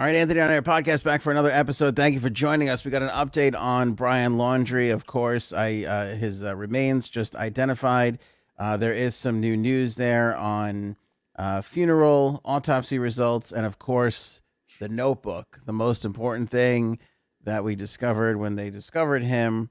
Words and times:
All 0.00 0.06
right, 0.06 0.16
Anthony 0.16 0.40
on 0.40 0.50
Air 0.50 0.62
podcast 0.62 1.04
back 1.04 1.20
for 1.20 1.30
another 1.30 1.50
episode. 1.50 1.94
Thank 1.94 2.14
you 2.14 2.20
for 2.20 2.30
joining 2.30 2.70
us. 2.70 2.86
We 2.86 2.90
got 2.90 3.02
an 3.02 3.10
update 3.10 3.54
on 3.54 3.92
Brian 3.92 4.38
Laundrie, 4.38 4.90
Of 4.90 5.04
course, 5.04 5.52
I 5.52 5.84
uh, 5.84 6.16
his 6.16 6.42
uh, 6.42 6.56
remains 6.56 7.10
just 7.10 7.36
identified. 7.36 8.18
Uh, 8.58 8.78
there 8.78 8.94
is 8.94 9.14
some 9.14 9.42
new 9.42 9.58
news 9.58 9.96
there 9.96 10.34
on 10.34 10.96
uh, 11.36 11.60
funeral, 11.60 12.40
autopsy 12.46 12.98
results, 12.98 13.52
and 13.52 13.66
of 13.66 13.78
course, 13.78 14.40
the 14.78 14.88
notebook. 14.88 15.60
The 15.66 15.74
most 15.74 16.06
important 16.06 16.48
thing 16.48 16.98
that 17.44 17.62
we 17.62 17.74
discovered 17.74 18.38
when 18.38 18.56
they 18.56 18.70
discovered 18.70 19.22
him. 19.22 19.68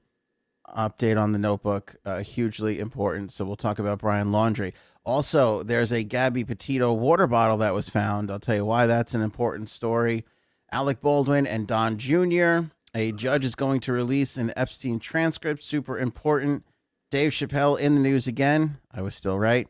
Update 0.78 1.20
on 1.20 1.32
the 1.32 1.40
notebook, 1.40 1.96
uh, 2.04 2.20
hugely 2.20 2.78
important. 2.78 3.32
So 3.32 3.44
we'll 3.44 3.56
talk 3.56 3.80
about 3.80 3.98
Brian 3.98 4.28
Laundrie. 4.28 4.74
Also, 5.04 5.62
there's 5.62 5.92
a 5.92 6.04
Gabby 6.04 6.44
Petito 6.44 6.92
water 6.92 7.26
bottle 7.26 7.56
that 7.58 7.74
was 7.74 7.88
found. 7.88 8.30
I'll 8.30 8.38
tell 8.38 8.56
you 8.56 8.64
why 8.64 8.86
that's 8.86 9.14
an 9.14 9.22
important 9.22 9.68
story. 9.68 10.24
Alec 10.72 11.00
Baldwin 11.00 11.46
and 11.46 11.66
Don 11.66 11.98
Jr. 11.98 12.70
A 12.94 13.12
judge 13.12 13.44
is 13.44 13.54
going 13.54 13.80
to 13.80 13.92
release 13.92 14.36
an 14.36 14.52
Epstein 14.56 14.98
transcript. 14.98 15.62
Super 15.62 15.98
important. 15.98 16.64
Dave 17.10 17.32
Chappelle 17.32 17.78
in 17.78 17.94
the 17.94 18.00
news 18.00 18.26
again. 18.26 18.78
I 18.92 19.02
was 19.02 19.14
still 19.14 19.38
right. 19.38 19.68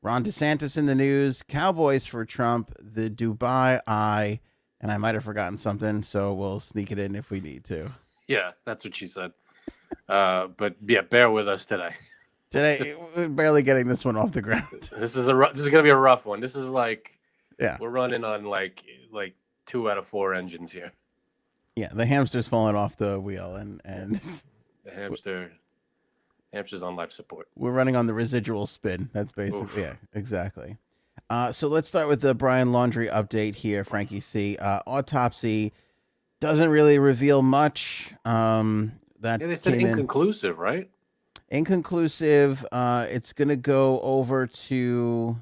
Ron 0.00 0.24
DeSantis 0.24 0.78
in 0.78 0.86
the 0.86 0.94
news. 0.94 1.42
Cowboys 1.42 2.06
for 2.06 2.24
Trump. 2.24 2.72
The 2.78 3.10
Dubai 3.10 3.80
Eye. 3.86 4.40
And 4.80 4.92
I 4.92 4.96
might 4.96 5.16
have 5.16 5.24
forgotten 5.24 5.56
something, 5.56 6.02
so 6.02 6.32
we'll 6.32 6.60
sneak 6.60 6.92
it 6.92 6.98
in 6.98 7.16
if 7.16 7.30
we 7.30 7.40
need 7.40 7.64
to. 7.64 7.90
Yeah, 8.28 8.52
that's 8.64 8.84
what 8.84 8.94
she 8.94 9.08
said. 9.08 9.32
Uh, 10.08 10.46
but 10.48 10.76
yeah, 10.86 11.00
bear 11.00 11.30
with 11.30 11.48
us 11.48 11.64
today. 11.64 11.90
Today, 12.50 12.94
we're 13.14 13.28
barely 13.28 13.62
getting 13.62 13.86
this 13.88 14.04
one 14.04 14.16
off 14.16 14.32
the 14.32 14.40
ground. 14.42 14.88
This 14.98 15.16
is 15.16 15.28
a 15.28 15.34
ru- 15.34 15.48
this 15.52 15.60
is 15.60 15.68
gonna 15.68 15.82
be 15.82 15.90
a 15.90 15.96
rough 15.96 16.24
one. 16.26 16.40
This 16.40 16.56
is 16.56 16.70
like 16.70 17.18
Yeah. 17.58 17.76
we're 17.80 17.90
running 17.90 18.24
on 18.24 18.44
like 18.44 18.82
like 19.12 19.34
two 19.66 19.90
out 19.90 19.98
of 19.98 20.06
four 20.06 20.32
engines 20.34 20.72
here. 20.72 20.92
Yeah, 21.76 21.88
the 21.92 22.06
hamster's 22.06 22.48
falling 22.48 22.74
off 22.74 22.96
the 22.96 23.20
wheel, 23.20 23.56
and 23.56 23.80
and 23.84 24.20
The 24.84 24.90
hamster 24.92 25.52
hamster's 26.54 26.82
on 26.82 26.96
life 26.96 27.12
support. 27.12 27.48
we're 27.56 27.70
running 27.72 27.94
on 27.96 28.06
the 28.06 28.14
residual 28.14 28.66
spin. 28.66 29.10
That's 29.12 29.32
basically 29.32 29.60
Oof. 29.60 29.76
yeah, 29.76 29.94
exactly. 30.14 30.78
Uh, 31.28 31.52
so 31.52 31.68
let's 31.68 31.86
start 31.86 32.08
with 32.08 32.22
the 32.22 32.32
Brian 32.34 32.68
Laundrie 32.68 33.12
update 33.12 33.56
here, 33.56 33.84
Frankie 33.84 34.20
C. 34.20 34.56
Uh, 34.56 34.80
autopsy 34.86 35.74
doesn't 36.40 36.70
really 36.70 36.98
reveal 36.98 37.42
much. 37.42 38.14
Um, 38.24 38.92
that 39.20 39.40
Yeah, 39.42 39.48
they 39.48 39.56
said 39.56 39.72
came 39.74 39.80
in- 39.82 39.88
inconclusive, 39.88 40.58
right? 40.58 40.88
Inconclusive. 41.48 42.64
Uh, 42.72 43.06
it's 43.08 43.32
gonna 43.32 43.56
go 43.56 44.00
over 44.00 44.46
to 44.46 45.36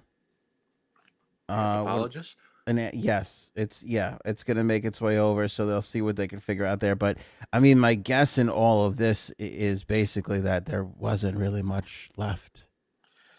uh, 1.48 1.52
Anthropologist. 1.52 2.38
And 2.68 2.90
yes, 2.94 3.52
it's 3.54 3.84
yeah, 3.84 4.18
it's 4.24 4.42
gonna 4.42 4.64
make 4.64 4.84
its 4.84 5.00
way 5.00 5.18
over, 5.18 5.46
so 5.46 5.66
they'll 5.66 5.80
see 5.82 6.02
what 6.02 6.16
they 6.16 6.26
can 6.26 6.40
figure 6.40 6.64
out 6.64 6.80
there. 6.80 6.96
But 6.96 7.18
I 7.52 7.60
mean, 7.60 7.78
my 7.78 7.94
guess 7.94 8.38
in 8.38 8.48
all 8.48 8.84
of 8.86 8.96
this 8.96 9.30
is 9.38 9.84
basically 9.84 10.40
that 10.40 10.66
there 10.66 10.82
wasn't 10.82 11.38
really 11.38 11.62
much 11.62 12.10
left. 12.16 12.64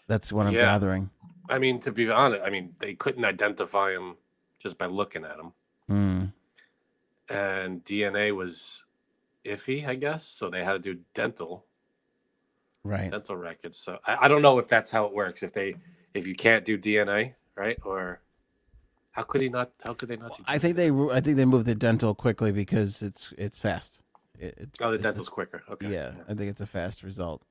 That's 0.06 0.32
what 0.32 0.46
I'm 0.46 0.54
Yeah. 0.54 0.60
gathering. 0.62 1.10
I 1.50 1.58
mean, 1.58 1.78
to 1.80 1.92
be 1.92 2.08
honest, 2.10 2.42
I 2.42 2.48
mean 2.48 2.74
they 2.78 2.94
couldn't 2.94 3.24
identify 3.26 3.92
him 3.92 4.16
just 4.58 4.78
by 4.78 4.86
looking 4.86 5.24
at 5.24 5.38
him, 5.38 5.52
Mm, 5.90 6.32
and 7.28 7.84
DNA 7.84 8.32
was 8.34 8.86
iffy, 9.44 9.86
I 9.86 9.94
guess. 9.94 10.26
So 10.26 10.48
they 10.48 10.64
had 10.64 10.72
to 10.72 10.78
do 10.78 11.00
dental 11.12 11.66
right. 12.88 13.10
dental 13.10 13.36
records. 13.36 13.78
So 13.78 13.98
I, 14.06 14.24
I 14.24 14.28
don't 14.28 14.42
know 14.42 14.58
if 14.58 14.68
that's 14.68 14.90
how 14.90 15.04
it 15.06 15.12
works. 15.14 15.42
If 15.42 15.52
they 15.52 15.74
if 16.14 16.26
you 16.26 16.34
can't 16.34 16.64
do 16.64 16.76
DNA, 16.78 17.34
right? 17.56 17.78
Or 17.84 18.20
how 19.12 19.22
could 19.22 19.40
he 19.40 19.48
not? 19.48 19.70
How 19.84 19.94
could 19.94 20.08
they 20.08 20.16
not? 20.16 20.36
do 20.36 20.44
I 20.46 20.58
think 20.58 20.76
they 20.76 20.90
I 20.90 21.20
think 21.20 21.36
they 21.36 21.44
moved 21.44 21.66
the 21.66 21.74
dental 21.74 22.14
quickly 22.14 22.52
because 22.52 23.02
it's 23.02 23.32
it's 23.38 23.58
fast. 23.58 24.00
It, 24.38 24.54
it's, 24.58 24.80
Oh, 24.80 24.88
the 24.90 24.94
it's 24.96 25.04
a- 25.04 25.08
dental's 25.08 25.28
quicker. 25.28 25.62
Okay. 25.70 25.92
Yeah, 25.92 26.12
I 26.28 26.34
think 26.34 26.50
it's 26.50 26.60
a 26.60 26.66
fast 26.66 27.02
result. 27.02 27.42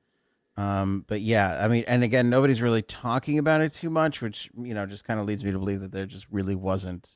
Um, 0.55 1.05
but 1.07 1.21
yeah, 1.21 1.63
I 1.63 1.67
mean, 1.67 1.83
and 1.87 2.03
again, 2.03 2.31
nobody's 2.31 2.61
really 2.63 2.81
talking 2.81 3.37
about 3.37 3.61
it 3.61 3.73
too 3.73 3.91
much, 3.91 4.21
which 4.23 4.49
you 4.57 4.73
know 4.73 4.85
just 4.87 5.03
kind 5.05 5.19
of 5.19 5.25
leads 5.27 5.43
me 5.43 5.51
to 5.51 5.59
believe 5.59 5.81
that 5.81 5.91
there 5.91 6.05
just 6.07 6.25
really 6.31 6.55
wasn't 6.55 7.15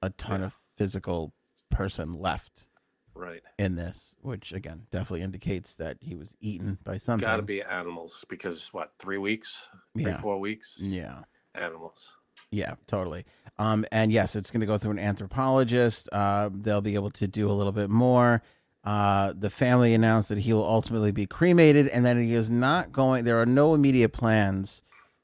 a 0.00 0.10
ton 0.10 0.40
Yeah. 0.40 0.46
of 0.46 0.54
physical 0.76 1.34
person 1.70 2.12
left 2.12 2.66
Right. 3.18 3.42
in 3.58 3.74
this, 3.74 4.14
which 4.22 4.52
again 4.52 4.86
definitely 4.92 5.22
indicates 5.22 5.74
that 5.74 5.96
he 6.00 6.14
was 6.14 6.36
eaten 6.40 6.78
by 6.84 6.98
something. 6.98 7.26
Got 7.26 7.36
to 7.36 7.42
be 7.42 7.62
animals 7.62 8.24
because 8.28 8.72
what? 8.72 8.92
Three 9.00 9.18
weeks? 9.18 9.60
Three, 9.94 10.04
Yeah. 10.06 10.20
four 10.20 10.38
weeks? 10.38 10.78
Yeah. 10.80 11.24
Animals. 11.54 12.12
Yeah, 12.50 12.76
totally. 12.86 13.26
Um, 13.58 13.84
and 13.92 14.10
yes, 14.12 14.36
it's 14.36 14.50
going 14.50 14.60
to 14.60 14.66
go 14.66 14.78
through 14.78 14.92
an 14.92 14.98
anthropologist. 14.98 16.08
Uh, 16.12 16.48
they'll 16.52 16.80
be 16.80 16.94
able 16.94 17.10
to 17.10 17.26
do 17.26 17.50
a 17.50 17.52
little 17.52 17.72
bit 17.72 17.90
more. 17.90 18.42
Uh, 18.84 19.34
the 19.36 19.50
family 19.50 19.92
announced 19.92 20.28
that 20.30 20.38
he 20.38 20.52
will 20.52 20.64
ultimately 20.66 21.10
be 21.10 21.26
cremated, 21.26 21.88
and 21.88 22.06
that 22.06 22.16
he 22.16 22.32
is 22.34 22.48
not 22.48 22.92
going. 22.92 23.24
There 23.24 23.40
are 23.40 23.44
no 23.46 23.74
immediate 23.74 24.10
plans 24.14 24.80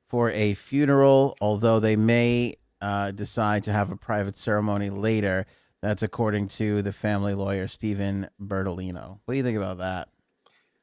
for 0.09 0.31
a 0.31 0.55
funeral, 0.55 1.37
although 1.41 1.81
they 1.81 1.97
may 1.97 2.57
uh, 2.83 3.13
decide 3.13 3.63
to 3.63 3.73
have 3.73 3.91
a 3.91 3.97
private 3.97 4.37
ceremony 4.37 4.91
later. 4.91 5.47
That's 5.85 6.03
according 6.03 6.49
to 6.49 6.81
the 6.81 6.95
family 6.95 7.35
lawyer 7.35 7.69
Steven 7.69 8.31
Bertolino. 8.41 9.19
What 9.23 9.35
do 9.35 9.37
you 9.37 9.43
think 9.43 9.59
about 9.59 9.77
that? 9.77 10.09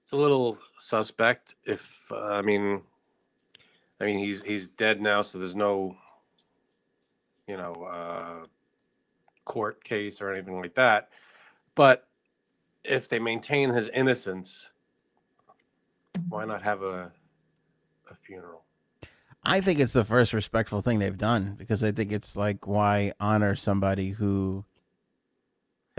It's 0.03 0.11
a 0.11 0.15
little 0.15 0.59
suspect. 0.77 1.55
If 1.65 1.99
uh, 2.11 2.19
I 2.19 2.43
mean, 2.43 2.83
I 3.99 4.05
mean 4.05 4.19
he's 4.19 4.43
he's 4.43 4.67
dead 4.67 5.01
now, 5.01 5.23
so 5.23 5.39
there's 5.39 5.55
no, 5.55 5.95
you 7.47 7.57
know, 7.57 7.73
uh, 7.91 8.45
court 9.43 9.83
case 9.83 10.21
or 10.21 10.31
anything 10.31 10.61
like 10.61 10.75
that. 10.75 11.09
But 11.73 12.07
if 12.83 13.09
they 13.09 13.17
maintain 13.17 13.73
his 13.73 13.87
innocence, 13.87 14.69
why 16.29 16.45
not 16.45 16.61
have 16.61 16.83
a 16.83 17.11
a 18.11 18.15
funeral? 18.21 18.65
I 19.43 19.61
think 19.61 19.79
it's 19.79 19.93
the 19.93 20.05
first 20.05 20.31
respectful 20.31 20.81
thing 20.81 20.99
they've 20.99 21.17
done 21.17 21.55
because 21.57 21.83
I 21.83 21.91
think 21.91 22.11
it's 22.11 22.35
like 22.35 22.67
why 22.67 23.13
honor 23.19 23.55
somebody 23.55 24.11
who 24.11 24.63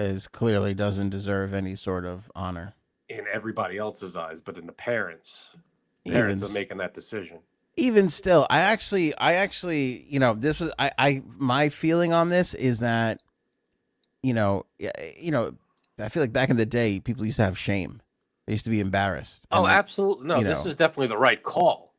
is 0.03 0.29
clearly 0.29 0.75
doesn't 0.75 1.11
deserve 1.11 1.55
any 1.55 1.75
sort 1.77 2.05
of 2.05 2.31
honor. 2.35 2.75
in 3.09 3.27
everybody 3.33 3.79
else's 3.79 4.17
eyes, 4.17 4.41
but 4.41 4.57
in 4.59 4.67
the 4.67 4.73
parents, 4.73 5.55
parents 6.07 6.43
s- 6.43 6.51
are 6.51 6.55
making 6.55 6.79
that 6.79 6.95
decision. 6.95 7.39
Even 7.77 8.09
still, 8.09 8.47
I 8.51 8.61
actually, 8.61 9.15
I 9.17 9.35
actually, 9.35 10.07
you 10.09 10.19
know, 10.21 10.35
this 10.35 10.61
was, 10.61 10.73
I, 10.79 10.91
I, 10.99 11.23
my 11.39 11.69
feeling 11.69 12.13
on 12.13 12.29
this 12.29 12.55
is 12.55 12.81
that, 12.81 13.23
you 14.23 14.35
know, 14.35 14.67
you 15.19 15.31
know, 15.31 15.55
I 15.99 16.09
feel 16.09 16.23
like 16.23 16.33
back 16.33 16.51
in 16.51 16.57
the 16.57 16.67
day, 16.67 17.01
people 17.01 17.25
used 17.25 17.37
to 17.37 17.45
have 17.45 17.59
shame. 17.59 18.01
They 18.47 18.53
used 18.53 18.65
to 18.65 18.71
be 18.71 18.81
embarrassed. 18.81 19.47
Oh, 19.51 19.63
like, 19.63 19.75
absolutely. 19.75 20.27
No, 20.27 20.43
this 20.43 20.65
know. 20.65 20.71
is 20.71 20.77
definitely 20.77 21.09
the 21.09 21.19
right 21.19 21.43
call. 21.43 21.95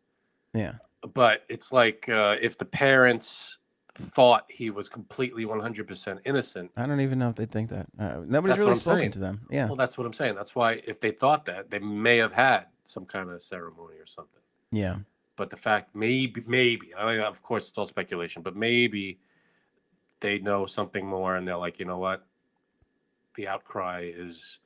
Yeah. 0.54 0.74
But 1.14 1.44
it's 1.50 1.72
like 1.72 2.08
uh, 2.10 2.38
if 2.42 2.58
the 2.58 2.66
parents 2.66 3.58
thought 3.96 4.46
he 4.50 4.70
was 4.72 4.90
completely 4.90 5.46
100% 5.46 6.20
innocent. 6.26 6.72
I 6.76 6.86
don't 6.86 7.00
even 7.02 7.20
know 7.20 7.30
if 7.30 7.36
they 7.36 7.46
think 7.46 7.70
that. 7.70 7.88
Uh, 8.00 8.22
nobody's 8.26 8.58
That's 8.58 8.60
really 8.62 8.76
spoken 8.76 9.00
saying. 9.02 9.12
to 9.12 9.20
them. 9.20 9.42
Yeah. 9.52 9.68
Well, 9.68 9.76
that's 9.76 9.98
what 9.98 10.08
I'm 10.08 10.14
saying. 10.14 10.36
That's 10.36 10.56
why 10.56 10.82
if 10.86 11.00
they 11.00 11.12
thought 11.12 11.46
that, 11.46 11.70
they 11.70 11.80
may 11.80 12.18
have 12.18 12.32
had 12.32 12.66
some 12.86 13.06
kind 13.06 13.30
of 13.30 13.42
ceremony 13.42 13.98
or 13.98 14.06
something. 14.06 14.42
yeah. 14.72 14.98
But 15.36 15.50
the 15.50 15.58
fact, 15.58 15.96
maybe, 15.96 16.44
maybe, 16.46 16.94
I 16.96 17.12
mean, 17.12 17.22
of 17.22 17.42
course, 17.42 17.68
it's 17.70 17.78
all 17.80 17.88
speculation, 17.88 18.44
but 18.44 18.56
maybe 18.56 19.18
they 20.20 20.38
know 20.38 20.68
something 20.68 21.06
more 21.08 21.36
and 21.36 21.48
they're 21.48 21.58
like, 21.58 21.80
you 21.80 21.86
know 21.86 21.98
what? 21.98 22.24
The 23.34 23.48
outcry 23.48 24.12
is 24.14 24.60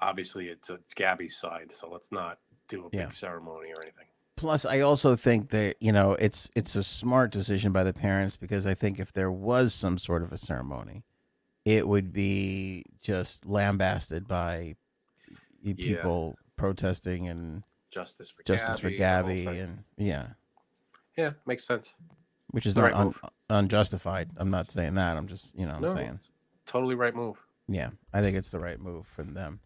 obviously 0.00 0.48
it's, 0.48 0.70
it's 0.70 0.92
Gabby's 0.92 1.36
side, 1.36 1.70
so 1.72 1.88
let's 1.88 2.10
not 2.10 2.38
do 2.66 2.86
a 2.92 2.96
Yeah. 2.96 3.04
big 3.04 3.12
ceremony 3.14 3.68
or 3.70 3.80
anything. 3.80 4.06
Plus, 4.36 4.66
I 4.66 4.80
also 4.80 5.16
think 5.16 5.48
that 5.50 5.76
you 5.80 5.92
know 5.92 6.12
it's 6.12 6.50
it's 6.54 6.76
a 6.76 6.82
smart 6.82 7.30
decision 7.32 7.72
by 7.72 7.84
the 7.84 7.94
parents 7.94 8.36
because 8.36 8.66
I 8.66 8.74
think 8.74 8.98
if 9.00 9.12
there 9.12 9.30
was 9.30 9.72
some 9.72 9.96
sort 9.98 10.22
of 10.22 10.32
a 10.32 10.36
ceremony, 10.36 11.04
it 11.64 11.88
would 11.88 12.12
be 12.12 12.84
just 13.00 13.46
lambasted 13.46 14.28
by 14.28 14.76
y- 15.30 15.36
Yeah. 15.62 15.74
people 15.96 16.36
protesting 16.56 17.26
and 17.28 17.64
Justice 17.90 18.30
for 18.30 18.42
justice 18.42 18.78
for 18.78 18.90
Gabby, 18.90 19.44
whole 19.44 19.54
Gabby 19.54 19.60
and 19.60 19.84
yeah, 19.96 20.26
Yeah, 21.16 21.32
makes 21.46 21.64
sense. 21.64 21.94
which 22.50 22.66
is 22.66 22.74
The 22.74 22.82
not 22.82 22.92
right 22.92 23.00
un- 23.00 23.14
unjustified. 23.48 24.30
I'm 24.36 24.50
not 24.50 24.68
saying 24.70 24.94
that. 24.94 25.16
I'm 25.16 25.28
just 25.28 25.58
you 25.58 25.64
know 25.66 25.74
I'm 25.76 25.82
No, 25.82 25.94
saying 25.94 26.20
totally 26.66 26.94
right 26.94 27.14
move. 27.14 27.38
yeah. 27.68 27.88
I 28.12 28.20
think 28.20 28.36
it's 28.36 28.50
the 28.50 28.58
right 28.60 28.78
move 28.78 29.06
for 29.06 29.22
them. 29.22 29.60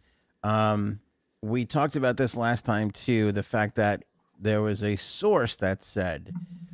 Um, 0.44 1.00
we 1.42 1.64
talked 1.64 1.96
about 1.96 2.18
this 2.18 2.36
last 2.36 2.64
time 2.64 2.92
too. 2.92 3.32
The 3.32 3.42
fact 3.42 3.74
that 3.76 4.04
there 4.40 4.62
was 4.62 4.82
a 4.82 4.96
source 4.96 5.56
that 5.56 5.84
said 5.84 6.32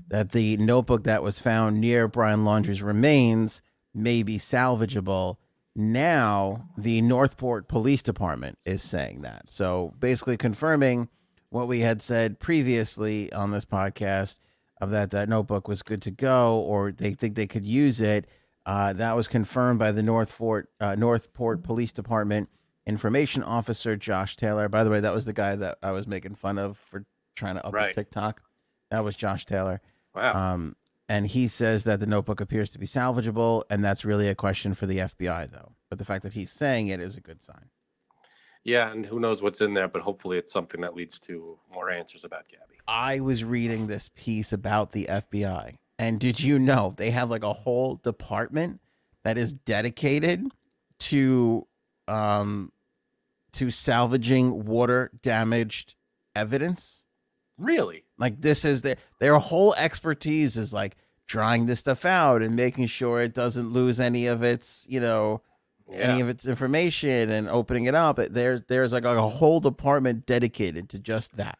that 0.08 0.32
the 0.32 0.56
notebook 0.56 1.04
that 1.04 1.22
was 1.22 1.38
found 1.38 1.80
near 1.80 2.06
Brian 2.08 2.44
Laundrie's 2.44 2.82
remains 2.82 3.60
may 3.92 4.22
be 4.22 4.38
salvageable. 4.38 5.36
Now, 5.74 6.70
the 6.78 7.00
Northport 7.02 7.68
Police 7.68 8.02
Department 8.02 8.58
is 8.64 8.82
saying 8.82 9.22
that. 9.22 9.50
So, 9.50 9.94
basically, 9.98 10.36
confirming 10.36 11.08
what 11.50 11.68
we 11.68 11.80
had 11.80 12.00
said 12.00 12.38
previously 12.38 13.32
on 13.32 13.50
this 13.50 13.64
podcast 13.64 14.38
of 14.80 14.90
that 14.90 15.10
that 15.10 15.28
notebook 15.28 15.68
was 15.68 15.82
good 15.82 16.02
to 16.02 16.10
go, 16.10 16.58
or 16.58 16.92
they 16.92 17.12
think 17.12 17.34
they 17.34 17.46
could 17.46 17.66
use 17.66 18.00
it. 18.00 18.26
Uh, 18.64 18.92
that 18.92 19.16
was 19.16 19.28
confirmed 19.28 19.78
by 19.78 19.92
the 19.92 20.02
Northport 20.02 20.70
uh, 20.80 20.94
Northport 20.94 21.62
Police 21.62 21.92
Department 21.92 22.48
information 22.86 23.42
officer 23.42 23.96
Josh 23.96 24.36
Taylor. 24.36 24.68
By 24.68 24.84
the 24.84 24.90
way, 24.90 25.00
that 25.00 25.14
was 25.14 25.24
the 25.24 25.32
guy 25.32 25.56
that 25.56 25.78
I 25.82 25.90
was 25.90 26.06
making 26.06 26.36
fun 26.36 26.58
of 26.58 26.76
for 26.78 27.04
trying 27.36 27.54
to 27.54 27.66
up 27.66 27.76
his 27.76 27.94
TikTok. 27.94 28.42
That 28.90 29.04
was 29.04 29.14
Josh 29.14 29.46
Taylor. 29.46 29.80
Wow. 30.14 30.54
Um, 30.54 30.76
and 31.08 31.26
he 31.28 31.46
says 31.46 31.84
that 31.84 32.00
the 32.00 32.06
notebook 32.06 32.40
appears 32.40 32.70
to 32.70 32.78
be 32.78 32.86
salvageable, 32.86 33.62
and 33.70 33.84
that's 33.84 34.04
really 34.04 34.28
a 34.28 34.34
question 34.34 34.74
for 34.74 34.86
the 34.86 34.98
FBI, 34.98 35.52
though. 35.52 35.72
But 35.88 35.98
the 35.98 36.04
fact 36.04 36.24
that 36.24 36.32
he's 36.32 36.50
saying 36.50 36.88
it 36.88 36.98
is 36.98 37.16
a 37.16 37.20
good 37.20 37.40
sign. 37.40 37.66
yeah, 38.64 38.90
and 38.90 39.06
who 39.06 39.20
knows 39.20 39.42
what's 39.42 39.60
in 39.60 39.74
there, 39.74 39.86
but 39.86 40.02
hopefully 40.02 40.36
it's 40.38 40.52
something 40.52 40.80
that 40.80 40.96
leads 40.96 41.20
to 41.20 41.56
more 41.72 41.90
answers 41.90 42.24
about 42.24 42.48
Gabby. 42.48 42.74
I 42.88 43.20
was 43.20 43.44
reading 43.44 43.86
this 43.86 44.10
piece 44.16 44.52
about 44.52 44.90
the 44.90 45.06
FBI, 45.08 45.76
and 45.98 46.18
did 46.18 46.40
you 46.40 46.58
know 46.58 46.92
they 46.96 47.12
have 47.12 47.30
like 47.30 47.44
a 47.44 47.52
whole 47.52 47.96
department 47.96 48.80
that 49.22 49.38
is 49.38 49.52
dedicated 49.52 50.46
to 50.98 51.66
um 52.08 52.72
to 53.52 53.70
salvaging 53.70 54.64
water 54.64 55.10
damaged 55.22 55.94
evidence? 56.34 57.05
Really? 57.58 58.04
Like 58.18 58.40
this 58.40 58.64
is 58.64 58.82
their 58.82 58.96
their 59.18 59.38
whole 59.38 59.74
expertise 59.74 60.56
is 60.56 60.72
like 60.72 60.96
drawing 61.26 61.66
this 61.66 61.80
stuff 61.80 62.04
out 62.04 62.42
and 62.42 62.54
making 62.54 62.86
sure 62.86 63.20
it 63.20 63.34
doesn't 63.34 63.72
lose 63.72 63.98
any 63.98 64.26
of 64.26 64.42
its, 64.42 64.86
you 64.88 65.00
know, 65.00 65.42
any 65.90 66.20
of 66.20 66.28
its 66.28 66.46
information 66.46 67.30
and 67.30 67.48
opening 67.48 67.84
it 67.84 67.94
up. 67.94 68.18
There's 68.30 68.62
there's 68.64 68.92
like 68.92 69.04
a 69.04 69.28
whole 69.28 69.60
department 69.60 70.26
dedicated 70.26 70.88
to 70.90 70.98
just 70.98 71.34
that. 71.36 71.58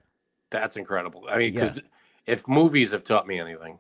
That's 0.51 0.77
incredible. 0.77 1.25
I 1.29 1.39
mean, 1.39 1.55
Yeah. 1.55 1.61
because 1.61 1.81
if 2.27 2.47
movies 2.47 2.93
have 2.93 3.05
taught 3.05 3.27
me 3.27 3.41
anything, 3.41 3.79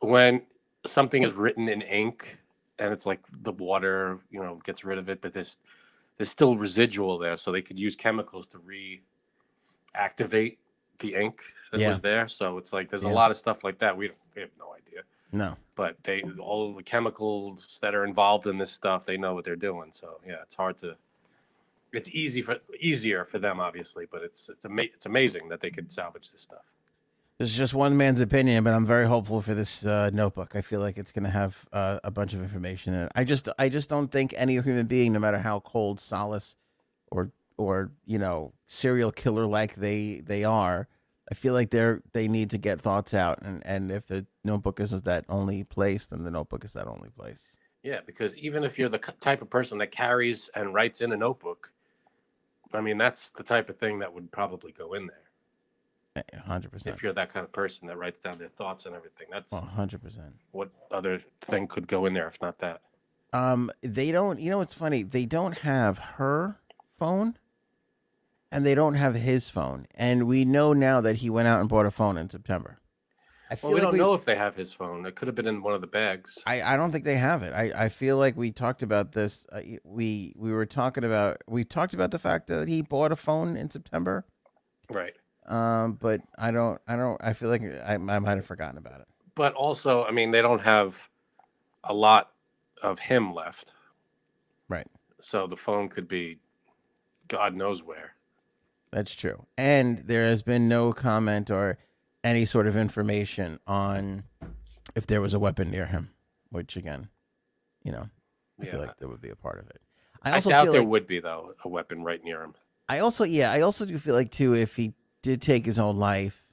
when 0.00 0.42
something 0.86 1.22
is 1.22 1.34
written 1.34 1.68
in 1.68 1.82
ink 1.82 2.38
and 2.78 2.92
it's 2.92 3.06
like 3.06 3.20
the 3.42 3.52
water, 3.52 4.18
you 4.30 4.40
know, 4.40 4.60
gets 4.64 4.84
rid 4.84 4.98
of 4.98 5.08
it, 5.08 5.20
but 5.20 5.32
there's 5.32 5.58
there's 6.16 6.30
still 6.30 6.56
residual 6.56 7.18
there, 7.18 7.36
so 7.36 7.50
they 7.50 7.62
could 7.62 7.78
use 7.78 7.96
chemicals 7.96 8.46
to 8.48 8.58
reactivate 9.94 10.58
the 11.00 11.14
ink 11.14 11.40
that 11.72 11.80
Yeah. 11.80 11.90
was 11.90 12.00
there. 12.00 12.28
So 12.28 12.58
it's 12.58 12.72
like 12.72 12.90
there's 12.90 13.04
Yeah. 13.04 13.10
a 13.10 13.14
lot 13.14 13.30
of 13.30 13.36
stuff 13.36 13.64
like 13.64 13.78
that. 13.78 13.96
We 13.96 14.08
don't, 14.08 14.18
we 14.34 14.42
have 14.42 14.50
no 14.58 14.74
idea, 14.74 15.02
No. 15.32 15.56
but 15.74 16.02
they 16.04 16.22
all 16.38 16.74
the 16.74 16.82
chemicals 16.82 17.78
that 17.82 17.94
are 17.94 18.04
involved 18.04 18.46
in 18.46 18.58
this 18.58 18.70
stuff, 18.70 19.04
they 19.04 19.16
know 19.16 19.34
what 19.34 19.44
they're 19.44 19.56
doing. 19.56 19.92
So 19.92 20.20
yeah, 20.26 20.42
it's 20.42 20.54
hard 20.56 20.78
to. 20.78 20.96
It's 21.92 22.08
easy 22.10 22.40
for 22.40 22.56
easier 22.78 23.24
for 23.24 23.40
them, 23.40 23.58
obviously, 23.58 24.06
but 24.10 24.22
it's 24.22 24.48
it's 24.48 24.64
ama- 24.64 24.82
it's 24.82 25.06
amazing 25.06 25.48
that 25.48 25.60
they 25.60 25.70
could 25.70 25.90
salvage 25.90 26.30
this 26.30 26.42
stuff. 26.42 26.62
This 27.38 27.48
is 27.50 27.56
just 27.56 27.72
one 27.74 27.96
man's 27.96 28.20
opinion, 28.20 28.62
but 28.64 28.74
I'm 28.74 28.84
very 28.86 29.06
hopeful 29.08 29.40
for 29.40 29.54
this 29.54 29.84
uh, 29.84 30.10
notebook. 30.12 30.54
I 30.54 30.60
feel 30.60 30.80
like 30.80 30.98
it's 30.98 31.10
going 31.10 31.24
to 31.24 31.30
have 31.30 31.64
uh, 31.72 31.98
a 32.04 32.10
bunch 32.10 32.34
of 32.34 32.42
information 32.42 32.92
in 32.92 33.04
it. 33.04 33.12
I 33.14 33.24
just, 33.24 33.48
I 33.58 33.70
just 33.70 33.88
don't 33.88 34.08
think 34.12 34.34
any 34.36 34.60
human 34.60 34.84
being, 34.86 35.14
no 35.14 35.18
matter 35.20 35.38
how 35.38 35.60
cold, 35.60 35.98
solace, 36.00 36.56
or 37.10 37.30
or 37.60 37.92
you 38.06 38.18
know, 38.18 38.52
serial 38.66 39.12
killer 39.12 39.46
like 39.46 39.76
they 39.76 40.22
they 40.24 40.44
are, 40.44 40.88
I 41.30 41.34
feel 41.34 41.54
like 41.54 41.70
they're 41.70 42.02
they 42.12 42.26
need 42.26 42.50
to 42.50 42.58
get 42.58 42.80
thoughts 42.80 43.14
out. 43.14 43.40
And 43.42 43.62
and 43.64 43.92
if 43.92 44.06
the 44.06 44.26
notebook 44.44 44.80
isn't 44.80 45.04
that 45.04 45.24
only 45.28 45.62
place, 45.64 46.06
then 46.06 46.24
the 46.24 46.30
notebook 46.30 46.64
is 46.64 46.72
that 46.72 46.86
only 46.86 47.10
place. 47.10 47.56
Yeah, 47.82 48.00
because 48.04 48.36
even 48.36 48.64
if 48.64 48.78
you're 48.78 48.88
the 48.88 48.98
type 48.98 49.40
of 49.40 49.48
person 49.48 49.78
that 49.78 49.90
carries 49.90 50.48
and 50.54 50.74
writes 50.74 51.00
in 51.00 51.12
a 51.12 51.16
notebook, 51.16 51.72
I 52.74 52.80
mean, 52.80 52.98
that's 52.98 53.30
the 53.30 53.42
type 53.42 53.70
of 53.70 53.76
thing 53.76 53.98
that 54.00 54.12
would 54.12 54.30
probably 54.32 54.72
go 54.72 54.94
in 54.94 55.06
there. 55.06 56.24
Hundred 56.44 56.72
percent. 56.72 56.96
If 56.96 57.02
you're 57.02 57.12
that 57.12 57.32
kind 57.32 57.44
of 57.44 57.52
person 57.52 57.86
that 57.86 57.96
writes 57.96 58.18
down 58.20 58.38
their 58.38 58.48
thoughts 58.48 58.86
and 58.86 58.94
everything, 58.94 59.28
that's 59.30 59.52
hundred 59.52 60.02
percent. 60.02 60.34
what 60.50 60.70
other 60.90 61.20
thing 61.42 61.66
could 61.68 61.86
go 61.86 62.06
in 62.06 62.14
there 62.14 62.26
if 62.26 62.40
not 62.42 62.58
that? 62.58 62.82
Um, 63.32 63.70
they 63.82 64.10
don't. 64.10 64.40
You 64.40 64.50
know 64.50 64.60
it's 64.60 64.74
funny? 64.74 65.04
They 65.04 65.24
don't 65.24 65.56
have 65.58 65.98
her 65.98 66.58
phone, 66.98 67.36
and 68.50 68.66
they 68.66 68.74
don't 68.74 68.94
have 68.94 69.14
his 69.14 69.48
phone. 69.48 69.86
And 69.94 70.26
we 70.26 70.44
know 70.44 70.72
now 70.72 71.00
that 71.00 71.16
he 71.16 71.30
went 71.30 71.48
out 71.48 71.60
and 71.60 71.68
bought 71.68 71.86
a 71.86 71.90
phone 71.90 72.16
in 72.16 72.28
September. 72.28 72.78
I 73.50 73.56
feel 73.56 73.70
Well, 73.70 73.74
we 73.74 73.80
like 73.80 73.90
don't 73.90 73.98
know 73.98 74.14
if 74.14 74.24
they 74.24 74.36
have 74.36 74.54
his 74.54 74.72
phone. 74.72 75.04
It 75.06 75.16
could 75.16 75.26
have 75.26 75.34
been 75.34 75.48
in 75.48 75.60
one 75.62 75.74
of 75.74 75.80
the 75.80 75.86
bags. 75.88 76.38
I, 76.46 76.62
I 76.62 76.76
don't 76.76 76.92
think 76.92 77.04
they 77.04 77.16
have 77.16 77.42
it. 77.42 77.52
I, 77.52 77.72
I 77.84 77.88
feel 77.88 78.16
like 78.16 78.36
we 78.36 78.52
talked 78.52 78.82
about 78.82 79.12
this. 79.12 79.44
Uh, 79.50 79.60
we 79.82 80.32
we 80.36 80.52
were 80.52 80.66
talking 80.66 81.02
about 81.02 81.42
we 81.48 81.64
talked 81.64 81.92
about 81.92 82.12
the 82.12 82.18
fact 82.18 82.46
that 82.46 82.68
he 82.68 82.82
bought 82.82 83.10
a 83.10 83.16
phone 83.16 83.56
in 83.56 83.68
September. 83.68 84.24
Right. 84.88 85.14
Um, 85.46 85.94
but 85.94 86.20
I 86.38 86.52
don't 86.52 86.80
I 86.86 86.94
don't 86.94 87.20
I 87.20 87.32
feel 87.32 87.48
like 87.48 87.62
I, 87.62 87.94
I 87.94 87.98
might 87.98 88.36
have 88.36 88.46
forgotten 88.46 88.78
about 88.78 89.00
it. 89.00 89.08
But 89.34 89.54
also, 89.54 90.04
I 90.04 90.12
mean, 90.12 90.30
they 90.30 90.42
don't 90.42 90.60
have 90.60 91.08
a 91.84 91.94
lot 91.94 92.30
of 92.82 93.00
him 93.00 93.34
left. 93.34 93.72
Right. 94.68 94.86
So 95.18 95.48
the 95.48 95.56
phone 95.56 95.88
could 95.88 96.06
be 96.06 96.38
God 97.26 97.56
knows 97.56 97.82
where. 97.82 98.14
That's 98.92 99.14
true. 99.14 99.46
And 99.56 99.98
there 99.98 100.26
has 100.26 100.42
been 100.42 100.68
no 100.68 100.92
comment 100.92 101.50
or 101.50 101.78
any 102.24 102.44
sort 102.44 102.66
of 102.66 102.76
information 102.76 103.60
on 103.66 104.24
if 104.94 105.06
there 105.06 105.20
was 105.20 105.34
a 105.34 105.38
weapon 105.38 105.70
near 105.70 105.86
him, 105.86 106.10
which 106.50 106.76
again, 106.76 107.08
you 107.82 107.92
know, 107.92 108.08
I 108.60 108.66
feel 108.66 108.80
like 108.80 108.96
that 108.98 109.08
would 109.08 109.20
be 109.20 109.30
a 109.30 109.36
part 109.36 109.58
of 109.58 109.70
it. 109.70 109.80
I 110.22 110.32
I, 110.32 110.34
also 110.34 110.50
doubt 110.50 110.64
feel 110.64 110.72
there 110.72 110.82
like 110.82 110.88
would 110.90 111.06
be 111.06 111.20
though 111.20 111.54
a 111.64 111.68
weapon 111.68 112.02
right 112.02 112.22
near 112.22 112.42
him. 112.42 112.54
I 112.88 112.98
also 112.98 113.24
yeah, 113.24 113.52
I 113.52 113.60
also 113.60 113.86
do 113.86 113.96
feel 113.98 114.14
like 114.14 114.30
too 114.30 114.54
if 114.54 114.76
he 114.76 114.94
did 115.22 115.40
take 115.40 115.64
his 115.64 115.78
own 115.78 115.96
life, 115.96 116.50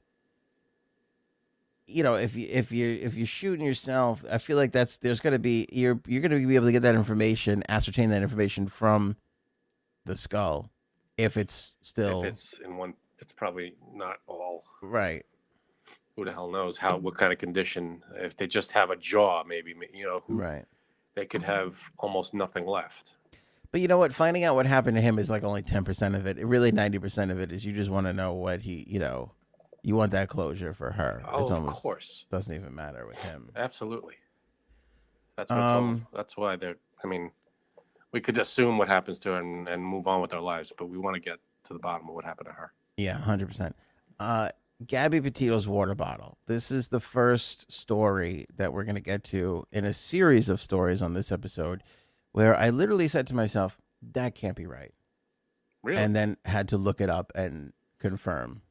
you 1.88 2.04
know, 2.04 2.16
if 2.16 2.36
you 2.36 2.48
if 2.50 2.72
you 2.72 3.00
if 3.02 3.16
you're 3.16 3.28
shooting 3.28 3.66
yourself, 3.66 4.24
I 4.30 4.38
feel 4.38 4.58
like 4.58 4.72
that's 4.72 4.98
there's 4.98 5.20
gonna 5.20 5.40
be 5.40 5.68
you're 5.72 6.00
you're 6.06 6.22
gonna 6.22 6.40
be 6.46 6.56
able 6.56 6.68
to 6.68 6.72
get 6.72 6.84
that 6.84 6.96
information, 6.96 7.64
ascertain 7.68 8.10
that 8.12 8.22
information 8.22 8.68
from 8.68 9.18
the 10.06 10.16
skull, 10.16 10.70
if 11.18 11.38
it's 11.38 11.74
still 11.82 12.22
If 12.24 12.28
it's 12.30 12.54
in 12.64 12.78
one, 12.78 12.94
it's 13.20 13.32
probably 13.34 13.76
not 13.94 14.18
all. 14.28 14.64
right. 14.82 15.26
Who 16.16 16.26
the 16.26 16.32
hell 16.32 16.50
knows 16.50 16.78
how 16.78 16.98
what 16.98 17.16
kind 17.16 17.32
of 17.32 17.38
condition? 17.38 18.02
If 18.16 18.36
they 18.38 18.48
just 18.48 18.72
have 18.72 18.90
a 18.90 18.96
jaw, 18.96 19.44
maybe 19.44 19.76
you 19.94 20.06
know, 20.06 20.24
who, 20.26 20.36
Right. 20.36 20.66
they 21.14 21.26
could 21.28 21.44
have 21.44 21.92
almost 22.00 22.34
nothing 22.34 22.66
left. 22.66 23.14
But 23.72 23.82
you 23.82 23.88
know 23.88 24.00
what? 24.00 24.14
Finding 24.14 24.44
out 24.44 24.56
what 24.56 24.66
happened 24.66 24.96
to 24.98 25.02
him 25.02 25.20
is 25.20 25.30
like 25.30 25.44
only 25.44 25.62
ten 25.62 25.84
percent 25.84 26.16
of 26.16 26.26
it. 26.26 26.38
Really, 26.38 26.72
ninety 26.72 26.98
percent 26.98 27.30
of 27.32 27.40
it 27.40 27.52
is 27.52 27.64
you 27.66 27.74
just 27.74 27.92
want 27.92 28.08
to 28.08 28.14
know 28.14 28.34
what 28.34 28.62
he, 28.62 28.84
you 28.88 28.98
know, 28.98 29.32
you 29.84 29.96
want 29.96 30.12
that 30.14 30.28
closure 30.30 30.74
for 30.74 30.90
her. 30.92 31.22
Oh, 31.32 31.42
it's 31.44 31.52
of 31.52 31.66
course, 31.68 32.26
doesn't 32.32 32.54
even 32.56 32.74
matter 32.74 33.06
with 33.06 33.22
him. 33.24 33.50
absolutely. 33.56 34.16
That's 35.36 35.52
what's 35.52 35.62
all- 35.62 35.78
Um, 35.80 36.08
that's 36.16 36.36
why 36.36 36.56
they're. 36.56 36.78
I 37.04 37.08
mean, 37.08 37.30
we 38.14 38.22
could 38.22 38.38
assume 38.38 38.78
what 38.78 38.88
happens 38.88 39.20
to 39.20 39.30
her 39.32 39.38
and, 39.40 39.68
and 39.68 39.84
move 39.84 40.08
on 40.08 40.22
with 40.22 40.34
our 40.34 40.42
lives, 40.42 40.72
but 40.78 40.90
we 40.90 40.98
want 40.98 41.16
to 41.16 41.22
get 41.22 41.40
to 41.66 41.74
the 41.74 41.80
bottom 41.80 42.08
of 42.08 42.16
what 42.16 42.24
happened 42.24 42.48
to 42.48 42.54
her. 42.54 42.74
Yeah, 42.98 43.18
hundred 43.18 43.48
percent. 43.48 43.76
Uh, 44.20 44.50
Gabby 44.86 45.22
Petito's 45.22 45.68
water 45.68 45.96
bottle. 45.96 46.38
This 46.48 46.72
is 46.72 46.90
the 46.90 47.00
first 47.00 47.72
story 47.72 48.46
that 48.56 48.74
we're 48.74 48.84
gonna 48.84 49.02
get 49.02 49.24
to 49.26 49.66
in 49.72 49.86
a 49.86 49.94
series 49.94 50.50
of 50.50 50.62
stories 50.62 51.02
on 51.02 51.14
this 51.14 51.32
episode, 51.32 51.84
where 52.32 52.56
I 52.56 52.70
literally 52.70 53.08
said 53.08 53.28
to 53.28 53.36
myself, 53.36 53.78
"That 54.14 54.36
can't 54.36 54.56
be 54.56 54.66
right," 54.66 54.94
Really? 55.84 56.02
and 56.02 56.16
then 56.16 56.38
had 56.46 56.70
to 56.70 56.78
look 56.78 57.02
it 57.02 57.10
up 57.10 57.32
and 57.36 57.74
confirm 58.00 58.62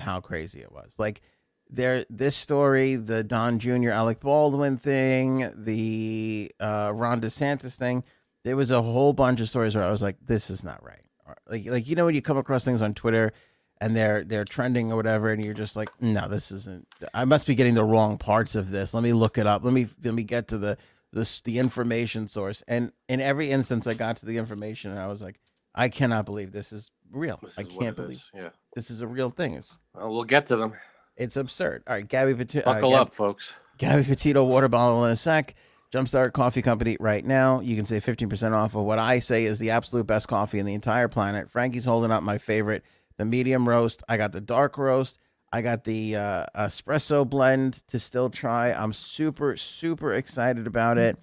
how 0.00 0.20
crazy 0.20 0.60
it 0.60 0.72
was. 0.72 0.94
Like 0.98 1.22
there, 1.70 2.04
this 2.10 2.36
story, 2.36 2.96
the 2.96 3.24
Don 3.24 3.58
Jr. 3.58 3.90
Alec 3.90 4.20
Baldwin 4.20 4.76
thing, 4.76 5.50
the 5.56 6.52
uh, 6.60 6.92
Ron 6.94 7.20
DeSantis 7.20 7.72
thing. 7.74 8.04
There 8.44 8.56
was 8.56 8.70
a 8.70 8.82
whole 8.82 9.12
bunch 9.12 9.40
of 9.40 9.48
stories 9.48 9.74
where 9.74 9.84
I 9.84 9.90
was 9.90 10.02
like, 10.02 10.16
"This 10.24 10.50
is 10.50 10.62
not 10.62 10.82
right." 10.84 11.00
Like, 11.48 11.66
like 11.66 11.88
you 11.88 11.96
know 11.96 12.04
when 12.04 12.14
you 12.14 12.22
come 12.22 12.36
across 12.36 12.64
things 12.64 12.82
on 12.82 12.94
Twitter 12.94 13.32
and 13.80 13.96
they're 13.96 14.22
they're 14.24 14.44
trending 14.44 14.92
or 14.92 14.96
whatever, 14.96 15.30
and 15.32 15.44
you're 15.44 15.54
just 15.54 15.76
like, 15.76 15.88
"No, 16.00 16.28
this 16.28 16.52
isn't." 16.52 16.86
I 17.12 17.24
must 17.24 17.46
be 17.46 17.54
getting 17.54 17.74
the 17.74 17.84
wrong 17.84 18.18
parts 18.18 18.54
of 18.54 18.70
this. 18.70 18.92
Let 18.94 19.02
me 19.02 19.12
look 19.12 19.38
it 19.38 19.46
up. 19.46 19.64
Let 19.64 19.72
me 19.72 19.88
let 20.02 20.14
me 20.14 20.22
get 20.24 20.48
to 20.48 20.58
the 20.58 20.76
the 21.12 21.40
the 21.44 21.58
information 21.58 22.28
source. 22.28 22.62
And 22.68 22.92
in 23.08 23.20
every 23.20 23.50
instance, 23.50 23.86
I 23.86 23.94
got 23.94 24.16
to 24.18 24.26
the 24.26 24.36
information, 24.36 24.90
and 24.90 25.00
I 25.00 25.06
was 25.06 25.22
like, 25.22 25.40
"I 25.74 25.88
cannot 25.88 26.26
believe 26.26 26.52
this 26.52 26.72
is 26.72 26.90
real. 27.10 27.38
This 27.42 27.58
I 27.58 27.62
is 27.62 27.68
can't 27.68 27.96
believe 27.96 28.16
is, 28.18 28.30
Yeah. 28.34 28.50
this 28.74 28.90
is 28.90 29.00
a 29.00 29.06
real 29.06 29.30
thing." 29.30 29.54
It's, 29.54 29.78
Well, 29.94 30.12
we'll 30.12 30.24
get 30.24 30.46
to 30.46 30.56
them. 30.56 30.74
It's 31.16 31.36
absurd. 31.36 31.84
All 31.86 31.94
right, 31.94 32.06
Gabby 32.06 32.34
Petito. 32.34 32.64
Buckle 32.64 32.90
Gab- 32.90 33.00
up, 33.02 33.12
folks. 33.14 33.54
Gabby 33.78 34.04
Petito 34.04 34.44
water 34.44 34.68
bottle 34.68 35.04
in 35.04 35.10
a 35.12 35.16
sec. 35.16 35.54
Jumpstart 35.94 36.32
Coffee 36.32 36.60
Company 36.60 36.96
right 36.98 37.24
now. 37.24 37.60
You 37.60 37.76
can 37.76 37.86
save 37.86 38.04
15% 38.04 38.52
off 38.52 38.74
of 38.74 38.82
what 38.82 38.98
I 38.98 39.20
say 39.20 39.44
is 39.44 39.60
the 39.60 39.70
absolute 39.70 40.08
best 40.08 40.26
coffee 40.26 40.58
in 40.58 40.66
the 40.66 40.74
entire 40.74 41.06
planet. 41.06 41.48
Frankie's 41.48 41.84
holding 41.84 42.10
up 42.10 42.24
my 42.24 42.36
favorite, 42.36 42.82
the 43.16 43.24
medium 43.24 43.68
roast. 43.68 44.02
I 44.08 44.16
got 44.16 44.32
the 44.32 44.40
dark 44.40 44.76
roast. 44.76 45.20
I 45.52 45.62
got 45.62 45.84
the 45.84 46.16
uh, 46.16 46.46
espresso 46.56 47.28
blend 47.28 47.86
to 47.86 48.00
still 48.00 48.28
try. 48.28 48.72
I'm 48.72 48.92
super, 48.92 49.56
super 49.56 50.14
excited 50.14 50.66
about 50.66 50.98
it. 50.98 51.16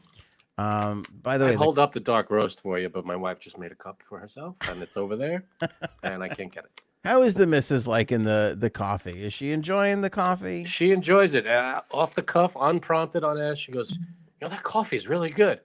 Um, 0.57 1.03
by 1.21 1.37
the 1.37 1.43
I 1.43 1.47
way, 1.49 1.53
the- 1.55 1.57
hold 1.57 1.77
up 1.77 1.91
the 1.91 1.99
dark 1.99 2.31
roast 2.31 2.61
for 2.61 2.79
you, 2.79 2.87
but 2.87 3.03
my 3.05 3.17
wife 3.17 3.39
just 3.39 3.57
made 3.57 3.73
a 3.73 3.75
cup 3.75 4.01
for 4.01 4.19
herself, 4.19 4.55
and 4.69 4.81
it's 4.81 4.95
over 4.95 5.17
there, 5.17 5.43
and 6.03 6.23
I 6.23 6.29
can't 6.29 6.51
get 6.53 6.63
it. 6.63 6.81
how 7.03 7.23
is 7.23 7.33
the 7.35 7.45
missus 7.47 7.87
liking 7.87 8.23
the 8.23 8.55
the 8.57 8.69
coffee? 8.69 9.21
Is 9.25 9.33
she 9.33 9.51
enjoying 9.51 9.99
the 9.99 10.09
coffee? 10.09 10.63
She 10.63 10.91
enjoys 10.91 11.33
it 11.33 11.45
uh, 11.45 11.81
off 11.91 12.15
the 12.15 12.21
cuff, 12.21 12.55
unprompted 12.57 13.25
on 13.25 13.37
ask. 13.37 13.57
She 13.57 13.71
goes, 13.73 13.91
"You 13.97 14.05
know 14.41 14.49
that 14.49 14.63
coffee 14.63 14.97
is 14.97 15.07
really 15.07 15.29
good." 15.29 15.61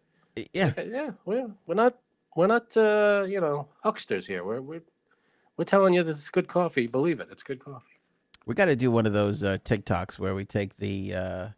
Yeah. 0.52 0.73
Yeah, 0.76 1.11
we're 1.25 1.50
we're 1.66 1.75
not 1.75 1.95
we're 2.37 2.47
not 2.47 2.76
uh, 2.76 3.25
you 3.28 3.40
know 3.40 3.68
hucksters 3.83 4.26
here. 4.26 4.45
We're 4.45 4.61
we're 4.61 4.83
we're 5.56 5.64
telling 5.64 5.95
you 5.95 6.02
this 6.02 6.18
is 6.18 6.28
good 6.28 6.49
coffee. 6.49 6.87
Believe 6.87 7.21
it, 7.21 7.28
it's 7.30 7.42
good 7.42 7.64
coffee. 7.64 7.99
We 8.45 8.54
got 8.54 8.66
to 8.66 8.76
do 8.76 8.90
one 8.90 9.06
of 9.06 9.12
those 9.12 9.42
uh, 9.42 9.59
TikToks 9.64 10.18
where 10.18 10.35
we 10.35 10.45
take 10.45 10.76
the 10.76 11.14
uh, 11.14 11.49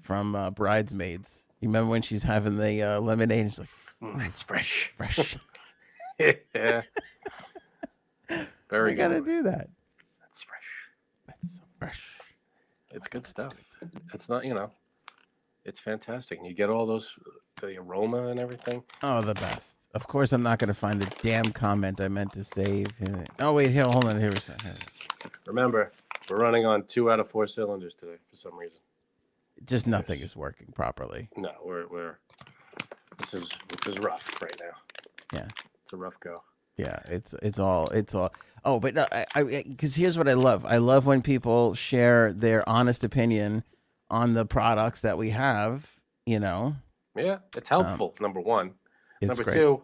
from 0.00 0.34
uh, 0.34 0.50
Bridesmaids. 0.50 1.44
You 1.60 1.68
remember 1.68 1.90
when 1.90 2.02
she's 2.02 2.22
having 2.22 2.56
the 2.56 2.82
uh, 2.82 3.00
lemonade? 3.00 3.40
And 3.40 3.50
she's 3.50 3.58
like, 3.60 3.68
Mm, 4.02 4.26
it's 4.26 4.42
fresh. 4.42 4.92
fresh. 4.96 5.36
yeah. 6.18 6.82
Very 8.68 8.90
we 8.90 8.96
got 8.96 9.08
to 9.08 9.20
do 9.20 9.42
that. 9.44 9.68
It's 10.28 10.42
fresh. 10.42 10.70
That's 11.26 11.54
so 11.56 11.62
fresh. 11.78 12.02
It's 12.92 13.08
good 13.08 13.24
stuff. 13.24 13.52
It's 14.12 14.28
not 14.28 14.44
you 14.44 14.52
know, 14.54 14.70
it's 15.66 15.80
fantastic, 15.80 16.38
and 16.38 16.46
you 16.46 16.54
get 16.54 16.70
all 16.70 16.86
those 16.86 17.18
uh, 17.26 17.66
the 17.66 17.76
aroma 17.78 18.28
and 18.28 18.38
everything. 18.38 18.82
Oh, 19.02 19.20
the 19.20 19.34
best. 19.34 19.78
Of 19.94 20.06
course, 20.06 20.32
I'm 20.32 20.42
not 20.42 20.58
going 20.58 20.68
to 20.68 20.74
find 20.74 21.00
the 21.00 21.10
damn 21.22 21.52
comment 21.52 22.00
I 22.00 22.08
meant 22.08 22.32
to 22.34 22.44
save. 22.44 22.88
Oh, 23.38 23.54
wait, 23.54 23.70
here, 23.70 23.84
hold 23.84 24.04
on. 24.04 24.20
Here 24.20 24.30
we 24.30 24.36
go. 24.36 24.54
Remember, 25.46 25.92
we're 26.28 26.36
running 26.36 26.66
on 26.66 26.84
two 26.84 27.10
out 27.10 27.18
of 27.18 27.28
four 27.28 27.46
cylinders 27.46 27.94
today 27.94 28.16
for 28.28 28.36
some 28.36 28.56
reason. 28.58 28.80
Just 29.64 29.86
nothing 29.86 30.20
is 30.20 30.36
working 30.36 30.68
properly. 30.74 31.30
No, 31.36 31.50
we're 31.64 31.86
we're 31.88 32.18
this 33.18 33.32
is 33.32 33.50
this 33.68 33.94
is 33.94 33.98
rough 33.98 34.40
right 34.42 34.60
now. 34.60 34.76
Yeah. 35.32 35.48
It's 35.82 35.92
a 35.92 35.96
rough 35.96 36.20
go. 36.20 36.42
Yeah, 36.76 36.98
it's 37.06 37.34
it's 37.42 37.58
all 37.58 37.86
it's 37.88 38.14
all. 38.14 38.34
Oh, 38.66 38.78
but 38.80 38.94
no, 38.94 39.06
I 39.10 39.24
I 39.34 39.42
because 39.44 39.94
here's 39.94 40.18
what 40.18 40.28
I 40.28 40.34
love. 40.34 40.66
I 40.66 40.76
love 40.76 41.06
when 41.06 41.22
people 41.22 41.74
share 41.74 42.34
their 42.34 42.68
honest 42.68 43.02
opinion 43.02 43.64
on 44.10 44.34
the 44.34 44.44
products 44.44 45.00
that 45.02 45.18
we 45.18 45.30
have. 45.30 45.90
You 46.26 46.40
know, 46.40 46.74
Yeah, 47.14 47.38
it's 47.56 47.68
helpful. 47.68 48.14
number 48.20 48.40
one. 48.40 48.72
Um, 49.22 49.28
number 49.28 49.44
great. 49.44 49.54
two, 49.54 49.82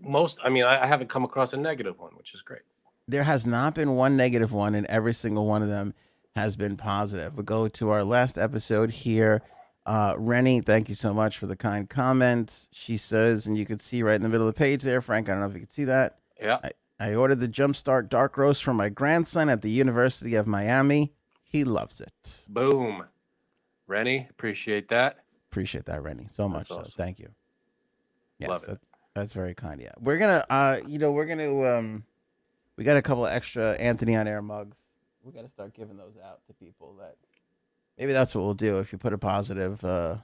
most. 0.00 0.38
I 0.42 0.48
mean, 0.48 0.64
I, 0.64 0.82
I 0.82 0.86
haven't 0.86 1.08
come 1.08 1.24
across 1.24 1.52
a 1.52 1.56
negative 1.56 1.98
one, 1.98 2.12
which 2.16 2.34
is 2.34 2.42
great. 2.42 2.62
there 3.06 3.22
has 3.24 3.46
not 3.46 3.74
been 3.74 3.94
one 3.94 4.16
negative 4.16 4.52
one, 4.52 4.74
and 4.74 4.86
every 4.86 5.14
single 5.14 5.46
one 5.46 5.62
of 5.62 5.68
them 5.68 5.94
has 6.36 6.56
been 6.56 6.76
positive. 6.76 7.36
We 7.36 7.42
go 7.44 7.68
to 7.68 7.90
our 7.90 8.04
last 8.04 8.38
episode 8.38 8.90
here. 8.90 9.42
Uh, 9.86 10.14
Rennie, 10.18 10.60
thank 10.60 10.88
you 10.88 10.94
so 10.94 11.14
much 11.14 11.38
for 11.38 11.46
the 11.46 11.56
kind 11.56 11.88
comments. 11.88 12.68
She 12.72 12.96
says, 12.96 13.46
and 13.46 13.56
you 13.56 13.64
can 13.64 13.80
see 13.80 14.02
right 14.02 14.16
in 14.16 14.22
the 14.22 14.28
middle 14.28 14.46
of 14.46 14.54
the 14.54 14.58
page 14.58 14.82
there, 14.82 15.00
Frank. 15.00 15.28
I 15.28 15.32
don't 15.32 15.40
know 15.40 15.46
if 15.48 15.54
you 15.54 15.60
can 15.60 15.70
see 15.70 15.84
that. 15.84 16.18
Yeah, 16.40 16.58
I 17.00 17.14
ordered 17.14 17.40
the 17.40 17.48
Jumpstart 17.48 18.08
Dark 18.08 18.36
Roast 18.36 18.62
for 18.62 18.74
my 18.74 18.88
grandson 18.90 19.48
at 19.48 19.62
the 19.62 19.70
University 19.70 20.34
of 20.34 20.46
Miami. 20.46 21.14
He 21.48 21.64
loves 21.64 22.00
it. 22.00 22.42
boom. 22.48 23.04
Rennie, 23.86 24.26
appreciate 24.30 24.88
that. 24.88 25.24
Appreciate 25.50 25.86
that, 25.86 26.02
Rennie, 26.02 26.26
so 26.28 26.46
much. 26.48 26.68
That's 26.68 26.92
So 26.92 27.02
thank 27.02 27.18
you. 27.18 27.30
Yes, 28.38 28.50
Love 28.50 28.62
it. 28.64 28.66
That's, 28.66 28.88
that's 29.14 29.32
very 29.32 29.54
kind. 29.54 29.80
Yeah, 29.80 29.92
we're 29.98 30.18
gonna, 30.18 30.44
uh, 30.50 30.80
you 30.86 30.98
know, 30.98 31.10
we're 31.10 31.24
gonna, 31.24 31.78
um, 31.78 32.04
we 32.76 32.84
got 32.84 32.96
a 32.96 33.02
couple 33.02 33.26
of 33.26 33.32
extra 33.32 33.72
Anthony 33.72 34.14
on 34.14 34.28
Air 34.28 34.42
mugs. 34.42 34.76
We 35.24 35.32
got 35.32 35.42
to 35.42 35.48
start 35.48 35.74
giving 35.74 35.96
those 35.96 36.14
out 36.24 36.40
to 36.46 36.52
people. 36.52 36.94
That 37.00 37.16
maybe 37.98 38.12
that's 38.12 38.34
what 38.34 38.44
we'll 38.44 38.54
do 38.54 38.78
if 38.78 38.92
you 38.92 38.98
put 38.98 39.12
a 39.12 39.18
positive, 39.18 39.84
uh, 39.84 40.16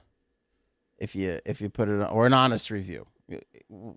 if 0.97 1.15
you 1.15 1.41
if 1.43 1.59
you 1.59 1.69
put 1.69 1.89
it 1.89 2.01
or 2.01 2.25
an 2.25 2.33
honest 2.33 2.71
review. 2.71 3.07
You, 3.27 3.41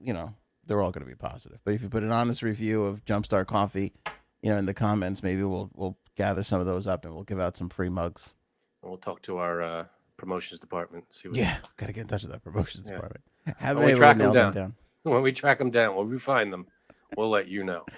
you 0.03 0.13
know, 0.13 0.35
they're 0.67 0.81
all 0.81 0.91
gonna 0.91 1.07
be 1.07 1.15
positive, 1.15 1.61
but 1.65 1.75
if 1.75 1.83
you 1.83 1.89
put 1.89 2.03
an 2.03 2.11
honest 2.11 2.43
review 2.43 2.85
of 2.85 3.05
Jumpstart 3.05 3.47
Coffee, 3.47 3.93
you 4.43 4.51
know, 4.51 4.57
in 4.57 4.67
the 4.67 4.75
comments, 4.75 5.23
maybe 5.23 5.43
we'll 5.43 5.71
we'll 5.75 5.97
gather 6.19 6.43
some 6.43 6.61
of 6.61 6.67
those 6.67 6.87
up 6.87 7.05
and 7.07 7.15
we'll 7.15 7.25
give 7.25 7.41
out 7.41 7.57
some 7.57 7.69
free 7.71 7.89
mugs. 7.89 8.35
And 8.83 8.91
we'll 8.91 8.99
talk 8.99 9.23
to 9.23 9.39
our 9.39 9.63
uh, 9.63 9.85
promotions 10.17 10.61
department. 10.61 11.05
See 11.11 11.29
what 11.29 11.37
Yeah, 11.39 11.57
gotta 11.79 11.93
get 11.93 12.03
in 12.03 12.07
touch 12.09 12.23
with 12.23 12.33
that 12.33 12.43
promotions 12.45 12.87
Yeah. 12.89 12.95
department. 12.97 13.25
Have 13.57 13.77
When 13.79 13.87
we 13.87 13.93
track 13.95 14.17
to 14.17 14.21
track 14.23 14.27
'em 14.27 14.33
nail 14.33 14.33
them 14.33 14.55
down. 14.55 14.75
when 15.05 15.23
we 15.23 15.33
track 15.33 15.59
them 15.59 15.71
down, 15.71 15.95
when 15.97 16.09
we 16.11 16.19
find 16.19 16.53
them, 16.53 16.67
we'll 17.17 17.31
let 17.31 17.49
you 17.49 17.65
know. 17.65 17.87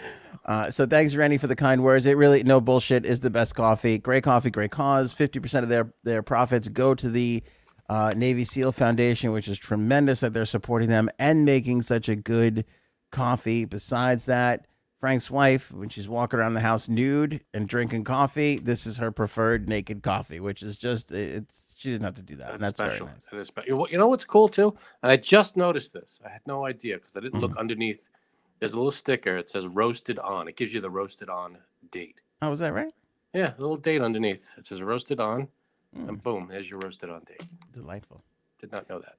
Uh, 0.46 0.70
so 0.70 0.86
thanks, 0.86 1.14
Randy, 1.14 1.36
for 1.36 1.48
the 1.48 1.54
kind 1.54 1.82
words. 1.84 2.06
It 2.06 2.16
really 2.16 2.42
no 2.42 2.62
bullshit 2.62 3.04
is 3.04 3.20
the 3.20 3.28
best 3.28 3.54
coffee. 3.54 3.98
Great 3.98 4.24
coffee, 4.24 4.48
great 4.48 4.70
cause. 4.70 5.12
Fifty 5.12 5.38
percent 5.38 5.64
of 5.64 5.68
their 5.68 5.92
their 6.02 6.22
profits 6.22 6.68
go 6.68 6.94
to 6.94 7.10
the 7.10 7.42
uh, 7.90 8.14
Navy 8.16 8.44
SEAL 8.44 8.72
Foundation, 8.72 9.32
which 9.32 9.48
is 9.48 9.58
tremendous 9.58 10.20
that 10.20 10.32
they're 10.32 10.46
supporting 10.46 10.88
them 10.88 11.10
and 11.18 11.44
making 11.44 11.82
such 11.82 12.08
a 12.08 12.16
good 12.16 12.64
coffee. 13.12 13.66
Besides 13.66 14.24
that, 14.26 14.66
Frank's 15.00 15.30
wife, 15.30 15.72
when 15.72 15.88
she's 15.88 16.08
walking 16.08 16.38
around 16.38 16.52
the 16.52 16.60
house 16.60 16.86
nude 16.88 17.40
and 17.54 17.66
drinking 17.66 18.04
coffee, 18.04 18.58
this 18.58 18.86
is 18.86 18.98
her 18.98 19.10
preferred 19.10 19.66
naked 19.68 20.02
coffee, 20.02 20.40
which 20.40 20.62
is 20.62 20.76
just 20.76 21.10
it's 21.10 21.74
she 21.78 21.88
doesn't 21.90 22.04
have 22.04 22.14
to 22.16 22.22
do 22.22 22.36
that. 22.36 22.52
and 22.52 22.62
That's, 22.62 22.76
that's 22.78 22.92
special. 22.92 23.06
very 23.06 23.16
nice. 23.16 23.32
It 23.32 23.38
is 23.38 23.46
spe- 23.48 23.90
you 23.92 23.98
know- 23.98 24.08
what's 24.08 24.26
cool 24.26 24.46
too? 24.48 24.76
And 25.02 25.10
I 25.10 25.16
just 25.16 25.56
noticed 25.56 25.94
this. 25.94 26.20
I 26.24 26.28
had 26.28 26.42
no 26.46 26.66
idea 26.66 26.98
because 26.98 27.16
I 27.16 27.20
didn't 27.20 27.40
look 27.40 27.52
Mm-hmm. 27.52 27.60
underneath. 27.60 28.10
There's 28.58 28.74
a 28.74 28.76
little 28.76 28.90
sticker. 28.90 29.38
It 29.38 29.48
says 29.48 29.66
roasted 29.66 30.18
on. 30.18 30.46
It 30.46 30.56
gives 30.56 30.74
you 30.74 30.82
the 30.82 30.90
roasted 30.90 31.30
on 31.30 31.56
date. 31.90 32.20
Oh, 32.42 32.52
is 32.52 32.58
that 32.58 32.74
right? 32.74 32.92
Yeah, 33.32 33.54
a 33.56 33.60
little 33.60 33.78
date 33.78 34.02
underneath. 34.02 34.46
It 34.58 34.66
says 34.66 34.82
roasted 34.82 35.18
on, 35.20 35.48
Mm, 35.96 36.08
and 36.10 36.22
boom, 36.22 36.46
there's 36.50 36.70
your 36.70 36.78
roasted 36.80 37.08
on 37.10 37.22
date. 37.24 37.42
delightful. 37.72 38.22
Did 38.60 38.70
not 38.70 38.88
know 38.90 38.98
that. 39.00 39.14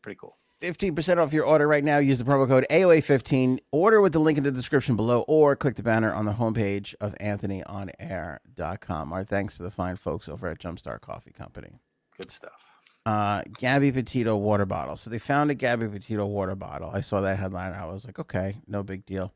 Pretty 0.00 0.16
cool. 0.18 0.36
15% 0.64 1.18
off 1.18 1.32
your 1.32 1.44
order 1.44 1.68
right 1.68 1.84
now. 1.84 1.98
Use 1.98 2.18
the 2.18 2.24
promo 2.24 2.48
code 2.48 2.66
AOA15. 2.70 3.58
Order 3.70 4.00
with 4.00 4.12
the 4.12 4.18
link 4.18 4.38
in 4.38 4.44
the 4.44 4.50
description 4.50 4.96
below 4.96 5.20
or 5.28 5.54
click 5.54 5.76
the 5.76 5.82
banner 5.82 6.12
on 6.12 6.24
the 6.24 6.32
homepage 6.32 6.94
of 7.00 7.14
anthonyonair.com. 7.20 9.12
Our 9.12 9.24
thanks 9.24 9.56
to 9.58 9.62
the 9.62 9.70
fine 9.70 9.96
folks 9.96 10.28
over 10.28 10.48
at 10.48 10.58
Jumpstart 10.58 11.00
Coffee 11.00 11.32
Company. 11.32 11.78
Good 12.16 12.30
stuff. 12.30 12.80
Uh, 13.06 13.42
Gabby 13.58 13.92
Petito 13.92 14.36
water 14.36 14.64
bottle. 14.64 14.96
So 14.96 15.10
they 15.10 15.18
found 15.18 15.50
a 15.50 15.54
Gabby 15.54 15.86
Petito 15.88 16.24
water 16.24 16.54
bottle. 16.54 16.90
I 16.92 17.00
saw 17.00 17.20
that 17.20 17.38
headline. 17.38 17.72
I 17.72 17.84
was 17.84 18.06
like, 18.06 18.18
okay, 18.18 18.56
no 18.66 18.82
big 18.82 19.04
deal. 19.04 19.34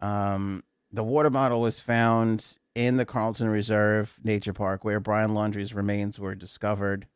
Um, 0.00 0.62
the 0.90 1.02
water 1.02 1.30
bottle 1.30 1.60
was 1.62 1.80
found 1.80 2.58
in 2.74 2.96
the 2.98 3.06
Carlton 3.06 3.48
Reserve 3.48 4.18
Nature 4.22 4.52
Park 4.52 4.84
where 4.84 5.00
Brian 5.00 5.34
Laundrie's 5.34 5.72
remains 5.72 6.18
were 6.18 6.34
discovered. 6.34 7.06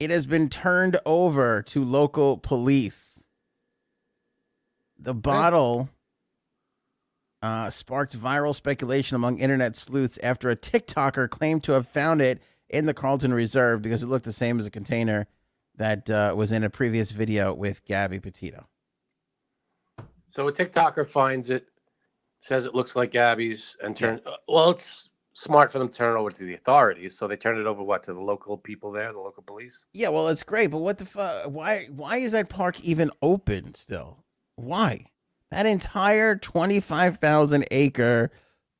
It 0.00 0.10
has 0.10 0.26
been 0.26 0.48
turned 0.48 0.98
over 1.04 1.62
to 1.62 1.84
local 1.84 2.38
police. 2.38 3.22
The 4.98 5.14
bottle 5.14 5.88
uh, 7.42 7.70
sparked 7.70 8.18
viral 8.18 8.54
speculation 8.54 9.16
among 9.16 9.38
internet 9.38 9.76
sleuths 9.76 10.18
after 10.22 10.50
a 10.50 10.56
TikToker 10.56 11.28
claimed 11.30 11.64
to 11.64 11.72
have 11.72 11.88
found 11.88 12.20
it 12.20 12.40
in 12.68 12.86
the 12.86 12.94
Carlton 12.94 13.32
Reserve 13.32 13.82
because 13.82 14.02
it 14.02 14.06
looked 14.08 14.24
the 14.24 14.32
same 14.32 14.58
as 14.58 14.66
a 14.66 14.70
container 14.70 15.26
that 15.76 16.10
uh, 16.10 16.34
was 16.36 16.52
in 16.52 16.64
a 16.64 16.70
previous 16.70 17.10
video 17.10 17.52
with 17.54 17.84
Gabby 17.84 18.20
Petito. 18.20 18.66
So 20.30 20.46
a 20.48 20.52
TikToker 20.52 21.06
finds 21.06 21.50
it, 21.50 21.66
says 22.40 22.66
it 22.66 22.74
looks 22.74 22.94
like 22.96 23.12
Gabby's, 23.12 23.76
and 23.82 23.96
turn. 23.96 24.20
uh, 24.26 24.32
Well, 24.48 24.70
it's 24.70 25.07
smart 25.38 25.70
for 25.70 25.78
them 25.78 25.88
to 25.88 25.94
turn 25.96 26.16
it 26.16 26.20
over 26.20 26.30
to 26.30 26.44
the 26.44 26.54
authorities. 26.54 27.16
So 27.16 27.28
they 27.28 27.36
turn 27.36 27.58
it 27.58 27.66
over 27.66 27.82
what 27.82 28.02
to 28.04 28.12
the 28.12 28.20
local 28.20 28.58
people 28.58 28.90
there, 28.90 29.12
the 29.12 29.20
local 29.20 29.42
police. 29.42 29.86
Yeah, 29.92 30.08
well, 30.08 30.28
it's 30.28 30.42
great, 30.42 30.68
but 30.68 30.78
what 30.78 30.98
the 30.98 31.06
fuck? 31.06 31.46
Why? 31.46 31.88
Why 31.90 32.16
is 32.18 32.32
that 32.32 32.48
park 32.48 32.80
even 32.80 33.10
open 33.22 33.74
still? 33.74 34.24
Why? 34.56 35.06
That 35.50 35.66
entire 35.66 36.36
twenty-five 36.36 37.18
thousand 37.18 37.66
acre 37.70 38.30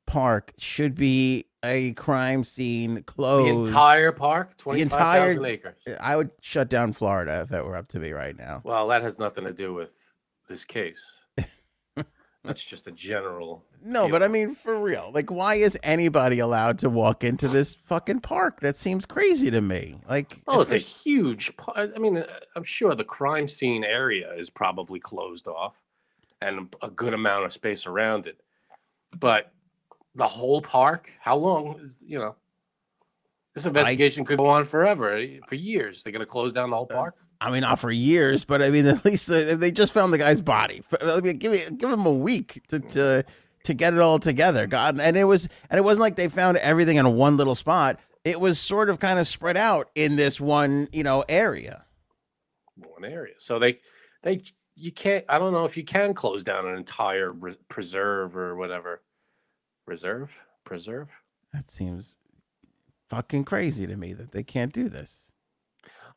park 0.05 0.53
should 0.57 0.95
be 0.95 1.45
a 1.63 1.93
crime 1.93 2.43
scene 2.43 3.03
closed. 3.03 3.67
The 3.67 3.69
entire 3.69 4.11
park, 4.11 4.55
twenty-five 4.57 5.31
entire- 5.31 5.45
acres. 5.45 5.75
I 5.99 6.15
would 6.15 6.31
shut 6.41 6.69
down 6.69 6.93
Florida 6.93 7.41
if 7.41 7.49
that 7.49 7.65
were 7.65 7.75
up 7.75 7.87
to 7.89 7.99
me 7.99 8.11
right 8.11 8.37
now. 8.37 8.61
Well, 8.63 8.87
that 8.89 9.01
has 9.01 9.17
nothing 9.17 9.45
to 9.45 9.53
do 9.53 9.73
with 9.73 10.13
this 10.47 10.63
case. 10.65 11.18
That's 12.43 12.63
just 12.63 12.87
a 12.87 12.91
general. 12.91 13.65
No, 13.83 14.09
but 14.09 14.23
I 14.23 14.27
mean 14.27 14.55
for 14.55 14.77
real. 14.77 15.11
Like, 15.13 15.29
why 15.29 15.55
is 15.55 15.77
anybody 15.83 16.39
allowed 16.39 16.79
to 16.79 16.89
walk 16.89 17.23
into 17.23 17.47
this 17.47 17.75
fucking 17.75 18.21
park? 18.21 18.61
That 18.61 18.77
seems 18.77 19.05
crazy 19.05 19.51
to 19.51 19.61
me. 19.61 19.99
Like, 20.09 20.41
Oh, 20.47 20.61
it's 20.61 20.71
a 20.71 20.77
huge. 20.77 21.51
I 21.75 21.87
mean, 21.97 22.17
uh, 22.17 22.27
I'm 22.55 22.63
sure 22.63 22.95
the 22.95 23.03
crime 23.03 23.47
scene 23.47 23.83
area 23.83 24.33
is 24.35 24.49
probably 24.49 24.99
closed 24.99 25.47
off, 25.47 25.75
and 26.41 26.73
a 26.81 26.89
good 26.89 27.13
amount 27.13 27.45
of 27.45 27.53
space 27.53 27.85
around 27.85 28.25
it. 28.25 28.39
But 29.17 29.51
the 30.15 30.27
whole 30.27 30.61
park. 30.61 31.11
How 31.19 31.35
long 31.35 31.79
is 31.81 32.03
you 32.05 32.19
know? 32.19 32.35
This 33.53 33.65
investigation 33.65 34.23
I, 34.23 34.25
could 34.25 34.37
go 34.37 34.47
on 34.47 34.63
forever, 34.63 35.15
eh, 35.15 35.39
for 35.47 35.55
years. 35.55 36.03
They're 36.03 36.13
gonna 36.13 36.25
close 36.25 36.53
down 36.53 36.69
the 36.69 36.75
whole 36.75 36.87
uh, 36.89 36.95
park. 36.95 37.15
I 37.41 37.51
mean, 37.51 37.61
not 37.61 37.79
for 37.79 37.91
years, 37.91 38.43
but 38.43 38.61
I 38.61 38.69
mean, 38.69 38.85
at 38.87 39.05
least 39.05 39.29
uh, 39.29 39.55
they 39.55 39.71
just 39.71 39.93
found 39.93 40.13
the 40.13 40.17
guy's 40.17 40.41
body. 40.41 40.83
I 41.01 41.21
mean, 41.21 41.37
give 41.37 41.51
me, 41.51 41.61
give 41.77 41.89
him 41.89 42.05
a 42.05 42.11
week 42.11 42.61
to, 42.69 42.79
to 42.79 43.25
to 43.63 43.73
get 43.73 43.93
it 43.93 43.99
all 43.99 44.19
together. 44.19 44.67
God, 44.67 44.99
and 44.99 45.17
it 45.17 45.25
was, 45.25 45.47
and 45.69 45.77
it 45.77 45.83
wasn't 45.83 46.01
like 46.01 46.15
they 46.15 46.27
found 46.27 46.57
everything 46.57 46.97
in 46.97 47.15
one 47.15 47.37
little 47.37 47.55
spot. 47.55 47.99
It 48.23 48.39
was 48.39 48.59
sort 48.59 48.89
of 48.89 48.99
kind 48.99 49.19
of 49.19 49.27
spread 49.27 49.57
out 49.57 49.89
in 49.95 50.15
this 50.15 50.39
one, 50.39 50.87
you 50.91 51.03
know, 51.03 51.23
area. 51.29 51.85
One 52.75 53.05
area. 53.05 53.33
So 53.37 53.59
they, 53.59 53.79
they, 54.23 54.41
you 54.75 54.91
can't. 54.91 55.25
I 55.29 55.39
don't 55.39 55.53
know 55.53 55.65
if 55.65 55.77
you 55.77 55.83
can 55.83 56.13
close 56.13 56.43
down 56.43 56.67
an 56.67 56.75
entire 56.75 57.31
re- 57.31 57.57
preserve 57.69 58.35
or 58.35 58.55
whatever. 58.55 59.01
Reserve, 59.85 60.31
preserve. 60.65 61.09
That 61.53 61.71
seems 61.71 62.17
fucking 63.09 63.45
crazy 63.45 63.87
to 63.87 63.95
me 63.95 64.13
that 64.13 64.31
they 64.31 64.43
can't 64.43 64.71
do 64.71 64.87
this. 64.87 65.31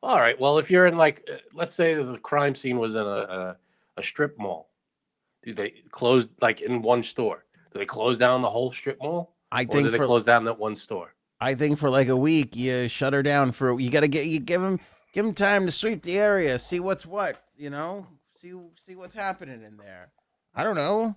All 0.02 0.18
right. 0.18 0.38
Well, 0.38 0.58
if 0.58 0.70
you're 0.70 0.86
in 0.86 0.96
like, 0.96 1.28
uh, 1.32 1.36
let's 1.54 1.74
say 1.74 1.94
the 1.94 2.18
crime 2.18 2.54
scene 2.54 2.78
was 2.78 2.96
in 2.96 3.02
a, 3.02 3.04
a, 3.04 3.56
a 3.96 4.02
strip 4.02 4.36
mall, 4.38 4.68
do 5.44 5.54
they 5.54 5.74
close 5.90 6.26
like 6.40 6.60
in 6.60 6.82
one 6.82 7.02
store? 7.02 7.44
Do 7.72 7.78
they 7.78 7.86
close 7.86 8.18
down 8.18 8.42
the 8.42 8.50
whole 8.50 8.72
strip 8.72 8.98
mall? 9.00 9.34
I 9.52 9.64
think 9.64 9.74
or 9.74 9.82
do 9.82 9.90
they 9.90 9.98
for, 9.98 10.06
close 10.06 10.24
down 10.24 10.44
that 10.44 10.58
one 10.58 10.74
store? 10.74 11.14
I 11.40 11.54
think 11.54 11.78
for 11.78 11.90
like 11.90 12.08
a 12.08 12.16
week, 12.16 12.56
you 12.56 12.88
shut 12.88 13.12
her 13.12 13.22
down 13.22 13.52
for. 13.52 13.78
You 13.78 13.90
got 13.90 14.00
to 14.00 14.08
get 14.08 14.26
you 14.26 14.40
give 14.40 14.60
them 14.60 14.80
give 15.12 15.24
them 15.24 15.34
time 15.34 15.66
to 15.66 15.72
sweep 15.72 16.02
the 16.02 16.18
area, 16.18 16.58
see 16.58 16.80
what's 16.80 17.06
what. 17.06 17.42
You 17.56 17.70
know, 17.70 18.06
see 18.34 18.52
see 18.76 18.96
what's 18.96 19.14
happening 19.14 19.62
in 19.62 19.76
there. 19.76 20.10
I 20.54 20.64
don't 20.64 20.76
know. 20.76 21.16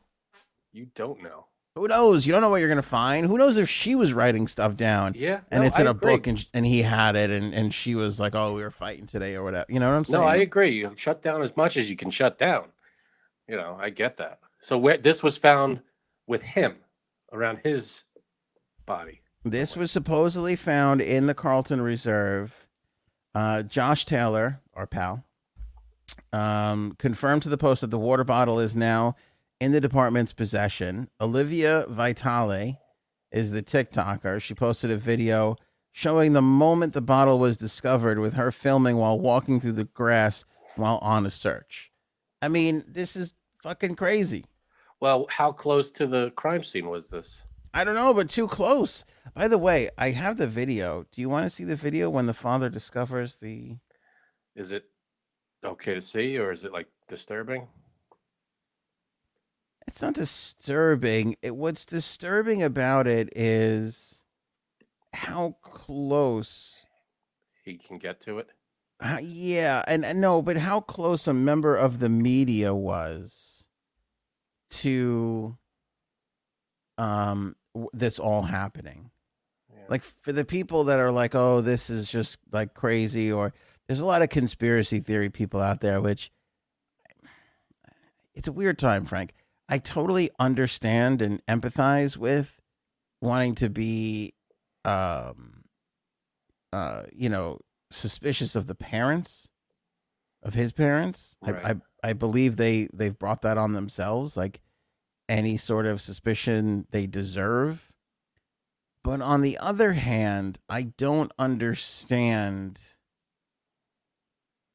You 0.73 0.87
don't 0.95 1.21
know. 1.23 1.45
Who 1.75 1.89
knows? 1.89 2.25
You 2.25 2.31
don't 2.31 2.41
know 2.41 2.49
what 2.49 2.61
you're 2.61 2.69
gonna 2.69 2.81
find. 2.81 3.25
Who 3.27 3.37
knows 3.37 3.57
if 3.57 3.69
she 3.69 3.95
was 3.95 4.13
writing 4.13 4.47
stuff 4.47 4.77
down? 4.77 5.13
Yeah, 5.13 5.41
and 5.51 5.61
no, 5.61 5.67
it's 5.67 5.77
in 5.77 5.87
I 5.87 5.89
a 5.89 5.93
agree. 5.93 6.13
book, 6.13 6.27
and 6.27 6.45
and 6.53 6.65
he 6.65 6.81
had 6.81 7.17
it, 7.17 7.29
and 7.29 7.53
and 7.53 7.73
she 7.73 7.95
was 7.95 8.17
like, 8.17 8.33
"Oh, 8.33 8.55
we 8.55 8.61
were 8.61 8.71
fighting 8.71 9.05
today, 9.07 9.35
or 9.35 9.43
whatever." 9.43 9.65
You 9.67 9.81
know 9.81 9.89
what 9.89 9.97
I'm 9.97 10.05
saying? 10.05 10.21
No, 10.21 10.27
I 10.27 10.37
agree. 10.37 10.69
You 10.69 10.93
shut 10.95 11.21
down 11.21 11.41
as 11.41 11.55
much 11.57 11.75
as 11.75 11.89
you 11.89 11.97
can 11.97 12.09
shut 12.09 12.37
down. 12.37 12.69
You 13.49 13.57
know, 13.57 13.77
I 13.79 13.89
get 13.89 14.15
that. 14.17 14.39
So 14.61 14.77
where 14.77 14.97
this 14.97 15.21
was 15.21 15.37
found 15.37 15.81
with 16.27 16.41
him 16.41 16.77
around 17.33 17.59
his 17.63 18.03
body. 18.85 19.21
This 19.43 19.75
was 19.75 19.91
supposedly 19.91 20.55
found 20.55 21.01
in 21.01 21.27
the 21.27 21.33
Carlton 21.35 21.81
Reserve. 21.81 22.67
Uh, 23.35 23.63
Josh 23.63 24.05
Taylor, 24.05 24.61
our 24.73 24.87
pal, 24.87 25.25
um, 26.31 26.95
confirmed 26.97 27.43
to 27.43 27.49
the 27.49 27.57
Post 27.57 27.81
that 27.81 27.91
the 27.91 27.99
water 27.99 28.23
bottle 28.23 28.59
is 28.59 28.75
now 28.77 29.15
in 29.59 29.71
the 29.71 29.81
department's 29.81 30.33
possession. 30.33 31.09
Olivia 31.19 31.85
Vitale 31.89 32.79
is 33.31 33.51
the 33.51 33.63
TikToker. 33.63 34.41
She 34.41 34.53
posted 34.53 34.91
a 34.91 34.97
video 34.97 35.55
showing 35.91 36.33
the 36.33 36.41
moment 36.41 36.93
the 36.93 37.01
bottle 37.01 37.39
was 37.39 37.57
discovered 37.57 38.19
with 38.19 38.33
her 38.33 38.51
filming 38.51 38.97
while 38.97 39.19
walking 39.19 39.59
through 39.59 39.73
the 39.73 39.85
grass 39.85 40.45
while 40.75 40.97
on 40.97 41.25
a 41.25 41.31
search. 41.31 41.91
I 42.41 42.47
mean, 42.49 42.83
this 42.87 43.15
is 43.15 43.33
fucking 43.63 43.95
crazy. 43.95 44.45
Well, 44.99 45.27
how 45.29 45.51
close 45.51 45.91
to 45.91 46.07
the 46.07 46.31
crime 46.31 46.63
scene 46.63 46.89
was 46.89 47.09
this? 47.09 47.41
I 47.73 47.83
don't 47.83 47.95
know, 47.95 48.13
but 48.13 48.29
too 48.29 48.47
close. 48.47 49.03
By 49.33 49.47
the 49.47 49.57
way, 49.57 49.89
I 49.97 50.11
have 50.11 50.37
the 50.37 50.47
video. 50.47 51.05
Do 51.11 51.21
you 51.21 51.29
want 51.29 51.45
to 51.45 51.49
see 51.49 51.65
the 51.65 51.75
video 51.75 52.09
when 52.09 52.25
the 52.25 52.33
father 52.33 52.69
discovers 52.69 53.35
the 53.37 53.77
Is 54.55 54.71
it 54.71 54.85
okay 55.63 55.93
to 55.93 56.01
see 56.01 56.37
or 56.37 56.51
is 56.51 56.63
it 56.63 56.71
like 56.71 56.87
disturbing? 57.07 57.67
It's 59.87 60.01
not 60.01 60.13
disturbing. 60.13 61.35
It, 61.41 61.55
what's 61.55 61.85
disturbing 61.85 62.63
about 62.63 63.07
it 63.07 63.29
is 63.35 64.15
how 65.13 65.57
close 65.61 66.85
he 67.63 67.77
can 67.77 67.97
get 67.97 68.19
to 68.21 68.39
it. 68.39 68.49
Uh, 68.99 69.19
yeah, 69.21 69.83
and, 69.87 70.05
and 70.05 70.21
no, 70.21 70.41
but 70.41 70.57
how 70.57 70.79
close 70.79 71.27
a 71.27 71.33
member 71.33 71.75
of 71.75 71.99
the 71.99 72.09
media 72.09 72.73
was 72.73 73.67
to 74.69 75.57
um 76.97 77.55
this 77.93 78.19
all 78.19 78.43
happening. 78.43 79.11
Yeah. 79.69 79.83
Like 79.89 80.03
for 80.03 80.31
the 80.31 80.45
people 80.45 80.85
that 80.85 80.99
are 80.99 81.11
like, 81.11 81.35
"Oh, 81.35 81.61
this 81.61 81.89
is 81.89 82.09
just 82.09 82.39
like 82.51 82.73
crazy," 82.73 83.31
or 83.31 83.53
there's 83.87 83.99
a 83.99 84.05
lot 84.05 84.21
of 84.21 84.29
conspiracy 84.29 84.99
theory 84.99 85.29
people 85.29 85.61
out 85.61 85.81
there, 85.81 86.01
which 86.01 86.31
it's 88.33 88.47
a 88.47 88.53
weird 88.53 88.79
time, 88.79 89.05
Frank. 89.05 89.33
I 89.67 89.77
totally 89.79 90.29
understand 90.39 91.21
and 91.21 91.45
empathize 91.47 92.17
with 92.17 92.59
wanting 93.21 93.55
to 93.55 93.69
be, 93.69 94.33
um, 94.83 95.63
uh, 96.71 97.03
you 97.11 97.29
know, 97.29 97.59
suspicious 97.91 98.55
of 98.55 98.67
the 98.67 98.75
parents 98.75 99.49
of 100.43 100.53
his 100.53 100.71
parents. 100.71 101.37
Right. 101.41 101.65
I, 101.65 101.69
I 101.71 101.75
I 102.09 102.13
believe 102.13 102.55
they 102.55 102.87
they've 102.93 103.17
brought 103.17 103.41
that 103.41 103.57
on 103.57 103.73
themselves, 103.73 104.37
like 104.37 104.61
any 105.27 105.57
sort 105.57 105.87
of 105.87 105.99
suspicion 105.99 106.85
they 106.91 107.07
deserve. 107.07 107.91
But 109.03 109.21
on 109.21 109.41
the 109.41 109.57
other 109.57 109.93
hand, 109.93 110.59
I 110.69 110.83
don't 110.83 111.31
understand. 111.39 112.81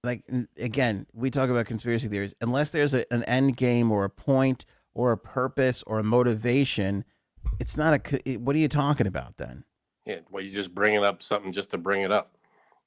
Like 0.03 0.25
again, 0.59 1.07
we 1.13 1.31
talk 1.31 1.51
about 1.51 1.67
conspiracy 1.67 2.09
theories. 2.09 2.35
Unless 2.41 2.71
there's 2.71 2.95
a, 2.95 3.11
an 3.13 3.23
end 3.25 3.57
game 3.57 3.93
or 3.93 4.05
a 4.05 4.11
point 4.11 4.65
or 5.01 5.13
a 5.13 5.17
purpose 5.19 5.83
or 5.87 5.99
a 5.99 6.03
motivation, 6.05 7.05
it's 7.59 7.77
not 7.77 7.95
a. 8.13 8.31
it- 8.31 8.41
What 8.41 8.55
are 8.55 8.59
you 8.59 8.69
talking 8.69 9.07
about 9.07 9.39
then? 9.39 9.65
Yeah, 10.05 10.19
well, 10.31 10.43
you're 10.43 10.53
just 10.55 10.75
bringing 10.75 11.03
up 11.05 11.23
something 11.23 11.53
just 11.53 11.71
to 11.71 11.79
bring 11.79 12.03
it 12.03 12.13
up. 12.13 12.37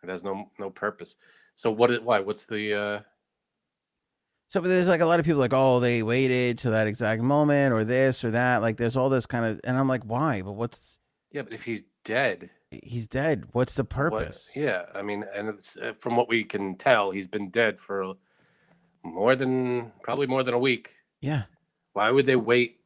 It 0.03 0.09
has 0.09 0.23
no 0.23 0.49
no 0.59 0.69
purpose. 0.69 1.15
So 1.55 1.71
what? 1.71 1.89
It, 1.91 2.03
why? 2.03 2.19
What's 2.19 2.45
the? 2.45 2.73
uh 2.73 2.99
So, 4.49 4.61
but 4.61 4.67
there's 4.67 4.87
like 4.87 5.01
a 5.01 5.05
lot 5.05 5.19
of 5.19 5.25
people 5.25 5.39
like, 5.39 5.53
oh, 5.53 5.79
they 5.79 6.03
waited 6.03 6.59
to 6.59 6.69
that 6.71 6.85
exact 6.87 7.21
moment 7.23 7.73
or 7.73 7.83
this 7.83 8.23
or 8.23 8.31
that. 8.31 8.61
Like, 8.61 8.77
there's 8.77 8.95
all 8.97 9.09
this 9.09 9.25
kind 9.25 9.45
of, 9.45 9.59
and 9.63 9.75
I'm 9.77 9.87
like, 9.87 10.03
why? 10.03 10.41
But 10.43 10.53
what's 10.53 10.99
Yeah, 11.31 11.41
but 11.43 11.53
if 11.53 11.63
he's 11.63 11.83
dead, 12.03 12.49
he's 12.69 13.07
dead? 13.07 13.45
What's 13.53 13.73
the 13.75 13.83
what- 13.83 13.89
purpose? 13.89 14.51
yeah, 14.55 14.85
I 14.93 15.01
mean, 15.01 15.25
and 15.33 15.47
it's 15.49 15.77
uh, 15.77 15.93
from 15.93 16.15
what 16.15 16.27
we 16.29 16.43
can 16.43 16.75
tell, 16.75 17.09
he's 17.11 17.27
been 17.27 17.49
dead 17.49 17.79
for 17.79 18.13
more 19.03 19.35
than 19.35 19.91
probably 20.03 20.27
more 20.27 20.43
than 20.43 20.53
a 20.53 20.59
week. 20.59 20.95
Yeah. 21.21 21.43
Why 21.93 22.09
would 22.11 22.25
they 22.25 22.35
wait? 22.35 22.79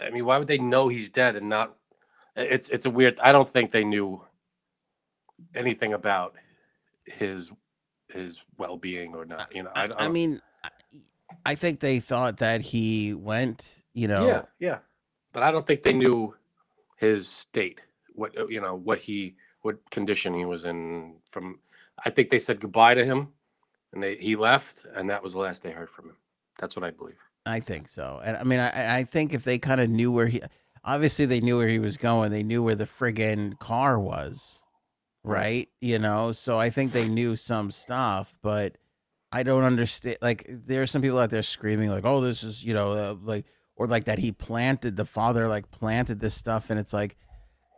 I 0.00 0.10
mean, 0.10 0.24
why 0.24 0.38
would 0.38 0.48
they 0.48 0.58
know 0.58 0.88
he's 0.88 1.10
dead 1.10 1.36
and 1.36 1.48
not? 1.48 1.76
It's 2.36 2.68
it's 2.68 2.86
a 2.86 2.90
weird. 2.90 3.18
I 3.20 3.32
don't 3.32 3.48
think 3.48 3.70
they 3.72 3.84
knew 3.84 4.22
anything 5.54 5.94
about 5.94 6.36
his 7.04 7.50
his 8.12 8.42
well 8.58 8.76
being 8.76 9.14
or 9.14 9.24
not. 9.24 9.54
You 9.54 9.64
know, 9.64 9.70
I, 9.74 9.82
I, 9.82 9.86
don't- 9.86 10.00
I 10.00 10.08
mean, 10.08 10.40
I- 11.44 11.54
think 11.54 11.80
they 11.80 12.00
thought 12.00 12.38
that 12.38 12.60
he 12.60 13.14
went, 13.14 13.82
you 13.94 14.08
know, 14.08 14.26
yeah, 14.26 14.42
yeah, 14.58 14.78
but 15.32 15.42
I 15.42 15.50
don't 15.50 15.66
think 15.66 15.82
they 15.82 15.92
knew 15.92 16.34
his 16.96 17.26
state. 17.28 17.82
What 18.14 18.34
you 18.50 18.60
know, 18.60 18.74
what 18.74 18.98
he, 18.98 19.36
what 19.62 19.78
condition 19.90 20.34
he 20.34 20.44
was 20.44 20.64
in. 20.64 21.16
From, 21.30 21.58
I 22.04 22.10
think 22.10 22.28
they 22.30 22.38
said 22.38 22.60
goodbye 22.60 22.94
to 22.94 23.04
him, 23.04 23.28
and 23.92 24.02
they 24.02 24.16
he 24.16 24.36
left, 24.36 24.84
and 24.94 25.08
that 25.10 25.22
was 25.22 25.32
the 25.32 25.38
last 25.38 25.62
they 25.62 25.70
heard 25.70 25.90
from 25.90 26.10
him. 26.10 26.16
That's 26.58 26.76
what 26.76 26.84
I 26.84 26.90
believe. 26.90 27.18
I 27.46 27.60
think 27.60 27.88
so. 27.88 28.20
And 28.22 28.36
I 28.36 28.44
mean, 28.44 28.60
I, 28.60 28.98
I 28.98 29.04
think 29.04 29.32
if 29.32 29.44
they 29.44 29.58
kind 29.58 29.80
of 29.80 29.88
knew 29.88 30.12
where 30.12 30.26
he, 30.26 30.42
obviously 30.84 31.26
they 31.26 31.40
knew 31.40 31.56
where 31.56 31.68
he 31.68 31.78
was 31.78 31.96
going. 31.96 32.30
They 32.30 32.42
knew 32.42 32.62
where 32.62 32.74
the 32.74 32.84
friggin' 32.84 33.58
car 33.58 33.98
was, 33.98 34.62
right? 35.24 35.68
You 35.80 35.98
know, 35.98 36.32
so 36.32 36.58
I 36.58 36.70
think 36.70 36.92
they 36.92 37.08
knew 37.08 37.36
some 37.36 37.70
stuff, 37.70 38.36
but 38.42 38.76
I 39.32 39.42
don't 39.42 39.64
understand. 39.64 40.18
Like, 40.20 40.46
there 40.48 40.82
are 40.82 40.86
some 40.86 41.02
people 41.02 41.18
out 41.18 41.30
there 41.30 41.42
screaming, 41.42 41.90
like, 41.90 42.04
"Oh, 42.04 42.20
this 42.20 42.42
is," 42.42 42.64
you 42.64 42.74
know, 42.74 42.92
uh, 42.92 43.14
like, 43.22 43.46
or 43.76 43.86
like 43.86 44.04
that 44.04 44.18
he 44.18 44.32
planted 44.32 44.96
the 44.96 45.04
father, 45.04 45.48
like 45.48 45.70
planted 45.70 46.20
this 46.20 46.34
stuff, 46.34 46.70
and 46.70 46.78
it's 46.80 46.92
like, 46.92 47.16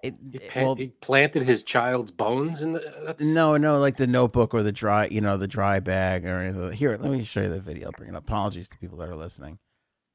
it. 0.03 0.15
He, 0.31 0.39
it- 0.39 0.51
pa- 0.51 0.63
well, 0.65 0.75
he 0.75 0.89
planted 1.01 1.43
his 1.43 1.63
child's 1.63 2.11
bones 2.11 2.63
in 2.63 2.73
the. 2.73 3.03
That's, 3.05 3.23
no, 3.25 3.57
no, 3.57 3.79
like 3.79 3.97
the 3.97 4.07
notebook 4.07 4.55
or 4.55 4.63
the 4.63 4.73
dry, 4.73 5.07
you 5.07 5.21
know, 5.21 5.37
the 5.37 5.49
dry 5.49 5.81
bag 5.81 6.25
or 6.27 6.41
anything. 6.41 6.73
Here, 6.73 6.97
let 7.01 7.11
me 7.11 7.25
show 7.25 7.43
you 7.43 7.49
the 7.51 7.61
video. 7.61 7.87
I'll 7.87 7.93
bring 7.93 8.11
it 8.11 8.17
up. 8.17 8.25
Apologies 8.25 8.69
to 8.69 8.79
people 8.79 8.99
that 8.99 9.09
are 9.09 9.17
listening. 9.17 9.59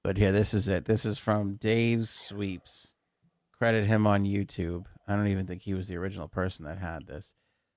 But 0.04 0.18
here, 0.18 0.32
this 0.32 0.54
is 0.54 0.68
it. 0.68 0.86
This 0.86 1.06
is 1.06 1.18
from 1.18 1.56
Dave 1.56 2.08
Sweeps. 2.08 2.94
Credit 3.58 3.86
him 3.86 4.06
on 4.08 4.24
YouTube. 4.24 4.86
I 5.08 5.16
don't 5.16 5.28
even 5.28 5.48
think 5.48 5.64
he 5.64 5.74
was 5.74 5.88
the 5.88 5.98
original 5.98 6.28
person 6.28 6.66
that 6.66 6.78
had 6.78 7.08
this. 7.08 7.34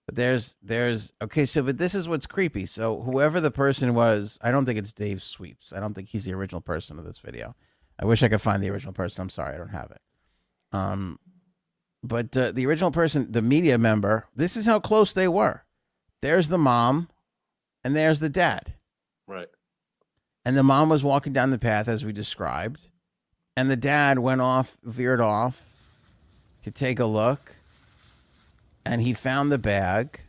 But 0.06 0.14
there's, 0.16 0.56
there's, 0.62 1.12
okay, 1.22 1.44
so, 1.44 1.62
but 1.62 1.78
this 1.78 1.94
is 1.94 2.08
what's 2.08 2.26
creepy. 2.26 2.66
So, 2.66 3.00
whoever 3.00 3.40
the 3.40 3.50
person 3.50 3.94
was, 3.94 4.38
I 4.42 4.50
don't 4.50 4.64
think 4.66 4.78
it's 4.78 4.92
Dave 4.92 5.22
Sweeps. 5.22 5.72
I 5.72 5.80
don't 5.80 5.94
think 5.94 6.08
he's 6.08 6.24
the 6.24 6.34
original 6.34 6.60
person 6.60 6.98
of 6.98 7.04
this 7.04 7.18
video. 7.18 7.54
I 7.98 8.04
wish 8.04 8.22
I 8.22 8.28
could 8.28 8.40
find 8.40 8.62
the 8.62 8.70
original 8.70 8.92
person. 8.92 9.22
I'm 9.22 9.28
sorry, 9.30 9.54
I 9.54 9.58
don't 9.58 9.68
have 9.68 9.90
it. 9.90 10.00
Um, 10.72 11.18
but 12.02 12.36
uh, 12.36 12.52
the 12.52 12.66
original 12.66 12.90
person, 12.90 13.30
the 13.30 13.42
media 13.42 13.78
member, 13.78 14.26
this 14.34 14.56
is 14.56 14.66
how 14.66 14.80
close 14.80 15.12
they 15.12 15.28
were. 15.28 15.64
There's 16.22 16.48
the 16.48 16.58
mom, 16.58 17.08
and 17.84 17.94
there's 17.94 18.20
the 18.20 18.28
dad. 18.28 18.74
Right. 19.26 19.48
And 20.44 20.56
the 20.56 20.62
mom 20.62 20.88
was 20.88 21.04
walking 21.04 21.32
down 21.32 21.50
the 21.50 21.58
path 21.58 21.88
as 21.88 22.04
we 22.04 22.12
described, 22.12 22.88
and 23.56 23.70
the 23.70 23.76
dad 23.76 24.18
went 24.18 24.40
off, 24.40 24.78
veered 24.82 25.20
off 25.20 25.66
to 26.62 26.70
take 26.70 26.98
a 26.98 27.04
look, 27.04 27.56
and 28.84 29.02
he 29.02 29.12
found 29.12 29.52
the 29.52 29.58
bag. 29.58 30.20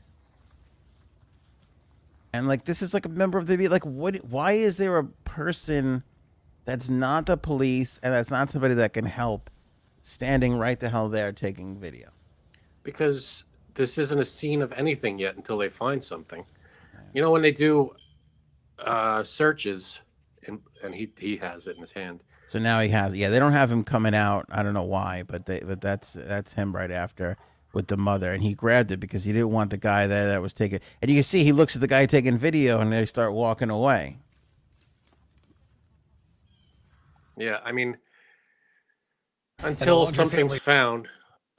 And 2.33 2.47
like 2.47 2.65
this 2.65 2.81
is 2.81 2.93
like 2.93 3.05
a 3.05 3.09
member 3.09 3.37
of 3.37 3.47
the 3.47 3.67
like 3.67 3.85
what? 3.85 4.15
Why 4.25 4.53
is 4.53 4.77
there 4.77 4.97
a 4.97 5.03
person 5.03 6.03
that's 6.65 6.89
not 6.89 7.25
the 7.25 7.37
police 7.37 7.99
and 8.01 8.13
that's 8.13 8.31
not 8.31 8.49
somebody 8.49 8.73
that 8.75 8.93
can 8.93 9.05
help 9.05 9.49
standing 10.01 10.55
right 10.57 10.79
the 10.79 10.89
hell 10.89 11.09
there 11.09 11.31
taking 11.31 11.77
video? 11.77 12.09
Because 12.83 13.45
this 13.73 13.97
isn't 13.97 14.19
a 14.19 14.25
scene 14.25 14.61
of 14.61 14.73
anything 14.73 15.17
yet 15.17 15.35
until 15.35 15.57
they 15.57 15.69
find 15.69 16.03
something. 16.03 16.43
You 17.13 17.21
know 17.21 17.31
when 17.31 17.41
they 17.41 17.51
do 17.51 17.95
uh, 18.79 19.23
searches, 19.23 20.01
and 20.47 20.59
and 20.83 20.93
he 20.93 21.11
he 21.17 21.37
has 21.37 21.67
it 21.67 21.75
in 21.75 21.81
his 21.81 21.91
hand. 21.91 22.23
So 22.47 22.59
now 22.59 22.81
he 22.81 22.89
has. 22.89 23.15
Yeah, 23.15 23.29
they 23.29 23.39
don't 23.39 23.53
have 23.53 23.71
him 23.71 23.83
coming 23.83 24.15
out. 24.15 24.45
I 24.49 24.63
don't 24.63 24.73
know 24.73 24.83
why, 24.83 25.23
but 25.23 25.45
they 25.45 25.59
but 25.59 25.81
that's 25.81 26.13
that's 26.13 26.53
him 26.53 26.75
right 26.75 26.91
after 26.91 27.37
with 27.73 27.87
the 27.87 27.97
mother, 27.97 28.31
and 28.31 28.43
he 28.43 28.53
grabbed 28.53 28.91
it 28.91 28.99
because 28.99 29.23
he 29.23 29.31
didn't 29.31 29.51
want 29.51 29.69
the 29.69 29.77
guy 29.77 30.07
there 30.07 30.27
that 30.27 30.41
was 30.41 30.53
taking. 30.53 30.79
And 31.01 31.09
you 31.09 31.17
can 31.17 31.23
see 31.23 31.43
he 31.43 31.51
looks 31.51 31.75
at 31.75 31.81
the 31.81 31.87
guy 31.87 32.05
taking 32.05 32.37
video, 32.37 32.79
and 32.79 32.91
they 32.91 33.05
start 33.05 33.33
walking 33.33 33.69
away. 33.69 34.17
Yeah, 37.37 37.59
I 37.63 37.71
mean, 37.71 37.97
until 39.63 40.05
something's 40.07 40.57
found, 40.57 41.07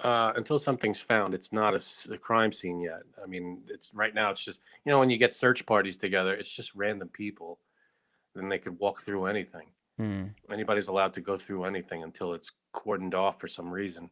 uh, 0.01 0.33
until 0.37 0.59
something's 0.59 1.01
found, 1.01 1.35
it's 1.35 1.53
not 1.53 1.75
a 2.11 2.19
crime 2.19 2.53
scene 2.53 2.81
yet. 2.81 3.03
I 3.23 3.27
mean, 3.27 3.63
it's 3.69 3.93
right 3.95 4.15
now. 4.15 4.31
It's 4.31 4.45
just 4.45 4.61
you 4.85 4.91
know 4.93 4.99
when 4.99 5.11
you 5.11 5.19
get 5.19 5.35
search 5.35 5.65
parties 5.67 5.97
together, 5.97 6.35
it's 6.35 6.51
just 6.51 6.75
random 6.75 7.09
people. 7.09 7.59
Then 8.35 8.49
they 8.49 8.59
could 8.59 8.79
walk 8.79 9.03
through 9.03 9.27
anything. 9.27 9.67
Hmm. 9.99 10.25
Anybody's 10.51 10.89
allowed 10.89 11.13
to 11.15 11.21
go 11.21 11.37
through 11.37 11.65
anything 11.65 12.03
until 12.03 12.33
it's 12.33 12.53
cordoned 12.75 13.15
off 13.15 13.39
for 13.39 13.47
some 13.49 13.71
reason. 13.71 14.09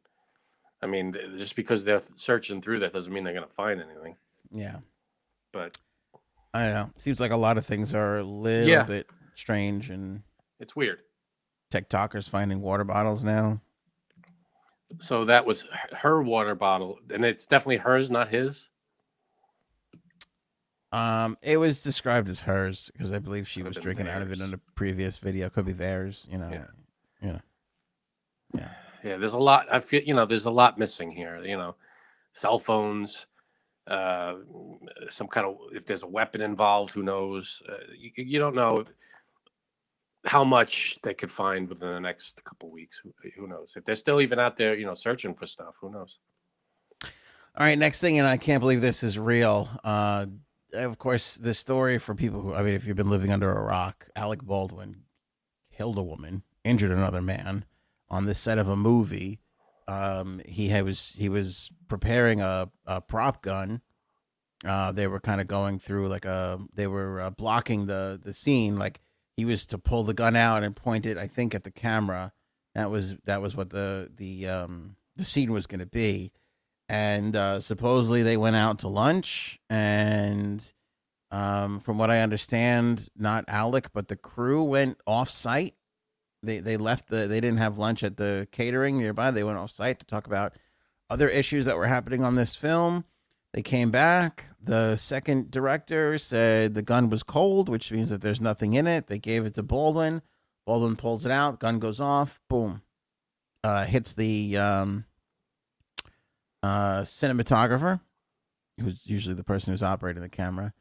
I 0.82 0.86
mean, 0.86 1.12
just 1.38 1.56
because 1.56 1.84
they're 1.84 2.02
searching 2.16 2.60
through 2.60 2.80
that 2.80 2.92
doesn't 2.92 3.12
mean 3.12 3.24
they're 3.24 3.34
going 3.34 3.46
to 3.46 3.52
find 3.52 3.80
anything. 3.80 4.16
Yeah, 4.50 4.78
But 5.52 5.78
I 6.52 6.64
don't 6.64 6.74
know. 6.74 6.90
Seems 6.96 7.20
like 7.20 7.30
a 7.30 7.36
lot 7.36 7.56
of 7.58 7.64
things 7.66 7.94
are 7.94 8.18
a 8.18 8.22
little 8.22 8.68
Yeah. 8.68 8.82
bit 8.84 9.06
strange, 9.36 9.90
and 9.90 10.22
it's 10.58 10.74
weird. 10.74 11.00
TikTokers 11.72 12.28
finding 12.28 12.60
water 12.60 12.84
bottles 12.84 13.22
now. 13.24 13.60
So 14.98 15.24
that 15.24 15.44
was 15.44 15.66
her 15.92 16.22
water 16.22 16.54
bottle, 16.54 16.98
and 17.12 17.24
it's 17.24 17.46
definitely 17.46 17.76
hers, 17.76 18.10
not 18.10 18.28
his. 18.28 18.68
Um, 20.92 21.38
it 21.42 21.56
was 21.56 21.82
described 21.82 22.28
as 22.28 22.40
hers 22.40 22.90
because 22.92 23.12
I 23.12 23.20
believe 23.20 23.46
she 23.46 23.60
Could've 23.60 23.76
was 23.76 23.82
drinking 23.82 24.08
out 24.08 24.22
of 24.22 24.32
it 24.32 24.40
in 24.40 24.54
a 24.54 24.58
previous 24.74 25.16
video. 25.18 25.48
Could 25.48 25.66
be 25.66 25.72
theirs, 25.72 26.26
you 26.30 26.38
know. 26.38 26.50
Yeah. 26.50 26.66
You 27.22 27.32
know. 27.34 27.40
Yeah. 28.54 28.68
Yeah, 29.04 29.16
there's 29.16 29.34
a 29.34 29.38
lot. 29.38 29.66
I 29.70 29.80
feel 29.80 30.02
you 30.02 30.14
know, 30.14 30.26
there's 30.26 30.46
a 30.46 30.50
lot 30.50 30.78
missing 30.78 31.10
here. 31.12 31.40
You 31.42 31.56
know, 31.56 31.76
cell 32.34 32.58
phones, 32.58 33.26
uh, 33.86 34.34
some 35.08 35.28
kind 35.28 35.46
of 35.46 35.56
if 35.72 35.86
there's 35.86 36.02
a 36.02 36.08
weapon 36.08 36.40
involved, 36.40 36.92
who 36.92 37.02
knows? 37.02 37.62
Uh, 37.68 37.76
you, 37.96 38.10
you 38.16 38.38
don't 38.38 38.56
know 38.56 38.84
how 40.24 40.44
much 40.44 40.98
they 41.02 41.14
could 41.14 41.30
find 41.30 41.68
within 41.68 41.90
the 41.90 42.00
next 42.00 42.42
couple 42.44 42.70
weeks. 42.70 43.00
Who, 43.02 43.12
who 43.36 43.46
knows? 43.46 43.74
If 43.76 43.84
they're 43.84 43.96
still 43.96 44.20
even 44.20 44.38
out 44.38 44.56
there, 44.56 44.76
you 44.76 44.84
know, 44.84 44.94
searching 44.94 45.34
for 45.34 45.46
stuff, 45.46 45.74
who 45.80 45.90
knows? 45.90 46.18
All 47.02 47.66
right, 47.66 47.78
next 47.78 48.00
thing, 48.00 48.18
and 48.18 48.28
I 48.28 48.36
can't 48.36 48.60
believe 48.60 48.80
this 48.80 49.02
is 49.02 49.18
real. 49.18 49.68
Uh, 49.82 50.26
of 50.72 50.98
course, 50.98 51.34
the 51.34 51.54
story 51.54 51.98
for 51.98 52.14
people 52.14 52.40
who, 52.40 52.54
I 52.54 52.62
mean, 52.62 52.74
if 52.74 52.86
you've 52.86 52.96
been 52.96 53.10
living 53.10 53.32
under 53.32 53.52
a 53.52 53.62
rock, 53.62 54.08
Alec 54.14 54.42
Baldwin 54.42 55.02
killed 55.76 55.98
a 55.98 56.02
woman, 56.02 56.42
injured 56.64 56.92
another 56.92 57.20
man 57.20 57.64
on 58.08 58.26
the 58.26 58.34
set 58.34 58.58
of 58.58 58.68
a 58.68 58.76
movie. 58.76 59.40
Um, 59.88 60.40
he 60.46 60.68
had, 60.68 60.84
was 60.84 61.14
he 61.18 61.28
was 61.28 61.72
preparing 61.88 62.40
a, 62.40 62.70
a 62.86 63.00
prop 63.00 63.42
gun. 63.42 63.80
Uh, 64.64 64.92
they 64.92 65.06
were 65.06 65.20
kind 65.20 65.40
of 65.40 65.48
going 65.48 65.78
through 65.78 66.08
like 66.08 66.26
a 66.26 66.60
they 66.74 66.86
were 66.86 67.20
uh, 67.20 67.30
blocking 67.30 67.86
the 67.86 68.20
the 68.22 68.32
scene. 68.32 68.78
Like 68.78 69.00
he 69.40 69.44
was 69.46 69.64
to 69.66 69.78
pull 69.78 70.04
the 70.04 70.14
gun 70.14 70.36
out 70.36 70.62
and 70.62 70.76
point 70.76 71.06
it, 71.06 71.16
I 71.16 71.26
think, 71.26 71.54
at 71.54 71.64
the 71.64 71.70
camera. 71.70 72.32
That 72.74 72.90
was 72.90 73.16
that 73.24 73.40
was 73.40 73.56
what 73.56 73.70
the 73.70 74.10
the 74.14 74.48
um 74.48 74.96
the 75.16 75.24
scene 75.24 75.52
was 75.52 75.66
going 75.66 75.80
to 75.80 75.86
be. 75.86 76.32
And 76.88 77.34
uh, 77.34 77.60
supposedly 77.60 78.22
they 78.22 78.36
went 78.36 78.56
out 78.56 78.80
to 78.80 78.88
lunch 78.88 79.58
and 79.70 80.72
um, 81.30 81.78
from 81.78 81.96
what 81.96 82.10
i 82.10 82.22
understand 82.22 83.08
not 83.16 83.44
alec 83.46 83.92
but 83.92 84.08
the 84.08 84.16
crew 84.16 84.64
went 84.64 84.98
off 85.06 85.30
site 85.30 85.76
they 86.42 86.58
they 86.58 86.76
left 86.76 87.08
the 87.08 87.26
they 87.28 87.40
didn't 87.40 87.58
have 87.58 87.78
lunch 87.78 88.02
at 88.02 88.16
the 88.16 88.48
catering 88.50 88.98
nearby. 88.98 89.30
They 89.30 89.44
went 89.44 89.58
off 89.58 89.70
site 89.70 90.00
to 90.00 90.06
talk 90.06 90.26
about 90.26 90.54
other 91.08 91.28
issues 91.28 91.66
that 91.66 91.76
were 91.76 91.86
happening 91.86 92.22
on 92.24 92.34
this 92.34 92.54
film 92.54 93.04
they 93.52 93.62
came 93.62 93.90
back. 93.90 94.46
The 94.62 94.96
second 94.96 95.50
director 95.50 96.18
said 96.18 96.74
the 96.74 96.82
gun 96.82 97.10
was 97.10 97.22
cold 97.22 97.68
which 97.68 97.90
means 97.90 98.10
that 98.10 98.20
there's 98.20 98.40
nothing 98.40 98.74
in 98.74 98.86
it. 98.86 99.06
They 99.06 99.18
gave 99.18 99.46
it 99.46 99.54
to 99.54 99.62
baldwin. 99.62 100.22
Baldwin 100.66 100.96
pulls 100.96 101.26
it 101.26 101.32
out. 101.32 101.58
Gun 101.60 101.78
goes 101.78 102.00
off. 102.00 102.40
Boom. 102.48 102.82
Uh, 103.64 103.84
hits 103.84 104.14
the 104.14 104.56
um, 104.56 105.04
uh, 106.62 107.00
cinematographer, 107.00 108.00
who's 108.80 109.06
usually 109.06 109.34
the 109.34 109.44
person 109.44 109.72
who's 109.72 109.82
operating 109.82 110.22
the 110.22 110.28
camera, 110.28 110.72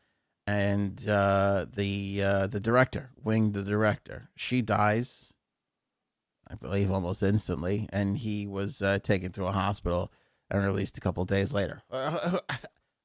and 0.47 1.07
uh, 1.07 1.65
the 1.73 2.21
uh, 2.23 2.47
the 2.47 2.59
director, 2.59 3.11
Wing, 3.21 3.51
the 3.51 3.63
director. 3.63 4.29
She 4.35 4.61
dies, 4.61 5.33
I 6.47 6.55
believe, 6.55 6.91
almost 6.91 7.21
instantly, 7.21 7.89
and 7.91 8.17
he 8.17 8.47
was 8.47 8.81
uh, 8.81 8.99
taken 8.99 9.31
to 9.33 9.45
a 9.45 9.51
hospital 9.51 10.11
and 10.49 10.63
released 10.63 10.97
a 10.97 11.01
couple 11.01 11.23
days 11.25 11.53
later. 11.53 11.81
a 11.91 12.41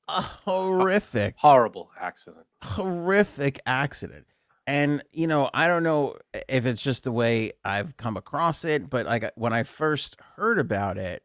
horrific, 0.08 1.34
Horrible 1.38 1.90
accident. 2.00 2.46
horrific 2.62 3.60
accident. 3.66 4.26
And 4.66 5.02
you 5.12 5.26
know, 5.26 5.50
I 5.52 5.66
don't 5.66 5.82
know 5.82 6.16
if 6.48 6.64
it's 6.64 6.82
just 6.82 7.04
the 7.04 7.12
way 7.12 7.52
I've 7.64 7.96
come 7.96 8.16
across 8.16 8.64
it, 8.64 8.88
but 8.88 9.04
like 9.06 9.30
when 9.34 9.52
I 9.52 9.62
first 9.62 10.16
heard 10.36 10.58
about 10.58 10.96
it, 10.96 11.22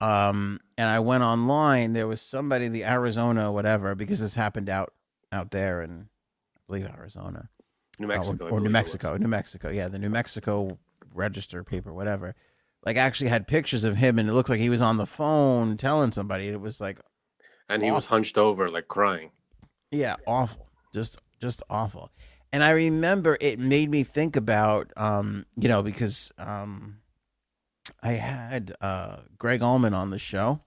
um, 0.00 0.60
and 0.78 0.88
I 0.88 1.00
went 1.00 1.24
online, 1.24 1.94
there 1.94 2.06
was 2.06 2.20
somebody, 2.20 2.66
in 2.66 2.72
the 2.72 2.84
Arizona, 2.84 3.50
whatever, 3.50 3.94
because 3.94 4.20
this 4.20 4.34
happened 4.34 4.68
out 4.68 4.92
out 5.32 5.50
there 5.50 5.82
in, 5.82 6.08
I 6.56 6.60
believe 6.68 6.86
Arizona 6.86 7.48
New 7.98 8.06
uh, 8.06 8.08
Mexico. 8.08 8.46
I 8.46 8.50
or, 8.50 8.52
or 8.52 8.60
New. 8.60 8.68
Mexico, 8.68 9.16
New 9.16 9.28
Mexico, 9.28 9.70
yeah, 9.70 9.88
the 9.88 9.98
New 9.98 10.10
Mexico 10.10 10.78
register 11.12 11.64
paper, 11.64 11.92
whatever. 11.92 12.34
Like 12.84 12.96
actually 12.96 13.30
had 13.30 13.48
pictures 13.48 13.84
of 13.84 13.96
him, 13.96 14.18
and 14.18 14.28
it 14.28 14.32
looked 14.32 14.48
like 14.48 14.60
he 14.60 14.70
was 14.70 14.82
on 14.82 14.96
the 14.96 15.06
phone 15.06 15.76
telling 15.76 16.12
somebody. 16.12 16.48
It 16.48 16.60
was 16.60 16.80
like 16.80 16.98
And 17.68 17.82
he 17.82 17.90
was 17.90 18.06
hunched 18.06 18.38
over, 18.38 18.68
like 18.68 18.88
crying. 18.88 19.30
Yeah, 19.90 20.16
awful. 20.26 20.68
Just 20.94 21.18
just 21.40 21.62
awful. 21.68 22.10
And 22.52 22.62
I 22.62 22.70
remember 22.70 23.36
it 23.40 23.58
made 23.58 23.90
me 23.90 24.02
think 24.04 24.36
about 24.36 24.92
um, 24.96 25.46
you 25.56 25.68
know, 25.68 25.82
because 25.82 26.32
um 26.38 26.98
I 28.02 28.12
had 28.12 28.72
uh 28.80 29.18
Gregg 29.38 29.62
Allman 29.62 29.94
on 29.94 30.10
the 30.10 30.18
show 30.18 30.60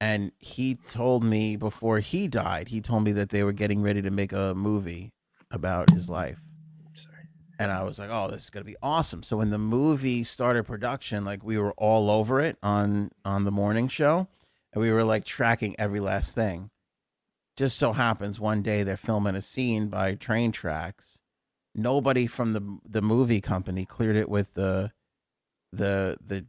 and 0.00 0.32
he 0.38 0.76
told 0.76 1.22
me 1.22 1.56
before 1.56 1.98
he 1.98 2.26
died, 2.26 2.68
he 2.68 2.80
told 2.80 3.04
me 3.04 3.12
that 3.12 3.28
they 3.28 3.42
were 3.42 3.52
getting 3.52 3.82
ready 3.82 4.00
to 4.00 4.10
make 4.10 4.32
a 4.32 4.54
movie 4.54 5.12
about 5.50 5.90
his 5.90 6.08
life. 6.08 6.40
And 7.60 7.70
I 7.70 7.82
was 7.82 7.98
like, 7.98 8.08
"Oh, 8.10 8.26
this 8.28 8.44
is 8.44 8.50
gonna 8.50 8.64
be 8.64 8.76
awesome!" 8.82 9.22
So 9.22 9.36
when 9.36 9.50
the 9.50 9.58
movie 9.58 10.24
started 10.24 10.64
production, 10.64 11.26
like 11.26 11.44
we 11.44 11.58
were 11.58 11.72
all 11.72 12.10
over 12.10 12.40
it 12.40 12.56
on 12.62 13.10
on 13.22 13.44
the 13.44 13.50
morning 13.50 13.86
show, 13.86 14.28
and 14.72 14.80
we 14.80 14.90
were 14.90 15.04
like 15.04 15.26
tracking 15.26 15.76
every 15.78 16.00
last 16.00 16.34
thing. 16.34 16.70
Just 17.58 17.76
so 17.76 17.92
happens 17.92 18.40
one 18.40 18.62
day 18.62 18.82
they're 18.82 18.96
filming 18.96 19.34
a 19.34 19.42
scene 19.42 19.88
by 19.88 20.14
train 20.14 20.52
tracks. 20.52 21.20
Nobody 21.74 22.26
from 22.26 22.54
the 22.54 22.78
the 22.82 23.02
movie 23.02 23.42
company 23.42 23.84
cleared 23.84 24.16
it 24.16 24.30
with 24.30 24.54
the 24.54 24.92
the 25.70 26.16
the 26.26 26.46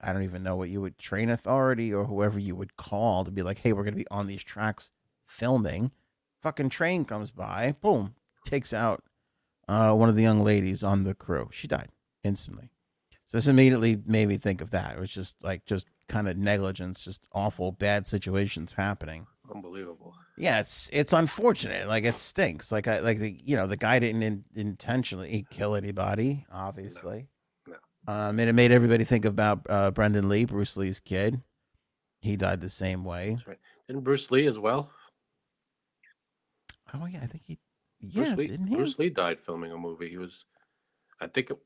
I 0.00 0.12
don't 0.12 0.24
even 0.24 0.42
know 0.42 0.56
what 0.56 0.70
you 0.70 0.80
would 0.80 0.98
train 0.98 1.30
authority 1.30 1.94
or 1.94 2.06
whoever 2.06 2.38
you 2.40 2.56
would 2.56 2.76
call 2.76 3.24
to 3.24 3.30
be 3.30 3.44
like, 3.44 3.58
"Hey, 3.58 3.72
we're 3.72 3.84
gonna 3.84 3.94
be 3.94 4.08
on 4.10 4.26
these 4.26 4.42
tracks 4.42 4.90
filming." 5.24 5.92
Fucking 6.42 6.70
train 6.70 7.04
comes 7.04 7.30
by, 7.30 7.76
boom, 7.80 8.16
takes 8.44 8.72
out 8.72 9.04
uh, 9.68 9.92
one 9.92 10.08
of 10.08 10.16
the 10.16 10.22
young 10.22 10.42
ladies 10.42 10.82
on 10.82 11.04
the 11.04 11.14
crew. 11.14 11.48
She 11.52 11.68
died 11.68 11.88
instantly. 12.24 12.70
So 13.28 13.36
this 13.36 13.46
immediately 13.46 14.00
made 14.06 14.28
me 14.28 14.38
think 14.38 14.60
of 14.60 14.70
that. 14.70 14.96
It 14.96 15.00
was 15.00 15.10
just 15.10 15.44
like 15.44 15.66
just 15.66 15.86
kind 16.08 16.28
of 16.28 16.36
negligence, 16.38 17.04
just 17.04 17.26
awful, 17.32 17.72
bad 17.72 18.06
situations 18.06 18.72
happening. 18.72 19.26
Unbelievable. 19.54 20.14
Yeah, 20.38 20.60
it's 20.60 20.88
it's 20.92 21.12
unfortunate. 21.12 21.88
Like 21.88 22.04
it 22.04 22.16
stinks. 22.16 22.72
Like 22.72 22.88
I 22.88 23.00
like 23.00 23.18
the 23.18 23.38
you 23.44 23.56
know 23.56 23.66
the 23.66 23.76
guy 23.76 23.98
didn't 23.98 24.22
in, 24.22 24.44
intentionally 24.54 25.46
kill 25.50 25.74
anybody. 25.74 26.46
Obviously, 26.50 27.28
No. 27.66 27.76
Um, 28.06 28.38
and 28.38 28.48
it 28.48 28.54
made 28.54 28.70
everybody 28.72 29.04
think 29.04 29.24
about 29.24 29.66
uh, 29.68 29.90
Brandon 29.90 30.28
Lee, 30.28 30.44
Bruce 30.46 30.76
Lee's 30.76 31.00
kid. 31.00 31.42
He 32.20 32.36
died 32.36 32.60
the 32.60 32.68
same 32.70 33.04
way. 33.04 33.30
That's 33.30 33.46
right. 33.46 33.58
Didn't 33.86 34.04
Bruce 34.04 34.30
Lee 34.30 34.46
as 34.46 34.58
well? 34.58 34.90
Oh 36.94 37.06
yeah, 37.06 37.20
I 37.22 37.26
think 37.26 37.42
he. 37.46 37.58
Yeah, 38.00 38.24
Bruce 38.24 38.36
Lee, 38.36 38.46
didn't 38.46 38.66
he? 38.68 38.76
Bruce 38.76 38.98
Lee 38.98 39.10
died 39.10 39.40
filming 39.40 39.72
a 39.72 39.76
movie. 39.78 40.08
He 40.08 40.18
was, 40.18 40.44
I 41.20 41.26
think, 41.26 41.50
it, 41.50 41.58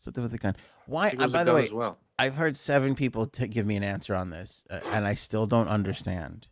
Something 0.00 0.22
with 0.22 0.34
a 0.34 0.38
gun. 0.38 0.56
Why? 0.86 1.12
Uh, 1.18 1.28
by 1.28 1.44
the 1.44 1.52
way, 1.52 1.64
as 1.64 1.72
well. 1.72 1.98
I've 2.18 2.34
heard 2.34 2.56
seven 2.56 2.94
people 2.94 3.26
to 3.26 3.46
give 3.46 3.66
me 3.66 3.76
an 3.76 3.82
answer 3.82 4.14
on 4.14 4.30
this, 4.30 4.64
uh, 4.70 4.80
and 4.92 5.06
I 5.06 5.14
still 5.14 5.46
don't 5.46 5.68
understand 5.68 6.48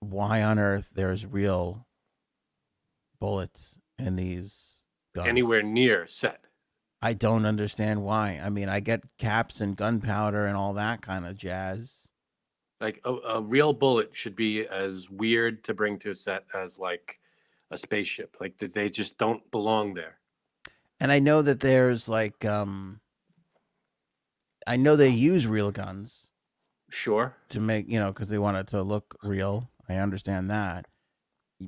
why 0.00 0.42
on 0.42 0.58
earth 0.58 0.90
there's 0.94 1.24
real 1.24 1.86
bullets 3.20 3.78
in 3.98 4.16
these 4.16 4.82
guns. 5.14 5.28
Anywhere 5.28 5.62
near 5.62 6.06
set. 6.06 6.44
I 7.00 7.12
don't 7.12 7.46
understand 7.46 8.02
why. 8.02 8.40
I 8.42 8.50
mean, 8.50 8.68
I 8.68 8.80
get 8.80 9.02
caps 9.18 9.60
and 9.60 9.76
gunpowder 9.76 10.46
and 10.46 10.56
all 10.56 10.74
that 10.74 11.02
kind 11.02 11.26
of 11.26 11.36
jazz. 11.36 12.08
Like 12.80 13.00
a, 13.04 13.12
a 13.12 13.42
real 13.42 13.72
bullet 13.72 14.14
should 14.14 14.34
be 14.34 14.66
as 14.66 15.08
weird 15.08 15.62
to 15.64 15.74
bring 15.74 15.98
to 16.00 16.10
a 16.10 16.14
set 16.14 16.44
as 16.54 16.78
like 16.78 17.20
a 17.70 17.78
spaceship. 17.78 18.36
Like 18.40 18.58
they 18.58 18.88
just 18.88 19.18
don't 19.18 19.48
belong 19.50 19.94
there. 19.94 20.18
And 21.00 21.10
I 21.10 21.18
know 21.18 21.42
that 21.42 21.60
there's 21.60 22.08
like, 22.08 22.44
um, 22.44 23.00
I 24.66 24.76
know 24.76 24.96
they 24.96 25.08
use 25.08 25.46
real 25.46 25.70
guns 25.70 26.28
Sure. 26.90 27.34
to 27.48 27.60
make, 27.60 27.88
you 27.88 27.98
know, 27.98 28.12
because 28.12 28.28
they 28.28 28.38
want 28.38 28.56
it 28.56 28.68
to 28.68 28.82
look 28.82 29.16
real. 29.22 29.70
I 29.88 29.96
understand 29.96 30.50
that. 30.50 30.86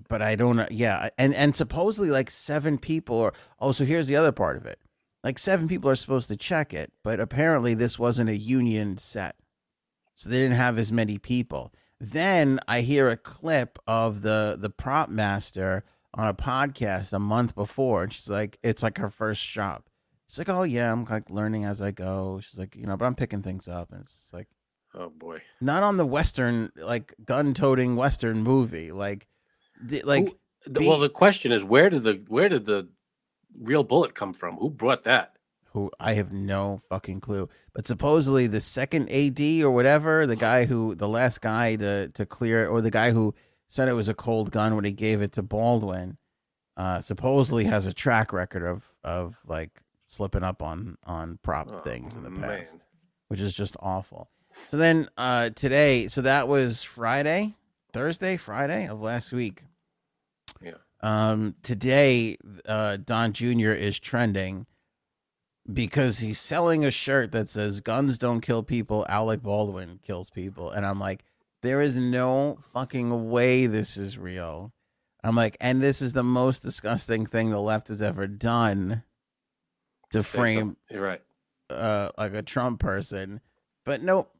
But 0.09 0.22
I 0.22 0.37
don't, 0.37 0.70
yeah. 0.70 1.09
And, 1.18 1.35
and 1.35 1.54
supposedly 1.54 2.11
like 2.11 2.30
seven 2.30 2.78
people 2.78 3.18
are, 3.20 3.32
oh, 3.61 3.72
so 3.72 3.85
here's 3.85 4.06
the 4.06 4.16
other 4.16 4.32
part 4.32 4.56
of 4.56 4.66
it. 4.66 4.78
Like 5.24 5.38
seven 5.38 5.68
people 5.68 5.90
are 5.90 5.96
supposed 5.96 6.28
to 6.28 6.37
check 6.37 6.72
it, 6.72 6.92
but 7.02 7.18
apparently 7.18 7.74
this 7.74 7.98
wasn't 7.98 8.30
a 8.30 8.37
union 8.37 8.96
set. 8.96 9.37
So 10.14 10.30
they 10.30 10.38
didn't 10.38 10.56
have 10.56 10.78
as 10.78 10.92
many 10.92 11.18
people. 11.18 11.72
Then 12.00 12.61
I 12.68 12.82
hear 12.82 13.09
a 13.09 13.16
clip 13.16 13.78
of 13.87 14.22
the 14.22 14.56
the 14.59 14.70
prop 14.70 15.09
master 15.09 15.85
on 16.14 16.28
a 16.28 16.35
podcast 16.35 17.12
a 17.12 17.18
month 17.18 17.54
before, 17.54 18.02
and 18.04 18.12
she's 18.12 18.28
like, 18.28 18.59
it's 18.62 18.82
like 18.82 18.98
her 18.98 19.11
first 19.11 19.42
shop. 19.42 19.88
She's 20.28 20.38
like, 20.38 20.48
oh 20.48 20.62
yeah, 20.64 20.92
I'm 20.92 21.04
like 21.04 21.30
learning 21.30 21.64
as 21.64 21.80
I 21.80 21.90
go. 21.92 22.40
She's 22.42 22.59
like, 22.59 22.76
you 22.76 22.87
know, 22.87 22.96
but 22.96 23.06
I'm 23.06 23.14
picking 23.14 23.42
things 23.42 23.68
up, 23.68 23.92
and 23.92 24.02
it's 24.02 24.28
like 24.32 24.48
Oh 24.94 25.11
boy. 25.11 25.42
not 25.61 25.82
on 25.82 25.96
the 25.98 26.06
western 26.06 26.70
like 26.76 27.14
gun 27.24 27.54
toting 27.54 27.96
western 27.96 28.42
movie, 28.42 28.92
like, 28.92 29.26
the, 29.82 30.02
like 30.02 30.28
Who- 30.28 30.38
the- 30.72 30.80
be- 30.80 30.88
well, 30.88 30.98
the 30.98 31.09
question 31.11 31.52
is, 31.52 31.62
where 31.64 31.88
did 31.90 32.02
the 32.02 32.22
where 32.28 32.48
did 32.48 32.64
the 32.66 32.88
real 33.61 33.85
bullet 33.85 34.14
come 34.14 34.32
from? 34.35 34.56
Who 34.56 34.68
brought 34.70 35.04
that? 35.04 35.36
Who 35.76 35.90
I 36.00 36.14
have 36.14 36.32
no 36.32 36.80
fucking 36.88 37.20
clue. 37.20 37.48
But 37.74 37.86
supposedly 37.86 38.46
the 38.46 38.60
second 38.62 39.10
AD 39.12 39.40
or 39.62 39.70
whatever, 39.70 40.26
the 40.26 40.34
guy 40.36 40.64
who 40.64 40.94
the 40.94 41.06
last 41.08 41.40
guy 41.42 41.76
to 41.76 42.08
to 42.08 42.24
clear 42.26 42.64
it, 42.64 42.68
or 42.68 42.80
the 42.80 42.90
guy 42.90 43.10
who 43.12 43.34
said 43.68 43.88
it 43.88 43.92
was 43.92 44.08
a 44.08 44.14
cold 44.14 44.50
gun 44.50 44.74
when 44.74 44.84
he 44.84 44.92
gave 44.92 45.20
it 45.20 45.32
to 45.32 45.42
Baldwin, 45.42 46.16
uh, 46.78 47.00
supposedly 47.02 47.64
has 47.64 47.84
a 47.84 47.92
track 47.92 48.32
record 48.32 48.62
of 48.62 48.92
of 49.04 49.36
like 49.46 49.82
slipping 50.06 50.42
up 50.42 50.62
on 50.62 50.96
on 51.04 51.38
prop 51.42 51.70
Oh, 51.70 51.80
things 51.80 52.16
in 52.16 52.22
the 52.22 52.30
man. 52.30 52.60
past, 52.60 52.78
which 53.28 53.40
is 53.40 53.54
just 53.54 53.76
awful. 53.80 54.30
So 54.70 54.78
then 54.78 55.08
uh 55.18 55.50
today, 55.50 56.08
so 56.08 56.22
that 56.22 56.48
was 56.48 56.82
Friday, 56.82 57.54
Thursday, 57.92 58.38
Friday 58.38 58.88
of 58.88 59.00
last 59.02 59.30
week. 59.32 59.62
Yeah. 60.62 60.74
Um 61.02 61.54
today 61.62 62.38
uh 62.64 62.96
Don 62.96 63.32
Jr. 63.34 63.72
is 63.72 63.98
trending 63.98 64.64
because 65.72 66.18
he's 66.18 66.38
selling 66.38 66.85
a 66.85 66.90
shirt 66.90 67.33
that 67.33 67.48
says 67.48 67.81
guns 67.81 68.18
don't 68.18 68.40
kill 68.40 68.62
people, 68.62 69.05
Alec 69.09 69.42
Baldwin 69.42 70.00
kills 70.02 70.31
people. 70.31 70.70
And 70.70 70.87
I'm 70.87 71.00
like, 71.00 71.24
there 71.62 71.81
is 71.81 71.96
no 71.96 72.59
fucking 72.72 73.31
way 73.31 73.66
this 73.66 73.96
is 73.96 74.18
real. 74.18 74.72
I'm 75.24 75.35
like, 75.35 75.57
and 75.61 75.81
this 75.81 76.00
is 76.00 76.12
the 76.12 76.22
most 76.22 76.62
disgusting 76.62 77.26
thing 77.26 77.50
the 77.50 77.61
left 77.61 77.88
has 77.88 78.00
ever 78.00 78.26
done 78.26 79.02
to 80.11 80.22
Say 80.22 80.38
frame 80.38 80.59
something. 80.59 80.76
You're 80.90 81.02
right. 81.02 81.22
uh 81.68 82.11
like 82.16 82.35
a 82.35 82.42
Trump 82.42 82.79
person. 82.81 83.40
But 83.85 84.02
nope. 84.02 84.33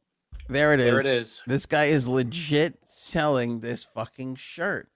There 0.49 0.73
it 0.73 0.79
is. 0.79 0.85
There 0.85 0.99
it 0.99 1.05
is. 1.05 1.41
This 1.45 1.65
guy 1.65 1.85
is 1.85 2.07
legit 2.07 2.79
selling 2.85 3.59
this 3.59 3.83
fucking 3.83 4.35
shirt. 4.35 4.87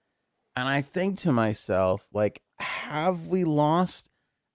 And 0.56 0.66
I 0.68 0.80
think 0.80 1.18
to 1.20 1.32
myself, 1.32 2.08
like, 2.12 2.40
have 2.58 3.26
we 3.26 3.44
lost 3.44 4.08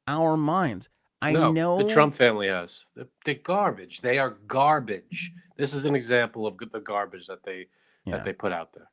our 0.08 0.36
minds? 0.38 0.90
I 1.22 1.34
no, 1.34 1.52
know 1.52 1.78
the 1.78 1.90
Trump 1.90 2.14
family 2.14 2.48
has. 2.48 2.86
The, 2.96 3.08
the 3.26 3.34
garbage. 3.36 4.02
They 4.02 4.20
are 4.20 4.38
garbage. 4.48 5.34
This 5.56 5.74
is 5.74 5.86
an 5.86 5.96
example 5.96 6.46
of 6.46 6.58
the 6.58 6.80
garbage 6.80 7.28
that 7.28 7.44
they 7.44 7.68
Yeah. 8.06 8.14
that 8.18 8.24
they 8.24 8.34
put 8.34 8.52
out 8.52 8.74
there. 8.74 8.90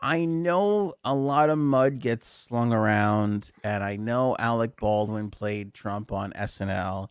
I 0.00 0.24
know 0.24 0.94
a 1.04 1.14
lot 1.14 1.48
of 1.48 1.58
mud 1.58 2.00
gets 2.00 2.26
slung 2.26 2.72
around, 2.72 3.52
and 3.62 3.84
I 3.84 3.94
know 3.94 4.34
Alec 4.36 4.76
Baldwin 4.76 5.30
played 5.30 5.72
Trump 5.74 6.10
on 6.10 6.32
SNL, 6.32 7.08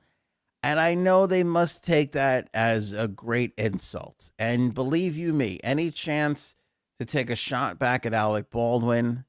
and 0.61 0.77
I 0.77 0.93
know 0.93 1.25
they 1.25 1.43
must 1.43 1.85
take 1.85 2.11
that 2.11 2.49
as 2.53 2.91
a 2.91 3.07
great 3.07 3.53
insult. 3.57 4.31
And 4.37 4.73
believe 4.73 5.15
you 5.15 5.31
me, 5.31 5.57
any 5.63 5.89
chance 5.89 6.55
to 6.97 7.05
take 7.05 7.29
a 7.29 7.35
shot 7.35 7.79
back 7.79 8.05
at 8.05 8.13
Alec 8.13 8.49
Baldwin, 8.51 9.23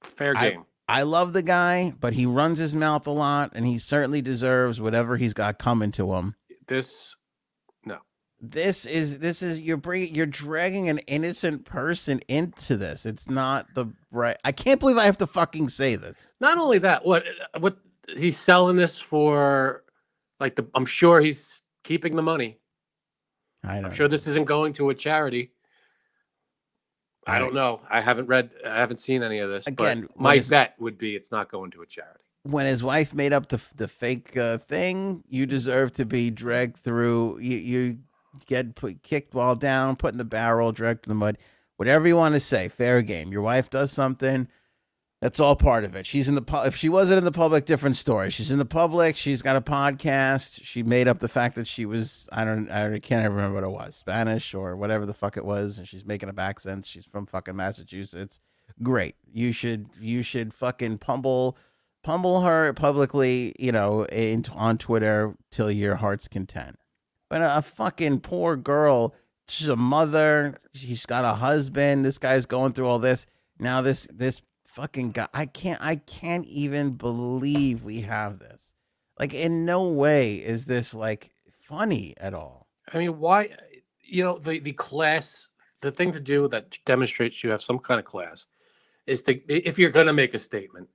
Fair 0.00 0.34
game. 0.34 0.64
I 0.88 1.02
love 1.02 1.34
the 1.34 1.42
guy, 1.42 1.92
but 2.00 2.14
he 2.14 2.24
runs 2.24 2.58
his 2.58 2.74
mouth 2.74 3.06
a 3.06 3.10
lot, 3.10 3.52
and 3.54 3.66
he 3.66 3.78
certainly 3.78 4.22
deserves 4.22 4.80
whatever 4.80 5.18
he's 5.18 5.34
got 5.34 5.58
coming 5.58 5.92
to 5.92 6.14
him. 6.14 6.34
this 6.66 7.14
no, 7.84 7.98
This 8.40 8.86
is 8.86 9.18
this 9.18 9.42
is 9.42 9.60
you're 9.60 9.76
bringing 9.76 10.14
you're 10.14 10.26
dragging 10.26 10.88
an 10.88 10.98
innocent 11.00 11.64
person 11.66 12.20
into 12.28 12.76
this. 12.76 13.04
It's 13.04 13.28
not 13.28 13.66
the 13.74 13.86
right. 14.10 14.38
I 14.44 14.52
can't 14.52 14.80
believe 14.80 14.96
I 14.96 15.04
have 15.04 15.18
to 15.18 15.26
fucking 15.26 15.68
say 15.68 15.96
this. 15.96 16.32
not 16.40 16.56
only 16.58 16.78
that, 16.78 17.04
what 17.04 17.24
what 17.58 17.76
he's 18.16 18.38
selling 18.38 18.76
this 18.76 18.98
for 18.98 19.84
like 20.40 20.56
the 20.56 20.66
I'm 20.74 20.86
sure 20.86 21.20
he's 21.20 21.60
keeping 21.84 22.16
the 22.16 22.22
money. 22.22 22.58
I. 23.62 23.78
I'm 23.78 23.92
sure 23.92 24.08
this 24.08 24.26
isn't 24.26 24.46
going 24.46 24.72
to 24.74 24.88
a 24.90 24.94
charity. 24.94 25.52
I 27.28 27.38
don't 27.38 27.54
know. 27.54 27.80
I 27.90 28.00
haven't 28.00 28.26
read 28.26 28.50
I 28.66 28.76
haven't 28.76 28.98
seen 28.98 29.22
any 29.22 29.38
of 29.38 29.50
this. 29.50 29.66
Again, 29.66 30.02
but 30.02 30.20
my 30.20 30.34
is- 30.36 30.48
bet 30.48 30.74
would 30.78 30.98
be 30.98 31.14
it's 31.14 31.30
not 31.30 31.50
going 31.50 31.70
to 31.72 31.82
a 31.82 31.86
charity. 31.86 32.24
when 32.42 32.66
his 32.66 32.82
wife 32.82 33.14
made 33.14 33.32
up 33.32 33.48
the 33.48 33.60
the 33.76 33.88
fake 33.88 34.36
uh, 34.36 34.58
thing, 34.58 35.22
you 35.28 35.46
deserve 35.46 35.92
to 35.94 36.04
be 36.04 36.30
dragged 36.30 36.76
through. 36.78 37.38
You 37.40 37.56
you 37.58 37.98
get 38.46 38.74
put 38.74 39.02
kicked 39.02 39.34
while 39.34 39.56
down, 39.56 39.96
put 39.96 40.12
in 40.12 40.18
the 40.18 40.24
barrel, 40.24 40.72
dragged 40.72 41.02
to 41.04 41.08
the 41.08 41.14
mud. 41.14 41.38
Whatever 41.76 42.08
you 42.08 42.16
want 42.16 42.34
to 42.34 42.40
say, 42.40 42.68
fair 42.68 43.02
game. 43.02 43.30
Your 43.30 43.42
wife 43.42 43.70
does 43.70 43.92
something. 43.92 44.48
That's 45.20 45.40
all 45.40 45.56
part 45.56 45.82
of 45.82 45.96
it. 45.96 46.06
She's 46.06 46.28
in 46.28 46.36
the 46.36 46.42
pu- 46.42 46.66
if 46.66 46.76
she 46.76 46.88
wasn't 46.88 47.18
in 47.18 47.24
the 47.24 47.32
public, 47.32 47.64
different 47.64 47.96
story. 47.96 48.30
She's 48.30 48.52
in 48.52 48.58
the 48.58 48.64
public. 48.64 49.16
She's 49.16 49.42
got 49.42 49.56
a 49.56 49.60
podcast. 49.60 50.60
She 50.62 50.84
made 50.84 51.08
up 51.08 51.18
the 51.18 51.28
fact 51.28 51.56
that 51.56 51.66
she 51.66 51.84
was 51.84 52.28
I 52.30 52.44
don't 52.44 52.70
I 52.70 53.00
can't 53.00 53.28
remember 53.28 53.54
what 53.54 53.64
it 53.64 53.70
was 53.70 53.96
Spanish 53.96 54.54
or 54.54 54.76
whatever 54.76 55.06
the 55.06 55.12
fuck 55.12 55.36
it 55.36 55.44
was, 55.44 55.76
and 55.76 55.88
she's 55.88 56.04
making 56.04 56.28
up 56.28 56.38
accents. 56.38 56.86
She's 56.86 57.04
from 57.04 57.26
fucking 57.26 57.56
Massachusetts. 57.56 58.38
Great. 58.80 59.16
You 59.32 59.50
should 59.50 59.86
you 59.98 60.22
should 60.22 60.54
fucking 60.54 60.98
pummel 60.98 61.56
pummel 62.04 62.42
her 62.42 62.72
publicly, 62.72 63.54
you 63.58 63.72
know, 63.72 64.04
in, 64.06 64.44
on 64.54 64.78
Twitter 64.78 65.34
till 65.50 65.70
your 65.70 65.96
heart's 65.96 66.28
content. 66.28 66.78
But 67.28 67.42
a 67.42 67.60
fucking 67.60 68.20
poor 68.20 68.56
girl, 68.56 69.14
she's 69.48 69.68
a 69.68 69.76
mother, 69.76 70.56
she's 70.72 71.04
got 71.06 71.24
a 71.24 71.34
husband. 71.34 72.04
This 72.04 72.18
guy's 72.18 72.46
going 72.46 72.72
through 72.72 72.86
all 72.86 73.00
this. 73.00 73.26
Now 73.58 73.82
this 73.82 74.06
this 74.12 74.40
fucking 74.78 75.10
god, 75.10 75.28
I 75.34 75.46
can't 75.46 75.80
I 75.82 75.96
can't 75.96 76.46
even 76.46 76.92
believe 76.92 77.82
we 77.82 78.02
have 78.02 78.38
this. 78.38 78.72
Like 79.18 79.34
in 79.34 79.64
no 79.64 79.88
way 79.88 80.36
is 80.36 80.66
this 80.66 80.94
like 80.94 81.30
funny 81.60 82.14
at 82.18 82.32
all. 82.32 82.68
I 82.94 82.98
mean, 82.98 83.18
why 83.18 83.50
you 84.04 84.22
know, 84.22 84.38
the 84.38 84.60
the 84.60 84.72
class 84.72 85.48
the 85.80 85.90
thing 85.90 86.12
to 86.12 86.20
do 86.20 86.46
that 86.48 86.78
demonstrates 86.84 87.42
you 87.42 87.50
have 87.50 87.62
some 87.62 87.78
kind 87.80 87.98
of 87.98 88.06
class 88.06 88.46
is 89.06 89.22
to 89.22 89.34
if 89.48 89.78
you're 89.78 89.90
gonna 89.90 90.12
make 90.12 90.34
a 90.34 90.38
statement. 90.38 90.88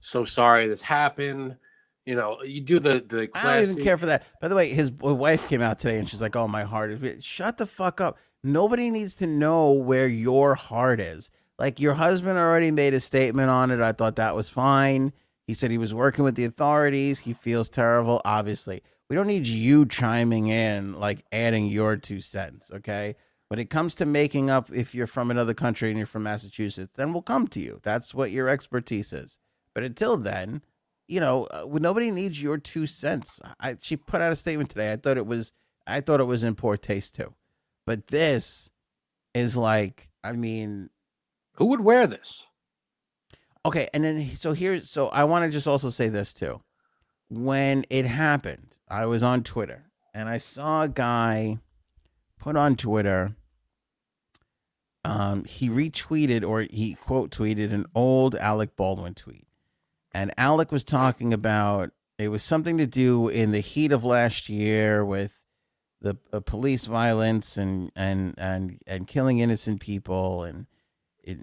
So 0.00 0.26
sorry 0.26 0.68
this 0.68 0.82
happened. 0.82 1.56
You 2.04 2.16
know, 2.16 2.42
you 2.42 2.60
do 2.60 2.80
the 2.80 3.02
the 3.06 3.30
I 3.34 3.54
don't 3.56 3.70
even 3.70 3.82
care 3.82 3.96
for 3.96 4.06
that. 4.06 4.24
By 4.42 4.48
the 4.48 4.54
way, 4.54 4.68
his 4.68 4.90
wife 4.92 5.48
came 5.48 5.62
out 5.62 5.78
today 5.78 5.98
and 5.98 6.08
she's 6.08 6.20
like, 6.20 6.36
"Oh, 6.36 6.48
my 6.48 6.64
heart 6.64 6.90
is." 6.90 7.24
Shut 7.24 7.56
the 7.56 7.66
fuck 7.66 8.00
up. 8.00 8.18
Nobody 8.42 8.90
needs 8.90 9.16
to 9.16 9.26
know 9.26 9.70
where 9.72 10.08
your 10.08 10.54
heart 10.54 10.98
is. 10.98 11.30
Like 11.60 11.78
your 11.78 11.92
husband 11.92 12.38
already 12.38 12.70
made 12.70 12.94
a 12.94 13.00
statement 13.00 13.50
on 13.50 13.70
it. 13.70 13.80
I 13.80 13.92
thought 13.92 14.16
that 14.16 14.34
was 14.34 14.48
fine. 14.48 15.12
He 15.46 15.52
said 15.52 15.70
he 15.70 15.76
was 15.78 15.92
working 15.92 16.24
with 16.24 16.34
the 16.34 16.46
authorities. 16.46 17.20
He 17.20 17.34
feels 17.34 17.68
terrible. 17.68 18.22
Obviously, 18.24 18.82
we 19.10 19.16
don't 19.16 19.26
need 19.26 19.46
you 19.46 19.84
chiming 19.84 20.48
in, 20.48 20.94
like 20.94 21.22
adding 21.30 21.66
your 21.66 21.96
two 21.96 22.22
cents. 22.22 22.70
Okay. 22.72 23.14
When 23.48 23.60
it 23.60 23.68
comes 23.68 23.94
to 23.96 24.06
making 24.06 24.48
up, 24.48 24.72
if 24.72 24.94
you're 24.94 25.06
from 25.06 25.30
another 25.30 25.52
country 25.52 25.90
and 25.90 25.98
you're 25.98 26.06
from 26.06 26.22
Massachusetts, 26.22 26.94
then 26.96 27.12
we'll 27.12 27.20
come 27.20 27.46
to 27.48 27.60
you. 27.60 27.80
That's 27.82 28.14
what 28.14 28.30
your 28.30 28.48
expertise 28.48 29.12
is. 29.12 29.38
But 29.74 29.84
until 29.84 30.16
then, 30.16 30.62
you 31.08 31.20
know, 31.20 31.44
uh, 31.50 31.66
nobody 31.70 32.10
needs 32.10 32.40
your 32.40 32.56
two 32.56 32.86
cents. 32.86 33.40
I, 33.58 33.76
she 33.82 33.96
put 33.96 34.22
out 34.22 34.32
a 34.32 34.36
statement 34.36 34.70
today. 34.70 34.92
I 34.92 34.96
thought 34.96 35.18
it 35.18 35.26
was, 35.26 35.52
I 35.86 36.00
thought 36.00 36.20
it 36.20 36.24
was 36.24 36.42
in 36.42 36.54
poor 36.54 36.76
taste 36.76 37.16
too. 37.16 37.34
But 37.84 38.06
this 38.06 38.70
is 39.34 39.56
like, 39.56 40.08
I 40.22 40.32
mean, 40.32 40.88
Who 41.60 41.66
would 41.66 41.82
wear 41.82 42.08
this? 42.08 42.46
okay. 43.64 43.88
And 43.94 44.02
then, 44.02 44.26
so 44.34 44.54
here's, 44.54 44.90
so 44.90 45.08
I 45.08 45.24
want 45.24 45.44
to 45.44 45.50
just 45.50 45.68
also 45.68 45.90
say 45.90 46.08
this 46.08 46.32
too. 46.34 46.62
when 47.28 47.84
it 47.90 48.06
happened, 48.06 48.76
I 48.88 49.06
was 49.06 49.22
on 49.22 49.42
Twitter 49.42 49.84
and 50.12 50.28
I 50.28 50.38
saw 50.38 50.82
a 50.82 50.88
guy 50.88 51.58
put 52.38 52.56
on 52.56 52.76
Twitter. 52.76 53.36
Um, 55.04 55.44
he 55.44 55.70
retweeted 55.70 56.46
or 56.46 56.62
he 56.62 56.94
quote 56.94 57.30
tweeted 57.30 57.72
an 57.72 57.86
old 57.94 58.34
Alec 58.34 58.76
Baldwin 58.76 59.14
tweet, 59.14 59.46
and 60.12 60.30
Alec 60.36 60.70
was 60.70 60.84
talking 60.84 61.32
about 61.32 61.92
it 62.18 62.28
was 62.28 62.42
something 62.42 62.76
to 62.76 62.86
do 62.86 63.28
in 63.28 63.52
the 63.52 63.60
heat 63.60 63.92
of 63.92 64.04
last 64.04 64.50
year 64.50 65.02
with 65.02 65.40
the 66.02 66.18
uh, 66.32 66.40
police 66.40 66.84
violence 66.84 67.56
and 67.56 67.90
and 67.96 68.34
and 68.36 68.82
and 68.86 69.06
killing 69.06 69.38
innocent 69.38 69.80
people 69.80 70.44
and 70.44 70.66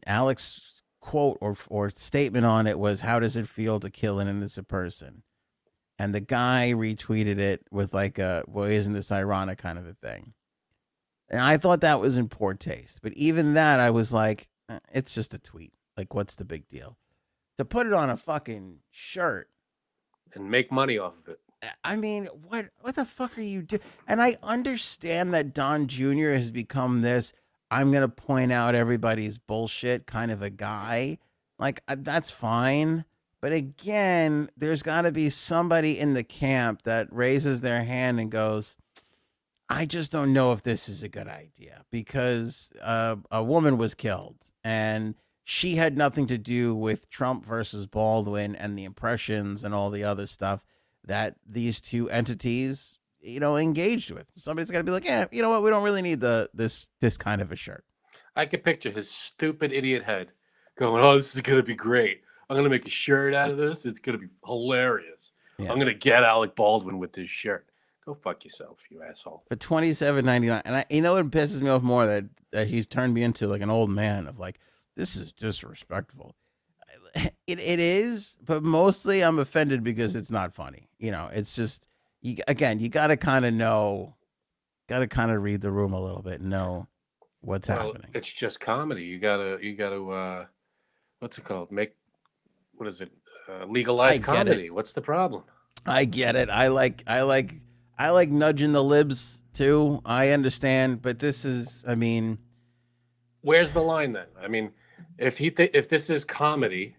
Alec's 0.06 0.82
quote 1.02 1.38
or 1.40 1.56
or 1.70 1.90
statement 1.90 2.46
on 2.46 2.68
it 2.68 2.78
was 2.80 3.02
how 3.02 3.20
does 3.20 3.36
it 3.36 3.48
feel 3.48 3.80
to 3.80 3.90
kill 3.90 4.20
an 4.20 4.28
innocent 4.28 4.68
person 4.68 5.24
and 5.98 6.14
the 6.14 6.20
guy 6.20 6.74
retweeted 6.76 7.38
it 7.38 7.62
with 7.72 7.94
like 7.94 8.20
a 8.20 8.44
well 8.48 8.66
isn't 8.66 8.94
this 8.94 9.12
ironic 9.12 9.58
kind 9.58 9.78
of 9.78 9.88
a 9.88 9.94
thing 9.94 10.34
and 11.30 11.40
i 11.40 11.56
thought 11.56 11.80
that 11.80 12.02
was 12.02 12.18
in 12.18 12.28
poor 12.28 12.54
taste 12.54 13.00
but 13.02 13.14
even 13.14 13.54
that 13.54 13.80
i 13.80 13.90
was 13.90 14.12
like 14.12 14.50
eh, 14.68 14.80
it's 14.92 15.16
just 15.16 15.34
a 15.34 15.40
tweet 15.40 15.72
like 15.96 16.14
what's 16.14 16.36
the 16.36 16.44
big 16.44 16.68
deal 16.68 16.98
to 17.58 17.66
put 17.66 17.88
it 17.88 17.94
on 17.94 18.10
a 18.10 18.18
fucking 18.18 18.80
shirt 18.92 19.50
and 20.34 20.50
make 20.50 20.72
money 20.72 20.98
off 20.98 21.18
of 21.20 21.28
it. 21.30 21.40
I 21.84 21.96
mean, 21.96 22.28
what 22.48 22.68
what 22.82 22.96
the 22.96 23.06
fuck 23.06 23.38
are 23.38 23.42
you 23.42 23.64
doing? 23.64 23.82
And 24.08 24.22
I 24.22 24.36
understand 24.44 25.34
that 25.34 25.54
Don 25.54 25.88
Jr. 25.88 26.32
has 26.34 26.52
become 26.52 27.02
this. 27.02 27.34
I'm 27.70 27.92
gonna 27.92 28.10
point 28.10 28.52
out 28.52 28.76
everybody's 28.76 29.38
bullshit 29.38 30.06
kind 30.08 30.32
of 30.32 30.42
a 30.42 30.50
guy. 30.50 31.18
Like 31.60 31.82
uh, 31.88 31.98
that's 32.00 32.32
fine, 32.32 33.06
but 33.42 33.52
again, 33.52 34.50
there's 34.56 34.84
got 34.84 35.02
to 35.02 35.12
be 35.12 35.30
somebody 35.30 36.00
in 36.00 36.14
the 36.14 36.24
camp 36.24 36.84
that 36.84 37.12
raises 37.12 37.62
their 37.62 37.84
hand 37.84 38.20
and 38.20 38.32
goes, 38.32 38.76
"I 39.70 39.86
just 39.86 40.12
don't 40.12 40.34
know 40.34 40.54
if 40.54 40.62
this 40.62 40.88
is 40.88 41.04
a 41.04 41.10
good 41.10 41.28
idea 41.28 41.84
because 41.92 42.72
uh, 42.82 43.18
a 43.32 43.44
woman 43.44 43.78
was 43.78 43.96
killed 43.96 44.38
and." 44.64 45.16
she 45.50 45.78
had 45.78 45.98
nothing 45.98 46.28
to 46.28 46.38
do 46.38 46.76
with 46.76 47.10
Trump 47.10 47.46
versus 47.46 47.86
Baldwin 47.86 48.54
and 48.54 48.78
the 48.78 48.84
impressions 48.84 49.64
and 49.64 49.74
all 49.74 49.90
the 49.90 50.04
other 50.04 50.28
stuff 50.28 50.62
that 51.06 51.36
these 51.48 51.80
two 51.80 52.10
entities, 52.10 53.00
you 53.28 53.40
know, 53.40 53.58
engaged 53.58 54.12
with. 54.12 54.28
Somebody's 54.36 54.72
got 54.72 54.80
to 54.80 54.84
be 54.84 54.92
like, 54.92 55.06
yeah, 55.06 55.26
you 55.32 55.42
know 55.42 55.50
what? 55.50 55.64
We 55.64 55.70
don't 55.70 55.84
really 55.84 56.02
need 56.02 56.22
the 56.22 56.50
this 56.54 56.90
this 57.02 57.18
kind 57.18 57.42
of 57.42 57.52
a 57.52 57.56
shirt. 57.56 57.84
I 58.36 58.46
could 58.46 58.64
picture 58.64 58.92
his 58.92 59.10
stupid 59.10 59.74
idiot 59.74 60.04
head 60.04 60.32
going, 60.78 61.04
"Oh, 61.04 61.18
this 61.18 61.36
is 61.36 61.42
gonna 61.42 61.64
be 61.64 61.76
great. 61.76 62.22
I'm 62.50 62.56
gonna 62.56 62.70
make 62.70 62.86
a 62.86 62.90
shirt 62.90 63.34
out 63.34 63.50
of 63.50 63.58
this. 63.58 63.86
It's 63.86 64.00
gonna 64.00 64.20
be 64.20 64.28
hilarious. 64.46 65.34
Yeah. 65.58 65.72
I'm 65.72 65.80
gonna 65.80 65.94
get 65.94 66.24
Alec 66.24 66.56
Baldwin 66.56 67.00
with 67.00 67.14
this 67.14 67.30
shirt." 67.30 67.68
Go 68.06 68.14
fuck 68.14 68.46
yourself, 68.46 68.86
you 68.90 69.04
asshole. 69.04 69.44
For 69.50 69.56
twenty 69.56 69.92
seven 69.94 70.24
ninety 70.24 70.48
nine, 70.48 70.62
and 70.64 70.76
I, 70.78 70.86
you 70.90 71.02
know 71.02 71.14
what 71.16 71.30
pisses 71.30 71.62
me 71.62 71.70
off 71.70 71.82
more 71.82 72.06
that 72.06 72.26
that 72.52 72.68
he's 72.68 72.88
turned 72.88 73.14
me 73.14 73.24
into 73.24 73.48
like 73.48 73.62
an 73.62 73.70
old 73.70 73.90
man 73.90 74.28
of 74.28 74.40
like, 74.40 74.60
this 74.96 75.16
is 75.16 75.34
disrespectful. 75.34 76.36
It 77.48 77.60
it 77.60 77.80
is, 77.80 78.38
but 78.46 78.62
mostly 78.62 79.24
I'm 79.24 79.40
offended 79.40 79.82
because 79.82 80.16
it's 80.16 80.30
not 80.30 80.54
funny. 80.54 80.90
You 81.00 81.12
know, 81.12 81.30
it's 81.32 81.56
just 81.56 81.88
you 82.22 82.38
again, 82.48 82.80
you 82.80 82.90
got 82.90 83.08
to 83.08 83.18
kind 83.18 83.46
of 83.46 83.54
know, 83.54 84.16
got 84.88 85.00
to 85.00 85.08
kind 85.08 85.32
of 85.32 85.42
read 85.42 85.62
the 85.62 85.72
room 85.72 85.94
a 85.94 86.02
little 86.02 86.22
bit 86.22 86.42
and 86.42 86.50
know 86.50 86.88
what's 87.42 87.68
well, 87.70 87.88
happening. 87.88 88.12
It's 88.14 88.32
just 88.32 88.60
comedy. 88.60 89.04
You 89.04 89.20
gotta 89.20 89.60
you 89.62 89.76
gotta 89.76 90.04
uh, 90.08 90.46
what's 91.20 91.38
it 91.38 91.44
called? 91.44 91.72
Make 91.72 91.96
what 92.76 92.88
is 92.88 93.02
it? 93.02 93.12
Uh, 93.50 93.66
legalize 93.66 94.20
comedy. 94.20 94.66
It. 94.66 94.74
What's 94.74 94.94
the 94.94 95.02
problem? 95.02 95.44
I 95.86 96.06
get 96.06 96.36
it. 96.36 96.50
I 96.50 96.68
like 96.68 97.04
I 97.08 97.22
like 97.22 97.56
I 97.98 98.10
like 98.10 98.30
nudging 98.30 98.74
the 98.74 98.84
libs 98.84 99.42
too. 99.54 100.02
I 100.06 100.30
understand, 100.30 101.02
but 101.02 101.20
this 101.20 101.46
is 101.46 101.84
I 101.88 101.96
mean, 101.96 102.38
where's 103.42 103.72
the 103.72 103.82
line 103.82 104.14
then? 104.14 104.28
I 104.42 104.48
mean 104.48 104.72
if 105.18 105.38
he 105.38 105.50
th- 105.50 105.72
if 105.74 105.90
this 105.90 106.10
is 106.10 106.24
comedy, 106.24 106.96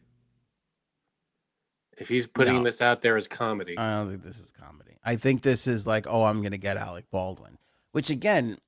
if 1.98 2.08
he's 2.08 2.26
putting 2.26 2.54
no. 2.54 2.62
this 2.64 2.80
out 2.80 3.00
there 3.00 3.16
as 3.16 3.28
comedy, 3.28 3.76
I 3.78 3.98
don't 3.98 4.08
think 4.08 4.22
this 4.22 4.38
is 4.38 4.50
comedy. 4.50 4.87
I 5.08 5.16
think 5.16 5.40
this 5.40 5.66
is 5.66 5.86
like, 5.86 6.06
oh, 6.06 6.24
I'm 6.24 6.42
gonna 6.42 6.58
get 6.58 6.76
Alec 6.76 7.06
Baldwin, 7.10 7.56
which 7.92 8.10
again, 8.10 8.58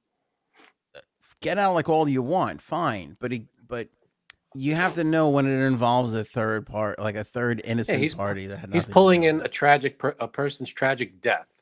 get 1.42 1.58
Alec 1.58 1.90
all 1.90 2.08
you 2.08 2.22
want, 2.22 2.62
fine, 2.62 3.18
but 3.20 3.30
he, 3.30 3.44
but 3.68 3.88
you 4.54 4.74
have 4.74 4.94
to 4.94 5.04
know 5.04 5.28
when 5.28 5.44
it 5.44 5.66
involves 5.66 6.14
a 6.14 6.24
third 6.24 6.64
part, 6.64 6.98
like 6.98 7.14
a 7.14 7.24
third 7.24 7.60
innocent 7.62 8.02
yeah, 8.02 8.14
party 8.16 8.46
that 8.46 8.56
had 8.56 8.72
he's 8.72 8.86
pulling 8.86 9.24
in 9.24 9.42
a 9.42 9.48
tragic 9.48 9.98
per, 9.98 10.16
a 10.18 10.26
person's 10.26 10.72
tragic 10.72 11.20
death 11.20 11.52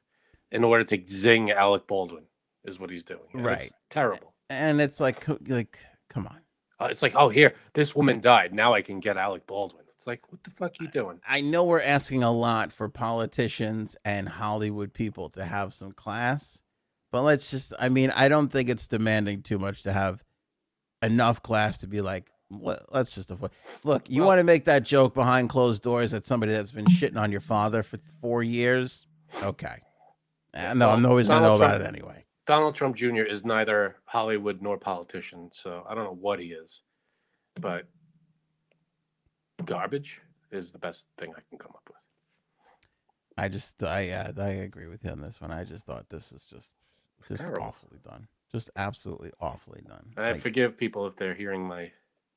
in 0.52 0.62
order 0.62 0.84
to 0.84 1.04
zing 1.08 1.50
Alec 1.50 1.88
Baldwin 1.88 2.22
is 2.62 2.78
what 2.78 2.88
he's 2.88 3.02
doing. 3.02 3.26
And 3.32 3.44
right, 3.44 3.72
terrible. 3.90 4.32
And 4.48 4.80
it's 4.80 5.00
like, 5.00 5.26
like, 5.48 5.80
come 6.08 6.28
on. 6.28 6.38
Uh, 6.78 6.86
it's 6.88 7.02
like, 7.02 7.16
oh, 7.16 7.30
here, 7.30 7.54
this 7.72 7.96
woman 7.96 8.20
died. 8.20 8.54
Now 8.54 8.74
I 8.74 8.82
can 8.82 9.00
get 9.00 9.16
Alec 9.16 9.44
Baldwin. 9.48 9.86
It's 9.98 10.06
like, 10.06 10.30
what 10.30 10.44
the 10.44 10.50
fuck 10.50 10.74
are 10.78 10.84
you 10.84 10.88
doing? 10.88 11.20
I 11.26 11.40
know 11.40 11.64
we're 11.64 11.80
asking 11.80 12.22
a 12.22 12.30
lot 12.30 12.72
for 12.72 12.88
politicians 12.88 13.96
and 14.04 14.28
Hollywood 14.28 14.94
people 14.94 15.28
to 15.30 15.44
have 15.44 15.74
some 15.74 15.90
class, 15.90 16.62
but 17.10 17.22
let's 17.22 17.50
just, 17.50 17.72
I 17.80 17.88
mean, 17.88 18.12
I 18.14 18.28
don't 18.28 18.46
think 18.46 18.68
it's 18.68 18.86
demanding 18.86 19.42
too 19.42 19.58
much 19.58 19.82
to 19.82 19.92
have 19.92 20.22
enough 21.02 21.42
class 21.42 21.78
to 21.78 21.88
be 21.88 22.00
like, 22.00 22.30
let's 22.48 23.12
just 23.12 23.32
avoid. 23.32 23.50
Look, 23.82 24.08
you 24.08 24.20
well, 24.20 24.28
want 24.28 24.38
to 24.38 24.44
make 24.44 24.66
that 24.66 24.84
joke 24.84 25.14
behind 25.14 25.48
closed 25.48 25.82
doors 25.82 26.14
at 26.14 26.24
somebody 26.24 26.52
that's 26.52 26.70
been 26.70 26.86
shitting 26.86 27.18
on 27.18 27.32
your 27.32 27.40
father 27.40 27.82
for 27.82 27.98
four 28.20 28.44
years? 28.44 29.08
Okay. 29.42 29.82
Uh, 30.54 30.74
no, 30.74 30.86
well, 30.86 30.96
I'm 30.96 31.06
always 31.06 31.26
going 31.26 31.42
to 31.42 31.48
know 31.48 31.56
Trump, 31.56 31.74
about 31.74 31.80
it 31.80 31.88
anyway. 31.88 32.24
Donald 32.46 32.76
Trump 32.76 32.94
Jr. 32.94 33.24
is 33.24 33.44
neither 33.44 33.96
Hollywood 34.04 34.62
nor 34.62 34.78
politician, 34.78 35.50
so 35.52 35.82
I 35.88 35.96
don't 35.96 36.04
know 36.04 36.18
what 36.20 36.38
he 36.38 36.52
is, 36.52 36.82
but 37.60 37.88
garbage 39.64 40.20
is 40.50 40.70
the 40.70 40.78
best 40.78 41.06
thing 41.18 41.32
I 41.36 41.40
can 41.48 41.58
come 41.58 41.72
up 41.74 41.82
with. 41.88 41.96
I 43.36 43.48
just 43.48 43.82
I 43.84 44.10
uh, 44.10 44.32
I 44.38 44.48
agree 44.48 44.88
with 44.88 45.04
you 45.04 45.10
on 45.10 45.20
this 45.20 45.40
one. 45.40 45.52
I 45.52 45.64
just 45.64 45.86
thought 45.86 46.06
this 46.10 46.32
is 46.32 46.44
just 46.44 46.72
just 47.26 47.40
Terrible. 47.40 47.62
awfully 47.62 47.98
done. 48.04 48.26
Just 48.50 48.70
absolutely 48.76 49.30
awfully 49.40 49.82
done. 49.86 50.12
I 50.16 50.32
like, 50.32 50.40
forgive 50.40 50.76
people 50.76 51.06
if 51.06 51.16
they're 51.16 51.34
hearing 51.34 51.66
my 51.66 51.92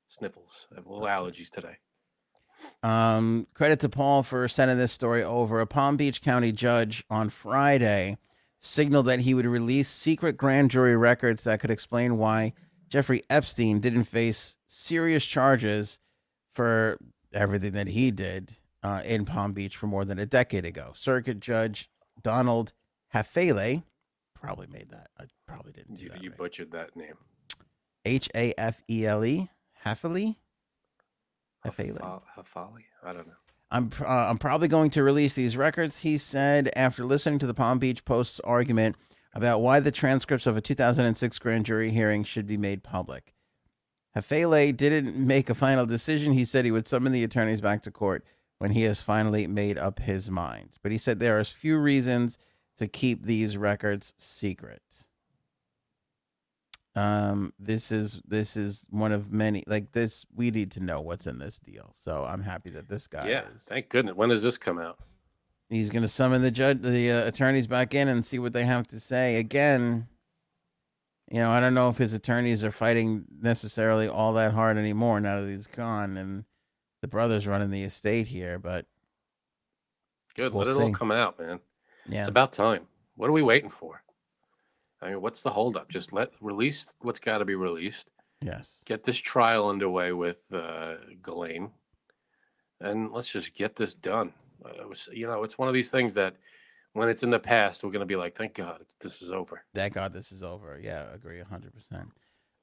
sniffles. 0.07 0.67
I 0.71 0.75
have 0.75 0.87
little 0.87 1.07
allergies 1.07 1.49
today. 1.49 1.77
Um, 2.83 3.47
credit 3.53 3.79
to 3.79 3.89
Paul 3.89 4.21
for 4.21 4.47
sending 4.47 4.77
this 4.77 4.91
story 4.91 5.23
over. 5.23 5.61
A 5.61 5.65
Palm 5.65 5.97
Beach 5.97 6.21
County 6.21 6.51
judge 6.51 7.03
on 7.09 7.29
Friday 7.29 8.17
signaled 8.59 9.07
that 9.07 9.21
he 9.21 9.33
would 9.33 9.45
release 9.45 9.89
secret 9.89 10.37
grand 10.37 10.69
jury 10.69 10.95
records 10.95 11.43
that 11.45 11.59
could 11.59 11.71
explain 11.71 12.17
why 12.17 12.53
Jeffrey 12.89 13.23
Epstein 13.29 13.79
didn't 13.79 14.03
face 14.03 14.57
serious 14.67 15.25
charges 15.25 15.97
for 16.53 16.97
everything 17.33 17.73
that 17.73 17.87
he 17.87 18.11
did 18.11 18.51
uh, 18.83 19.01
in 19.05 19.25
Palm 19.25 19.53
Beach 19.53 19.75
for 19.75 19.87
more 19.87 20.05
than 20.05 20.19
a 20.19 20.25
decade 20.25 20.65
ago. 20.65 20.91
Circuit 20.95 21.39
Judge 21.39 21.89
Donald 22.21 22.73
Hafele 23.13 23.83
probably 24.33 24.67
made 24.67 24.89
that. 24.89 25.09
I 25.19 25.25
probably 25.47 25.71
didn't. 25.71 26.01
you, 26.01 26.09
that 26.09 26.23
you 26.23 26.29
right. 26.29 26.37
butchered 26.37 26.71
that 26.71 26.95
name. 26.95 27.15
H 28.05 28.29
A 28.35 28.53
F 28.57 28.81
E 28.89 29.05
L 29.05 29.23
E. 29.23 29.49
Hafele. 29.85 30.35
Hafele. 31.65 32.21
Hafali. 32.37 32.85
I 33.03 33.13
don't 33.13 33.27
know. 33.27 33.33
I'm 33.69 33.89
uh, 34.01 34.05
I'm 34.05 34.37
probably 34.37 34.67
going 34.67 34.89
to 34.91 35.03
release 35.03 35.35
these 35.35 35.55
records, 35.55 35.99
he 35.99 36.17
said 36.17 36.71
after 36.75 37.05
listening 37.05 37.39
to 37.39 37.47
the 37.47 37.53
Palm 37.53 37.79
Beach 37.79 38.03
Post's 38.03 38.39
argument 38.41 38.97
about 39.33 39.61
why 39.61 39.79
the 39.79 39.91
transcripts 39.91 40.45
of 40.45 40.57
a 40.57 40.61
2006 40.61 41.39
grand 41.39 41.65
jury 41.65 41.91
hearing 41.91 42.23
should 42.25 42.45
be 42.45 42.57
made 42.57 42.83
public. 42.83 43.33
Hafele 44.15 44.75
didn't 44.75 45.15
make 45.15 45.49
a 45.49 45.55
final 45.55 45.85
decision. 45.85 46.33
He 46.33 46.45
said 46.45 46.65
he 46.65 46.71
would 46.71 46.87
summon 46.87 47.11
the 47.11 47.23
attorneys 47.23 47.61
back 47.61 47.81
to 47.83 47.91
court 47.91 48.25
when 48.57 48.71
he 48.71 48.83
has 48.83 49.01
finally 49.01 49.47
made 49.47 49.77
up 49.77 49.99
his 49.99 50.29
mind. 50.29 50.77
But 50.83 50.91
he 50.91 50.97
said 50.97 51.19
there 51.19 51.39
are 51.39 51.43
few 51.43 51.77
reasons 51.77 52.37
to 52.77 52.87
keep 52.87 53.25
these 53.25 53.57
records 53.57 54.13
secret 54.17 54.81
um 56.95 57.53
this 57.57 57.91
is 57.91 58.19
this 58.27 58.57
is 58.57 58.85
one 58.89 59.13
of 59.13 59.31
many 59.31 59.63
like 59.65 59.93
this 59.93 60.25
we 60.35 60.51
need 60.51 60.69
to 60.71 60.81
know 60.81 60.99
what's 60.99 61.25
in 61.25 61.39
this 61.39 61.57
deal 61.57 61.93
so 62.03 62.25
i'm 62.25 62.41
happy 62.41 62.69
that 62.69 62.89
this 62.89 63.07
guy 63.07 63.29
yeah 63.29 63.43
is. 63.55 63.63
thank 63.63 63.87
goodness 63.87 64.15
when 64.15 64.27
does 64.27 64.43
this 64.43 64.57
come 64.57 64.77
out 64.77 64.99
he's 65.69 65.89
going 65.89 66.01
to 66.01 66.07
summon 66.07 66.41
the 66.41 66.51
judge 66.51 66.81
the 66.81 67.09
uh, 67.09 67.25
attorneys 67.25 67.65
back 67.65 67.93
in 67.93 68.09
and 68.09 68.25
see 68.25 68.39
what 68.39 68.51
they 68.51 68.65
have 68.65 68.85
to 68.85 68.99
say 68.99 69.37
again 69.37 70.07
you 71.31 71.39
know 71.39 71.49
i 71.49 71.59
don't 71.59 71.73
know 71.73 71.89
if 71.89 71.97
his 71.97 72.13
attorneys 72.13 72.63
are 72.63 72.71
fighting 72.71 73.25
necessarily 73.41 74.07
all 74.07 74.33
that 74.33 74.53
hard 74.53 74.77
anymore 74.77 75.19
now 75.19 75.41
that 75.41 75.49
he's 75.49 75.67
gone 75.67 76.17
and 76.17 76.43
the 77.01 77.07
brother's 77.07 77.47
running 77.47 77.71
the 77.71 77.83
estate 77.83 78.27
here 78.27 78.59
but 78.59 78.85
good 80.35 80.53
we'll 80.53 80.65
let 80.65 80.75
see. 80.75 80.81
it 80.81 80.85
all 80.85 80.91
come 80.91 81.11
out 81.11 81.39
man 81.39 81.59
yeah 82.07 82.19
it's 82.19 82.29
about 82.29 82.53
time 82.53 82.85
what 83.15 83.29
are 83.29 83.33
we 83.33 83.41
waiting 83.41 83.69
for 83.69 84.01
I 85.01 85.09
mean, 85.09 85.21
what's 85.21 85.41
the 85.41 85.49
holdup? 85.49 85.89
Just 85.89 86.13
let 86.13 86.33
release 86.41 86.93
what's 86.99 87.19
got 87.19 87.39
to 87.39 87.45
be 87.45 87.55
released. 87.55 88.09
Yes. 88.41 88.81
Get 88.85 89.03
this 89.03 89.17
trial 89.17 89.69
underway 89.69 90.11
with 90.13 90.45
uh, 90.53 90.95
Ghislaine, 91.21 91.71
and 92.79 93.11
let's 93.11 93.31
just 93.31 93.53
get 93.53 93.75
this 93.75 93.93
done. 93.93 94.33
It 94.65 94.87
was, 94.87 95.09
you 95.11 95.25
know, 95.25 95.43
it's 95.43 95.57
one 95.57 95.67
of 95.67 95.73
these 95.73 95.89
things 95.89 96.13
that 96.15 96.35
when 96.93 97.09
it's 97.09 97.23
in 97.23 97.29
the 97.29 97.39
past, 97.39 97.83
we're 97.83 97.91
gonna 97.91 98.05
be 98.05 98.15
like, 98.15 98.35
thank 98.35 98.55
God 98.55 98.83
this 99.01 99.21
is 99.21 99.31
over. 99.31 99.63
Thank 99.73 99.93
God 99.93 100.13
this 100.13 100.31
is 100.31 100.43
over. 100.43 100.79
Yeah, 100.81 101.05
I 101.11 101.15
agree 101.15 101.39
100%. 101.39 102.07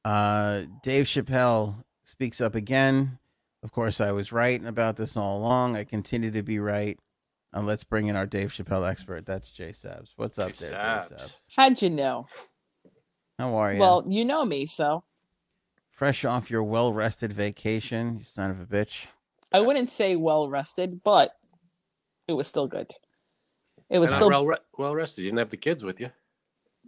Uh, 0.04 0.64
Dave 0.82 1.06
Chappelle 1.06 1.84
speaks 2.04 2.40
up 2.40 2.54
again. 2.54 3.18
Of 3.62 3.72
course, 3.72 4.00
I 4.00 4.12
was 4.12 4.32
right 4.32 4.64
about 4.64 4.96
this 4.96 5.16
all 5.16 5.38
along. 5.38 5.76
I 5.76 5.84
continue 5.84 6.30
to 6.30 6.42
be 6.42 6.58
right. 6.58 6.98
And 7.52 7.66
let's 7.66 7.82
bring 7.82 8.06
in 8.06 8.16
our 8.16 8.26
Dave 8.26 8.48
Chappelle 8.50 8.88
expert. 8.88 9.26
That's 9.26 9.50
Jay 9.50 9.70
Sabs. 9.70 10.10
What's 10.16 10.38
up 10.38 10.52
Jay 10.52 10.68
there, 10.68 10.78
Sabs. 10.78 11.08
Jay 11.08 11.14
Sabs? 11.14 11.34
How'd 11.56 11.82
you 11.82 11.90
know? 11.90 12.26
How 13.38 13.54
are 13.56 13.72
you? 13.72 13.80
Well, 13.80 14.04
you 14.06 14.24
know 14.24 14.44
me, 14.44 14.66
so 14.66 15.04
Fresh 15.90 16.24
off 16.24 16.48
your 16.48 16.62
well 16.62 16.92
rested 16.92 17.32
vacation, 17.32 18.18
you 18.18 18.24
son 18.24 18.52
of 18.52 18.60
a 18.60 18.64
bitch. 18.64 19.06
I 19.52 19.58
wouldn't 19.58 19.90
say 19.90 20.14
well 20.14 20.48
rested, 20.48 21.02
but 21.02 21.32
it 22.28 22.34
was 22.34 22.46
still 22.46 22.68
good. 22.68 22.92
It 23.90 23.98
was 23.98 24.10
And 24.12 24.18
still 24.18 24.28
well, 24.30 24.46
re- 24.46 24.56
well 24.76 24.94
rested. 24.94 25.22
You 25.22 25.28
didn't 25.28 25.38
have 25.38 25.50
the 25.50 25.56
kids 25.56 25.84
with 25.84 26.00
you. 26.00 26.10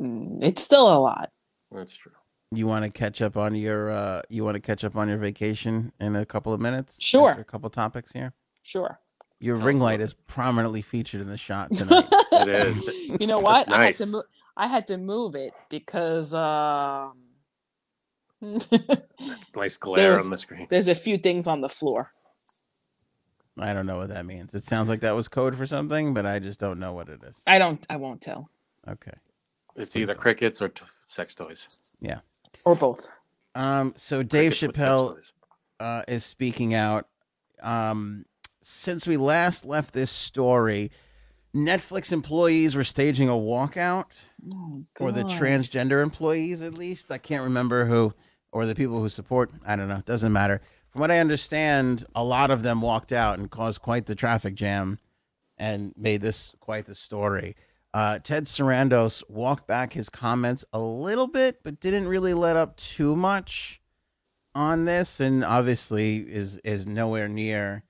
mm, 0.00 0.42
it's 0.42 0.62
still 0.62 0.92
a 0.92 0.98
lot. 0.98 1.30
That's 1.72 1.92
true. 1.92 2.12
You 2.52 2.66
want 2.66 2.84
to 2.84 2.90
catch 2.90 3.22
up 3.22 3.36
on 3.36 3.54
your 3.54 3.90
uh 3.90 4.22
you 4.28 4.44
want 4.44 4.56
to 4.56 4.60
catch 4.60 4.82
up 4.84 4.96
on 4.96 5.08
your 5.08 5.18
vacation 5.18 5.92
in 6.00 6.16
a 6.16 6.26
couple 6.26 6.52
of 6.52 6.60
minutes? 6.60 6.96
Sure. 6.98 7.30
A 7.32 7.44
couple 7.44 7.70
topics 7.70 8.12
here. 8.12 8.32
Sure. 8.62 8.98
Your 9.38 9.56
Tell 9.56 9.66
ring 9.66 9.78
light 9.78 10.00
is 10.00 10.12
prominently 10.12 10.82
featured 10.82 11.20
in 11.20 11.28
the 11.28 11.36
shot 11.38 11.72
tonight. 11.74 12.06
It 12.32 12.48
is. 12.48 12.82
you 13.20 13.26
know 13.26 13.40
That's 13.40 13.66
what? 13.68 13.72
I 13.72 13.84
had 13.86 13.94
to 13.96 14.06
move. 14.06 14.24
I 14.56 14.66
had 14.66 14.86
to 14.88 14.98
move 14.98 15.34
it 15.36 15.52
because 15.70 16.34
um, 16.34 17.12
Nice 19.54 19.76
glare 19.76 20.08
There's- 20.10 20.22
on 20.24 20.30
the 20.30 20.36
screen. 20.36 20.66
there's 20.70 20.88
a 20.88 20.94
few 20.94 21.16
things 21.18 21.46
on 21.46 21.60
the 21.60 21.68
floor. 21.68 22.12
I 23.60 23.72
don't 23.72 23.86
know 23.86 23.98
what 23.98 24.08
that 24.08 24.26
means. 24.26 24.54
It 24.54 24.64
sounds 24.64 24.88
like 24.88 25.00
that 25.00 25.12
was 25.14 25.28
code 25.28 25.56
for 25.56 25.66
something, 25.66 26.14
but 26.14 26.26
I 26.26 26.38
just 26.38 26.58
don't 26.60 26.80
know 26.80 26.92
what 26.92 27.08
it 27.08 27.22
is. 27.22 27.40
I 27.46 27.58
don't. 27.58 27.84
I 27.90 27.96
won't 27.96 28.20
tell, 28.20 28.50
Okay. 28.88 29.12
It's 29.76 29.96
either 29.96 30.14
crickets 30.14 30.60
or 30.60 30.68
t- 30.70 30.84
sex 31.08 31.34
toys. 31.34 31.92
Yeah. 32.00 32.20
Or 32.66 32.74
both. 32.74 33.10
Um 33.54 33.92
so 33.96 34.22
Dave 34.22 34.56
Crickets 34.58 34.78
Chappelle 34.78 35.32
uh, 35.78 36.02
is 36.08 36.24
speaking 36.24 36.74
out. 36.74 37.06
Um, 37.62 38.24
since 38.62 39.06
we 39.06 39.16
last 39.16 39.64
left 39.64 39.92
this 39.94 40.10
story, 40.10 40.90
Netflix 41.54 42.12
employees 42.12 42.76
were 42.76 42.84
staging 42.84 43.28
a 43.28 43.32
walkout, 43.32 44.06
Oh, 44.50 44.84
or 44.98 45.10
the 45.12 45.24
transgender 45.24 46.02
employees, 46.02 46.62
at 46.62 46.74
least. 46.78 47.10
I 47.10 47.18
can't 47.18 47.42
remember 47.44 47.86
who, 47.86 48.12
or 48.52 48.66
the 48.66 48.74
people 48.74 49.00
who 49.00 49.08
support. 49.08 49.50
I 49.66 49.74
don't 49.76 49.88
know. 49.88 50.00
Doesn't 50.06 50.32
matter. 50.32 50.60
From 50.90 51.00
what 51.00 51.10
I 51.10 51.18
understand, 51.18 52.04
a 52.14 52.24
lot 52.24 52.50
of 52.50 52.62
them 52.62 52.82
walked 52.82 53.12
out 53.12 53.38
and 53.38 53.50
caused 53.50 53.80
quite 53.80 54.06
the 54.06 54.14
traffic 54.14 54.54
jam, 54.54 54.98
and 55.56 55.92
made 55.96 56.22
this 56.22 56.54
quite 56.58 56.86
the 56.86 56.94
story. 56.94 57.54
Uh, 57.92 58.18
Ted 58.18 58.46
Sarandos 58.46 59.22
walked 59.28 59.66
back 59.66 59.92
his 59.92 60.08
comments 60.08 60.64
a 60.72 60.78
little 60.78 61.26
bit, 61.26 61.62
but 61.62 61.80
didn't 61.80 62.08
really 62.08 62.34
let 62.34 62.56
up 62.56 62.76
too 62.76 63.14
much 63.14 63.80
on 64.54 64.84
this, 64.84 65.20
and 65.20 65.44
obviously 65.44 66.18
is 66.18 66.56
is 66.58 66.86
nowhere 66.86 67.28
near 67.28 67.84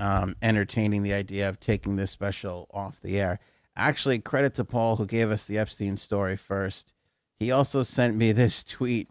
um, 0.00 0.36
entertaining 0.42 1.02
the 1.02 1.14
idea 1.14 1.48
of 1.48 1.60
taking 1.60 1.96
this 1.96 2.10
special 2.10 2.68
off 2.72 3.00
the 3.00 3.18
air. 3.18 3.38
Actually, 3.76 4.18
credit 4.18 4.54
to 4.54 4.64
Paul 4.64 4.96
who 4.96 5.06
gave 5.06 5.30
us 5.30 5.46
the 5.46 5.58
Epstein 5.58 5.96
story 5.96 6.36
first. 6.36 6.92
He 7.38 7.50
also 7.50 7.82
sent 7.82 8.16
me 8.16 8.32
this 8.32 8.64
tweet. 8.64 9.10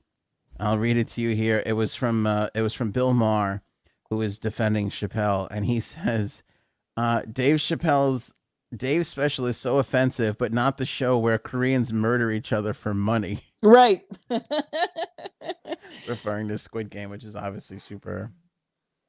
I'll 0.60 0.78
read 0.78 0.98
it 0.98 1.08
to 1.10 1.22
you 1.22 1.36
here. 1.36 1.64
It 1.66 1.74
was 1.74 1.96
from 1.96 2.28
uh, 2.28 2.48
it 2.54 2.62
was 2.62 2.74
from 2.74 2.92
Bill 2.92 3.14
Maher, 3.14 3.62
who 4.10 4.22
is 4.22 4.38
defending 4.38 4.90
Chappelle, 4.90 5.48
and 5.52 5.66
he 5.66 5.80
says, 5.82 6.44
uh, 6.98 7.24
"Dave 7.32 7.58
Chappelle's 7.58 8.34
Dave's 8.76 9.08
special 9.08 9.46
is 9.46 9.58
so 9.58 9.78
offensive, 9.78 10.38
but 10.38 10.52
not 10.54 10.78
the 10.78 10.86
show 10.86 11.18
where 11.18 11.38
Koreans 11.38 11.94
murder 11.94 12.32
each 12.32 12.54
other 12.54 12.74
for 12.74 12.94
money." 12.94 13.42
Right. 13.62 14.04
referring 16.08 16.50
to 16.50 16.58
Squid 16.58 16.90
Game, 16.90 17.10
which 17.10 17.24
is 17.24 17.36
obviously 17.36 17.80
super, 17.80 18.32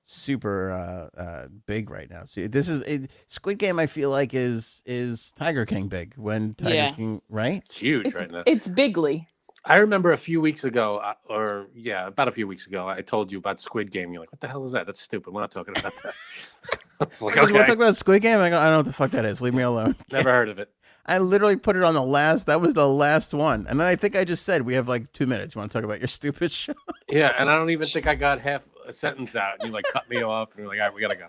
super 0.05 0.71
uh, 0.71 1.21
uh, 1.21 1.49
big 1.67 1.91
right 1.91 2.11
now. 2.11 2.25
So 2.25 2.47
this 2.47 2.69
is 2.69 2.83
it, 2.83 3.11
Squid 3.29 3.59
Game. 3.59 3.79
I 3.79 3.87
feel 3.87 4.11
like 4.11 4.35
is 4.35 4.83
is 4.87 5.33
Tiger 5.33 5.65
King 5.67 5.89
big 5.89 6.15
when 6.17 6.55
Tiger 6.55 6.75
Yeah. 6.75 6.91
King 6.93 7.19
right? 7.31 7.57
It's 7.57 7.77
huge 7.77 8.07
it's 8.07 8.21
right 8.21 8.31
now. 8.31 8.43
it's 8.47 8.69
bigly. 8.69 9.29
I 9.67 9.77
remember 9.77 10.13
a 10.13 10.17
few 10.17 10.41
weeks 10.41 10.65
ago, 10.65 10.97
uh, 10.99 11.13
or 11.29 11.67
yeah, 11.75 12.07
about 12.07 12.29
a 12.29 12.33
few 12.33 12.47
weeks 12.47 12.67
ago, 12.67 12.89
I 12.89 13.03
told 13.03 13.31
you 13.31 13.39
about 13.39 13.61
Squid 13.61 13.91
Game. 13.91 14.13
You're 14.13 14.21
like, 14.21 14.33
"What 14.33 14.41
the 14.41 14.49
hell 14.49 14.65
is 14.65 14.73
that? 14.73 14.87
That's 14.87 15.01
stupid. 15.01 15.35
We're 15.35 15.43
not 15.43 15.51
talking 15.51 15.77
about 15.77 15.93
that." 16.03 16.15
I 17.01 17.05
was 17.05 17.21
like, 17.21 17.37
Like, 17.37 17.45
"Okay, 17.45 17.53
We'll 17.53 17.65
talk 17.65 17.77
about 17.77 17.97
Squid 17.97 18.23
Game. 18.23 18.41
I 18.41 18.49
go, 18.51 18.59
I 18.59 18.65
don't 18.65 18.73
know 18.73 18.77
what 18.79 18.87
the 18.87 18.93
fuck 18.93 19.11
that 19.11 19.25
is. 19.27 19.43
Leave 19.43 19.53
me 19.55 19.63
alone. 19.63 19.97
never 20.11 20.31
heard 20.31 20.49
of 20.49 20.59
it." 20.59 20.71
I 21.07 21.19
literally 21.19 21.57
put 21.57 21.77
it 21.77 21.83
on 21.83 21.93
the 21.93 22.03
last. 22.03 22.47
That 22.47 22.63
was 22.63 22.73
the 22.73 22.89
last 22.89 23.35
one, 23.35 23.67
and 23.69 23.79
then 23.79 23.87
I 23.87 23.97
think 23.97 24.17
I 24.17 24.25
just 24.25 24.45
said 24.45 24.63
we 24.63 24.73
have 24.75 24.89
like 24.89 25.13
two 25.13 25.27
minutes. 25.27 25.55
You 25.55 25.59
want 25.59 25.71
to 25.71 25.77
talk 25.79 25.85
about 25.85 25.99
your 26.01 26.09
stupid 26.09 26.51
show? 26.51 26.73
Yeah, 27.11 27.35
and 27.39 27.51
I 27.51 27.59
don't 27.59 27.69
even 27.69 27.87
think 27.87 28.07
I 28.07 28.15
got 28.15 28.41
half 28.41 28.67
a 28.87 28.93
sentence 28.93 29.37
out. 29.37 29.55
And 29.61 29.69
you 29.69 29.73
like 29.75 29.85
cut 29.93 30.09
me 30.09 30.23
off, 30.23 30.51
and 30.53 30.61
you're 30.61 30.69
like, 30.69 30.79
"All 30.81 30.87
right, 30.87 30.95
we 30.95 31.01
gotta 31.01 31.17
go." 31.17 31.27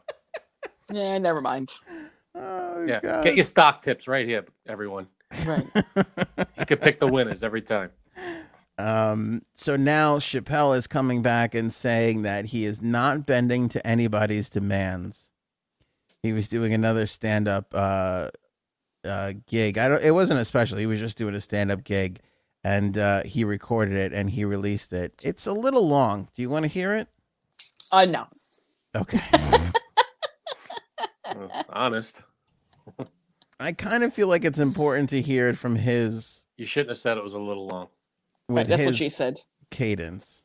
Yeah, 0.91 1.17
never 1.17 1.41
mind. 1.41 1.73
Oh, 2.35 2.85
Yeah, 2.85 2.99
God. 3.01 3.23
get 3.23 3.35
your 3.35 3.43
stock 3.43 3.81
tips 3.81 4.07
right 4.07 4.27
here, 4.27 4.45
everyone. 4.67 5.07
Right. 5.45 5.65
You 6.59 6.65
could 6.65 6.81
pick 6.81 6.99
the 6.99 7.07
winners 7.07 7.43
every 7.43 7.61
time. 7.61 7.91
Um, 8.77 9.43
so 9.53 9.75
now 9.75 10.17
Chappelle 10.17 10.75
is 10.75 10.87
coming 10.87 11.21
back 11.21 11.53
and 11.53 11.71
saying 11.71 12.23
that 12.23 12.45
he 12.45 12.65
is 12.65 12.81
not 12.81 13.25
bending 13.25 13.69
to 13.69 13.85
anybody's 13.85 14.49
demands. 14.49 15.29
He 16.23 16.33
was 16.33 16.49
doing 16.49 16.73
another 16.73 17.05
stand 17.05 17.47
up 17.47 17.67
uh, 17.73 18.29
uh, 19.03 19.33
gig. 19.47 19.77
I 19.77 19.87
don't. 19.87 20.03
It 20.03 20.11
wasn't 20.11 20.39
a 20.39 20.45
special. 20.45 20.77
He 20.77 20.87
was 20.87 20.99
just 20.99 21.17
doing 21.17 21.35
a 21.35 21.41
stand 21.41 21.71
up 21.71 21.83
gig, 21.83 22.19
and 22.63 22.97
uh, 22.97 23.23
he 23.23 23.43
recorded 23.43 23.95
it 23.95 24.11
and 24.11 24.29
he 24.31 24.43
released 24.43 24.91
it. 24.91 25.21
It's 25.23 25.45
a 25.45 25.53
little 25.53 25.87
long. 25.87 26.29
Do 26.35 26.41
you 26.41 26.49
want 26.49 26.63
to 26.63 26.69
hear 26.69 26.93
it? 26.95 27.07
Uh, 27.91 28.05
no. 28.05 28.25
Okay. 28.95 29.19
Well, 31.35 31.49
it's 31.53 31.69
honest. 31.69 32.21
I 33.59 33.71
kind 33.71 34.03
of 34.03 34.13
feel 34.13 34.27
like 34.27 34.45
it's 34.45 34.59
important 34.59 35.09
to 35.09 35.21
hear 35.21 35.49
it 35.49 35.57
from 35.57 35.75
his 35.75 36.43
You 36.57 36.65
shouldn't 36.65 36.89
have 36.89 36.97
said 36.97 37.17
it 37.17 37.23
was 37.23 37.33
a 37.33 37.39
little 37.39 37.67
long. 37.67 37.87
Right, 38.47 38.67
that's 38.67 38.85
what 38.85 38.95
she 38.95 39.09
said. 39.09 39.39
cadence. 39.71 40.43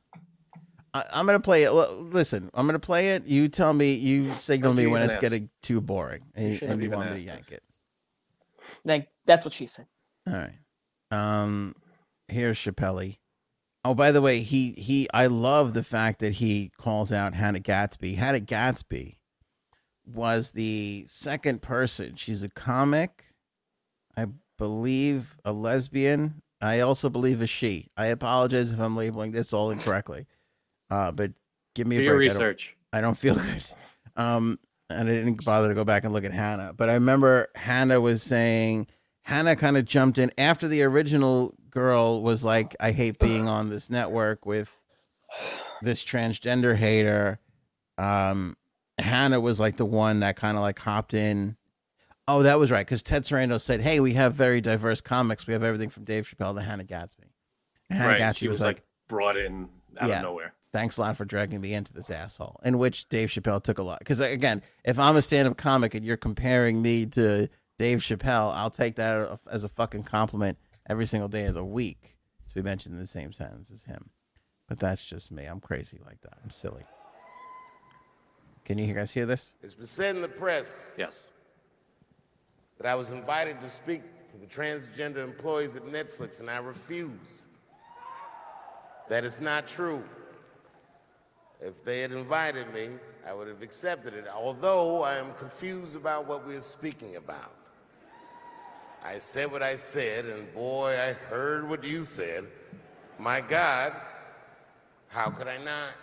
I, 0.94 1.04
I'm 1.12 1.26
gonna 1.26 1.38
play 1.38 1.64
it. 1.64 1.74
Well, 1.74 2.02
listen, 2.10 2.50
I'm 2.54 2.66
gonna 2.66 2.78
play 2.78 3.10
it. 3.10 3.26
You 3.26 3.48
tell 3.48 3.72
me. 3.72 3.92
You 3.92 4.28
signal 4.30 4.74
me 4.74 4.86
when 4.86 5.02
it's 5.02 5.12
ask? 5.12 5.20
getting 5.20 5.50
too 5.62 5.80
boring, 5.80 6.22
and, 6.34 6.54
shouldn't 6.54 6.72
and 6.72 6.82
you 6.82 6.90
want 6.90 7.12
me 7.12 7.18
to 7.18 7.26
yank 7.26 7.40
us. 7.40 7.50
it. 7.52 7.62
Like, 8.84 9.08
that's 9.26 9.44
what 9.44 9.54
she 9.54 9.66
said. 9.66 9.86
All 10.26 10.34
right. 10.34 10.54
Um, 11.12 11.76
here's 12.26 12.58
Chappelle. 12.58 13.18
Oh, 13.84 13.94
by 13.94 14.10
the 14.12 14.20
way, 14.20 14.40
he 14.40 14.72
he. 14.72 15.08
I 15.14 15.26
love 15.26 15.72
the 15.72 15.82
fact 15.82 16.18
that 16.20 16.34
he 16.34 16.70
calls 16.78 17.10
out 17.12 17.34
Hannah 17.34 17.60
Gadsby. 17.60 18.14
Hannah 18.14 18.40
Gadsby 18.40 19.16
was 20.06 20.50
the 20.50 21.04
second 21.08 21.62
person. 21.62 22.14
She's 22.16 22.42
a 22.42 22.48
comic, 22.48 23.24
I 24.16 24.26
believe, 24.58 25.38
a 25.44 25.52
lesbian. 25.52 26.42
I 26.60 26.80
also 26.80 27.08
believe 27.08 27.40
a 27.40 27.46
she. 27.46 27.88
I 27.96 28.06
apologize 28.06 28.70
if 28.70 28.78
I'm 28.78 28.96
labeling 28.96 29.32
this 29.32 29.52
all 29.54 29.70
incorrectly. 29.70 30.26
Uh, 30.90 31.10
but 31.12 31.32
give 31.74 31.86
me 31.86 31.96
Do 31.96 32.02
a 32.02 32.04
your 32.04 32.16
break. 32.16 32.30
I 32.30 32.34
don't- 32.34 32.42
research. 32.42 32.76
I 32.92 33.00
don't 33.00 33.16
feel 33.16 33.34
good. 33.36 33.64
Um, 34.16 34.58
and 34.90 35.08
I 35.08 35.12
didn't 35.12 35.44
bother 35.44 35.68
to 35.68 35.74
go 35.74 35.84
back 35.84 36.04
and 36.04 36.12
look 36.12 36.24
at 36.24 36.32
Hannah, 36.32 36.72
but 36.76 36.90
I 36.90 36.94
remember 36.94 37.46
Hannah 37.54 38.00
was 38.00 38.22
saying 38.22 38.88
Hannah 39.22 39.54
kind 39.56 39.76
of 39.78 39.84
jumped 39.86 40.18
in 40.18 40.32
after 40.36 40.66
the 40.68 40.82
original 40.82 41.54
girl 41.70 42.22
was 42.22 42.44
like, 42.44 42.74
"I 42.80 42.92
hate 42.92 43.18
being 43.18 43.48
on 43.48 43.70
this 43.70 43.88
network 43.90 44.44
with 44.46 44.70
this 45.82 46.04
transgender 46.04 46.76
hater." 46.76 47.38
Um, 47.98 48.56
Hannah 48.98 49.40
was 49.40 49.60
like 49.60 49.76
the 49.76 49.84
one 49.86 50.20
that 50.20 50.36
kind 50.36 50.56
of 50.56 50.62
like 50.62 50.78
hopped 50.78 51.14
in. 51.14 51.56
Oh, 52.28 52.42
that 52.42 52.58
was 52.58 52.70
right, 52.70 52.86
because 52.86 53.02
Ted 53.02 53.24
Sarandos 53.24 53.62
said, 53.62 53.80
"Hey, 53.80 53.98
we 54.00 54.12
have 54.14 54.34
very 54.34 54.60
diverse 54.60 55.00
comics. 55.00 55.46
We 55.46 55.52
have 55.52 55.62
everything 55.64 55.88
from 55.88 56.04
Dave 56.04 56.28
Chappelle 56.28 56.54
to 56.54 56.62
Hannah 56.62 56.84
Gadsby." 56.84 57.24
And 57.88 57.98
Hannah 57.98 58.10
right. 58.10 58.18
Gadsby 58.18 58.38
She 58.44 58.48
was 58.48 58.60
like 58.60 58.82
brought 59.08 59.36
in 59.36 59.68
out 59.98 60.08
Yeah. 60.08 60.16
of 60.18 60.22
nowhere. 60.22 60.54
thanks 60.72 60.98
a 60.98 61.00
lot 61.00 61.16
for 61.16 61.24
dragging 61.24 61.60
me 61.60 61.74
into 61.74 61.92
this 61.92 62.10
asshole. 62.10 62.60
In 62.64 62.78
which 62.78 63.08
Dave 63.08 63.28
Chappelle 63.30 63.60
took 63.60 63.78
a 63.78 63.82
lot. 63.82 63.98
Because 63.98 64.20
again, 64.20 64.62
if 64.84 65.00
I'm 65.00 65.16
a 65.16 65.22
stand-up 65.22 65.56
comic 65.56 65.94
and 65.96 66.04
you're 66.06 66.16
comparing 66.16 66.80
me 66.80 67.06
to 67.06 67.48
Dave 67.76 67.98
Chappelle, 67.98 68.54
I'll 68.54 68.70
take 68.70 68.94
that 68.94 69.40
as 69.50 69.64
a 69.64 69.68
fucking 69.68 70.04
compliment 70.04 70.58
every 70.90 71.06
single 71.06 71.28
day 71.28 71.44
of 71.44 71.54
the 71.54 71.64
week 71.64 72.16
to 72.48 72.54
be 72.54 72.62
mentioned 72.62 72.96
in 72.96 73.00
the 73.00 73.06
same 73.06 73.32
sentence 73.32 73.70
as 73.70 73.84
him. 73.84 74.10
But 74.68 74.80
that's 74.80 75.04
just 75.06 75.30
me. 75.30 75.44
I'm 75.44 75.60
crazy 75.60 76.00
like 76.04 76.20
that. 76.22 76.36
I'm 76.42 76.50
silly. 76.50 76.82
Can 78.64 78.76
you 78.76 78.92
guys 78.92 79.12
hear 79.12 79.24
this? 79.24 79.54
It's 79.62 79.74
been 79.74 79.86
said 79.86 80.16
in 80.16 80.22
the 80.22 80.28
press 80.28 80.96
Yes. 80.98 81.28
that 82.78 82.86
I 82.88 82.96
was 82.96 83.10
invited 83.10 83.60
to 83.60 83.68
speak 83.68 84.02
to 84.32 84.36
the 84.36 84.46
transgender 84.46 85.18
employees 85.22 85.76
at 85.76 85.84
Netflix, 85.84 86.40
and 86.40 86.50
I 86.50 86.56
refuse. 86.58 87.46
That 89.08 89.24
is 89.24 89.40
not 89.40 89.68
true. 89.68 90.02
If 91.60 91.84
they 91.84 92.00
had 92.00 92.10
invited 92.10 92.72
me, 92.74 92.90
I 93.26 93.32
would 93.32 93.46
have 93.46 93.62
accepted 93.62 94.14
it, 94.14 94.26
although 94.28 95.02
I 95.04 95.16
am 95.18 95.34
confused 95.34 95.94
about 95.94 96.26
what 96.26 96.44
we're 96.46 96.60
speaking 96.60 97.14
about. 97.16 97.54
I 99.02 99.18
said 99.18 99.50
what 99.50 99.62
I 99.62 99.76
said, 99.76 100.26
and 100.26 100.52
boy, 100.54 100.98
I 100.98 101.12
heard 101.12 101.68
what 101.68 101.84
you 101.84 102.04
said. 102.04 102.44
My 103.18 103.40
God, 103.40 103.92
how 105.08 105.30
could 105.30 105.48
I 105.48 105.58
not? 105.58 105.94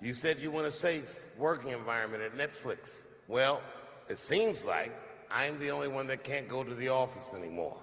You 0.00 0.14
said 0.14 0.38
you 0.40 0.50
want 0.50 0.66
a 0.66 0.70
safe 0.70 1.14
working 1.38 1.72
environment 1.72 2.22
at 2.22 2.36
Netflix. 2.36 3.04
Well, 3.28 3.60
it 4.08 4.18
seems 4.18 4.64
like 4.64 4.92
I'm 5.30 5.58
the 5.58 5.70
only 5.70 5.88
one 5.88 6.06
that 6.08 6.24
can't 6.24 6.48
go 6.48 6.64
to 6.64 6.74
the 6.74 6.88
office 6.88 7.34
anymore. 7.34 7.76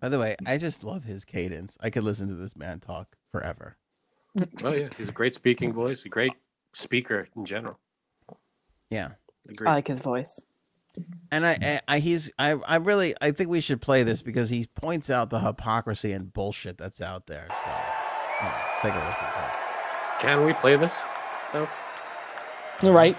By 0.00 0.08
the 0.08 0.18
way, 0.18 0.34
I 0.44 0.58
just 0.58 0.82
love 0.82 1.04
his 1.04 1.24
cadence. 1.24 1.76
I 1.80 1.90
could 1.90 2.02
listen 2.02 2.26
to 2.28 2.34
this 2.34 2.56
man 2.56 2.80
talk 2.80 3.16
forever. 3.30 3.76
Oh 4.64 4.72
yeah, 4.72 4.88
he's 4.96 5.08
a 5.08 5.12
great 5.12 5.34
speaking 5.34 5.72
voice, 5.72 6.04
a 6.04 6.08
great 6.08 6.32
speaker 6.72 7.28
in 7.36 7.44
general. 7.44 7.78
Yeah. 8.92 9.12
Agreed. 9.48 9.68
I 9.68 9.72
like 9.74 9.88
his 9.88 10.00
voice. 10.00 10.46
And 11.30 11.46
I, 11.46 11.58
I, 11.62 11.80
I 11.88 11.98
he's, 12.00 12.30
I, 12.38 12.50
I 12.50 12.76
really, 12.76 13.14
I 13.20 13.30
think 13.30 13.48
we 13.48 13.62
should 13.62 13.80
play 13.80 14.02
this 14.02 14.20
because 14.20 14.50
he 14.50 14.66
points 14.74 15.08
out 15.08 15.30
the 15.30 15.40
hypocrisy 15.40 16.12
and 16.12 16.30
bullshit 16.30 16.76
that's 16.76 17.00
out 17.00 17.26
there. 17.26 17.46
So, 17.48 17.70
yeah, 18.42 18.62
take 18.82 18.92
a 18.92 18.98
listen 18.98 19.24
to 19.24 19.46
it. 19.46 20.20
Can 20.20 20.44
we 20.44 20.52
play 20.52 20.76
this? 20.76 21.02
No. 21.54 21.66
You're 22.82 22.92
right. 22.92 23.16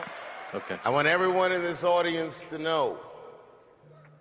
Okay. 0.53 0.77
I 0.85 0.91
want 0.91 1.07
everyone 1.07 1.51
in 1.51 1.61
this 1.61 1.83
audience 1.83 2.43
to 2.51 2.59
know 2.59 2.99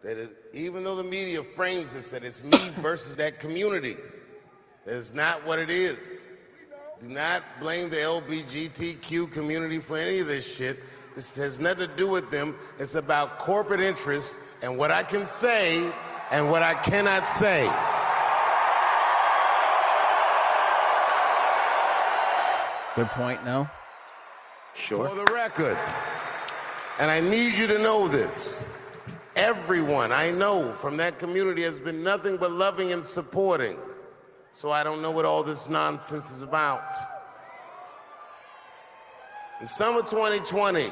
that 0.02 0.16
it, 0.16 0.36
even 0.54 0.82
though 0.82 0.96
the 0.96 1.04
media 1.04 1.42
frames 1.42 1.92
this 1.92 2.08
that 2.08 2.24
it's 2.24 2.42
me 2.42 2.56
versus 2.80 3.16
that 3.16 3.38
community, 3.38 3.96
that 4.86 4.94
is 4.94 5.12
not 5.12 5.46
what 5.46 5.58
it 5.58 5.68
is. 5.68 6.26
Do 7.00 7.08
not 7.08 7.42
blame 7.60 7.90
the 7.90 7.96
LGBTQ 7.96 9.30
community 9.32 9.80
for 9.80 9.98
any 9.98 10.20
of 10.20 10.26
this 10.26 10.56
shit. 10.56 10.78
This 11.14 11.36
has 11.36 11.60
nothing 11.60 11.88
to 11.88 11.96
do 11.96 12.08
with 12.08 12.30
them. 12.30 12.56
It's 12.78 12.94
about 12.94 13.38
corporate 13.38 13.80
interests 13.80 14.38
and 14.62 14.78
what 14.78 14.90
I 14.90 15.02
can 15.02 15.26
say 15.26 15.92
and 16.30 16.50
what 16.50 16.62
I 16.62 16.74
cannot 16.74 17.28
say. 17.28 17.64
Good 22.94 23.08
point. 23.08 23.44
No. 23.44 23.68
Sure. 24.74 25.08
For 25.08 25.14
the 25.14 25.32
record, 25.32 25.78
and 26.98 27.10
I 27.10 27.20
need 27.20 27.54
you 27.54 27.66
to 27.66 27.78
know 27.78 28.08
this. 28.08 28.68
Everyone 29.36 30.12
I 30.12 30.30
know 30.30 30.72
from 30.72 30.96
that 30.98 31.18
community 31.18 31.62
has 31.62 31.80
been 31.80 32.02
nothing 32.02 32.36
but 32.36 32.52
loving 32.52 32.92
and 32.92 33.04
supporting. 33.04 33.78
So 34.54 34.70
I 34.70 34.82
don't 34.82 35.00
know 35.00 35.10
what 35.10 35.24
all 35.24 35.42
this 35.42 35.68
nonsense 35.70 36.30
is 36.30 36.42
about. 36.42 36.82
In 39.62 39.68
summer 39.68 40.00
2020, 40.00 40.90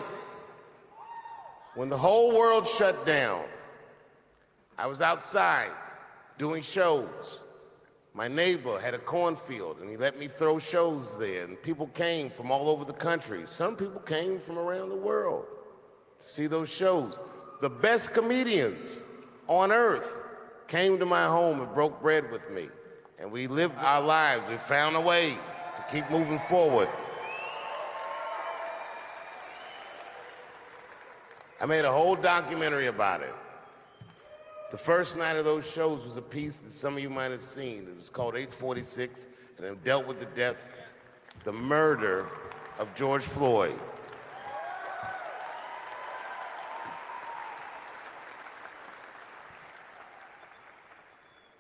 when 1.75 1.89
the 1.89 1.99
whole 1.99 2.31
world 2.39 2.69
shut 2.69 3.05
down, 3.05 3.43
I 4.79 4.87
was 4.87 5.01
outside 5.01 5.73
doing 6.39 6.63
shows. 6.63 7.41
My 8.15 8.29
neighbor 8.29 8.79
had 8.79 8.95
a 8.95 8.99
cornfield 8.99 9.81
and 9.81 9.91
he 9.91 9.97
let 9.97 10.21
me 10.21 10.29
throw 10.29 10.61
shows 10.61 11.19
there, 11.19 11.43
and 11.43 11.61
people 11.61 11.89
came 11.89 12.31
from 12.31 12.53
all 12.53 12.69
over 12.69 12.85
the 12.85 12.93
country. 12.93 13.43
Some 13.45 13.75
people 13.75 14.01
came 14.03 14.39
from 14.39 14.57
around 14.57 14.91
the 14.91 14.95
world 14.95 15.47
to 16.21 16.25
see 16.25 16.47
those 16.47 16.69
shows. 16.69 17.19
The 17.61 17.71
best 17.71 18.13
comedians 18.13 19.03
on 19.49 19.73
earth 19.73 20.23
came 20.69 20.97
to 21.01 21.07
my 21.07 21.27
home 21.27 21.61
and 21.61 21.75
broke 21.75 22.01
bread 22.01 22.31
with 22.31 22.49
me. 22.53 22.69
And 23.19 23.33
we 23.33 23.49
lived 23.49 23.75
our 23.79 24.01
lives. 24.01 24.45
We 24.49 24.59
found 24.59 24.95
a 24.95 25.01
way 25.01 25.37
to 25.77 25.85
keep 25.93 26.09
moving 26.09 26.39
forward. 26.39 26.89
I 31.61 31.67
made 31.67 31.85
a 31.85 31.93
whole 31.93 32.17
documentary 32.17 32.87
about 32.87 33.21
it. 33.21 33.35
The 34.71 34.79
first 34.79 35.19
night 35.19 35.37
of 35.37 35.45
those 35.45 35.71
shows 35.71 36.05
was 36.05 36.17
a 36.17 36.23
piece 36.23 36.61
that 36.61 36.73
some 36.73 36.95
of 36.97 37.03
you 37.03 37.11
might 37.11 37.33
have 37.33 37.43
seen. 37.43 37.87
It 37.87 37.99
was 37.99 38.09
called 38.09 38.35
846, 38.35 39.27
and 39.59 39.67
it 39.67 39.85
dealt 39.85 40.07
with 40.07 40.21
the 40.21 40.27
death, 40.27 40.57
the 41.45 41.53
murder 41.53 42.27
of 42.79 42.95
George 42.95 43.25
Floyd. 43.25 43.79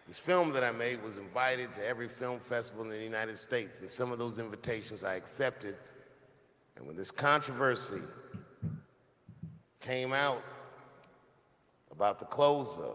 This 0.08 0.18
film 0.18 0.52
that 0.54 0.64
I 0.64 0.72
made 0.72 1.02
was 1.02 1.18
invited 1.18 1.72
to 1.74 1.86
every 1.86 2.08
film 2.08 2.40
festival 2.40 2.84
in 2.84 2.90
the 2.90 3.04
United 3.04 3.38
States, 3.38 3.80
and 3.80 3.88
some 3.88 4.12
of 4.12 4.18
those 4.18 4.38
invitations 4.38 5.04
I 5.04 5.14
accepted. 5.14 5.76
And 6.76 6.86
when 6.86 6.96
this 6.96 7.10
controversy 7.10 8.00
came 9.90 10.12
out 10.12 10.40
about 11.90 12.20
the 12.20 12.24
closer, 12.24 12.92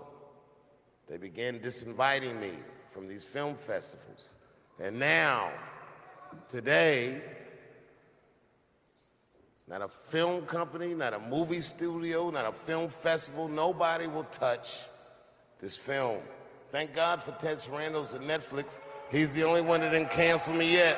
they 1.09 1.17
began 1.17 1.59
disinviting 1.59 2.39
me 2.39 2.51
from 2.89 3.05
these 3.05 3.21
film 3.21 3.53
festivals. 3.53 4.37
And 4.81 4.97
now, 4.97 5.51
today, 6.47 7.21
not 9.67 9.81
a 9.81 9.89
film 9.89 10.45
company, 10.45 10.93
not 10.93 11.13
a 11.13 11.19
movie 11.19 11.59
studio, 11.59 12.29
not 12.29 12.45
a 12.45 12.53
film 12.53 12.87
festival, 12.87 13.49
nobody 13.49 14.07
will 14.07 14.27
touch 14.31 14.79
this 15.59 15.75
film. 15.75 16.19
Thank 16.71 16.95
God 16.95 17.21
for 17.21 17.31
Ted 17.31 17.57
Sarandos 17.57 18.15
at 18.15 18.21
Netflix. 18.21 18.79
He's 19.11 19.33
the 19.33 19.43
only 19.43 19.61
one 19.61 19.81
that 19.81 19.89
didn't 19.89 20.11
cancel 20.11 20.53
me 20.53 20.71
yet. 20.71 20.95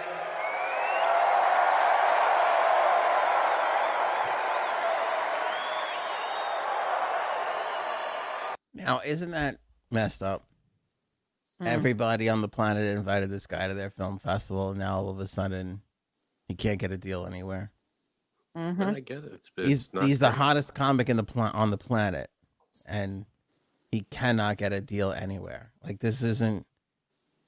Now, 8.87 9.01
isn't 9.05 9.31
that 9.31 9.57
messed 9.91 10.23
up? 10.23 10.45
Everybody 11.59 12.29
on 12.29 12.41
the 12.41 12.47
planet 12.47 12.97
invited 12.97 13.29
this 13.29 13.47
guy 13.47 13.67
to 13.67 13.73
their 13.73 13.89
film 13.89 14.17
festival, 14.19 14.69
and 14.69 14.79
now 14.79 14.97
all 14.97 15.09
of 15.09 15.19
a 15.19 15.27
sudden, 15.27 15.81
he 16.47 16.55
can't 16.55 16.79
get 16.79 16.91
a 16.91 16.97
deal 16.97 17.25
anywhere. 17.25 17.71
Mm-hmm. 18.55 18.81
I 18.81 18.99
get 19.01 19.23
it. 19.23 19.31
It's, 19.33 19.51
he's 19.55 19.85
it's 19.85 19.93
not 19.93 20.03
he's 20.05 20.19
the 20.19 20.31
hottest 20.31 20.73
comic 20.73 21.09
in 21.09 21.17
the 21.17 21.23
pla- 21.23 21.51
on 21.53 21.69
the 21.69 21.77
planet, 21.77 22.29
and 22.89 23.25
he 23.91 24.01
cannot 24.09 24.57
get 24.57 24.71
a 24.71 24.81
deal 24.81 25.11
anywhere. 25.11 25.71
Like 25.83 25.99
this 25.99 26.21
isn't 26.21 26.65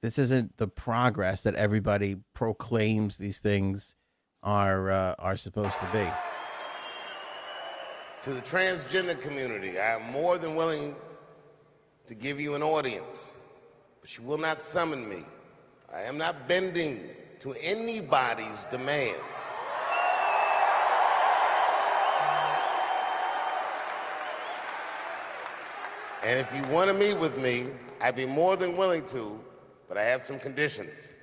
this 0.01 0.19
isn't 0.19 0.57
the 0.57 0.67
progress 0.67 1.43
that 1.43 1.55
everybody 1.55 2.17
proclaims 2.33 3.17
these 3.17 3.39
things 3.39 3.95
are 4.43 4.91
uh, 4.91 5.15
are 5.19 5.35
supposed 5.35 5.79
to 5.79 5.87
be. 5.93 6.05
To 8.23 8.33
the 8.33 8.41
transgender 8.41 9.19
community, 9.19 9.79
I 9.79 9.95
am 9.95 10.11
more 10.11 10.37
than 10.37 10.55
willing 10.55 10.95
to 12.10 12.16
give 12.16 12.41
you 12.41 12.55
an 12.55 12.64
audience, 12.64 13.39
but 14.01 14.18
you 14.18 14.24
will 14.24 14.39
not 14.39 14.64
summon 14.64 15.07
me. 15.07 15.24
I 15.93 16.01
am 16.01 16.18
not 16.18 16.47
bending 16.47 17.07
to 17.41 17.53
anybody's 17.62 18.66
demands. 18.66 19.64
And 26.24 26.39
if 26.39 26.51
you 26.55 26.64
want 26.74 26.88
to 26.88 26.95
meet 26.95 27.20
with 27.20 27.38
me, 27.38 27.68
I'd 28.01 28.16
be 28.16 28.26
more 28.26 28.57
than 28.57 28.76
willing 28.76 29.05
to, 29.10 29.39
but 29.88 29.95
I 29.95 30.03
have 30.05 30.24
some 30.24 30.39
conditions. 30.39 31.14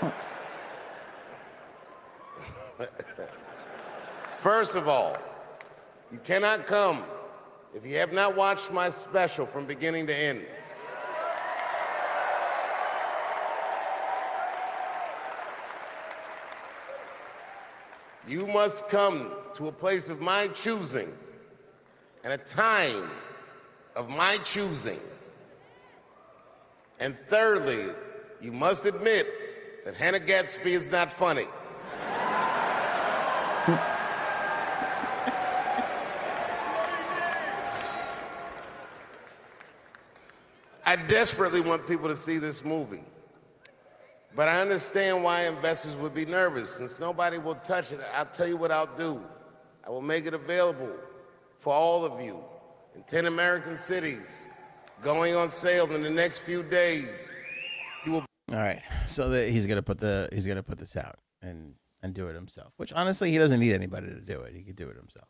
First 4.36 4.76
of 4.76 4.88
all, 4.88 5.18
you 6.10 6.18
cannot 6.24 6.66
come 6.66 7.04
if 7.74 7.86
you 7.86 7.96
have 7.96 8.12
not 8.12 8.36
watched 8.36 8.72
my 8.72 8.90
special 8.90 9.46
from 9.46 9.64
beginning 9.64 10.06
to 10.06 10.16
end. 10.16 10.42
You 18.26 18.46
must 18.46 18.88
come 18.88 19.32
to 19.54 19.68
a 19.68 19.72
place 19.72 20.08
of 20.08 20.20
my 20.20 20.48
choosing 20.48 21.12
and 22.22 22.32
a 22.32 22.38
time 22.38 23.10
of 23.96 24.08
my 24.08 24.36
choosing. 24.44 25.00
And 27.00 27.16
thirdly, 27.28 27.86
you 28.40 28.52
must 28.52 28.84
admit 28.84 29.26
that 29.84 29.94
Hannah 29.94 30.20
Gadsby 30.20 30.72
is 30.72 30.92
not 30.92 31.10
funny. 31.10 31.46
Desperately 41.10 41.60
want 41.60 41.86
people 41.88 42.08
to 42.08 42.16
see 42.16 42.38
this 42.38 42.64
movie. 42.64 43.02
But 44.36 44.46
I 44.46 44.60
understand 44.60 45.24
why 45.24 45.48
investors 45.48 45.96
would 45.96 46.14
be 46.14 46.24
nervous. 46.24 46.70
Since 46.70 47.00
nobody 47.00 47.38
will 47.38 47.56
touch 47.56 47.90
it, 47.90 48.00
I'll 48.14 48.26
tell 48.26 48.46
you 48.46 48.56
what 48.56 48.70
I'll 48.70 48.94
do. 48.96 49.20
I 49.84 49.90
will 49.90 50.02
make 50.02 50.26
it 50.26 50.34
available 50.34 50.92
for 51.58 51.74
all 51.74 52.04
of 52.04 52.20
you 52.20 52.38
in 52.94 53.02
10 53.02 53.26
American 53.26 53.76
cities 53.76 54.48
going 55.02 55.34
on 55.34 55.48
sale 55.48 55.92
in 55.92 56.02
the 56.02 56.10
next 56.10 56.38
few 56.38 56.62
days. 56.62 57.32
He 58.04 58.10
will 58.10 58.24
All 58.52 58.58
right. 58.58 58.80
So 59.08 59.28
that 59.30 59.50
he's 59.50 59.66
gonna 59.66 59.82
put 59.82 59.98
the 59.98 60.28
he's 60.32 60.46
gonna 60.46 60.62
put 60.62 60.78
this 60.78 60.96
out 60.96 61.18
and 61.42 61.74
and 62.02 62.14
do 62.14 62.28
it 62.28 62.34
himself. 62.34 62.74
Which 62.76 62.92
honestly, 62.92 63.32
he 63.32 63.38
doesn't 63.38 63.58
need 63.58 63.72
anybody 63.72 64.06
to 64.06 64.20
do 64.20 64.40
it. 64.42 64.54
He 64.54 64.62
could 64.62 64.76
do 64.76 64.88
it 64.88 64.96
himself. 64.96 65.28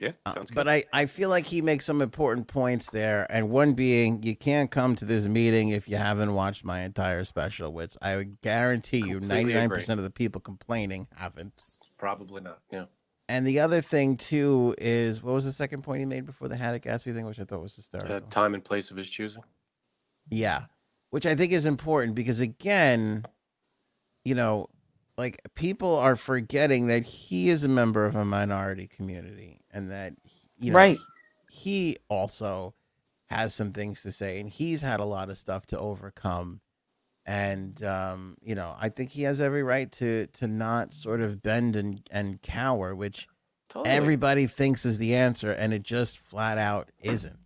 Yeah, 0.00 0.12
Uh, 0.24 0.34
sounds 0.34 0.50
good. 0.50 0.54
but 0.54 0.68
I, 0.68 0.84
I 0.92 1.06
feel 1.06 1.28
like 1.28 1.44
he 1.44 1.60
makes 1.60 1.84
some 1.84 2.00
important 2.00 2.46
points 2.46 2.90
there, 2.90 3.26
and 3.30 3.50
one 3.50 3.72
being 3.72 4.22
you 4.22 4.36
can't 4.36 4.70
come 4.70 4.94
to 4.96 5.04
this 5.04 5.26
meeting 5.26 5.70
if 5.70 5.88
you 5.88 5.96
haven't 5.96 6.34
watched 6.34 6.64
my 6.64 6.80
entire 6.82 7.24
special, 7.24 7.72
which 7.72 7.96
I 8.00 8.16
would 8.16 8.40
guarantee 8.40 8.98
you 9.06 9.18
ninety 9.18 9.54
nine 9.54 9.68
percent 9.68 9.98
of 9.98 10.04
the 10.04 10.10
people 10.12 10.40
complaining 10.40 11.08
haven't. 11.16 11.60
Probably 11.98 12.40
not. 12.42 12.60
Yeah. 12.70 12.84
And 13.28 13.46
the 13.46 13.60
other 13.60 13.80
thing 13.82 14.16
too 14.16 14.74
is 14.78 15.22
what 15.22 15.34
was 15.34 15.44
the 15.44 15.52
second 15.52 15.82
point 15.82 15.98
he 15.98 16.06
made 16.06 16.24
before 16.26 16.46
the 16.48 16.56
Haddock 16.56 16.82
Gadsby 16.82 17.12
thing, 17.12 17.26
which 17.26 17.40
I 17.40 17.44
thought 17.44 17.60
was 17.60 17.74
hysterical. 17.74 18.14
Uh, 18.16 18.20
time 18.30 18.54
and 18.54 18.64
place 18.64 18.90
of 18.92 18.96
his 18.96 19.10
choosing. 19.10 19.42
Yeah. 20.30 20.66
Which 21.10 21.26
I 21.26 21.34
think 21.34 21.52
is 21.52 21.66
important 21.66 22.14
because 22.14 22.40
again, 22.40 23.24
you 24.24 24.34
know, 24.34 24.68
like 25.18 25.40
people 25.54 25.96
are 25.98 26.16
forgetting 26.16 26.86
that 26.86 27.04
he 27.04 27.50
is 27.50 27.64
a 27.64 27.68
member 27.68 28.06
of 28.06 28.14
a 28.16 28.24
minority 28.24 28.86
community 28.86 29.60
and 29.72 29.90
that 29.90 30.14
you 30.60 30.70
know 30.70 30.76
Right. 30.78 30.98
he 31.50 31.96
also 32.08 32.74
has 33.26 33.52
some 33.52 33.72
things 33.72 34.02
to 34.02 34.12
say 34.12 34.40
and 34.40 34.48
he's 34.48 34.80
had 34.80 35.00
a 35.00 35.04
lot 35.04 35.28
of 35.28 35.36
stuff 35.36 35.66
to 35.66 35.78
overcome 35.78 36.60
and 37.26 37.82
um 37.82 38.36
you 38.40 38.54
know 38.54 38.74
i 38.80 38.88
think 38.88 39.10
he 39.10 39.24
has 39.24 39.40
every 39.40 39.62
right 39.62 39.92
to 39.92 40.26
to 40.28 40.46
not 40.46 40.92
sort 40.94 41.20
of 41.20 41.42
bend 41.42 41.76
and 41.76 42.00
and 42.10 42.40
cower 42.40 42.94
which 42.94 43.28
Totally. 43.68 43.94
everybody 43.94 44.46
thinks 44.46 44.86
is 44.86 44.96
the 44.96 45.14
answer 45.14 45.50
and 45.50 45.74
it 45.74 45.82
just 45.82 46.18
flat 46.18 46.56
out 46.56 46.90
isn't 47.02 47.38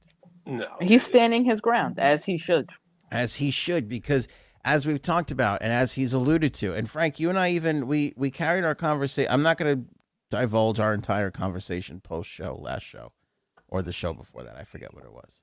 no. 0.46 0.62
He's 0.80 1.04
standing 1.04 1.44
his 1.44 1.60
ground 1.60 1.98
as 2.00 2.24
he 2.24 2.36
should. 2.36 2.68
as 3.12 3.36
he 3.36 3.50
should 3.52 3.88
because 3.88 4.26
as 4.64 4.86
we've 4.86 5.02
talked 5.02 5.30
about 5.30 5.62
and 5.62 5.72
as 5.72 5.94
he's 5.94 6.12
alluded 6.12 6.54
to. 6.54 6.74
And 6.74 6.88
frank 6.88 7.20
you 7.20 7.28
and 7.28 7.38
i 7.38 7.50
even 7.50 7.86
we 7.86 8.14
we 8.16 8.30
carried 8.30 8.64
our 8.64 8.74
conversation 8.74 9.30
i'm 9.32 9.42
not 9.42 9.58
going 9.58 9.76
to 9.76 9.84
divulge 10.30 10.80
our 10.80 10.94
entire 10.94 11.30
conversation 11.30 12.00
post 12.00 12.30
show 12.30 12.58
last 12.60 12.84
show 12.84 13.12
or 13.68 13.82
the 13.82 13.92
show 13.92 14.12
before 14.12 14.42
that 14.44 14.56
i 14.56 14.64
forget 14.64 14.94
what 14.94 15.04
it 15.04 15.12
was. 15.12 15.40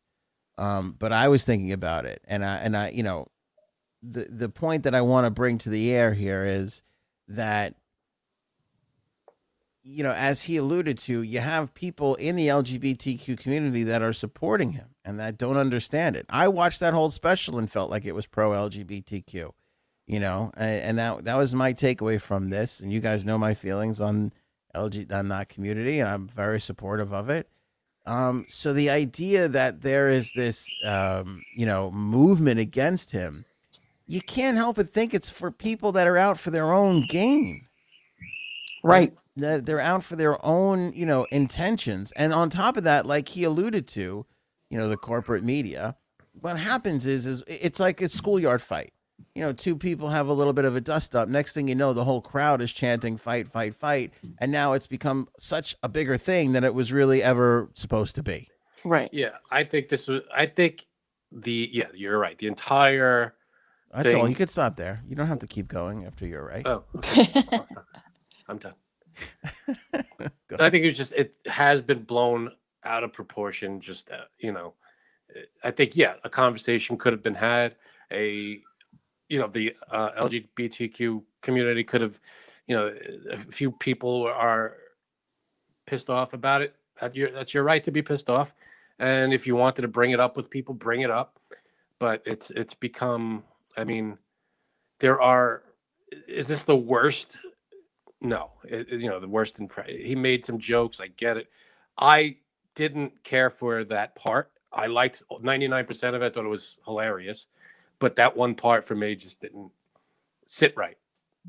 Um 0.58 0.96
but 0.98 1.14
i 1.14 1.28
was 1.28 1.44
thinking 1.44 1.72
about 1.72 2.06
it 2.06 2.22
and 2.28 2.44
i 2.44 2.56
and 2.58 2.76
i 2.76 2.90
you 2.90 3.04
know 3.04 3.28
the 4.02 4.28
the 4.30 4.50
point 4.50 4.84
that 4.84 4.96
i 4.96 5.02
want 5.02 5.26
to 5.26 5.32
bring 5.32 5.58
to 5.60 5.70
the 5.70 5.92
air 5.92 6.14
here 6.14 6.46
is 6.46 6.84
that 7.28 7.76
you 9.84 10.04
know, 10.04 10.12
as 10.12 10.44
he 10.44 10.58
alluded 10.58 10.98
to, 11.00 11.24
you 11.24 11.40
have 11.40 11.74
people 11.74 12.16
in 12.16 12.36
the 12.36 12.48
LGBTQ 12.48 13.40
community 13.40 13.84
that 13.84 14.02
are 14.02 14.14
supporting 14.14 14.74
him 14.74 14.90
and 15.10 15.20
that 15.20 15.38
don't 15.40 15.58
understand 15.58 16.16
it. 16.16 16.26
I 16.30 16.48
watched 16.50 16.82
that 16.82 16.94
whole 16.94 17.10
special 17.12 17.58
and 17.58 17.72
felt 17.72 17.92
like 17.92 18.06
it 18.06 18.14
was 18.16 18.28
pro 18.28 18.52
LGBTQ, 18.52 19.52
you 20.08 20.20
know, 20.20 20.52
and, 20.58 20.82
and 20.84 21.00
that 21.00 21.26
that 21.26 21.38
was 21.38 21.56
my 21.56 21.74
takeaway 21.74 22.22
from 22.22 22.50
this. 22.50 22.80
And 22.80 22.94
you 22.94 23.00
guys 23.02 23.26
know 23.26 23.38
my 23.40 23.56
feelings 23.56 24.02
on 24.02 24.34
LG 24.76 25.12
on 25.14 25.30
that 25.30 25.50
community, 25.50 26.00
and 26.00 26.10
I'm 26.10 26.28
very 26.28 26.62
supportive 26.62 27.14
of 27.14 27.30
it. 27.30 27.50
Um, 28.06 28.46
so 28.50 28.74
the 28.74 28.90
idea 28.92 29.48
that 29.50 29.82
there 29.82 30.10
is 30.10 30.34
this, 30.34 30.68
um, 30.86 31.44
you 31.56 31.66
know, 31.66 31.92
movement 31.92 32.60
against 32.60 33.12
him, 33.12 33.46
you 34.08 34.22
can't 34.22 34.58
help 34.58 34.78
but 34.78 34.94
think 34.94 35.14
it's 35.14 35.30
for 35.30 35.52
people 35.52 35.92
that 35.94 36.08
are 36.08 36.18
out 36.18 36.40
for 36.40 36.52
their 36.52 36.74
own 36.74 37.06
gain 37.08 37.62
Right. 38.84 39.14
that 39.38 39.66
they're 39.66 39.80
out 39.80 40.04
for 40.04 40.16
their 40.16 40.44
own, 40.46 40.94
you 40.94 41.06
know, 41.06 41.26
intentions. 41.32 42.12
And 42.14 42.34
on 42.34 42.50
top 42.50 42.78
of 42.78 42.86
that, 42.86 43.06
like 43.06 43.30
he 43.30 43.44
alluded 43.44 43.88
to, 43.90 44.26
you 44.70 44.78
know, 44.78 44.88
the 44.88 44.98
corporate 44.98 45.44
media, 45.44 45.96
what 46.42 46.58
happens 46.58 47.06
is 47.06 47.28
is 47.28 47.44
it's 47.48 47.80
like 47.80 48.02
a 48.02 48.10
schoolyard 48.10 48.62
fight. 48.62 48.94
You 49.36 49.44
know, 49.44 49.52
two 49.52 49.76
people 49.76 50.10
have 50.10 50.28
a 50.28 50.34
little 50.34 50.54
bit 50.54 50.66
of 50.66 50.76
a 50.76 50.82
dust 50.82 51.16
up. 51.16 51.28
Next 51.28 51.54
thing 51.54 51.68
you 51.68 51.76
know, 51.76 51.94
the 51.94 52.06
whole 52.06 52.22
crowd 52.22 52.62
is 52.62 52.72
chanting 52.72 53.18
fight, 53.18 53.50
fight, 53.50 53.76
fight. 53.76 54.14
And 54.38 54.52
now 54.52 54.74
it's 54.74 54.88
become 54.88 55.28
such 55.38 55.76
a 55.84 55.90
bigger 55.90 56.18
thing 56.18 56.54
than 56.54 56.64
it 56.64 56.74
was 56.74 56.94
really 56.94 57.22
ever 57.22 57.70
supposed 57.74 58.16
to 58.16 58.24
be. 58.24 58.48
Right. 58.86 59.10
Yeah, 59.12 59.38
I 59.52 59.64
think 59.64 59.90
this 59.90 60.08
was. 60.08 60.22
I 60.34 60.46
think 60.46 60.86
the 61.32 61.70
yeah, 61.72 61.88
you're 61.94 62.18
right. 62.18 62.38
The 62.38 62.48
entire. 62.48 63.36
That's 63.94 64.14
all. 64.14 64.22
Thing. 64.22 64.30
You 64.30 64.36
could 64.36 64.50
stop 64.50 64.76
there. 64.76 65.04
You 65.08 65.16
don't 65.16 65.28
have 65.28 65.40
to 65.40 65.48
keep 65.48 65.68
going 65.68 66.06
after 66.06 66.26
you're 66.26 66.46
right. 66.46 66.66
Oh, 66.66 66.84
okay. 66.96 67.28
I'll 67.52 67.66
stop. 67.66 67.86
I'm 68.48 68.58
done. 68.58 68.74
I 70.60 70.70
think 70.70 70.86
it's 70.86 70.98
just 70.98 71.12
it 71.12 71.36
has 71.46 71.82
been 71.82 72.04
blown 72.04 72.52
out 72.84 73.04
of 73.04 73.14
proportion. 73.14 73.80
Just 73.80 74.10
uh, 74.12 74.26
you 74.40 74.52
know, 74.52 74.74
uh, 75.36 75.42
I 75.64 75.72
think 75.72 75.96
yeah, 75.96 76.16
a 76.24 76.30
conversation 76.30 76.98
could 76.98 77.14
have 77.14 77.24
been 77.24 77.36
had. 77.36 77.76
A 78.12 78.62
you 79.28 79.40
know 79.40 79.48
the 79.48 79.76
uh, 79.92 80.12
LGBTQ 80.24 81.24
community 81.42 81.84
could 81.84 82.02
have, 82.02 82.20
you 82.68 82.76
know, 82.76 82.94
a 83.32 83.38
few 83.38 83.72
people 83.72 84.28
are 84.28 84.78
pissed 85.86 86.10
off 86.10 86.34
about 86.34 86.62
it. 86.62 86.76
That 87.00 87.16
your 87.16 87.32
that's 87.32 87.54
your 87.54 87.64
right 87.64 87.84
to 87.84 87.92
be 87.92 88.02
pissed 88.02 88.30
off, 88.30 88.54
and 89.00 89.34
if 89.34 89.46
you 89.48 89.56
wanted 89.56 89.84
to 89.84 89.88
bring 89.88 90.12
it 90.12 90.20
up 90.20 90.36
with 90.38 90.50
people, 90.50 90.74
bring 90.74 91.02
it 91.02 91.12
up. 91.12 91.40
But 92.00 92.22
it's 92.26 92.52
it's 92.52 92.74
become. 92.74 93.44
I 93.78 93.84
mean, 93.84 94.18
there 95.00 95.22
are. 95.22 95.64
Is 96.28 96.48
this 96.48 96.64
the 96.64 96.76
worst 96.76 97.40
no, 98.22 98.52
it, 98.64 98.90
you 98.90 99.10
know 99.10 99.20
the 99.20 99.28
worst 99.28 99.60
in. 99.60 99.70
He 99.88 100.16
made 100.16 100.44
some 100.44 100.58
jokes. 100.58 101.00
I 101.00 101.08
get 101.08 101.38
it. 101.38 101.48
I 101.98 102.38
didn't 102.76 103.24
care 103.24 103.50
for 103.50 103.84
that 103.86 104.16
part. 104.16 104.52
I 104.72 104.88
liked 104.88 105.24
ninety 105.42 105.68
nine 105.68 105.86
percent 105.86 106.16
of 106.16 106.22
it. 106.22 106.26
I 106.26 106.30
thought 106.30 106.46
it 106.46 106.50
was 106.50 106.78
hilarious, 106.86 107.48
but 108.00 108.16
that 108.18 108.36
one 108.36 108.56
part 108.56 108.84
for 108.84 108.96
me 108.96 109.16
just 109.16 109.42
didn't 109.42 109.72
sit 110.46 110.76
right. 110.78 110.98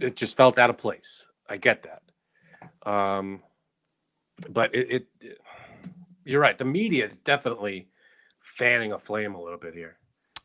It 0.01 0.16
just 0.16 0.37
felt 0.37 0.59
out 0.59 0.71
of 0.71 0.79
place. 0.79 1.27
I 1.49 1.57
get 1.57 1.83
that, 1.83 2.91
um, 2.91 3.43
but 4.51 4.75
it, 4.75 5.07
it. 5.21 5.39
You're 6.25 6.41
right. 6.41 6.57
The 6.57 6.64
media 6.64 7.07
is 7.07 7.18
definitely 7.18 7.89
fanning 8.39 8.93
a 8.93 8.99
flame 8.99 9.35
a 9.35 9.43
little 9.43 9.59
bit 9.59 9.75
here. 9.75 9.97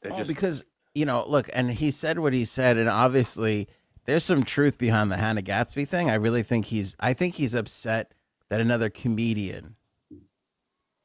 They're 0.01 0.13
Oh, 0.13 0.17
just 0.17 0.27
because 0.27 0.63
you 0.95 1.05
know, 1.05 1.25
look, 1.27 1.49
and 1.53 1.71
he 1.71 1.91
said 1.91 2.19
what 2.19 2.33
he 2.33 2.45
said, 2.45 2.77
and 2.77 2.89
obviously 2.89 3.67
there's 4.05 4.23
some 4.23 4.43
truth 4.43 4.77
behind 4.77 5.11
the 5.11 5.17
Hannah 5.17 5.41
Gadsby 5.41 5.85
thing. 5.85 6.09
I 6.09 6.15
really 6.15 6.43
think 6.43 6.65
he's, 6.67 6.95
I 6.99 7.13
think 7.13 7.35
he's 7.35 7.53
upset 7.53 8.13
that 8.49 8.61
another 8.61 8.89
comedian, 8.89 9.75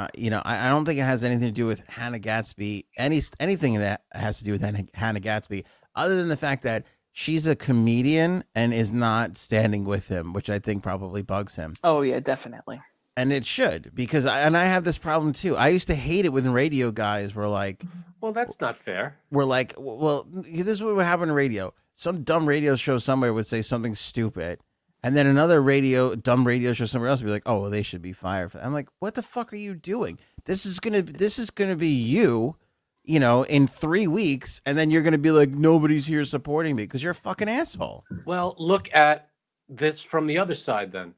uh, 0.01 0.09
you 0.17 0.31
know, 0.31 0.41
I, 0.45 0.67
I 0.67 0.71
don't 0.71 0.85
think 0.85 0.99
it 0.99 1.05
has 1.05 1.23
anything 1.25 1.49
to 1.49 1.53
do 1.53 1.67
with 1.67 1.87
Hannah 1.89 2.19
Gadsby, 2.19 2.87
any 2.97 3.21
anything 3.39 3.79
that 3.81 4.03
has 4.13 4.39
to 4.39 4.45
do 4.45 4.53
with 4.53 4.63
Hannah, 4.63 4.85
Hannah 4.95 5.21
Gadsby, 5.21 5.65
other 5.95 6.17
than 6.17 6.29
the 6.29 6.37
fact 6.37 6.63
that 6.63 6.85
she's 7.13 7.47
a 7.47 7.57
comedian 7.57 8.45
and 8.55 8.73
is 8.73 8.93
not 8.93 9.37
standing 9.37 9.85
with 9.85 10.09
him, 10.09 10.33
which 10.33 10.49
I 10.49 10.59
think 10.59 10.83
probably 10.83 11.23
bugs 11.23 11.57
him 11.57 11.75
Oh 11.83 12.03
yeah, 12.03 12.21
definitely. 12.21 12.79
and 13.17 13.33
it 13.33 13.45
should 13.45 13.93
because 13.95 14.27
I, 14.27 14.41
and 14.41 14.57
I 14.57 14.65
have 14.65 14.85
this 14.85 14.99
problem 14.99 15.33
too. 15.33 15.57
I 15.57 15.69
used 15.69 15.89
to 15.89 15.95
hate 15.95 16.25
it 16.25 16.33
when 16.33 16.51
radio 16.53 16.91
guys 16.93 17.35
were 17.35 17.49
like, 17.49 17.83
well, 18.21 18.33
that's 18.33 18.61
not 18.61 18.77
fair. 18.77 19.17
We're 19.31 19.45
like, 19.45 19.75
well, 19.77 20.27
this 20.31 20.69
is 20.69 20.83
what 20.83 20.95
would 20.95 21.05
happen 21.05 21.31
on 21.31 21.35
radio. 21.35 21.75
Some 21.97 22.23
dumb 22.23 22.47
radio 22.47 22.77
show 22.77 22.99
somewhere 22.99 23.35
would 23.35 23.47
say 23.47 23.61
something 23.61 23.95
stupid, 23.95 24.61
and 25.03 25.17
then 25.17 25.27
another 25.27 25.63
radio 25.63 26.15
dumb 26.15 26.47
radio 26.47 26.73
show 26.73 26.85
somewhere 26.85 27.11
else 27.11 27.21
would 27.21 27.27
be 27.27 27.33
like, 27.33 27.43
oh, 27.47 27.61
well, 27.61 27.71
they 27.71 27.83
should 27.83 28.03
be 28.03 28.13
fired. 28.13 28.53
I'm 28.55 28.73
like, 28.73 28.89
what 28.99 29.15
the 29.15 29.23
fuck 29.23 29.53
are 29.53 29.57
you 29.57 29.75
doing? 29.75 30.19
This 30.45 30.67
is 30.67 30.81
gonna 30.81 31.03
this 31.03 31.39
is 31.39 31.51
gonna 31.51 31.77
be 31.77 31.89
you, 31.89 32.57
you 33.05 33.21
know, 33.21 33.43
in 33.45 33.67
three 33.67 34.07
weeks, 34.07 34.61
and 34.67 34.77
then 34.77 34.91
you're 34.91 35.03
gonna 35.03 35.19
be 35.19 35.31
like, 35.31 35.51
nobody's 35.51 36.07
here 36.07 36.25
supporting 36.25 36.77
me 36.77 36.85
because 36.85 37.03
you're 37.03 37.13
a 37.13 37.15
fucking 37.15 37.49
asshole. 37.49 38.05
Well, 38.27 38.55
look 38.59 38.93
at 38.95 39.29
this 39.69 40.03
from 40.03 40.27
the 40.27 40.39
other 40.39 40.55
side 40.55 40.91
then. 40.91 41.15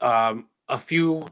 Um, 0.00 0.46
a 0.68 0.78
few 0.78 1.26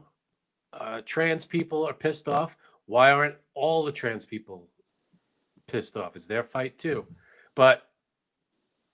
uh, 0.73 1.01
trans 1.05 1.45
people 1.45 1.87
are 1.87 1.93
pissed 1.93 2.27
off. 2.27 2.57
Why 2.85 3.11
aren't 3.11 3.35
all 3.53 3.83
the 3.83 3.91
trans 3.91 4.25
people 4.25 4.67
pissed 5.67 5.97
off? 5.97 6.15
It's 6.15 6.25
their 6.25 6.43
fight 6.43 6.77
too. 6.77 7.05
But, 7.55 7.84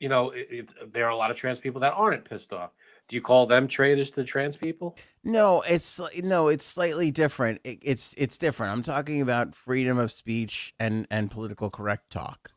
you 0.01 0.09
know, 0.09 0.31
it, 0.31 0.47
it, 0.49 0.93
there 0.93 1.05
are 1.05 1.11
a 1.11 1.15
lot 1.15 1.29
of 1.29 1.37
trans 1.37 1.59
people 1.59 1.79
that 1.79 1.93
aren't 1.93 2.25
pissed 2.25 2.51
off. 2.51 2.71
Do 3.07 3.15
you 3.15 3.21
call 3.21 3.45
them 3.45 3.67
traitors 3.67 4.09
to 4.11 4.23
trans 4.23 4.57
people? 4.57 4.97
No, 5.23 5.61
it's 5.61 6.01
no, 6.23 6.47
it's 6.47 6.65
slightly 6.65 7.11
different. 7.11 7.61
It, 7.63 7.79
it's 7.83 8.15
it's 8.17 8.37
different. 8.39 8.73
I'm 8.73 8.81
talking 8.81 9.21
about 9.21 9.53
freedom 9.55 9.99
of 9.99 10.11
speech 10.11 10.73
and 10.79 11.05
and 11.11 11.29
political 11.29 11.69
correct 11.69 12.09
talk. 12.09 12.49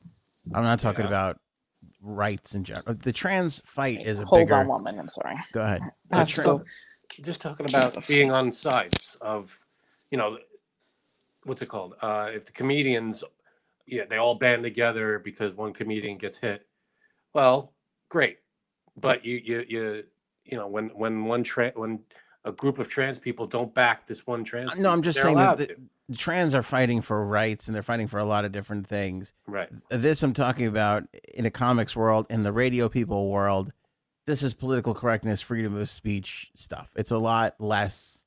I'm 0.54 0.62
not 0.64 0.78
talking 0.80 1.02
Yeah. 1.04 1.08
about 1.08 1.40
rights 2.00 2.54
in 2.54 2.64
general. 2.64 2.94
The 2.94 3.12
trans 3.12 3.60
fight 3.66 4.06
is 4.06 4.22
a 4.22 4.26
Hold 4.26 4.42
bigger. 4.46 4.54
on 4.56 4.68
woman. 4.68 4.98
I'm 4.98 5.08
sorry. 5.08 5.36
Go 5.52 5.60
ahead. 5.62 5.80
I 6.10 6.16
have 6.18 6.28
Let's 6.28 6.32
to 6.36 6.42
go- 6.42 6.58
go. 6.58 6.64
Just 7.22 7.40
talking 7.42 7.66
about 7.68 8.06
being 8.08 8.32
on 8.32 8.50
sides 8.50 9.16
of, 9.20 9.56
you 10.10 10.18
know, 10.18 10.38
what's 11.44 11.62
it 11.62 11.68
called? 11.68 11.94
Uh, 12.02 12.30
if 12.34 12.44
the 12.44 12.50
comedians, 12.52 13.22
yeah, 13.86 14.04
they 14.08 14.16
all 14.16 14.34
band 14.34 14.62
together 14.64 15.20
because 15.20 15.54
one 15.54 15.72
comedian 15.72 16.16
gets 16.18 16.38
hit. 16.38 16.66
Well, 17.34 17.72
great, 18.08 18.38
but 18.96 19.24
you 19.24 19.40
you 19.44 19.64
you 19.68 20.04
you 20.44 20.56
know 20.56 20.68
when 20.68 20.88
when 20.90 21.24
one 21.24 21.42
tra- 21.42 21.72
when 21.74 22.00
a 22.44 22.52
group 22.52 22.78
of 22.78 22.88
trans 22.88 23.18
people 23.18 23.46
don't 23.46 23.72
back 23.74 24.06
this 24.06 24.26
one 24.26 24.44
trans. 24.44 24.76
No, 24.76 24.90
I'm 24.90 25.02
just 25.02 25.20
saying 25.20 25.36
that 25.36 25.58
the, 25.58 25.76
the 26.08 26.16
trans 26.16 26.54
are 26.54 26.62
fighting 26.62 27.00
for 27.00 27.24
rights 27.24 27.66
and 27.66 27.74
they're 27.74 27.82
fighting 27.82 28.08
for 28.08 28.18
a 28.18 28.24
lot 28.24 28.44
of 28.44 28.52
different 28.52 28.86
things. 28.86 29.32
right. 29.46 29.70
This 29.88 30.22
I'm 30.22 30.34
talking 30.34 30.66
about 30.66 31.04
in 31.32 31.46
a 31.46 31.50
comics 31.50 31.96
world, 31.96 32.26
in 32.30 32.42
the 32.42 32.52
radio 32.52 32.88
people 32.88 33.30
world. 33.30 33.72
This 34.26 34.42
is 34.42 34.54
political 34.54 34.94
correctness, 34.94 35.42
freedom 35.42 35.76
of 35.76 35.90
speech 35.90 36.50
stuff. 36.54 36.90
It's 36.96 37.10
a 37.10 37.18
lot 37.18 37.56
less. 37.58 38.22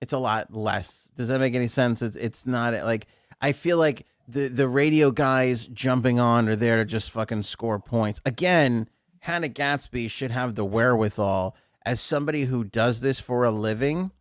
It's 0.00 0.12
a 0.12 0.18
lot 0.18 0.54
less. 0.54 1.08
Does 1.16 1.28
that 1.28 1.40
make 1.40 1.54
any 1.54 1.68
sense? 1.68 2.02
It's 2.02 2.16
it's 2.16 2.46
not 2.46 2.74
like 2.84 3.06
I 3.40 3.52
feel 3.52 3.78
like 3.78 4.06
the 4.28 4.48
the 4.48 4.68
radio 4.68 5.10
guys 5.10 5.66
jumping 5.66 6.18
on 6.18 6.48
are 6.48 6.56
there 6.56 6.76
to 6.76 6.84
just 6.84 7.10
fucking 7.10 7.42
score 7.42 7.78
points. 7.78 8.20
Again, 8.24 8.88
Hannah 9.20 9.48
Gadsby 9.48 10.08
should 10.08 10.30
have 10.30 10.54
the 10.54 10.64
wherewithal 10.64 11.56
as 11.84 12.00
somebody 12.00 12.44
who 12.44 12.64
does 12.64 13.00
this 13.00 13.20
for 13.20 13.44
a 13.44 13.50
living. 13.50 14.12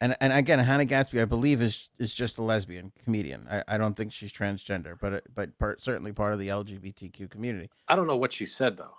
And 0.00 0.14
and 0.20 0.32
again, 0.32 0.58
Hannah 0.58 0.84
Gadsby, 0.84 1.20
I 1.20 1.24
believe, 1.24 1.62
is 1.62 1.88
is 1.98 2.12
just 2.12 2.38
a 2.38 2.42
lesbian 2.42 2.92
comedian. 3.02 3.46
I, 3.50 3.62
I 3.66 3.78
don't 3.78 3.96
think 3.96 4.12
she's 4.12 4.32
transgender, 4.32 4.96
but 5.00 5.24
but 5.34 5.58
part, 5.58 5.80
certainly 5.80 6.12
part 6.12 6.32
of 6.34 6.38
the 6.38 6.48
LGBTQ 6.48 7.30
community. 7.30 7.70
I 7.88 7.96
don't 7.96 8.06
know 8.06 8.16
what 8.16 8.32
she 8.32 8.44
said 8.46 8.76
though. 8.76 8.94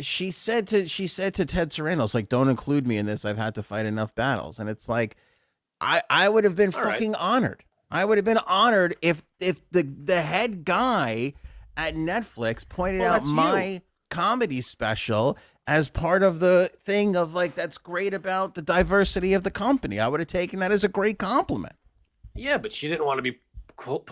She 0.00 0.30
said 0.30 0.66
to 0.68 0.88
she 0.88 1.06
said 1.06 1.34
to 1.34 1.44
Ted 1.44 1.70
Sarandos, 1.70 2.14
like, 2.14 2.30
"Don't 2.30 2.48
include 2.48 2.86
me 2.86 2.96
in 2.96 3.04
this. 3.04 3.26
I've 3.26 3.36
had 3.36 3.54
to 3.56 3.62
fight 3.62 3.84
enough 3.84 4.14
battles." 4.14 4.58
And 4.58 4.70
it's 4.70 4.88
like, 4.88 5.16
I 5.78 6.00
I 6.08 6.30
would 6.30 6.44
have 6.44 6.56
been 6.56 6.74
All 6.74 6.82
right. 6.84 6.92
fucking 6.94 7.14
honored. 7.16 7.64
I 7.94 8.04
would 8.04 8.18
have 8.18 8.24
been 8.24 8.38
honored 8.46 8.96
if 9.00 9.22
if 9.40 9.60
the 9.70 9.82
the 9.82 10.20
head 10.20 10.64
guy 10.64 11.32
at 11.76 11.94
Netflix 11.94 12.68
pointed 12.68 13.00
Well, 13.00 13.12
out 13.12 13.14
that's 13.22 13.28
you. 13.28 13.34
my 13.36 13.82
comedy 14.10 14.60
special 14.60 15.38
as 15.66 15.88
part 15.88 16.22
of 16.22 16.40
the 16.40 16.70
thing 16.84 17.16
of 17.16 17.32
like 17.34 17.54
that's 17.54 17.78
great 17.78 18.12
about 18.12 18.54
the 18.54 18.62
diversity 18.62 19.32
of 19.32 19.44
the 19.44 19.50
company. 19.50 19.98
I 20.00 20.08
would 20.08 20.20
have 20.20 20.26
taken 20.26 20.58
that 20.60 20.72
as 20.72 20.84
a 20.84 20.88
great 20.88 21.18
compliment. 21.18 21.76
Yeah, 22.34 22.58
but 22.58 22.72
she 22.72 22.88
didn't 22.88 23.06
want 23.06 23.18
to 23.18 23.22
be. 23.22 23.38
pu- 23.76 24.04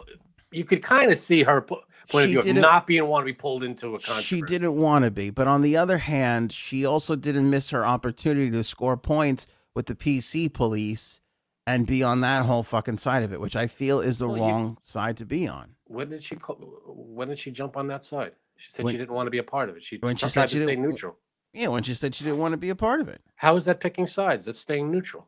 You 0.53 0.65
could 0.65 0.83
kind 0.83 1.11
of 1.11 1.17
see 1.19 1.43
her 1.43 1.61
point 1.61 1.83
She 2.11 2.19
of 2.19 2.27
view 2.29 2.39
of 2.39 2.45
didn't- 2.45 2.63
not 2.63 2.87
being 2.87 3.07
want 3.07 3.23
to 3.23 3.27
be 3.27 3.33
pulled 3.33 3.65
into 3.65 3.89
a 3.95 3.99
controversy. 3.99 4.23
She 4.23 4.43
didn't 4.43 4.77
want 4.77 5.05
to 5.05 5.11
be, 5.11 5.31
but 5.31 5.49
on 5.49 5.63
the 5.63 5.77
other 5.77 5.99
hand, 5.99 6.53
she 6.53 6.85
also 6.85 7.17
didn't 7.17 7.49
miss 7.51 7.71
her 7.71 7.85
opportunity 7.87 8.51
to 8.51 8.63
score 8.63 8.97
points 8.97 9.47
with 9.75 9.87
the 9.87 9.95
PC 9.95 10.49
police 10.53 11.21
and 11.67 11.87
be 11.87 12.03
on 12.03 12.21
that 12.23 12.45
whole 12.45 12.63
fucking 12.63 12.99
side 12.99 13.23
of 13.23 13.33
it, 13.33 13.41
which 13.41 13.57
I 13.57 13.67
feel 13.67 14.01
is 14.01 14.19
the 14.19 14.27
Well, 14.29 14.37
you- 14.37 14.43
wrong 14.43 14.79
side 14.83 15.17
to 15.19 15.25
be 15.27 15.47
on. 15.47 15.77
When 15.87 16.09
did 16.09 16.23
she? 16.23 16.37
call- 16.37 16.57
When 16.87 17.29
did 17.29 17.39
she 17.39 17.51
jump 17.51 17.77
on 17.77 17.87
that 17.89 18.03
side? 18.05 18.33
She 18.57 18.71
said 18.73 18.85
When- 18.85 18.93
she 18.95 18.99
didn't 18.99 19.15
want 19.15 19.27
to 19.27 19.31
be 19.31 19.39
a 19.39 19.43
part 19.45 19.69
of 19.69 19.77
it. 19.77 19.83
She, 19.83 19.99
when 19.99 20.17
she 20.17 20.29
said 20.29 20.47
to 20.49 20.57
she 20.57 20.63
stay 20.63 20.77
neutral. 20.77 21.17
Yeah, 21.53 21.69
when 21.69 21.83
she 21.83 21.95
said 21.95 22.15
she 22.15 22.25
didn't 22.25 22.39
want 22.39 22.53
to 22.53 22.57
be 22.59 22.71
a 22.71 22.75
part 22.75 23.01
of 23.01 23.09
it. 23.09 23.21
How 23.37 23.57
is 23.57 23.65
that 23.67 23.79
picking 23.81 24.07
sides? 24.07 24.47
That's 24.47 24.59
staying 24.59 24.91
neutral. 24.91 25.27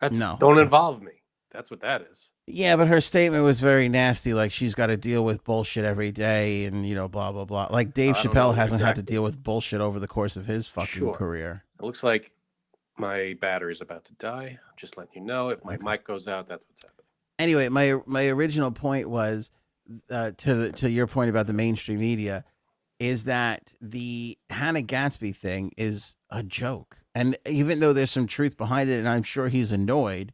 That's 0.00 0.18
No. 0.18 0.36
don't 0.40 0.58
involve 0.58 1.00
me. 1.02 1.12
That's 1.52 1.70
what 1.70 1.80
that 1.80 2.02
is. 2.02 2.30
Yeah, 2.46 2.76
but 2.76 2.88
her 2.88 3.00
statement 3.00 3.44
was 3.44 3.60
very 3.60 3.88
nasty. 3.88 4.34
Like 4.34 4.50
she's 4.52 4.74
got 4.74 4.86
to 4.86 4.96
deal 4.96 5.24
with 5.24 5.44
bullshit 5.44 5.84
every 5.84 6.10
day, 6.10 6.64
and 6.64 6.84
you 6.86 6.94
know, 6.94 7.06
blah 7.08 7.30
blah 7.30 7.44
blah. 7.44 7.68
Like 7.70 7.94
Dave 7.94 8.16
I 8.16 8.22
don't 8.22 8.34
know 8.34 8.40
Chappelle 8.40 8.54
hasn't 8.56 8.80
had 8.80 8.96
to 8.96 9.02
deal 9.02 9.22
with 9.22 9.42
bullshit 9.42 9.80
over 9.80 10.00
the 10.00 10.08
course 10.08 10.36
of 10.36 10.46
his 10.46 10.66
fucking 10.66 10.86
Sure. 11.00 11.14
career. 11.14 11.64
It 11.78 11.84
looks 11.84 12.02
like 12.02 12.32
my 12.98 13.34
battery's 13.40 13.80
about 13.80 14.04
to 14.06 14.14
die. 14.14 14.58
I'm 14.62 14.76
just 14.76 14.96
letting 14.96 15.14
you 15.14 15.20
know. 15.26 15.48
If 15.48 15.64
my 15.64 15.74
Okay. 15.74 15.84
mic 15.84 16.04
goes 16.04 16.28
out, 16.28 16.46
that's 16.46 16.66
what's 16.68 16.82
happening. 16.82 17.06
anyway, 17.38 17.68
my 17.68 17.96
my 18.06 18.26
original 18.28 18.70
point 18.70 19.08
was 19.08 19.50
uh, 20.10 20.32
to 20.38 20.72
to 20.72 20.90
your 20.90 21.06
point 21.06 21.30
about 21.30 21.46
the 21.46 21.52
mainstream 21.52 21.98
media 22.00 22.44
is 23.00 23.24
that 23.24 23.74
the 23.80 24.38
Hannah 24.50 24.82
Gadsby 24.82 25.32
thing 25.32 25.72
is 25.76 26.14
a 26.30 26.42
joke, 26.44 26.98
and 27.14 27.36
even 27.46 27.80
though 27.80 27.92
there's 27.92 28.10
some 28.12 28.26
truth 28.28 28.56
behind 28.56 28.88
it, 28.90 28.98
and 28.98 29.08
I'm 29.08 29.24
sure 29.24 29.48
he's 29.48 29.72
annoyed, 29.72 30.32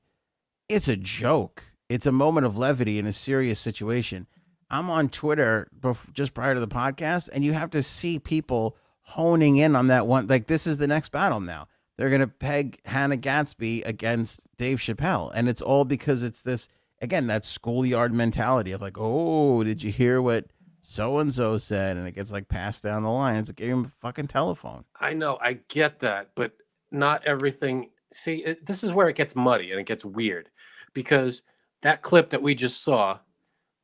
it's 0.68 0.86
a 0.88 0.96
joke. 0.96 1.72
It's 1.88 2.04
a 2.04 2.12
moment 2.12 2.44
of 2.44 2.58
levity 2.58 2.98
in 2.98 3.06
a 3.06 3.12
serious 3.14 3.58
situation. 3.58 4.26
I'm 4.70 4.90
on 4.90 5.08
Twitter 5.08 5.68
bef- 5.80 6.12
just 6.12 6.34
prior 6.34 6.52
to 6.52 6.60
the 6.60 6.68
podcast, 6.68 7.30
and 7.32 7.42
you 7.42 7.54
have 7.54 7.70
to 7.70 7.82
see 7.82 8.18
people 8.18 8.76
honing 9.02 9.56
in 9.56 9.74
on 9.74 9.86
that 9.86 10.06
one. 10.06 10.26
Like 10.26 10.46
this 10.46 10.66
is 10.66 10.76
the 10.76 10.86
next 10.86 11.08
battle 11.10 11.40
now. 11.40 11.68
They're 11.98 12.10
gonna 12.10 12.28
peg 12.28 12.78
Hannah 12.86 13.16
Gadsby 13.16 13.82
against 13.82 14.48
Dave 14.56 14.78
Chappelle, 14.78 15.30
and 15.34 15.48
it's 15.48 15.60
all 15.60 15.84
because 15.84 16.22
it's 16.22 16.40
this 16.40 16.68
again 17.02 17.26
that 17.26 17.44
schoolyard 17.44 18.14
mentality 18.14 18.72
of 18.72 18.80
like, 18.80 18.96
oh, 18.96 19.64
did 19.64 19.82
you 19.82 19.90
hear 19.90 20.22
what 20.22 20.46
so 20.80 21.18
and 21.18 21.32
so 21.32 21.58
said? 21.58 21.96
And 21.96 22.06
it 22.06 22.12
gets 22.14 22.30
like 22.30 22.48
passed 22.48 22.84
down 22.84 23.02
the 23.02 23.10
line. 23.10 23.36
It's 23.36 23.50
a 23.50 23.54
game 23.54 23.84
of 23.84 23.92
fucking 23.94 24.28
telephone. 24.28 24.84
I 25.00 25.12
know, 25.12 25.38
I 25.40 25.58
get 25.68 25.98
that, 25.98 26.30
but 26.36 26.52
not 26.92 27.24
everything. 27.24 27.90
See, 28.12 28.36
it, 28.44 28.64
this 28.64 28.84
is 28.84 28.92
where 28.92 29.08
it 29.08 29.16
gets 29.16 29.36
muddy 29.36 29.72
and 29.72 29.80
it 29.80 29.86
gets 29.86 30.04
weird 30.04 30.48
because 30.94 31.42
that 31.82 32.02
clip 32.02 32.30
that 32.30 32.40
we 32.40 32.54
just 32.54 32.82
saw, 32.82 33.18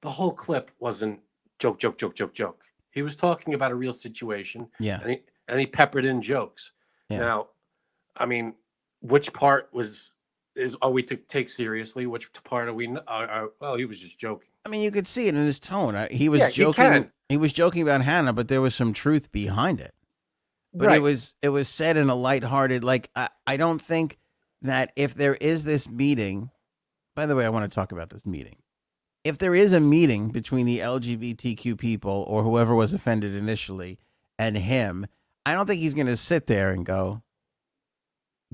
the 0.03 0.11
whole 0.11 0.33
clip 0.33 0.71
wasn't 0.79 1.21
joke, 1.59 1.79
joke, 1.79 1.99
joke, 1.99 2.15
joke, 2.15 2.33
joke. 2.33 2.63
He 2.91 3.03
was 3.03 3.17
talking 3.17 3.55
about 3.55 3.73
a 3.73 3.75
real 3.75 3.93
situation 3.93 4.69
Yeah, 4.79 5.01
and 5.01 5.11
he 5.11 5.23
and 5.49 5.59
he 5.59 5.67
peppered 5.67 6.05
in 6.05 6.23
jokes. 6.23 6.73
Yeah. 7.11 7.19
Now, 7.19 7.49
I 8.17 8.27
mean, 8.27 8.55
which 9.01 9.33
part 9.33 9.69
was 9.73 10.15
is 10.57 10.77
are 10.83 10.91
we 10.91 11.03
to 11.05 11.17
take 11.17 11.49
seriously? 11.49 12.07
Which 12.07 12.33
part 12.45 12.69
are 12.69 12.75
we? 12.75 12.87
Are, 12.87 13.27
are, 13.29 13.49
well, 13.61 13.77
he 13.77 13.85
was 13.85 14.01
just 14.01 14.19
joking. 14.19 14.49
I 14.65 14.69
mean, 14.69 14.83
you 14.83 14.91
could 14.91 15.07
see 15.07 15.27
it 15.27 15.35
in 15.35 15.45
his 15.45 15.61
tone. 15.61 16.07
He 16.11 16.29
was 16.29 16.41
Yeah, 16.41 16.51
joking. 16.51 17.11
He 17.29 17.37
was 17.37 17.53
joking 17.53 17.83
about 17.83 18.03
Hannah, 18.03 18.33
but 18.33 18.49
there 18.49 18.61
was 18.61 18.75
some 18.75 18.93
truth 18.93 19.33
behind 19.33 19.81
it. 19.81 19.95
But 20.73 20.93
it 20.93 21.01
was 21.01 21.35
it 21.43 21.51
was 21.51 21.69
said 21.69 21.97
in 21.97 22.09
a 22.09 22.15
lighthearted 22.15 22.83
like 22.83 23.11
I, 23.15 23.29
I 23.47 23.57
don't 23.57 23.81
think 23.81 24.19
that 24.63 24.93
if 24.97 25.15
there 25.15 25.35
is 25.35 25.65
this 25.65 25.89
meeting 25.89 26.51
by 27.15 27.27
the 27.27 27.37
way, 27.37 27.47
I 27.47 27.51
want 27.51 27.71
to 27.71 27.75
talk 27.75 27.93
about 27.93 28.11
this 28.11 28.27
meeting. 28.27 28.57
If 29.23 29.39
there 29.39 29.55
is 29.55 29.73
a 29.73 29.81
meeting 29.81 30.29
between 30.29 30.67
the 30.67 30.81
LGBTQ 30.81 31.79
people 31.79 32.25
or 32.29 32.43
whoever 32.43 32.75
was 32.75 32.93
offended 32.93 33.35
initially 33.35 33.99
and 34.39 34.59
him, 34.59 35.07
I 35.47 35.55
don't 35.55 35.67
think 35.67 35.81
he's 35.81 35.95
going 35.95 36.09
to 36.09 36.17
sit 36.17 36.47
there 36.47 36.71
and 36.71 36.85
go, 36.85 37.23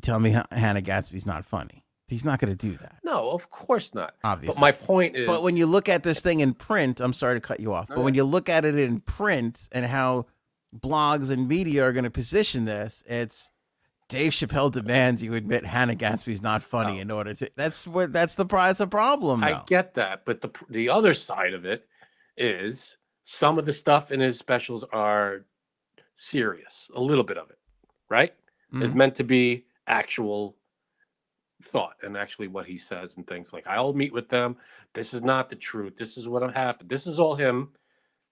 tell 0.00 0.18
me 0.20 0.30
Hannah 0.50 0.82
Gadsby's 0.82 1.26
not 1.26 1.44
funny. 1.44 1.84
He's 2.08 2.24
not 2.24 2.40
going 2.40 2.50
to 2.56 2.56
do 2.68 2.76
that, 2.78 2.96
No, 3.04 3.30
of 3.30 3.50
course 3.50 3.94
not. 3.94 4.14
obviously. 4.24 4.54
But 4.56 4.60
my 4.60 4.72
point 4.72 5.14
is, 5.14 5.28
But 5.28 5.44
when 5.44 5.56
you 5.56 5.66
look 5.66 5.88
at 5.88 6.02
this 6.02 6.20
thing 6.20 6.40
in 6.40 6.54
print, 6.54 7.00
I'm 7.00 7.12
sorry 7.12 7.36
to 7.36 7.40
cut 7.40 7.60
you 7.60 7.72
off, 7.72 7.86
but 7.86 7.98
No, 7.98 8.02
when 8.02 8.14
you 8.14 8.24
look 8.24 8.48
at 8.48 8.64
it 8.64 8.76
in 8.76 8.98
print 9.00 9.68
and 9.70 9.86
how 9.86 10.26
blogs 10.76 11.30
and 11.30 11.46
media 11.46 11.84
are 11.84 11.92
going 11.92 12.02
to 12.04 12.10
position 12.10 12.64
this, 12.64 13.04
it's 13.06 13.52
Dave 14.08 14.32
Chappelle 14.32 14.72
demands 14.72 15.22
you 15.22 15.34
admit 15.34 15.64
Hannah 15.64 15.94
Gadsby's 15.94 16.42
not 16.42 16.64
funny 16.64 16.98
in 16.98 17.12
order 17.12 17.32
to. 17.32 17.48
That's 17.54 17.86
what. 17.86 18.12
That's 18.12 18.34
the 18.34 18.44
prize. 18.44 18.80
A 18.80 18.86
problem. 18.88 19.44
I 19.44 19.62
get 19.68 19.94
that, 19.94 20.24
but 20.24 20.40
the 20.40 20.50
the 20.68 20.88
other 20.88 21.14
side 21.14 21.54
of 21.54 21.64
it 21.64 21.86
is 22.36 22.96
some 23.22 23.56
of 23.56 23.66
the 23.66 23.72
stuff 23.72 24.10
in 24.10 24.18
his 24.18 24.36
specials 24.36 24.82
are 24.92 25.44
serious, 26.16 26.90
a 26.94 27.00
little 27.00 27.22
bit 27.24 27.38
of 27.38 27.50
it, 27.50 27.58
right? 28.08 28.34
It's 28.72 28.86
Mhm. 28.86 28.94
meant 28.94 29.14
to 29.16 29.24
be 29.24 29.64
actual 29.90 30.56
thought 31.62 31.96
and 32.02 32.16
actually 32.16 32.48
what 32.48 32.64
he 32.64 32.78
says 32.78 33.16
and 33.16 33.26
things 33.26 33.52
like 33.52 33.66
I'll 33.66 33.92
meet 33.92 34.12
with 34.12 34.28
them. 34.28 34.56
This 34.94 35.12
is 35.12 35.22
not 35.22 35.50
the 35.50 35.56
truth. 35.56 35.96
This 35.96 36.16
is 36.16 36.28
what 36.28 36.42
happened. 36.54 36.88
This 36.88 37.06
is 37.06 37.18
all 37.18 37.34
him 37.34 37.68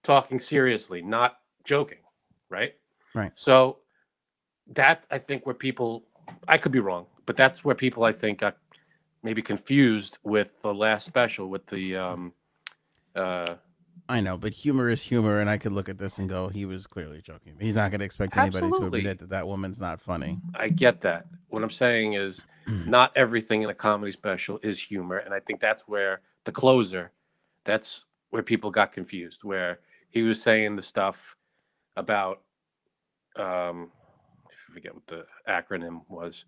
talking 0.02 0.40
seriously, 0.40 1.02
not 1.02 1.40
joking, 1.64 1.98
right? 2.48 2.74
Right. 3.14 3.32
So 3.34 3.78
that 4.68 5.06
I 5.10 5.18
think 5.18 5.44
where 5.44 5.54
people 5.54 6.04
I 6.46 6.58
could 6.58 6.72
be 6.72 6.80
wrong, 6.80 7.06
but 7.26 7.36
that's 7.36 7.64
where 7.64 7.74
people 7.74 8.04
I 8.04 8.12
think 8.12 8.38
got 8.38 8.56
maybe 9.22 9.42
confused 9.42 10.18
with 10.22 10.60
the 10.62 10.72
last 10.72 11.04
special 11.04 11.48
with 11.48 11.66
the 11.66 11.96
um 11.96 12.32
uh 13.14 13.56
I 14.08 14.20
know, 14.20 14.38
but 14.38 14.52
humor 14.52 14.88
is 14.88 15.02
humor, 15.02 15.40
and 15.40 15.50
I 15.50 15.58
could 15.58 15.72
look 15.72 15.88
at 15.88 15.98
this 15.98 16.18
and 16.18 16.28
go, 16.28 16.48
he 16.48 16.64
was 16.64 16.86
clearly 16.86 17.20
joking. 17.20 17.56
He's 17.60 17.74
not 17.74 17.90
going 17.90 18.00
to 18.00 18.06
expect 18.06 18.36
anybody 18.36 18.66
Absolutely. 18.66 18.90
to 18.90 18.96
admit 18.96 19.18
that 19.18 19.28
that 19.30 19.46
woman's 19.46 19.80
not 19.80 20.00
funny. 20.00 20.38
I 20.54 20.70
get 20.70 21.02
that. 21.02 21.26
What 21.48 21.62
I'm 21.62 21.70
saying 21.70 22.14
is 22.14 22.44
not 22.68 23.12
everything 23.16 23.62
in 23.62 23.70
a 23.70 23.74
comedy 23.74 24.12
special 24.12 24.58
is 24.62 24.78
humor 24.80 25.18
and 25.18 25.32
I 25.32 25.40
think 25.40 25.60
that's 25.60 25.88
where 25.88 26.20
the 26.44 26.52
closer 26.52 27.12
that's 27.64 28.06
where 28.30 28.42
people 28.42 28.70
got 28.70 28.92
confused 28.92 29.42
where 29.42 29.80
he 30.10 30.22
was 30.22 30.40
saying 30.40 30.76
the 30.76 30.82
stuff 30.82 31.34
about 31.96 32.42
um 33.36 33.90
I 34.46 34.72
forget 34.72 34.94
what 34.94 35.06
the 35.06 35.24
acronym 35.48 36.02
was 36.08 36.44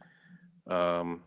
um 0.69 1.23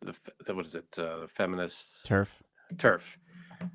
the 0.00 0.14
what 0.54 0.64
is 0.64 0.74
it 0.74 0.86
uh, 0.98 1.18
the 1.18 1.28
feminist 1.28 2.08
TERF. 2.08 2.28
TERF. 2.76 3.16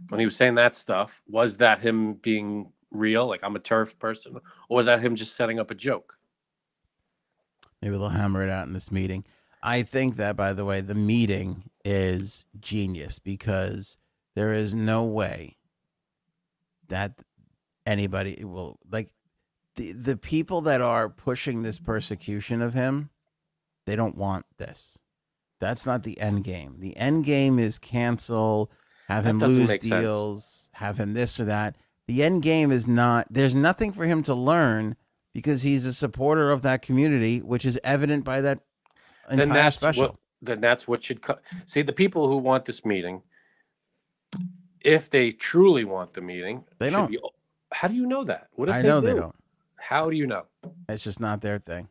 When 0.09 0.19
he 0.19 0.25
was 0.25 0.35
saying 0.35 0.55
that 0.55 0.75
stuff, 0.75 1.21
was 1.27 1.57
that 1.57 1.79
him 1.79 2.13
being 2.15 2.71
real, 2.91 3.27
like 3.27 3.43
I'm 3.43 3.55
a 3.55 3.59
TERF 3.59 3.97
person, 3.99 4.35
or 4.35 4.77
was 4.77 4.85
that 4.85 5.01
him 5.01 5.15
just 5.15 5.35
setting 5.35 5.59
up 5.59 5.71
a 5.71 5.75
joke? 5.75 6.17
Maybe 7.81 7.97
they'll 7.97 8.09
hammer 8.09 8.43
it 8.43 8.49
out 8.49 8.67
in 8.67 8.73
this 8.73 8.91
meeting. 8.91 9.25
I 9.61 9.83
think 9.83 10.17
that, 10.17 10.35
by 10.35 10.53
the 10.53 10.65
way, 10.65 10.81
the 10.81 10.95
meeting 10.95 11.63
is 11.83 12.45
genius 12.59 13.19
because 13.19 13.97
there 14.35 14.53
is 14.53 14.73
no 14.73 15.03
way 15.03 15.57
that 16.87 17.19
anybody 17.85 18.43
will 18.43 18.79
like 18.89 19.09
the 19.75 19.91
the 19.93 20.17
people 20.17 20.61
that 20.61 20.81
are 20.81 21.09
pushing 21.09 21.63
this 21.63 21.79
persecution 21.79 22.61
of 22.61 22.73
him, 22.73 23.09
they 23.85 23.95
don't 23.95 24.17
want 24.17 24.45
this. 24.57 24.99
That's 25.59 25.85
not 25.85 26.03
the 26.03 26.19
end 26.19 26.43
game. 26.43 26.75
The 26.79 26.95
end 26.97 27.25
game 27.25 27.57
is 27.57 27.79
cancel, 27.79 28.69
have 29.07 29.25
him 29.25 29.39
lose 29.39 29.67
make 29.67 29.81
sense. 29.81 30.01
deals, 30.01 30.69
have 30.73 30.97
him 30.97 31.13
this 31.13 31.39
or 31.39 31.45
that. 31.45 31.75
The 32.07 32.23
end 32.23 32.41
game 32.43 32.71
is 32.71 32.87
not. 32.87 33.27
There's 33.29 33.55
nothing 33.55 33.91
for 33.93 34.05
him 34.05 34.23
to 34.23 34.33
learn 34.33 34.95
because 35.33 35.63
he's 35.63 35.85
a 35.85 35.93
supporter 35.93 36.51
of 36.51 36.61
that 36.63 36.81
community, 36.81 37.39
which 37.41 37.65
is 37.65 37.79
evident 37.83 38.23
by 38.25 38.41
that 38.41 38.59
entire 39.29 39.37
then 39.45 39.49
that's 39.49 39.77
special. 39.77 40.03
what 40.03 40.15
then 40.41 40.59
that's 40.61 40.87
what 40.87 41.01
should 41.03 41.21
co- 41.21 41.39
see 41.65 41.81
the 41.81 41.93
people 41.93 42.27
who 42.27 42.37
want 42.37 42.65
this 42.65 42.83
meeting 42.85 43.21
if 44.81 45.09
they 45.09 45.31
truly 45.31 45.85
want 45.85 46.13
the 46.13 46.21
meeting 46.21 46.63
They 46.77 46.89
don't. 46.89 47.09
be- 47.09 47.19
how 47.71 47.87
do 47.87 47.93
you 47.95 48.05
know 48.05 48.23
that 48.25 48.47
what 48.53 48.67
if 48.69 48.75
I 48.75 48.81
they 48.81 48.87
know 48.89 48.99
do? 48.99 49.07
they 49.07 49.13
don't. 49.13 49.35
how 49.79 50.09
do 50.09 50.15
you 50.17 50.27
know 50.27 50.45
It's 50.89 51.03
just 51.03 51.19
not 51.19 51.41
their 51.41 51.59
thing. 51.59 51.87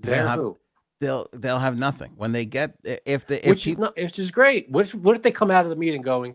They 0.00 0.10
they're 0.10 0.26
have- 0.26 0.38
who 0.40 0.58
They'll 1.00 1.26
they'll 1.32 1.58
have 1.58 1.78
nothing 1.78 2.12
when 2.16 2.32
they 2.32 2.46
get 2.46 2.74
if 2.84 3.26
the 3.26 3.42
if 3.42 3.50
which 3.50 3.58
is 3.58 3.64
people 3.64 3.84
not 3.84 3.96
which 3.96 4.18
is 4.18 4.30
great 4.30 4.70
what 4.70 4.86
if, 4.86 4.94
what 4.94 5.14
if 5.14 5.22
they 5.22 5.30
come 5.30 5.50
out 5.50 5.64
of 5.64 5.70
the 5.70 5.76
meeting 5.76 6.00
going 6.00 6.34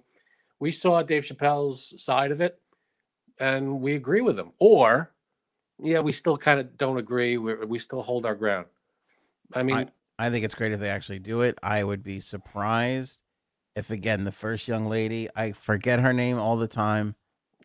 we 0.59 0.71
saw 0.71 1.01
dave 1.01 1.23
chappelle's 1.23 1.99
side 2.01 2.29
of 2.29 2.41
it 2.41 2.59
and 3.39 3.81
we 3.81 3.95
agree 3.95 4.21
with 4.21 4.37
him 4.37 4.51
or 4.59 5.11
yeah 5.81 5.99
we 5.99 6.11
still 6.11 6.37
kind 6.37 6.59
of 6.59 6.77
don't 6.77 6.97
agree 6.99 7.37
we 7.39 7.55
we 7.65 7.79
still 7.79 8.03
hold 8.03 8.23
our 8.23 8.35
ground 8.35 8.67
i 9.55 9.63
mean 9.63 9.89
I 10.19 10.29
think 10.29 10.45
it's 10.45 10.53
great 10.53 10.71
if 10.71 10.79
they 10.79 10.89
actually 10.89 11.17
do 11.17 11.41
it. 11.41 11.57
I 11.63 11.83
would 11.83 12.03
be 12.03 12.19
surprised 12.19 13.23
if 13.75 13.89
again 13.89 14.23
the 14.23 14.31
first 14.31 14.67
young 14.67 14.85
lady 14.85 15.27
I 15.35 15.53
forget 15.53 15.99
her 15.99 16.13
name 16.13 16.37
all 16.37 16.57
the 16.57 16.67
time. 16.67 17.15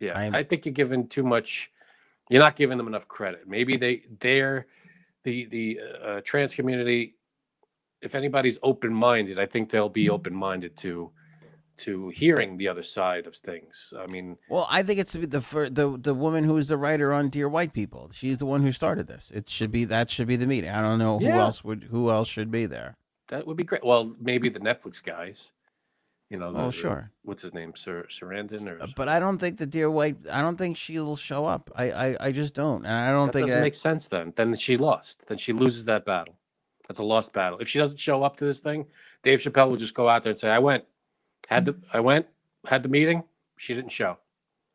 Yeah, 0.00 0.18
I'm- 0.18 0.34
I 0.34 0.42
think 0.42 0.64
you're 0.64 0.72
giving 0.72 1.06
too 1.06 1.22
much. 1.22 1.70
You're 2.30 2.40
not 2.40 2.56
giving 2.56 2.78
them 2.78 2.86
enough 2.86 3.06
credit. 3.08 3.46
Maybe 3.46 3.76
they 3.76 4.04
they're 4.20 4.68
the 5.26 5.44
the 5.46 5.80
uh, 6.02 6.20
trans 6.24 6.54
community. 6.54 7.16
If 8.00 8.14
anybody's 8.14 8.58
open 8.62 8.92
minded, 8.94 9.38
I 9.38 9.46
think 9.46 9.68
they'll 9.70 9.88
be 10.02 10.08
open 10.08 10.34
minded 10.34 10.76
to 10.78 11.10
to 11.78 12.08
hearing 12.08 12.56
the 12.56 12.68
other 12.68 12.82
side 12.82 13.26
of 13.26 13.34
things. 13.36 13.92
I 13.98 14.06
mean, 14.06 14.38
Well, 14.48 14.66
I 14.70 14.82
think 14.82 14.98
it's 15.00 15.12
the 15.12 15.26
the 15.80 15.98
the 16.00 16.14
woman 16.14 16.44
who 16.44 16.56
is 16.56 16.68
the 16.68 16.76
writer 16.78 17.12
on 17.12 17.28
Dear 17.28 17.48
White 17.48 17.72
People. 17.74 18.08
She's 18.12 18.38
the 18.38 18.46
one 18.46 18.62
who 18.62 18.72
started 18.72 19.06
this. 19.08 19.30
It 19.34 19.48
should 19.48 19.70
be 19.72 19.84
that 19.86 20.08
should 20.10 20.28
be 20.28 20.36
the 20.36 20.46
meeting. 20.46 20.70
I 20.70 20.80
don't 20.80 20.98
know 20.98 21.18
who 21.18 21.26
Yeah. 21.26 21.40
else 21.40 21.62
would 21.64 21.84
who 21.90 22.10
else 22.10 22.28
should 22.28 22.50
be 22.50 22.64
there. 22.66 22.96
that 23.28 23.44
would 23.46 23.56
be 23.56 23.64
great. 23.64 23.84
Well, 23.84 24.14
maybe 24.20 24.48
the 24.48 24.60
Netflix 24.60 25.02
guys. 25.02 25.50
You 26.30 26.38
know, 26.38 26.52
the, 26.52 26.58
Oh, 26.58 26.66
the- 26.66 26.72
sure. 26.72 27.10
what's 27.22 27.42
his 27.42 27.54
name, 27.54 27.72
Sir 27.76 28.04
Sarandon, 28.08 28.66
or 28.68 28.82
Uh, 28.82 28.88
But 28.96 29.08
I 29.08 29.20
don't 29.20 29.38
think 29.38 29.58
the 29.58 29.66
Dear 29.66 29.88
White. 29.90 30.16
I 30.30 30.42
don't 30.42 30.56
think 30.56 30.76
she'll 30.76 31.14
show 31.16 31.44
up. 31.46 31.70
I 31.76 31.90
I, 31.90 32.16
I 32.20 32.32
just 32.32 32.52
don't. 32.54 32.84
And 32.84 32.92
I 32.94 33.10
don't 33.10 33.26
that 33.26 33.32
think 33.32 33.46
doesn't 33.46 33.58
that- 33.60 33.64
make 33.64 33.74
sense. 33.74 34.08
Then, 34.08 34.32
then 34.36 34.54
she 34.56 34.76
lost. 34.76 35.24
Then 35.28 35.38
she 35.38 35.52
loses 35.52 35.84
that 35.84 36.04
battle. 36.04 36.34
That's 36.88 36.98
a 37.00 37.04
lost 37.04 37.32
battle. 37.32 37.58
If 37.58 37.68
she 37.68 37.78
doesn't 37.78 37.98
show 37.98 38.22
up 38.22 38.36
to 38.36 38.44
this 38.44 38.60
thing, 38.60 38.86
Dave 39.22 39.38
Chappelle 39.40 39.68
will 39.68 39.76
just 39.76 39.94
go 39.94 40.08
out 40.08 40.22
there 40.22 40.30
and 40.30 40.38
say, 40.38 40.50
"I 40.50 40.58
went, 40.58 40.84
had 41.48 41.64
the, 41.64 41.76
I 41.92 42.00
went, 42.00 42.26
had 42.64 42.82
the 42.82 42.88
meeting. 42.88 43.22
She 43.56 43.74
didn't 43.74 43.90
show." 43.92 44.18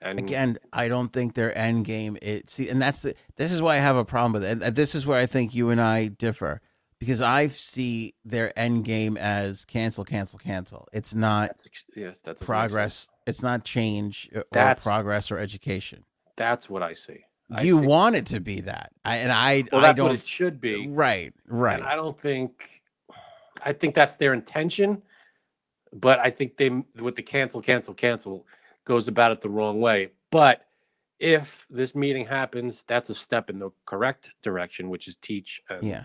And 0.02 0.20
again, 0.20 0.58
I 0.74 0.88
don't 0.88 1.14
think 1.14 1.36
their 1.36 1.56
end 1.58 1.86
game. 1.86 2.18
It 2.22 2.49
see, 2.49 2.68
and 2.70 2.82
that's 2.82 3.02
the. 3.04 3.14
This 3.36 3.52
is 3.52 3.62
why 3.62 3.76
I 3.76 3.80
have 3.80 3.95
a 3.97 4.04
problem 4.06 4.34
with 4.34 4.43
it. 4.43 4.62
And 4.64 4.76
this 4.76 4.95
is 4.95 5.06
where 5.06 5.20
I 5.20 5.26
think 5.26 5.54
you 5.54 5.70
and 5.70 5.80
I 5.82 6.08
differ 6.08 6.60
because 7.02 7.20
I 7.20 7.47
see 7.47 8.14
their 8.24 8.58
end 8.58 8.86
game 8.86 9.18
as 9.18 9.66
cancel, 9.66 10.06
cancel, 10.06 10.38
cancel. 10.38 10.88
It's 10.93 11.16
not 11.16 11.47
that's 11.49 11.68
yes, 11.95 12.20
that 12.20 12.24
doesn't 12.24 12.28
make 12.28 12.38
sense. 12.38 12.45
progress. 12.47 13.10
It's 13.26 13.41
not 13.41 13.64
change 13.66 14.30
uh, 14.36 14.39
or 14.41 14.45
That's- 14.52 14.86
progress 14.86 15.32
or 15.32 15.39
education. 15.39 16.06
That's 16.38 16.70
what 16.70 16.84
I 16.84 16.93
see. 16.93 17.26
I 17.52 17.64
you 17.64 17.80
see- 17.80 17.86
want 17.88 18.16
it 18.16 18.28
to 18.28 18.39
be 18.39 18.62
that, 18.62 18.91
I, 19.04 19.16
and 19.18 19.32
I. 19.32 19.64
Well, 19.72 19.82
I 19.82 19.88
that's 19.88 19.97
don't. 19.97 20.10
what 20.10 20.16
it 20.16 20.22
should 20.22 20.62
be. 20.62 20.88
right, 20.89 21.34
right. 21.47 21.80
And 21.80 21.84
I 21.88 21.95
don't 21.95 22.18
think. 22.18 22.84
I 23.66 23.74
think 23.74 23.95
that's 23.95 24.16
their 24.18 24.34
intention, 24.34 25.02
but 25.93 26.20
I 26.20 26.30
think 26.30 26.56
they 26.58 26.70
with 26.99 27.16
the 27.16 27.24
cancel, 27.24 27.62
cancel, 27.62 27.95
cancel 27.95 28.45
goes 28.86 29.08
about 29.08 29.32
it 29.32 29.41
the 29.41 29.49
wrong 29.49 29.82
way. 29.82 30.10
But 30.30 30.68
if 31.20 31.66
this 31.72 31.95
meeting 31.95 32.26
happens, 32.28 32.84
that's 32.88 33.10
a 33.10 33.16
step 33.16 33.49
in 33.49 33.58
the 33.58 33.72
correct 33.86 34.34
direction, 34.43 34.89
which 34.89 35.08
is 35.08 35.16
teach 35.16 35.62
and 35.70 35.84
yeah. 35.84 36.04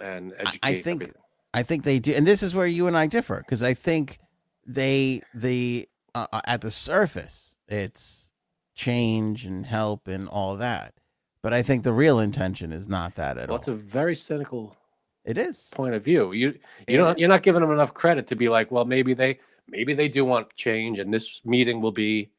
And 0.00 0.32
I- 0.32 0.42
educate. 0.42 0.58
I 0.62 0.82
think 0.82 1.02
everything. 1.02 1.22
I 1.52 1.62
think 1.62 1.84
they 1.84 1.98
do, 2.00 2.12
and 2.12 2.26
this 2.26 2.42
is 2.42 2.54
where 2.54 2.66
you 2.66 2.88
and 2.88 2.96
I 2.96 3.06
differ 3.06 3.38
because 3.38 3.62
I 3.62 3.74
think 3.74 4.18
they 4.66 5.22
the 5.34 5.88
uh, 6.14 6.26
uh, 6.32 6.40
at 6.46 6.62
the 6.62 6.70
surface 6.70 7.56
it's 7.68 8.32
change 8.74 9.44
and 9.44 9.64
help 9.64 10.08
and 10.08 10.28
all 10.28 10.56
that, 10.56 10.94
but 11.42 11.54
I 11.54 11.62
think 11.62 11.84
the 11.84 11.92
real 11.92 12.18
intention 12.18 12.72
is 12.72 12.88
not 12.88 13.14
that 13.14 13.38
at 13.38 13.48
well, 13.48 13.52
all. 13.52 13.58
it's 13.58 13.68
a 13.68 13.74
very 13.74 14.16
cynical 14.16 14.76
it 15.24 15.38
is. 15.38 15.70
point 15.72 15.94
of 15.94 16.04
view. 16.04 16.32
You 16.32 16.58
you 16.88 16.96
don't 16.96 17.18
you're 17.18 17.28
not 17.28 17.42
giving 17.42 17.60
them 17.60 17.70
enough 17.70 17.94
credit 17.94 18.26
to 18.28 18.36
be 18.36 18.48
like, 18.48 18.70
well, 18.70 18.84
maybe 18.84 19.14
they 19.14 19.38
maybe 19.68 19.94
they 19.94 20.08
do 20.08 20.24
want 20.24 20.54
change, 20.56 20.98
and 20.98 21.12
this 21.12 21.40
meeting 21.44 21.80
will 21.80 21.92
be 21.92 22.30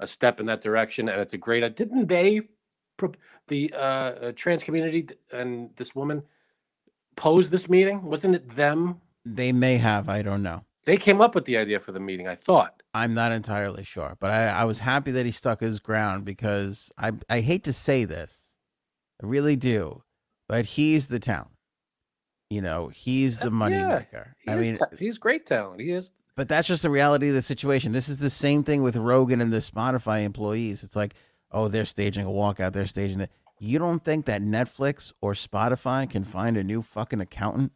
a 0.00 0.06
step 0.06 0.40
in 0.40 0.46
that 0.46 0.60
direction, 0.60 1.08
and 1.08 1.20
it's 1.20 1.34
a 1.34 1.38
great. 1.38 1.76
Didn't 1.76 2.06
they, 2.06 2.42
the 3.46 3.72
uh, 3.74 3.76
uh, 3.76 4.32
trans 4.36 4.62
community 4.62 5.08
and 5.32 5.70
this 5.76 5.94
woman, 5.94 6.22
pose 7.20 7.50
this 7.50 7.68
meeting? 7.68 8.02
Wasn't 8.02 8.34
it 8.34 8.48
them? 8.56 9.00
They 9.26 9.52
may 9.52 9.76
have. 9.76 10.08
I 10.08 10.22
don't 10.22 10.42
know. 10.42 10.64
They 10.86 10.96
came 10.96 11.20
up 11.20 11.34
with 11.34 11.44
the 11.44 11.58
idea 11.58 11.78
for 11.78 11.92
the 11.92 12.00
meeting. 12.00 12.26
I 12.26 12.34
thought. 12.34 12.82
I'm 12.94 13.12
not 13.14 13.30
entirely 13.32 13.84
sure, 13.84 14.16
but 14.18 14.30
I, 14.30 14.46
I 14.48 14.64
was 14.64 14.78
happy 14.80 15.10
that 15.12 15.26
he 15.26 15.30
stuck 15.32 15.60
his 15.60 15.78
ground 15.78 16.24
because 16.24 16.90
I 16.98 17.12
I 17.28 17.40
hate 17.40 17.62
to 17.64 17.72
say 17.72 18.04
this, 18.04 18.54
I 19.22 19.26
really 19.26 19.54
do, 19.56 20.02
but 20.48 20.64
he's 20.64 21.08
the 21.08 21.18
talent. 21.20 21.50
You 22.48 22.62
know, 22.62 22.88
he's 22.88 23.38
the 23.38 23.48
Uh, 23.48 23.50
money 23.50 23.76
yeah, 23.76 23.98
maker. 23.98 24.34
I 24.48 24.54
mean, 24.56 24.78
ta- 24.78 24.86
he's 24.98 25.18
great 25.18 25.44
talent. 25.46 25.80
He 25.80 25.90
is. 25.92 26.10
But 26.36 26.48
that's 26.48 26.66
just 26.66 26.82
the 26.82 26.90
reality 26.90 27.28
of 27.28 27.34
the 27.34 27.42
situation. 27.42 27.92
This 27.92 28.08
is 28.08 28.18
the 28.18 28.30
same 28.30 28.64
thing 28.64 28.82
with 28.82 28.96
Rogan 28.96 29.40
and 29.42 29.52
the 29.52 29.58
Spotify 29.58 30.24
employees. 30.24 30.82
It's 30.82 30.96
like, 30.96 31.14
oh, 31.52 31.68
they're 31.68 31.84
staging 31.84 32.24
a 32.26 32.30
walkout. 32.30 32.72
They're 32.72 32.86
staging 32.86 33.20
it. 33.20 33.30
You 33.62 33.78
don't 33.78 34.02
think 34.02 34.24
that 34.24 34.40
Netflix 34.40 35.12
or 35.20 35.34
Spotify 35.34 36.08
can 36.08 36.24
find 36.24 36.56
a 36.56 36.64
new 36.64 36.80
fucking 36.80 37.20
accountant 37.20 37.72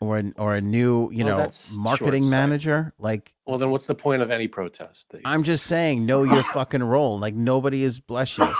or 0.00 0.18
an, 0.18 0.34
or 0.36 0.56
a 0.56 0.60
new, 0.60 1.08
you 1.12 1.24
Well, 1.24 1.38
know, 1.38 1.48
marketing 1.76 2.28
manager? 2.28 2.92
Like, 2.98 3.32
Well, 3.46 3.58
then 3.58 3.70
what's 3.70 3.86
the 3.86 3.94
point 3.94 4.22
of 4.22 4.32
any 4.32 4.48
protest? 4.48 5.06
You- 5.14 5.20
I'm 5.24 5.44
just 5.44 5.66
saying, 5.66 6.04
know 6.04 6.24
your 6.24 6.42
fucking 6.42 6.82
role. 6.82 7.16
Like 7.18 7.34
nobody 7.34 7.84
is 7.84 8.00
bless 8.00 8.36
you, 8.38 8.52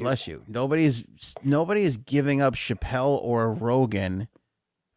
bless 0.00 0.26
you. 0.26 0.42
Nobody's 0.48 1.04
nobody 1.44 1.82
is 1.82 1.96
giving 1.96 2.40
up 2.40 2.56
Chappelle 2.56 3.22
or 3.22 3.52
Rogan 3.52 4.26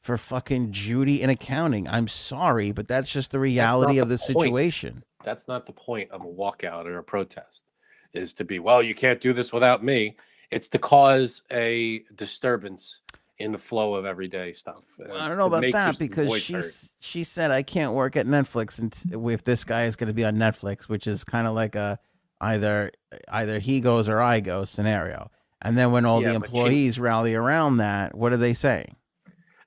for 0.01 0.17
fucking 0.17 0.71
Judy 0.71 1.21
in 1.21 1.29
accounting. 1.29 1.87
I'm 1.87 2.07
sorry, 2.07 2.71
but 2.71 2.87
that's 2.87 3.11
just 3.11 3.29
the 3.29 3.39
reality 3.39 3.99
of 3.99 4.09
the 4.09 4.13
the 4.15 4.17
situation. 4.17 5.03
that's 5.23 5.47
not 5.47 5.67
the 5.67 5.73
point 5.73 6.09
of 6.09 6.21
a 6.21 6.27
walkout 6.27 6.85
or 6.85 6.97
a 6.97 7.03
protest 7.03 7.65
is 8.13 8.33
to 8.33 8.43
be 8.43 8.57
well 8.57 8.81
you 8.81 8.95
can't 8.95 9.21
do 9.21 9.33
this 9.33 9.53
without 9.53 9.83
me 9.83 10.15
it's 10.51 10.67
to 10.69 10.79
cause 10.79 11.43
a 11.51 11.99
disturbance 12.15 13.01
in 13.37 13.51
the 13.51 13.57
flow 13.57 13.93
of 13.95 14.05
everyday 14.05 14.51
stuff 14.51 14.83
Well, 14.97 15.17
I 15.17 15.29
don't 15.29 15.37
know 15.37 15.45
about 15.45 15.63
that 15.71 15.97
because 15.97 16.41
she 16.41 16.59
she 16.99 17.23
said 17.23 17.51
I 17.51 17.63
can't 17.63 17.93
work 17.93 18.15
at 18.17 18.25
Netflix 18.27 18.79
and 18.79 18.93
if 19.31 19.43
this 19.43 19.63
guy 19.63 19.85
is 19.85 19.95
going 19.95 20.07
to 20.09 20.13
be 20.13 20.25
on 20.25 20.35
Netflix, 20.35 20.89
which 20.89 21.07
is 21.07 21.23
kind 21.23 21.47
of 21.47 21.53
like 21.55 21.75
a 21.75 21.99
either 22.41 22.91
either 23.29 23.59
he 23.59 23.79
goes 23.79 24.09
or 24.09 24.19
I 24.21 24.39
go 24.41 24.65
scenario. 24.65 25.31
And 25.61 25.77
then 25.77 25.91
when 25.91 26.05
all 26.05 26.21
Yeah, 26.21 26.33
the 26.33 26.39
but 26.39 26.51
she- 26.51 26.57
employees 26.57 26.99
rally 26.99 27.33
around 27.35 27.77
that, 27.77 28.15
what 28.15 28.29
do 28.29 28.37
they 28.37 28.53
say? 28.53 28.87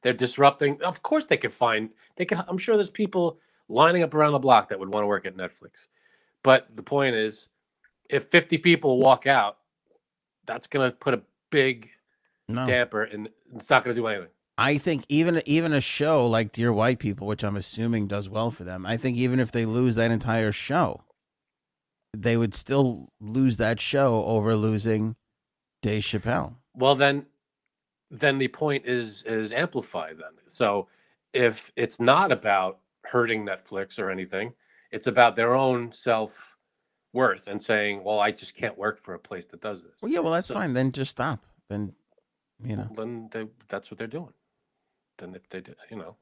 they're 0.03 0.13
disrupting 0.13 0.83
of 0.83 1.01
course 1.05 1.27
they 1.27 1.37
could 1.37 1.53
find 1.53 1.89
they 2.17 2.25
could 2.25 2.39
i'm 2.49 2.59
sure 2.59 2.75
there's 2.77 2.91
people 2.91 3.39
lining 3.69 4.03
up 4.03 4.13
around 4.15 4.33
the 4.33 4.39
block 4.41 4.69
that 4.69 4.77
would 4.81 4.89
want 4.93 5.05
to 5.05 5.07
work 5.07 5.25
at 5.27 5.37
netflix 5.37 5.87
but 6.43 6.67
the 6.75 6.83
point 6.83 7.15
is 7.15 7.47
if 8.11 8.25
50 8.25 8.59
people 8.59 8.99
walk 8.99 9.29
out 9.29 9.59
that's 10.47 10.67
going 10.67 10.91
to 10.91 10.97
put 10.97 11.15
a 11.15 11.23
big 11.51 11.91
No. 12.49 12.67
damper 12.67 13.05
and 13.05 13.29
it's 13.55 13.71
not 13.71 13.85
going 13.85 13.95
to 13.95 14.01
do 14.01 14.07
anything 14.07 14.29
I 14.59 14.77
think 14.79 15.05
even 15.09 15.43
even 15.47 15.73
a 15.73 15.81
show 15.81 16.27
like 16.29 16.53
Dear 16.53 16.73
White 16.73 16.99
People, 16.99 17.27
which 17.27 17.43
I'm 17.43 17.57
assuming 17.57 18.07
does 18.07 18.29
well 18.29 18.51
for 18.51 18.65
them, 18.65 18.85
I 18.85 18.99
think 18.99 19.17
even 19.17 19.41
if 19.41 19.51
they 19.51 19.65
lose 19.65 19.95
that 19.97 20.11
entire 20.11 20.53
show, 20.53 21.05
they 22.15 22.37
would 22.37 22.55
still 22.55 23.09
lose 23.19 23.57
that 23.57 23.81
show 23.81 24.23
over 24.25 24.55
losing 24.55 25.17
Dave 25.81 26.03
Chappelle. 26.03 26.57
well 26.75 26.95
then 26.95 27.25
then 28.11 28.37
the 28.39 28.49
point 28.49 28.85
is 28.87 29.23
is 29.23 29.53
amplified 29.53 30.19
then 30.19 30.33
so 30.49 30.87
if 31.33 31.73
it's 31.77 31.99
not 31.99 32.31
about 32.31 32.81
hurting 33.05 33.45
netflix 33.47 33.99
or 33.99 34.11
anything 34.11 34.53
it's 34.91 35.07
about 35.07 35.35
their 35.35 35.55
own 35.55 35.91
self 35.91 36.57
worth 37.13 37.47
and 37.49 37.61
saying 37.61 38.03
well 38.05 38.21
i 38.21 38.31
just 38.31 38.55
can't 38.55 38.77
work 38.79 38.99
for 38.99 39.15
a 39.15 39.19
place 39.19 39.45
that 39.47 39.61
does 39.61 39.83
this 39.83 39.93
Well, 40.03 40.11
yeah, 40.11 40.21
well 40.21 40.33
that's 40.33 40.47
So- 40.49 40.55
fine. 40.55 40.73
Then 40.73 40.93
just 40.93 41.11
stop. 41.11 41.45
Then 41.69 41.93
you 42.65 42.77
know. 42.77 42.89
then 42.95 43.29
they, 43.33 43.49
that's 43.69 43.91
what 43.91 43.99
they're 43.99 44.07
doing 44.07 44.33
then 45.19 45.35
if 45.35 45.49
they 45.51 45.63
you 45.91 45.97
know 45.97 46.17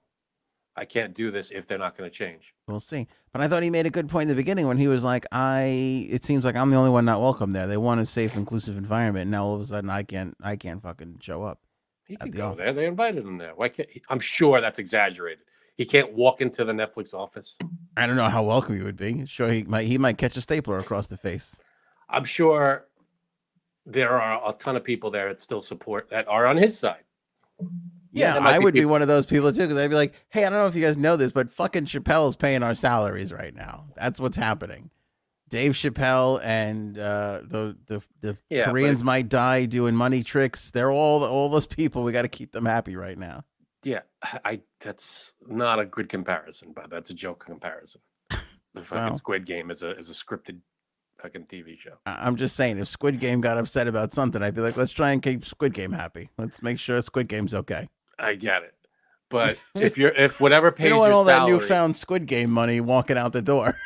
I 0.77 0.85
can't 0.85 1.15
do 1.15 1.31
this 1.33 1.51
if 1.51 1.67
they're 1.67 1.79
not 1.79 1.99
going 1.99 2.09
to 2.09 2.17
change. 2.17 2.55
We'll 2.69 2.79
see. 2.79 3.09
But 3.33 3.43
I 3.43 3.49
thought 3.49 3.65
he 3.65 3.71
made 3.71 3.87
a 3.87 3.91
good 3.91 4.09
point 4.09 4.23
in 4.23 4.29
the 4.29 4.41
beginning 4.41 4.69
when 4.69 4.79
he 4.79 4.87
was 4.87 5.03
like, 5.03 5.27
"I." 5.33 6.07
It 6.09 6.23
seems 6.23 6.45
like 6.45 6.55
I'm 6.55 6.71
the 6.71 6.77
only 6.77 6.91
one 6.91 7.05
not 7.05 7.21
welcome 7.21 7.53
there. 7.53 7.67
They 7.67 7.77
want 7.77 8.01
a 8.01 8.07
safe, 8.07 8.37
inclusive 8.37 8.77
environment. 8.79 9.23
And 9.23 9.31
now 9.33 9.45
all 9.47 9.57
of 9.57 9.61
a 9.61 9.65
sudden, 9.65 9.91
I 9.91 10.05
can't. 10.05 10.37
I 10.41 10.55
can't 10.55 10.81
fucking 10.81 11.19
show 11.23 11.43
up. 11.43 11.59
He 12.07 12.15
can 12.15 12.31
the 12.31 12.37
go 12.39 12.47
office. 12.47 12.59
there. 12.59 12.73
They 12.73 12.87
invited 12.87 13.25
him 13.27 13.37
there. 13.37 13.53
Why 13.57 13.69
can't? 13.69 13.91
He, 13.91 14.01
I'm 14.11 14.21
sure 14.21 14.61
that's 14.61 14.79
exaggerated. 14.79 15.45
He 15.77 15.85
can't 15.85 16.13
walk 16.13 16.41
into 16.41 16.65
the 16.65 16.73
Netflix 16.73 17.15
office. 17.15 17.57
I 17.97 18.07
don't 18.07 18.17
know 18.17 18.29
how 18.29 18.43
welcome 18.43 18.77
he 18.77 18.83
would 18.85 18.97
be. 18.97 19.27
Sure, 19.27 19.51
he 19.51 19.65
might. 19.65 19.87
He 19.87 19.99
might 19.99 20.17
catch 20.19 20.37
a 20.37 20.41
stapler 20.41 20.77
across 20.77 21.07
the 21.09 21.17
face. 21.17 21.59
I'm 22.09 22.25
sure 22.25 22.87
there 23.87 24.11
are 24.11 24.41
a 24.49 24.53
ton 24.53 24.77
of 24.77 24.85
people 24.85 25.11
there 25.11 25.29
that 25.29 25.41
still 25.41 25.61
support 25.63 26.09
that 26.11 26.27
are 26.29 26.47
on 26.47 26.57
his 26.57 26.79
side. 26.79 27.05
Yeah, 28.13 28.39
I 28.41 28.59
be 28.59 28.65
would 28.65 28.75
be 28.75 28.85
one 28.85 29.03
of 29.03 29.09
those 29.09 29.27
people 29.27 29.53
too, 29.53 29.63
because 29.69 29.77
I'd 29.79 29.89
be 29.91 29.95
like, 29.97 30.15
"Hey, 30.31 30.45
I 30.45 30.51
don't 30.51 30.59
know 30.59 30.67
if 30.67 30.75
you 30.75 30.83
guys 30.83 30.97
know 30.97 31.17
this, 31.17 31.31
but 31.33 31.53
fucking 31.53 31.87
Chappelle's 31.87 32.37
paying 32.37 32.63
our 32.63 32.75
salaries 32.75 33.33
right 33.33 33.55
now. 33.55 33.87
That's 33.97 34.19
what's 34.21 34.37
happening." 34.37 34.91
Dave 35.49 35.73
Chappelle 35.73 36.41
and 36.45 36.97
uh, 36.99 37.41
the 37.45 37.77
the 37.87 38.03
the 38.21 38.37
Yeah, 38.49 38.67
Koreans 38.67 39.01
if- 39.01 39.05
might 39.05 39.29
die 39.29 39.65
doing 39.67 39.95
money 39.97 40.23
tricks. 40.23 40.71
They're 40.71 40.91
all 40.93 41.23
all 41.25 41.49
those 41.49 41.67
people. 41.67 42.03
We 42.03 42.13
got 42.13 42.23
to 42.23 42.29
keep 42.29 42.53
them 42.53 42.67
happy 42.67 42.95
right 42.97 43.19
now. 43.19 43.45
Yeah, 43.85 44.01
I 44.45 44.61
that's 44.81 45.35
not 45.47 45.79
a 45.79 45.87
good 45.87 46.09
comparison, 46.09 46.73
but 46.75 46.91
that's 46.91 47.11
a 47.11 47.15
joke 47.15 47.45
comparison. 47.45 48.01
The 48.73 48.85
fucking 48.85 49.05
Well. 49.05 49.15
Squid 49.17 49.47
Game 49.47 49.69
is 49.73 49.83
a 49.83 49.97
is 49.99 50.11
a 50.11 50.13
scripted 50.13 50.59
fucking 51.21 51.47
TV 51.47 51.77
show. 51.77 51.95
I- 52.07 52.25
I'm 52.25 52.37
just 52.37 52.55
saying, 52.55 52.79
if 52.79 52.87
Squid 52.87 53.19
Game 53.19 53.41
got 53.41 53.59
upset 53.59 53.89
about 53.89 54.13
something, 54.13 54.45
I'd 54.45 54.55
be 54.55 54.61
like, 54.61 54.77
"Let's 54.77 54.93
try 54.93 55.11
and 55.11 55.21
keep 55.21 55.45
Squid 55.45 55.75
Game 55.75 55.91
happy. 55.91 56.31
Let's 56.39 56.63
make 56.63 56.79
sure 56.79 57.03
Squid 57.03 57.27
Game's 57.27 57.53
okay." 57.53 57.89
I 58.17 58.37
get 58.37 58.63
it, 58.63 58.75
but 59.29 59.57
if 59.75 59.99
you're 59.99 60.13
if 60.13 60.41
whatever 60.41 60.71
pays 60.71 60.85
You 60.85 60.91
don't 60.91 60.99
want 61.01 61.11
your 61.11 61.17
all 61.17 61.25
that 61.25 61.47
newfound 61.49 61.97
Squid 61.97 62.27
Game 62.27 62.51
money 62.53 62.81
walking 62.81 63.19
out 63.19 63.33
the 63.33 63.43
door. 63.43 63.77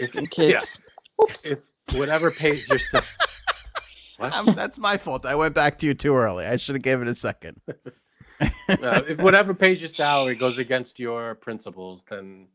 if, 0.00 0.14
yeah, 0.14 0.22
Kids. 0.30 0.82
Oops. 1.22 1.46
if 1.46 1.62
whatever 1.94 2.30
pays 2.30 2.66
your 2.66 2.78
sa- 2.78 3.00
what? 4.16 4.34
I'm- 4.34 4.54
that's 4.54 4.78
my 4.78 4.96
fault. 4.96 5.26
I 5.26 5.34
went 5.34 5.54
back 5.54 5.76
to 5.80 5.86
you 5.86 5.92
too 5.92 6.16
early. 6.16 6.46
I 6.46 6.56
should 6.56 6.76
have 6.76 6.82
given 6.82 7.08
it 7.08 7.10
a 7.10 7.14
second. 7.14 7.60
Uh, 8.68 9.02
if 9.08 9.20
whatever 9.20 9.54
pays 9.54 9.80
your 9.80 9.88
salary 9.88 10.34
goes 10.34 10.58
against 10.58 10.98
your 10.98 11.34
principles, 11.36 12.02
then, 12.08 12.46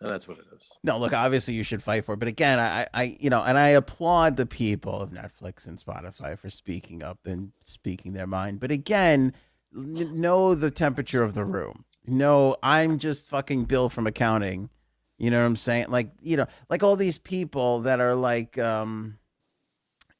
that's 0.00 0.28
what 0.28 0.38
it 0.38 0.44
is. 0.54 0.70
No, 0.82 0.98
look, 0.98 1.12
obviously 1.12 1.54
you 1.54 1.62
should 1.64 1.82
fight 1.82 2.04
for 2.04 2.14
it. 2.14 2.18
But 2.18 2.28
again, 2.28 2.58
I, 2.58 2.86
I, 2.92 3.16
you 3.18 3.30
know, 3.30 3.42
and 3.42 3.58
I 3.58 3.68
applaud 3.68 4.36
the 4.36 4.46
people 4.46 5.00
of 5.02 5.10
Netflix 5.10 5.66
and 5.66 5.78
Spotify 5.78 6.38
for 6.38 6.50
speaking 6.50 7.02
up 7.02 7.20
and 7.24 7.52
speaking 7.60 8.12
their 8.12 8.26
mind. 8.26 8.60
But 8.60 8.70
again, 8.70 9.32
n- 9.74 10.14
know 10.16 10.54
the 10.54 10.70
temperature 10.70 11.22
of 11.22 11.34
the 11.34 11.44
room. 11.44 11.84
No, 12.06 12.56
I'm 12.62 12.98
just 12.98 13.28
fucking 13.28 13.64
Bill 13.64 13.88
from 13.88 14.06
accounting. 14.06 14.68
You 15.16 15.30
know 15.30 15.40
what 15.40 15.46
I'm 15.46 15.56
saying? 15.56 15.86
Like, 15.88 16.10
you 16.20 16.36
know, 16.36 16.46
like 16.68 16.82
all 16.82 16.96
these 16.96 17.18
people 17.18 17.80
that 17.80 18.00
are 18.00 18.14
like, 18.14 18.58
um, 18.58 19.18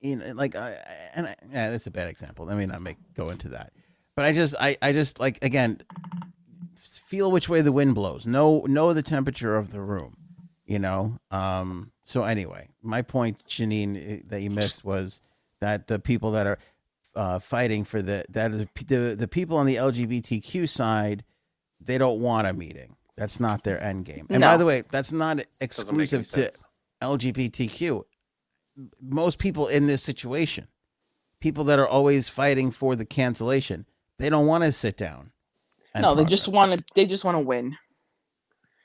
you 0.00 0.16
know, 0.16 0.32
like, 0.32 0.54
uh, 0.54 0.74
and 1.14 1.26
I, 1.26 1.36
yeah, 1.52 1.70
that's 1.70 1.86
a 1.86 1.90
bad 1.90 2.08
example. 2.08 2.46
Let 2.46 2.56
me 2.56 2.64
not 2.66 2.80
make 2.80 2.96
go 3.14 3.30
into 3.30 3.48
that. 3.50 3.72
But 4.16 4.24
I 4.26 4.32
just, 4.32 4.54
I, 4.60 4.76
I 4.80 4.92
just 4.92 5.18
like 5.18 5.42
again, 5.42 5.80
feel 6.76 7.30
which 7.30 7.48
way 7.48 7.60
the 7.60 7.72
wind 7.72 7.94
blows. 7.94 8.26
Know, 8.26 8.64
know 8.66 8.92
the 8.92 9.02
temperature 9.02 9.56
of 9.56 9.72
the 9.72 9.80
room 9.80 10.16
you 10.66 10.78
know? 10.78 11.18
Um 11.30 11.92
so 12.02 12.24
anyway 12.24 12.68
my 12.82 13.02
point 13.02 13.42
janine 13.48 14.18
eh, 14.18 14.22
that 14.26 14.42
you 14.42 14.50
missed 14.50 14.84
was 14.84 15.20
that 15.60 15.86
the 15.86 15.98
people 15.98 16.32
that 16.32 16.46
are 16.46 16.58
uh 17.14 17.38
fighting 17.38 17.84
for 17.84 18.02
the 18.02 18.24
that 18.30 18.52
the, 18.52 18.68
the 18.84 19.16
the 19.16 19.28
people 19.28 19.56
on 19.56 19.66
the 19.66 19.76
lgbtq 19.76 20.68
side 20.68 21.24
they 21.80 21.98
don't 21.98 22.20
want 22.20 22.46
a 22.46 22.52
meeting. 22.52 22.96
That's 23.16 23.40
not 23.40 23.62
their 23.62 23.82
end 23.82 24.06
game. 24.06 24.26
And 24.30 24.42
by 24.42 24.56
the 24.56 24.64
way 24.66 24.82
that's 24.90 25.12
not 25.12 25.36
Doesn't 25.36 25.48
make 25.48 25.56
any 25.60 25.64
exclusive 25.64 26.22
to 26.22 26.28
sense. 26.28 26.68
lgbtq 27.02 28.02
most 29.00 29.38
people 29.38 29.68
in 29.68 29.86
this 29.86 30.02
situation 30.02 30.68
people 31.40 31.64
that 31.64 31.78
are 31.78 31.88
always 31.88 32.28
fighting 32.28 32.70
for 32.70 32.96
the 32.96 33.04
cancellation 33.04 33.86
they 34.24 34.30
don't 34.30 34.46
want 34.46 34.64
to 34.64 34.72
sit 34.72 34.96
down 34.96 35.30
No, 35.98 36.14
they 36.14 36.24
just 36.24 36.48
want 36.48 36.72
to. 36.78 36.84
They 36.94 37.06
just 37.06 37.24
want 37.24 37.36
to 37.36 37.44
win. 37.44 37.76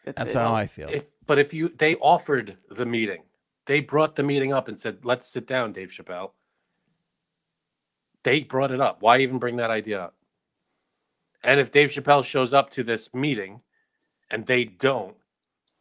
That's, 0.06 0.24
that's 0.26 0.34
how 0.36 0.54
i 0.56 0.68
feel 0.68 0.90
If 0.90 1.12
but 1.28 1.40
if 1.40 1.54
you 1.54 1.70
they 1.78 1.96
offered 1.98 2.58
the 2.70 2.86
meeting, 2.86 3.24
they 3.66 3.80
brought 3.82 4.16
the 4.16 4.24
meeting 4.24 4.54
up 4.54 4.68
and 4.68 4.80
said, 4.80 5.00
"Let's 5.04 5.28
sit 5.28 5.48
down, 5.48 5.74
Dave 5.74 5.90
Chappelle." 5.92 6.32
They 8.24 8.42
brought 8.44 8.72
it 8.72 8.82
up. 8.82 9.02
Why 9.02 9.20
even 9.20 9.40
bring 9.40 9.58
that 9.58 9.72
idea 9.72 10.02
up? 10.02 10.16
And 11.44 11.60
if 11.60 11.72
Dave 11.72 11.90
Chappelle 11.90 12.24
shows 12.26 12.54
up 12.54 12.70
to 12.72 12.84
this 12.84 13.14
meeting, 13.14 13.62
and 14.32 14.46
they 14.46 14.66
don't, 14.66 15.16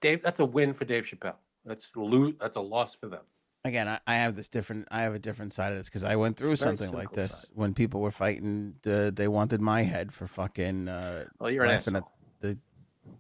Dave, 0.01 0.23
that's 0.23 0.41
a 0.41 0.45
win 0.45 0.73
for 0.73 0.85
Dave 0.85 1.05
Chappelle. 1.07 1.37
That's 1.65 1.97
lo- 1.97 2.33
That's 2.41 2.57
a 2.57 2.61
loss 2.61 2.95
for 2.95 3.09
them. 3.09 3.25
Again 3.65 3.89
I, 3.89 3.99
I 4.07 4.15
have 4.17 4.37
this 4.37 4.49
different 4.49 4.87
i 4.91 5.03
have 5.03 5.15
a 5.15 5.19
different 5.19 5.53
side 5.53 5.73
of 5.73 5.79
this 5.79 5.89
because 5.89 6.05
i 6.05 6.17
went 6.17 6.37
through 6.37 6.53
It's 6.53 6.63
a 6.63 6.67
very 6.67 6.77
something 6.77 6.97
like 6.97 7.13
this 7.13 7.41
side. 7.43 7.51
when 7.55 7.75
people 7.75 8.01
were 8.01 8.11
fighting 8.11 8.75
uh, 8.87 9.11
they 9.13 9.29
wanted 9.29 9.61
my 9.61 9.83
head 9.83 10.13
for 10.13 10.27
fucking 10.27 10.89
uh, 10.89 11.25
Well, 11.39 11.51
you're 11.51 11.65
an 11.65 11.71
laughing 11.71 11.97
asshole. 11.97 12.11
at 12.43 12.43
the 12.43 12.59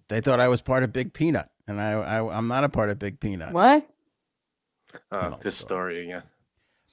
they 0.09 0.20
thought 0.20 0.41
i 0.41 0.49
was 0.49 0.62
part 0.62 0.82
of 0.84 0.93
big 0.93 1.12
peanut 1.12 1.51
and 1.66 1.80
I, 1.80 1.93
I 1.93 2.36
i'm 2.39 2.49
not 2.49 2.64
a 2.64 2.68
part 2.68 2.89
of 2.91 2.99
big 2.99 3.20
peanut 3.20 3.53
What? 3.53 3.84
Uh, 5.11 5.30
this 5.36 5.57
story. 5.57 5.95
story 5.97 6.05
again. 6.05 6.22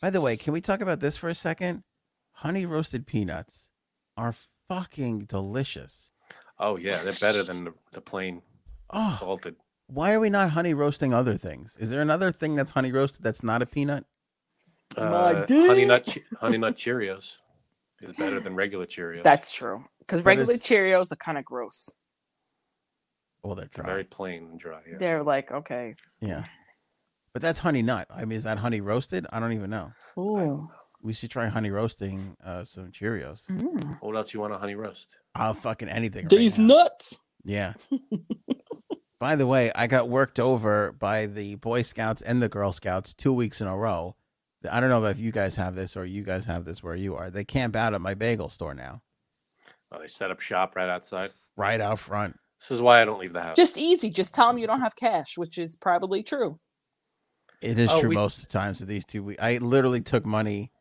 by 0.02 0.10
the 0.10 0.22
way 0.22 0.36
can 0.38 0.52
we 0.54 0.62
talk 0.62 0.82
about 0.82 1.00
this 1.00 1.16
for 1.16 1.30
a 1.30 1.36
second 1.36 1.84
honey 2.32 2.66
roasted 2.66 3.06
peanuts 3.08 3.70
are 4.18 4.34
fucking 4.70 5.20
delicious 5.20 6.10
Oh 6.58 6.78
yeah, 6.78 6.98
they're 7.04 7.12
better 7.20 7.44
than 7.44 7.66
the, 7.66 7.74
the 7.92 8.00
plain 8.00 8.42
oh 8.90 9.18
salted. 9.20 9.58
Why 9.88 10.14
are 10.14 10.20
we 10.20 10.30
not 10.30 10.50
honey 10.52 10.74
roasting 10.74 11.14
other 11.14 11.38
things 11.38 11.76
is 11.80 11.90
there 11.90 12.02
another 12.02 12.32
thing 12.32 12.56
that's 12.56 12.72
honey 12.72 12.92
roasted 12.92 13.24
that's 13.24 13.44
not 13.44 13.62
a 13.62 13.66
peanut 13.66 14.06
My 14.98 15.04
Uh, 15.04 15.46
honey 15.48 15.86
nut 15.86 16.18
honey 16.40 16.58
nut 16.58 16.76
Cheerios 16.76 17.38
is 18.02 18.16
better 18.18 18.40
than 18.40 18.56
regular 18.56 18.86
Cheerios. 18.86 19.24
That's 19.24 19.52
true. 19.54 19.84
Because 20.00 20.24
regular 20.24 20.54
it's- 20.54 20.68
Cheerios 20.68 21.12
are 21.12 21.16
kind 21.16 21.38
of 21.38 21.46
gross. 21.46 21.90
Well, 23.42 23.56
they're 23.56 23.70
They're 23.74 23.84
very 23.86 24.04
plain 24.04 24.44
and 24.52 24.60
dry. 24.60 24.82
Yeah. 24.90 24.98
They're 25.00 25.24
like 25.24 25.52
okay. 25.52 25.96
yeah 26.20 26.44
but 27.34 27.42
that's 27.42 27.60
honey 27.60 27.82
nut 27.82 28.08
i 28.10 28.24
mean 28.26 28.38
is 28.38 28.44
that 28.44 28.58
honey 28.60 28.80
roasted 28.82 29.28
i 29.32 29.40
don't 29.42 29.52
even 29.54 29.70
know 29.70 29.92
Ooh. 30.18 30.70
We 31.02 31.14
should 31.14 31.30
try 31.30 31.48
honey 31.48 31.70
roasting 31.70 32.36
uh, 32.44 32.64
some 32.64 32.92
Cheerios. 32.92 33.46
Mm. 33.46 34.00
What 34.02 34.16
else 34.16 34.34
you 34.34 34.40
want 34.40 34.54
a 34.54 34.58
honey 34.58 34.74
roast? 34.74 35.16
I'll 35.36 35.54
fucking 35.54 35.88
anything. 35.88 36.28
These 36.28 36.58
now. 36.58 36.78
nuts. 36.78 37.20
Yeah. 37.44 37.74
By 39.26 39.36
the 39.36 39.48
way, 39.48 39.72
I 39.74 39.88
got 39.88 40.08
worked 40.08 40.40
over 40.40 40.92
by 40.92 41.26
the 41.26 41.56
Boy 41.56 41.82
Scouts 41.82 42.22
and 42.22 42.40
the 42.44 42.48
Girl 42.48 42.72
Scouts 42.72 43.12
two 43.12 43.34
weeks 43.34 43.60
in 43.60 43.66
a 43.66 43.76
row. 43.76 44.16
I 44.70 44.80
don't 44.80 44.92
know 44.92 45.04
if 45.06 45.18
you 45.18 45.32
guys 45.32 45.56
have 45.56 45.74
this 45.74 45.98
or 45.98 46.06
you 46.06 46.22
guys 46.22 46.46
have 46.46 46.64
this 46.64 46.84
where 46.84 46.94
you 46.94 47.16
are. 47.16 47.32
They 47.32 47.44
camp 47.44 47.76
out 47.76 47.96
at 47.96 48.02
my 48.02 48.14
bagel 48.14 48.50
store 48.50 48.76
now, 48.76 49.02
Oh, 49.92 49.98
they 50.00 50.10
set 50.10 50.30
up 50.30 50.42
shop 50.42 50.76
right 50.76 50.88
outside. 50.92 51.32
right 51.58 51.82
out 51.82 51.98
front. 51.98 52.38
This 52.60 52.70
is 52.70 52.84
why 52.84 53.02
I 53.02 53.06
don't 53.06 53.18
leave 53.20 53.34
the 53.34 53.42
house. 53.42 53.56
Just 53.56 53.80
easy. 53.80 54.12
Just 54.12 54.36
tell 54.36 54.46
them 54.46 54.60
you 54.60 54.68
don't 54.68 54.82
have 54.82 54.96
cash, 54.96 55.40
which 55.40 55.58
is 55.58 55.76
probably 55.76 56.22
true. 56.22 56.60
It 57.64 57.80
is 57.80 57.90
Oh, 57.90 58.02
true 58.02 58.10
we- 58.10 58.16
most 58.16 58.38
of 58.44 58.48
the 58.48 58.54
times 58.54 58.80
of 58.84 58.88
these 58.88 59.06
two 59.06 59.24
weeks. 59.24 59.42
I 59.42 59.58
literally 59.58 60.02
took 60.02 60.24
money. 60.28 60.72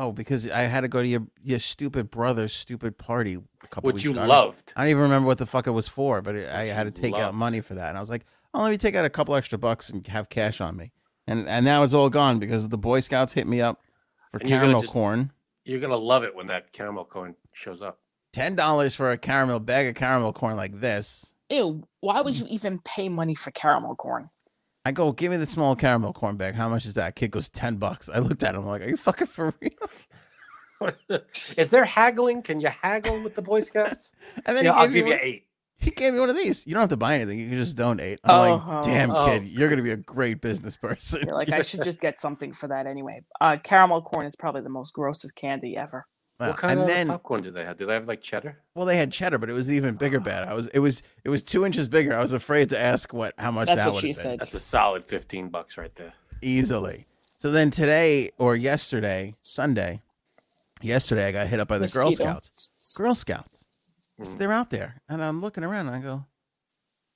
Oh, 0.00 0.12
because 0.12 0.48
I 0.48 0.60
had 0.62 0.82
to 0.82 0.88
go 0.88 1.02
to 1.02 1.08
your 1.08 1.26
your 1.42 1.58
stupid 1.58 2.10
brother's 2.10 2.52
stupid 2.52 2.96
party 2.98 3.34
a 3.34 3.66
couple 3.66 3.88
Which 3.88 3.94
weeks 3.96 4.04
you 4.04 4.10
ago. 4.12 4.20
I 4.20 4.26
don't- 4.26 4.28
loved. 4.28 4.72
I 4.76 4.82
don't 4.82 4.90
even 4.90 5.02
remember 5.02 5.26
what 5.26 5.38
the 5.38 5.46
fuck 5.46 5.66
it 5.66 5.72
was 5.72 5.88
for, 5.88 6.22
but 6.22 6.36
it, 6.36 6.48
I 6.48 6.66
had 6.66 6.84
to 6.84 7.02
you 7.02 7.10
take 7.12 7.20
out 7.20 7.34
money 7.34 7.60
for 7.60 7.74
that, 7.74 7.88
and 7.88 7.98
I 7.98 8.00
was 8.00 8.08
like, 8.08 8.24
"Oh, 8.54 8.62
let 8.62 8.70
me 8.70 8.78
take 8.78 8.94
out 8.94 9.04
a 9.04 9.10
couple 9.10 9.34
extra 9.34 9.58
bucks 9.58 9.90
and 9.90 10.06
have 10.06 10.28
cash 10.28 10.60
on 10.60 10.76
me." 10.76 10.92
And 11.26 11.48
and 11.48 11.64
now 11.64 11.82
it's 11.82 11.94
all 11.94 12.08
gone 12.10 12.38
because 12.38 12.68
the 12.68 12.78
Boy 12.78 13.00
Scouts 13.00 13.32
hit 13.32 13.46
me 13.48 13.60
up 13.60 13.82
for 14.30 14.38
And 14.38 14.48
you're 14.48 14.58
gonna 14.58 14.66
caramel 14.68 14.80
just- 14.82 14.92
corn. 14.92 15.32
You're 15.64 15.80
gonna 15.80 15.96
love 15.96 16.22
it 16.22 16.34
when 16.34 16.46
that 16.46 16.72
caramel 16.72 17.04
corn 17.04 17.34
shows 17.52 17.82
up. 17.82 17.98
Ten 18.32 18.54
dollars 18.54 18.94
for 18.94 19.10
a 19.10 19.18
caramel 19.18 19.58
bag 19.58 19.88
of 19.88 19.94
caramel 19.96 20.32
corn 20.32 20.56
like 20.56 20.80
this. 20.80 21.32
Ew. 21.50 21.82
Why 22.00 22.20
would 22.20 22.38
you 22.38 22.46
even 22.48 22.78
pay 22.84 23.08
money 23.08 23.34
for 23.34 23.50
caramel 23.50 23.96
corn? 23.96 24.28
I 24.88 24.92
go, 24.92 25.12
give 25.12 25.30
me 25.30 25.36
the 25.36 25.46
small 25.46 25.76
caramel 25.76 26.12
corn 26.14 26.36
bag. 26.36 26.54
How 26.54 26.68
much 26.68 26.86
is 26.86 26.94
that? 26.94 27.14
Kid 27.14 27.30
goes 27.30 27.48
ten 27.50 27.76
bucks. 27.76 28.08
I 28.08 28.18
looked 28.20 28.42
at 28.42 28.54
him 28.54 28.64
like, 28.66 28.80
are 28.82 28.88
you 28.88 28.96
fucking 28.96 29.26
for 29.26 29.52
real? 29.60 30.90
is 31.56 31.68
there 31.70 31.84
haggling? 31.84 32.40
Can 32.42 32.60
you 32.60 32.68
haggle 32.68 33.22
with 33.22 33.34
the 33.34 33.42
Boy 33.42 33.60
Scouts? 33.60 34.12
And 34.46 34.56
then 34.56 34.64
yeah, 34.64 34.72
he 34.74 34.78
I'll 34.80 34.86
gave 34.86 34.92
me 34.94 34.98
give 35.00 35.06
you 35.08 35.12
one- 35.14 35.20
eight. 35.22 35.44
He 35.80 35.92
gave 35.92 36.12
me 36.12 36.18
one 36.18 36.28
of 36.28 36.34
these. 36.34 36.66
You 36.66 36.74
don't 36.74 36.80
have 36.80 36.90
to 36.90 36.96
buy 36.96 37.14
anything. 37.14 37.38
You 37.38 37.48
can 37.50 37.58
just 37.58 37.76
donate. 37.76 38.18
I'm 38.24 38.34
Oh, 38.34 38.56
like, 38.56 38.82
damn 38.82 39.12
oh. 39.12 39.26
kid, 39.26 39.44
you're 39.44 39.68
gonna 39.68 39.82
be 39.82 39.92
a 39.92 39.96
great 39.96 40.40
business 40.40 40.76
person. 40.76 41.22
You're 41.24 41.36
like, 41.36 41.52
I 41.52 41.60
should 41.62 41.84
just 41.84 42.00
get 42.00 42.18
something 42.20 42.52
for 42.52 42.66
that 42.68 42.86
anyway. 42.88 43.22
Uh, 43.40 43.58
caramel 43.62 44.02
corn 44.02 44.26
is 44.26 44.34
probably 44.34 44.62
the 44.62 44.70
most 44.70 44.92
grossest 44.92 45.36
candy 45.36 45.76
ever. 45.76 46.06
Well, 46.38 46.50
What 46.50 46.58
kind 46.58 46.72
and 46.74 46.80
of 46.82 46.86
then 46.86 47.08
popcorn 47.08 47.42
do 47.42 47.50
they 47.50 47.64
have? 47.64 47.76
Do 47.76 47.84
they 47.86 47.94
have 47.94 48.06
like 48.06 48.20
cheddar? 48.20 48.58
Well, 48.74 48.86
they 48.86 48.96
had 48.96 49.10
cheddar, 49.10 49.38
but 49.38 49.50
it 49.50 49.54
was 49.54 49.70
even 49.72 49.96
bigger 49.96 50.20
bag. 50.20 50.46
I 50.46 50.54
was 50.54 50.68
it 50.68 50.78
was 50.78 51.02
it 51.24 51.30
was 51.30 51.42
two 51.42 51.66
inches 51.66 51.88
bigger. 51.88 52.16
I 52.16 52.22
was 52.22 52.32
afraid 52.32 52.68
to 52.70 52.78
ask 52.78 53.12
what 53.12 53.34
how 53.38 53.50
much 53.50 53.66
That's 53.66 53.78
that 53.78 53.86
what 53.86 53.94
would 53.96 54.00
she 54.02 54.08
have 54.08 54.16
been 54.16 54.22
said. 54.22 54.40
That's 54.40 54.54
a 54.54 54.60
solid 54.60 55.04
fifteen 55.04 55.48
bucks 55.48 55.76
right 55.76 55.94
there. 55.96 56.12
easily. 56.40 57.06
So 57.40 57.50
then 57.50 57.70
today 57.70 58.30
or 58.38 58.54
yesterday, 58.54 59.34
Sunday, 59.42 60.00
yesterday 60.80 61.26
I 61.28 61.32
got 61.32 61.48
hit 61.48 61.58
up 61.60 61.68
by 61.68 61.78
the 61.78 61.88
Girl 61.88 62.12
Scouts. 62.12 62.94
Girl 62.96 63.14
Scouts. 63.16 63.64
So 64.22 64.30
Mm. 64.34 64.38
they're 64.38 64.52
out 64.52 64.70
there, 64.70 65.00
and 65.08 65.22
I'm 65.22 65.40
looking 65.40 65.62
around. 65.64 65.86
And 65.88 65.96
I 65.96 66.00
go, 66.00 66.24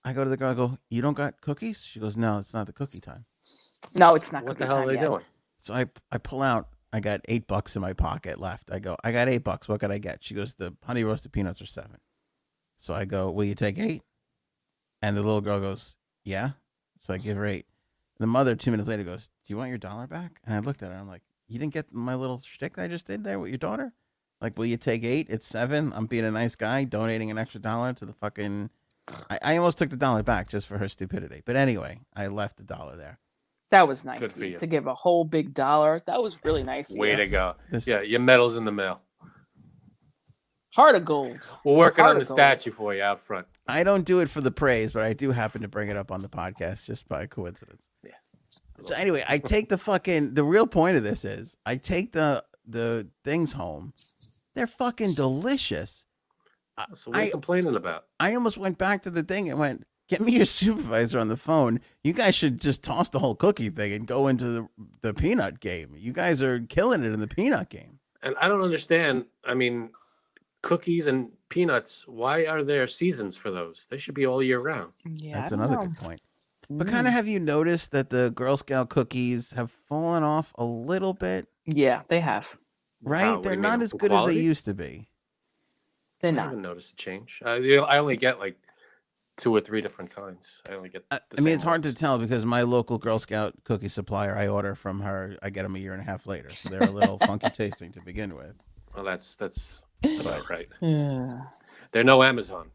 I 0.04 0.12
go 0.12 0.22
to 0.24 0.30
the 0.30 0.36
girl. 0.36 0.50
I 0.50 0.54
go, 0.54 0.78
"You 0.88 1.00
don't 1.02 1.14
got 1.14 1.40
cookies?" 1.40 1.82
She 1.84 1.98
goes, 2.00 2.16
"No, 2.16 2.38
it's 2.38 2.54
not 2.54 2.66
the 2.66 2.72
cookie 2.72 3.00
time." 3.00 3.24
No, 3.96 4.14
it's 4.14 4.32
not. 4.32 4.44
What 4.44 4.58
the 4.58 4.66
hell 4.66 4.76
time 4.76 4.84
are 4.84 4.86
they 4.88 4.94
yet. 5.00 5.04
doing? 5.06 5.22
So 5.60 5.74
I 5.74 5.86
I 6.10 6.18
pull 6.18 6.42
out. 6.42 6.68
I 6.92 7.00
got 7.00 7.20
eight 7.26 7.46
bucks 7.46 7.74
in 7.74 7.82
my 7.82 7.92
pocket 7.94 8.38
left. 8.38 8.70
I 8.70 8.78
go, 8.78 8.96
I 9.02 9.12
got 9.12 9.28
eight 9.28 9.44
bucks. 9.44 9.68
What 9.68 9.80
could 9.80 9.90
I 9.90 9.98
get? 9.98 10.22
She 10.22 10.34
goes, 10.34 10.54
the 10.54 10.74
honey 10.84 11.04
roasted 11.04 11.32
peanuts 11.32 11.62
are 11.62 11.66
seven. 11.66 11.98
So 12.78 12.92
I 12.92 13.04
go, 13.04 13.30
will 13.30 13.44
you 13.44 13.54
take 13.54 13.78
eight? 13.78 14.02
And 15.00 15.16
the 15.16 15.22
little 15.22 15.40
girl 15.40 15.60
goes, 15.60 15.96
yeah. 16.24 16.50
So 16.98 17.14
I 17.14 17.18
give 17.18 17.36
her 17.36 17.46
eight. 17.46 17.66
The 18.18 18.26
mother 18.26 18.54
two 18.54 18.70
minutes 18.70 18.88
later 18.88 19.04
goes, 19.04 19.30
do 19.44 19.52
you 19.52 19.56
want 19.56 19.70
your 19.70 19.78
dollar 19.78 20.06
back? 20.06 20.40
And 20.44 20.54
I 20.54 20.58
looked 20.58 20.82
at 20.82 20.90
her. 20.92 20.96
I'm 20.96 21.08
like, 21.08 21.22
you 21.48 21.58
didn't 21.58 21.74
get 21.74 21.92
my 21.92 22.14
little 22.14 22.38
shtick 22.38 22.76
that 22.76 22.82
I 22.82 22.88
just 22.88 23.06
did 23.06 23.24
there 23.24 23.38
with 23.38 23.50
your 23.50 23.58
daughter? 23.58 23.92
Like, 24.40 24.58
will 24.58 24.66
you 24.66 24.76
take 24.76 25.04
eight? 25.04 25.28
It's 25.30 25.46
seven. 25.46 25.92
I'm 25.94 26.06
being 26.06 26.24
a 26.24 26.30
nice 26.30 26.56
guy, 26.56 26.84
donating 26.84 27.30
an 27.30 27.38
extra 27.38 27.60
dollar 27.60 27.92
to 27.94 28.04
the 28.04 28.12
fucking. 28.12 28.70
I, 29.30 29.38
I 29.42 29.56
almost 29.56 29.78
took 29.78 29.90
the 29.90 29.96
dollar 29.96 30.22
back 30.22 30.48
just 30.48 30.66
for 30.66 30.78
her 30.78 30.88
stupidity. 30.88 31.42
But 31.44 31.56
anyway, 31.56 31.98
I 32.14 32.26
left 32.26 32.56
the 32.56 32.64
dollar 32.64 32.96
there. 32.96 33.18
That 33.72 33.88
was 33.88 34.04
nice 34.04 34.20
Good 34.20 34.30
for 34.32 34.44
you 34.44 34.50
you. 34.52 34.58
to 34.58 34.66
give 34.66 34.86
a 34.86 34.94
whole 34.94 35.24
big 35.24 35.52
dollar. 35.54 35.98
That 36.06 36.22
was 36.22 36.38
really 36.44 36.62
nice. 36.62 36.94
Way 36.96 37.16
to 37.16 37.26
go. 37.26 37.56
This- 37.70 37.86
Yeah, 37.86 38.02
your 38.02 38.20
medal's 38.20 38.56
in 38.56 38.64
the 38.66 38.70
mail. 38.72 39.02
Heart 40.74 40.94
of 40.96 41.04
gold. 41.04 41.54
We're 41.64 41.76
working 41.76 42.04
on 42.04 42.18
the 42.18 42.24
Particles. 42.24 42.28
statue 42.62 42.70
for 42.70 42.94
you 42.94 43.02
out 43.02 43.18
front. 43.18 43.46
I 43.68 43.82
don't 43.84 44.04
do 44.04 44.20
it 44.20 44.28
for 44.30 44.40
the 44.40 44.50
praise, 44.50 44.92
but 44.92 45.02
I 45.04 45.12
do 45.12 45.30
happen 45.30 45.62
to 45.62 45.68
bring 45.68 45.88
it 45.90 45.96
up 45.96 46.10
on 46.10 46.22
the 46.22 46.28
podcast 46.28 46.86
just 46.86 47.08
by 47.08 47.26
coincidence. 47.26 47.82
Yeah. 48.02 48.10
So 48.80 48.94
anyway, 48.94 49.24
I 49.28 49.38
take 49.38 49.68
the 49.68 49.78
fucking 49.78 50.34
the 50.34 50.44
real 50.44 50.66
point 50.66 50.96
of 50.96 51.02
this 51.02 51.24
is 51.24 51.56
I 51.66 51.76
take 51.76 52.12
the 52.12 52.44
the 52.66 53.08
things 53.24 53.52
home. 53.52 53.92
They're 54.54 54.66
fucking 54.66 55.14
delicious. 55.14 56.04
So 56.94 57.10
what 57.10 57.18
are 57.18 57.22
you 57.22 57.28
I- 57.28 57.30
complaining 57.30 57.76
about? 57.76 58.04
I 58.20 58.34
almost 58.34 58.56
went 58.58 58.76
back 58.78 59.02
to 59.02 59.10
the 59.10 59.22
thing 59.22 59.50
and 59.50 59.58
went, 59.58 59.84
"Get 60.12 60.20
me 60.20 60.32
your 60.32 60.44
supervisor 60.44 61.18
on 61.18 61.28
the 61.28 61.36
phone. 61.36 61.80
You 62.04 62.12
guys 62.12 62.34
should 62.34 62.60
just 62.60 62.82
toss 62.82 63.08
the 63.08 63.18
whole 63.18 63.34
cookie 63.34 63.70
thing 63.70 63.94
and 63.94 64.06
go 64.06 64.28
into 64.28 64.44
the 64.44 64.68
the 65.00 65.14
peanut 65.14 65.60
game. 65.60 65.94
You 65.96 66.12
guys 66.12 66.42
are 66.42 66.60
killing 66.60 67.02
it 67.02 67.12
in 67.12 67.20
the 67.20 67.26
peanut 67.26 67.70
game." 67.70 67.98
And 68.22 68.36
I 68.38 68.46
don't 68.46 68.60
understand. 68.60 69.24
I 69.46 69.54
mean, 69.54 69.90
cookies 70.60 71.06
and 71.06 71.30
peanuts. 71.48 72.06
Why 72.06 72.44
are 72.44 72.62
there 72.62 72.86
seasons 72.86 73.38
for 73.38 73.50
those? 73.50 73.86
They 73.90 73.96
should 73.96 74.14
be 74.14 74.26
all 74.26 74.42
year 74.42 74.60
round. 74.60 74.94
Yeah, 75.06 75.40
That's 75.40 75.52
another 75.52 75.76
know. 75.76 75.86
good 75.86 75.96
point. 75.96 76.20
But 76.68 76.88
hmm. 76.88 76.94
kind 76.94 77.06
of 77.06 77.12
have 77.12 77.26
you 77.26 77.40
noticed 77.40 77.92
that 77.92 78.10
the 78.10 78.30
Girl 78.30 78.56
Scout 78.56 78.90
cookies 78.90 79.52
have 79.52 79.70
fallen 79.70 80.22
off 80.22 80.52
a 80.56 80.64
little 80.64 81.14
bit? 81.14 81.48
Yeah, 81.64 82.02
they 82.08 82.20
have. 82.20 82.58
Right? 83.02 83.22
How? 83.22 83.34
What 83.36 83.42
do 83.44 83.48
They're 83.48 83.58
not 83.58 83.78
mean, 83.78 83.84
as 83.84 83.92
good 83.92 84.12
as 84.12 84.26
they 84.26 84.34
used 84.34 84.64
to 84.66 84.74
be. 84.74 85.08
They're 86.20 86.32
not. 86.32 86.40
I 86.40 86.44
not. 86.44 86.50
haven't 86.50 86.62
noticed 86.62 86.92
a 86.92 86.96
change. 86.96 87.42
I, 87.44 87.56
I 87.78 87.98
only 87.98 88.16
get 88.16 88.38
like 88.38 88.56
two 89.36 89.54
or 89.54 89.60
three 89.60 89.80
different 89.80 90.14
kinds. 90.14 90.60
I 90.68 90.74
only 90.74 90.88
get. 90.88 91.04
I, 91.10 91.20
the 91.30 91.38
I 91.38 91.40
mean, 91.40 91.46
same 91.46 91.54
it's 91.54 91.64
hard 91.64 91.82
to 91.84 91.94
tell 91.94 92.18
because 92.18 92.44
my 92.44 92.62
local 92.62 92.98
Girl 92.98 93.18
Scout 93.18 93.54
cookie 93.64 93.88
supplier, 93.88 94.36
I 94.36 94.48
order 94.48 94.74
from 94.74 95.00
her. 95.00 95.36
I 95.42 95.50
get 95.50 95.62
them 95.62 95.76
a 95.76 95.78
year 95.78 95.92
and 95.92 96.00
a 96.00 96.04
half 96.04 96.26
later, 96.26 96.48
so 96.48 96.68
they're 96.68 96.82
a 96.82 96.90
little 96.90 97.18
funky 97.26 97.50
tasting 97.50 97.92
to 97.92 98.00
begin 98.00 98.34
with. 98.34 98.54
Well, 98.94 99.04
that's 99.04 99.36
that's, 99.36 99.82
that's 100.02 100.20
about 100.20 100.48
right. 100.50 100.68
Yeah. 100.80 101.26
They're 101.92 102.04
no 102.04 102.22
Amazon. 102.22 102.70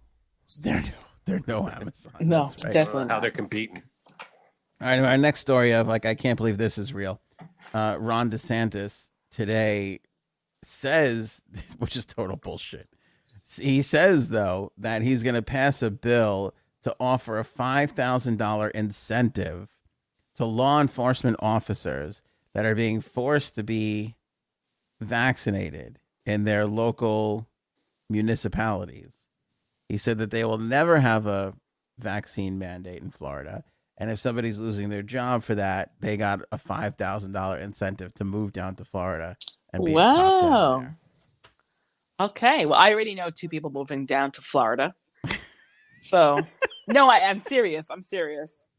They're 0.63 0.81
no, 0.81 0.87
they're 1.25 1.41
no 1.47 1.69
Amazon. 1.81 2.13
No, 2.21 2.47
that's 2.47 2.65
right. 2.65 2.73
definitely 2.73 3.09
How 3.09 3.19
they're 3.19 3.31
competing. 3.31 3.83
All 4.79 4.87
right, 4.87 4.99
our 4.99 5.17
next 5.17 5.39
story 5.41 5.73
of 5.73 5.87
like 5.87 6.05
I 6.05 6.15
can't 6.15 6.37
believe 6.37 6.57
this 6.57 6.77
is 6.77 6.93
real. 6.93 7.19
Uh, 7.73 7.97
Ron 7.99 8.29
DeSantis 8.29 9.09
today 9.31 9.99
says, 10.63 11.41
which 11.77 11.95
is 11.95 12.05
total 12.05 12.35
bullshit. 12.35 12.87
He 13.57 13.81
says 13.81 14.29
though 14.29 14.71
that 14.77 15.01
he's 15.01 15.23
going 15.23 15.35
to 15.35 15.41
pass 15.41 15.81
a 15.81 15.89
bill 15.91 16.53
to 16.83 16.95
offer 16.99 17.37
a 17.39 17.43
five 17.43 17.91
thousand 17.91 18.37
dollar 18.37 18.69
incentive 18.69 19.67
to 20.35 20.45
law 20.45 20.79
enforcement 20.79 21.37
officers 21.39 22.21
that 22.53 22.65
are 22.65 22.75
being 22.75 23.01
forced 23.01 23.55
to 23.55 23.63
be 23.63 24.15
vaccinated 24.99 25.99
in 26.25 26.43
their 26.43 26.65
local 26.65 27.47
municipalities. 28.09 29.13
He 29.89 29.97
said 29.97 30.17
that 30.17 30.31
they 30.31 30.43
will 30.43 30.57
never 30.57 30.99
have 30.99 31.27
a 31.27 31.53
vaccine 31.97 32.59
mandate 32.59 33.01
in 33.01 33.09
Florida. 33.11 33.63
And 33.97 34.11
if 34.11 34.19
somebody's 34.19 34.59
losing 34.59 34.89
their 34.89 35.01
job 35.01 35.43
for 35.43 35.55
that, 35.55 35.91
they 36.01 36.17
got 36.17 36.41
a 36.51 36.57
five 36.57 36.95
thousand 36.95 37.31
dollar 37.31 37.57
incentive 37.57 38.13
to 38.15 38.23
move 38.23 38.53
down 38.53 38.75
to 38.75 38.85
Florida 38.85 39.37
and 39.73 39.83
be 39.83 39.91
a 39.91 39.95
cop 39.95 40.43
down 40.43 40.51
Wow. 40.51 40.81
There. 42.19 42.27
Okay. 42.27 42.65
Well, 42.65 42.79
I 42.79 42.91
already 42.93 43.15
know 43.15 43.29
two 43.29 43.49
people 43.49 43.69
moving 43.69 44.05
down 44.05 44.31
to 44.33 44.41
Florida. 44.41 44.93
So, 45.99 46.37
no, 46.87 47.09
I, 47.09 47.27
I'm 47.27 47.39
serious. 47.39 47.89
I'm 47.89 48.03
serious. 48.03 48.69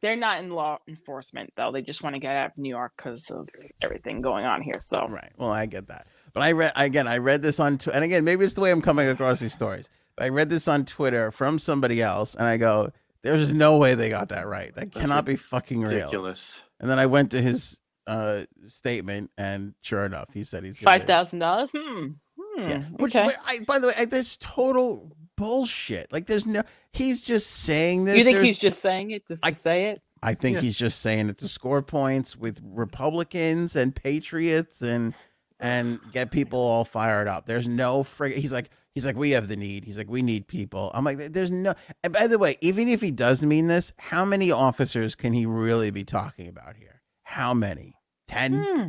They're 0.00 0.16
not 0.16 0.40
in 0.42 0.50
law 0.50 0.78
enforcement, 0.88 1.52
though. 1.56 1.70
They 1.72 1.82
just 1.82 2.02
want 2.02 2.14
to 2.16 2.20
get 2.20 2.34
out 2.34 2.52
of 2.52 2.58
New 2.58 2.70
York 2.70 2.92
because 2.96 3.30
of 3.30 3.46
everything 3.82 4.22
going 4.22 4.46
on 4.46 4.62
here. 4.62 4.80
So, 4.80 5.06
Right. 5.06 5.30
Well, 5.36 5.52
I 5.52 5.66
get 5.66 5.86
that, 5.88 6.02
but 6.32 6.42
I 6.42 6.52
read 6.52 6.72
again. 6.74 7.06
I 7.06 7.18
read 7.18 7.42
this 7.42 7.60
on, 7.60 7.76
tw- 7.78 7.88
and 7.88 8.02
again, 8.02 8.24
maybe 8.24 8.44
it's 8.46 8.54
the 8.54 8.62
way 8.62 8.70
I'm 8.70 8.80
coming 8.80 9.08
across 9.08 9.40
these 9.40 9.52
stories. 9.52 9.88
But 10.16 10.24
I 10.24 10.28
read 10.30 10.48
this 10.48 10.66
on 10.66 10.86
Twitter 10.86 11.30
from 11.30 11.58
somebody 11.58 12.00
else, 12.02 12.34
and 12.34 12.46
I 12.46 12.56
go, 12.56 12.90
"There's 13.22 13.52
no 13.52 13.76
way 13.76 13.94
they 13.94 14.08
got 14.08 14.30
that 14.30 14.46
right. 14.46 14.74
That 14.74 14.90
cannot 14.90 15.24
be 15.26 15.36
fucking 15.36 15.82
real." 15.82 15.92
Ridiculous. 15.92 16.62
And 16.80 16.90
then 16.90 16.98
I 16.98 17.06
went 17.06 17.30
to 17.32 17.42
his 17.42 17.78
uh, 18.06 18.44
statement, 18.66 19.30
and 19.38 19.74
sure 19.82 20.04
enough, 20.06 20.28
he 20.32 20.44
said 20.44 20.64
he's 20.64 20.80
five 20.80 21.04
thousand 21.04 21.40
dollars. 21.40 21.70
Hmm. 21.76 22.08
Hmm. 22.56 22.68
Yeah. 22.68 22.80
Which, 22.98 23.16
okay. 23.16 23.34
I, 23.46 23.60
by 23.60 23.78
the 23.78 23.88
way, 23.88 23.94
I, 23.98 24.04
that's 24.04 24.36
total 24.38 25.16
bullshit. 25.36 26.12
Like, 26.12 26.26
there's 26.26 26.46
no. 26.46 26.62
He's 26.92 27.20
just 27.22 27.48
saying 27.50 28.04
this. 28.04 28.16
You 28.18 28.24
think 28.24 28.36
There's- 28.36 28.46
he's 28.48 28.58
just 28.58 28.80
saying 28.80 29.10
it 29.10 29.26
just 29.26 29.44
I- 29.44 29.50
to 29.50 29.56
say 29.56 29.84
it? 29.90 30.02
I 30.22 30.32
think 30.32 30.54
Yeah. 30.54 30.60
he's 30.62 30.76
just 30.76 31.00
saying 31.00 31.28
it 31.28 31.36
to 31.38 31.48
score 31.48 31.82
points 31.82 32.34
with 32.34 32.58
Republicans 32.64 33.76
and 33.76 33.94
patriots 33.94 34.80
and 34.80 35.12
and 35.60 36.00
get 36.12 36.30
people 36.30 36.58
all 36.58 36.84
fired 36.84 37.28
up. 37.28 37.44
There's 37.46 37.68
no 37.68 38.02
frig. 38.02 38.34
He's 38.34 38.52
like 38.52 38.70
he's 38.94 39.04
like 39.04 39.16
we 39.16 39.30
have 39.32 39.48
the 39.48 39.56
need. 39.56 39.84
He's 39.84 39.98
like 39.98 40.08
we 40.08 40.22
need 40.22 40.46
people. 40.48 40.90
I'm 40.94 41.04
like 41.04 41.18
there's 41.18 41.50
no. 41.50 41.74
And 42.02 42.12
by 42.14 42.26
the 42.26 42.38
way, 42.38 42.56
even 42.62 42.88
if 42.88 43.02
he 43.02 43.10
does 43.10 43.42
mean 43.44 43.66
this, 43.66 43.92
how 43.98 44.24
many 44.24 44.50
officers 44.50 45.14
can 45.14 45.34
he 45.34 45.44
really 45.44 45.90
be 45.90 46.04
talking 46.04 46.48
about 46.48 46.76
here? 46.76 47.02
How 47.24 47.52
many? 47.52 47.96
Ten 48.26 48.64
Hmm. 48.66 48.88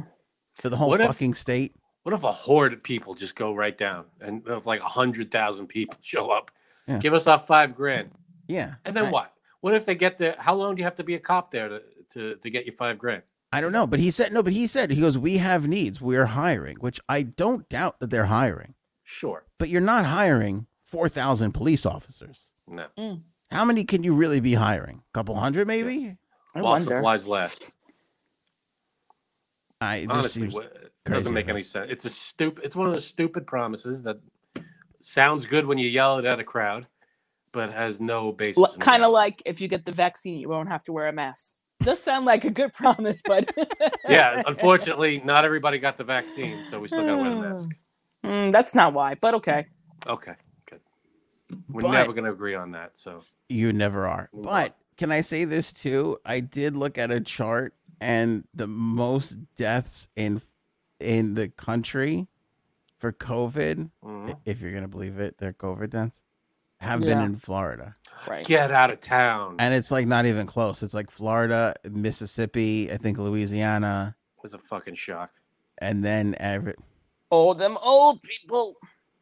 for 0.53 0.69
the 0.69 0.77
whole 0.77 0.87
What 0.89 1.01
if- 1.01 1.07
fucking 1.07 1.33
state? 1.33 1.75
What 2.05 2.13
if 2.13 2.23
a 2.23 2.31
horde 2.31 2.71
of 2.71 2.83
people 2.83 3.15
just 3.15 3.33
go 3.35 3.55
right 3.55 3.75
down 3.75 4.05
and 4.21 4.43
if 4.47 4.67
like 4.67 4.79
a 4.79 4.83
hundred 4.85 5.31
thousand 5.31 5.65
people 5.65 5.97
show 6.01 6.29
up? 6.29 6.51
Yeah. 6.87 6.99
Give 6.99 7.15
us 7.15 7.25
our 7.25 7.39
five 7.39 7.75
grand. 7.75 8.11
Yeah. 8.47 8.75
And 8.85 8.95
then 8.95 9.05
I- 9.05 9.11
what? 9.11 9.31
What 9.61 9.73
if 9.73 9.85
they 9.87 9.95
get 9.95 10.19
there? 10.19 10.35
How 10.37 10.53
long 10.53 10.75
do 10.75 10.81
you 10.81 10.83
have 10.83 10.93
to 10.97 11.03
be 11.03 11.15
a 11.15 11.19
cop 11.19 11.49
there 11.49 11.67
to, 11.67 11.81
to, 12.09 12.35
to 12.35 12.49
get 12.51 12.67
your 12.67 12.75
five 12.75 12.99
grand? 12.99 13.23
I 13.51 13.59
don't 13.59 13.71
know, 13.71 13.87
but 13.87 13.99
he 13.99 14.11
said 14.11 14.31
no. 14.31 14.43
But 14.43 14.53
he 14.53 14.67
said 14.67 14.91
he 14.91 15.01
goes, 15.01 15.17
"We 15.17 15.37
have 15.37 15.67
needs. 15.67 15.99
We're 15.99 16.27
hiring," 16.27 16.75
which 16.77 16.99
I 17.09 17.23
don't 17.23 17.67
doubt 17.69 17.99
that 18.01 18.11
they're 18.11 18.25
hiring. 18.25 18.75
Sure. 19.03 19.41
But 19.57 19.69
you're 19.69 19.81
not 19.81 20.05
hiring 20.05 20.67
four 20.83 21.09
thousand 21.09 21.53
police 21.53 21.87
officers. 21.87 22.51
No. 22.67 22.85
Mm. 22.99 23.21
How 23.49 23.65
many 23.65 23.83
can 23.83 24.03
you 24.03 24.13
really 24.13 24.39
be 24.41 24.53
hiring? 24.53 24.97
A 24.97 25.13
couple 25.17 25.33
hundred, 25.35 25.65
maybe. 25.67 26.15
I 26.53 26.61
While 26.61 26.73
wonder. 26.73 26.89
supplies 26.97 27.27
last. 27.27 27.71
I 29.81 29.97
it 29.97 30.05
just 30.07 30.13
Honestly, 30.17 30.41
seems 30.43 30.53
wha- 30.53 30.61
it 30.61 30.91
crazy 31.05 31.17
doesn't 31.17 31.33
make 31.33 31.49
any 31.49 31.63
sense. 31.63 31.87
It's 31.91 32.05
a 32.05 32.09
stupid. 32.09 32.63
It's 32.65 32.75
one 32.75 32.87
of 32.87 32.93
those 32.93 33.05
stupid 33.05 33.45
promises 33.45 34.03
that 34.03 34.17
sounds 34.99 35.45
good 35.45 35.65
when 35.65 35.77
you 35.77 35.87
yell 35.89 36.17
it 36.17 36.25
at 36.25 36.39
a 36.39 36.43
crowd, 36.43 36.87
but 37.51 37.71
has 37.71 37.99
no 37.99 38.31
basis. 38.31 38.73
in 38.75 38.79
kind 38.79 39.03
of 39.03 39.11
like 39.11 39.41
if 39.45 39.59
you 39.61 39.67
get 39.67 39.85
the 39.85 39.91
vaccine, 39.91 40.39
you 40.39 40.49
won't 40.49 40.69
have 40.69 40.83
to 40.85 40.93
wear 40.93 41.07
a 41.07 41.13
mask. 41.13 41.57
Does 41.83 42.01
sound 42.01 42.25
like 42.25 42.45
a 42.45 42.49
good 42.49 42.73
promise, 42.81 43.21
but 43.25 43.51
yeah. 44.07 44.41
Unfortunately, 44.47 45.21
not 45.25 45.43
everybody 45.45 45.77
got 45.77 45.97
the 45.97 46.03
vaccine, 46.05 46.63
so 46.63 46.79
we 46.79 46.87
still 46.87 47.01
got 47.05 47.15
to 47.15 47.17
wear 47.17 47.29
the 47.31 47.35
mask. 47.35 47.69
Mm, 48.23 48.51
that's 48.51 48.73
not 48.73 48.93
why. 48.93 49.15
But 49.15 49.33
okay. 49.35 49.67
Okay, 50.07 50.33
good. 50.69 50.79
We're 51.69 51.81
But- 51.81 51.91
never 51.91 52.13
going 52.13 52.23
to 52.25 52.31
agree 52.31 52.55
on 52.55 52.71
that. 52.71 52.97
So 52.97 53.23
you 53.49 53.73
never 53.73 54.07
are. 54.07 54.29
But 54.33 54.75
can 54.97 55.11
I 55.11 55.21
say 55.21 55.43
this 55.45 55.73
too? 55.73 56.17
I 56.25 56.39
did 56.39 56.75
look 56.77 56.97
at 56.97 57.11
a 57.11 57.19
chart, 57.19 57.73
and 58.01 58.45
the 58.53 58.67
most 58.67 59.37
deaths 59.55 60.07
in 60.15 60.41
in 60.99 61.33
the 61.35 61.49
country 61.49 62.27
for 62.97 63.11
COVID, 63.11 63.89
mhm. 64.03 64.39
if 64.45 64.61
you're 64.61 64.71
gonna 64.71 64.87
believe 64.87 65.19
it, 65.19 65.37
their 65.37 65.53
COVID 65.53 65.89
deaths 65.89 66.21
have 66.79 67.01
Yeah. 67.01 67.15
been 67.15 67.23
in 67.25 67.35
Florida, 67.37 67.95
Right. 68.27 68.45
get 68.45 68.71
out 68.71 68.91
of 68.91 68.99
town 69.01 69.55
and 69.59 69.73
it's 69.73 69.91
like 69.91 70.07
not 70.07 70.25
even 70.25 70.47
close. 70.47 70.81
It's 70.83 70.93
like 70.93 71.11
Florida, 71.11 71.75
Mississippi, 71.89 72.91
I 72.91 72.97
think 72.97 73.17
Louisiana, 73.17 74.15
is 74.43 74.53
a 74.53 74.59
fucking 74.59 74.95
shock. 74.95 75.31
and 75.79 76.03
then 76.05 76.35
every. 76.39 76.73
Oh, 77.31 77.53
them 77.53 77.77
old 77.81 78.21
people. 78.21 78.75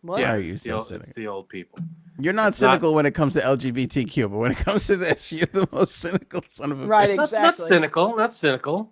What? 0.04 0.20
yeah, 0.20 0.34
are 0.34 0.40
you 0.40 0.54
it's, 0.54 0.64
so 0.64 0.70
the 0.70 0.76
old, 0.76 0.92
it's 0.92 1.14
the 1.14 1.28
old 1.28 1.50
people. 1.50 1.80
You're 2.20 2.34
not 2.34 2.50
It's 2.50 2.62
not- 2.62 2.72
cynical 2.74 2.94
when 2.94 3.06
it 3.06 3.16
comes 3.16 3.34
to 3.34 3.40
LGBTQ, 3.42 4.30
but 4.30 4.38
when 4.38 4.52
it 4.52 4.58
comes 4.58 4.86
to 4.88 4.98
this, 4.98 5.32
you're 5.32 5.48
the 5.48 5.68
most 5.72 5.96
cynical 5.96 6.42
son 6.48 6.72
of 6.74 6.82
a 6.82 6.86
Right, 6.86 7.10
bitch. 7.12 7.16
Not, 7.16 7.32
not 7.32 7.50
Exactly. 7.52 7.66
cynical. 7.66 8.16
Not 8.16 8.34
cynical. 8.34 8.92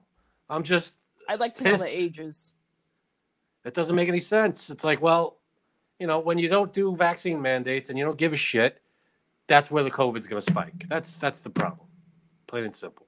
I'm 0.50 0.64
just. 0.64 0.96
I'd 1.30 1.40
like 1.40 1.54
to 1.56 1.64
know 1.66 1.78
the 1.78 1.92
ages. 1.98 2.58
It 3.66 3.74
doesn't 3.74 3.96
make 3.96 4.10
any 4.10 4.20
sense. 4.20 4.70
It's 4.70 4.84
like, 4.84 5.02
well, 5.02 5.38
you 6.00 6.08
know, 6.08 6.20
when 6.20 6.38
you 6.40 6.48
don't 6.50 6.74
do 6.74 6.96
vaccine 6.96 7.40
mandates 7.42 7.90
and 7.90 8.00
you 8.00 8.04
don't 8.06 8.18
give 8.18 8.34
a 8.34 8.38
shit, 8.38 8.82
that's 9.48 9.70
where 9.70 9.84
the 9.84 9.92
COVID's 9.92 10.26
going 10.28 10.42
to 10.42 10.52
spike. 10.52 10.88
That's 10.88 11.20
that's 11.20 11.42
the 11.42 11.50
problem, 11.50 11.88
plain 12.48 12.64
and 12.64 12.76
simple. 12.76 13.06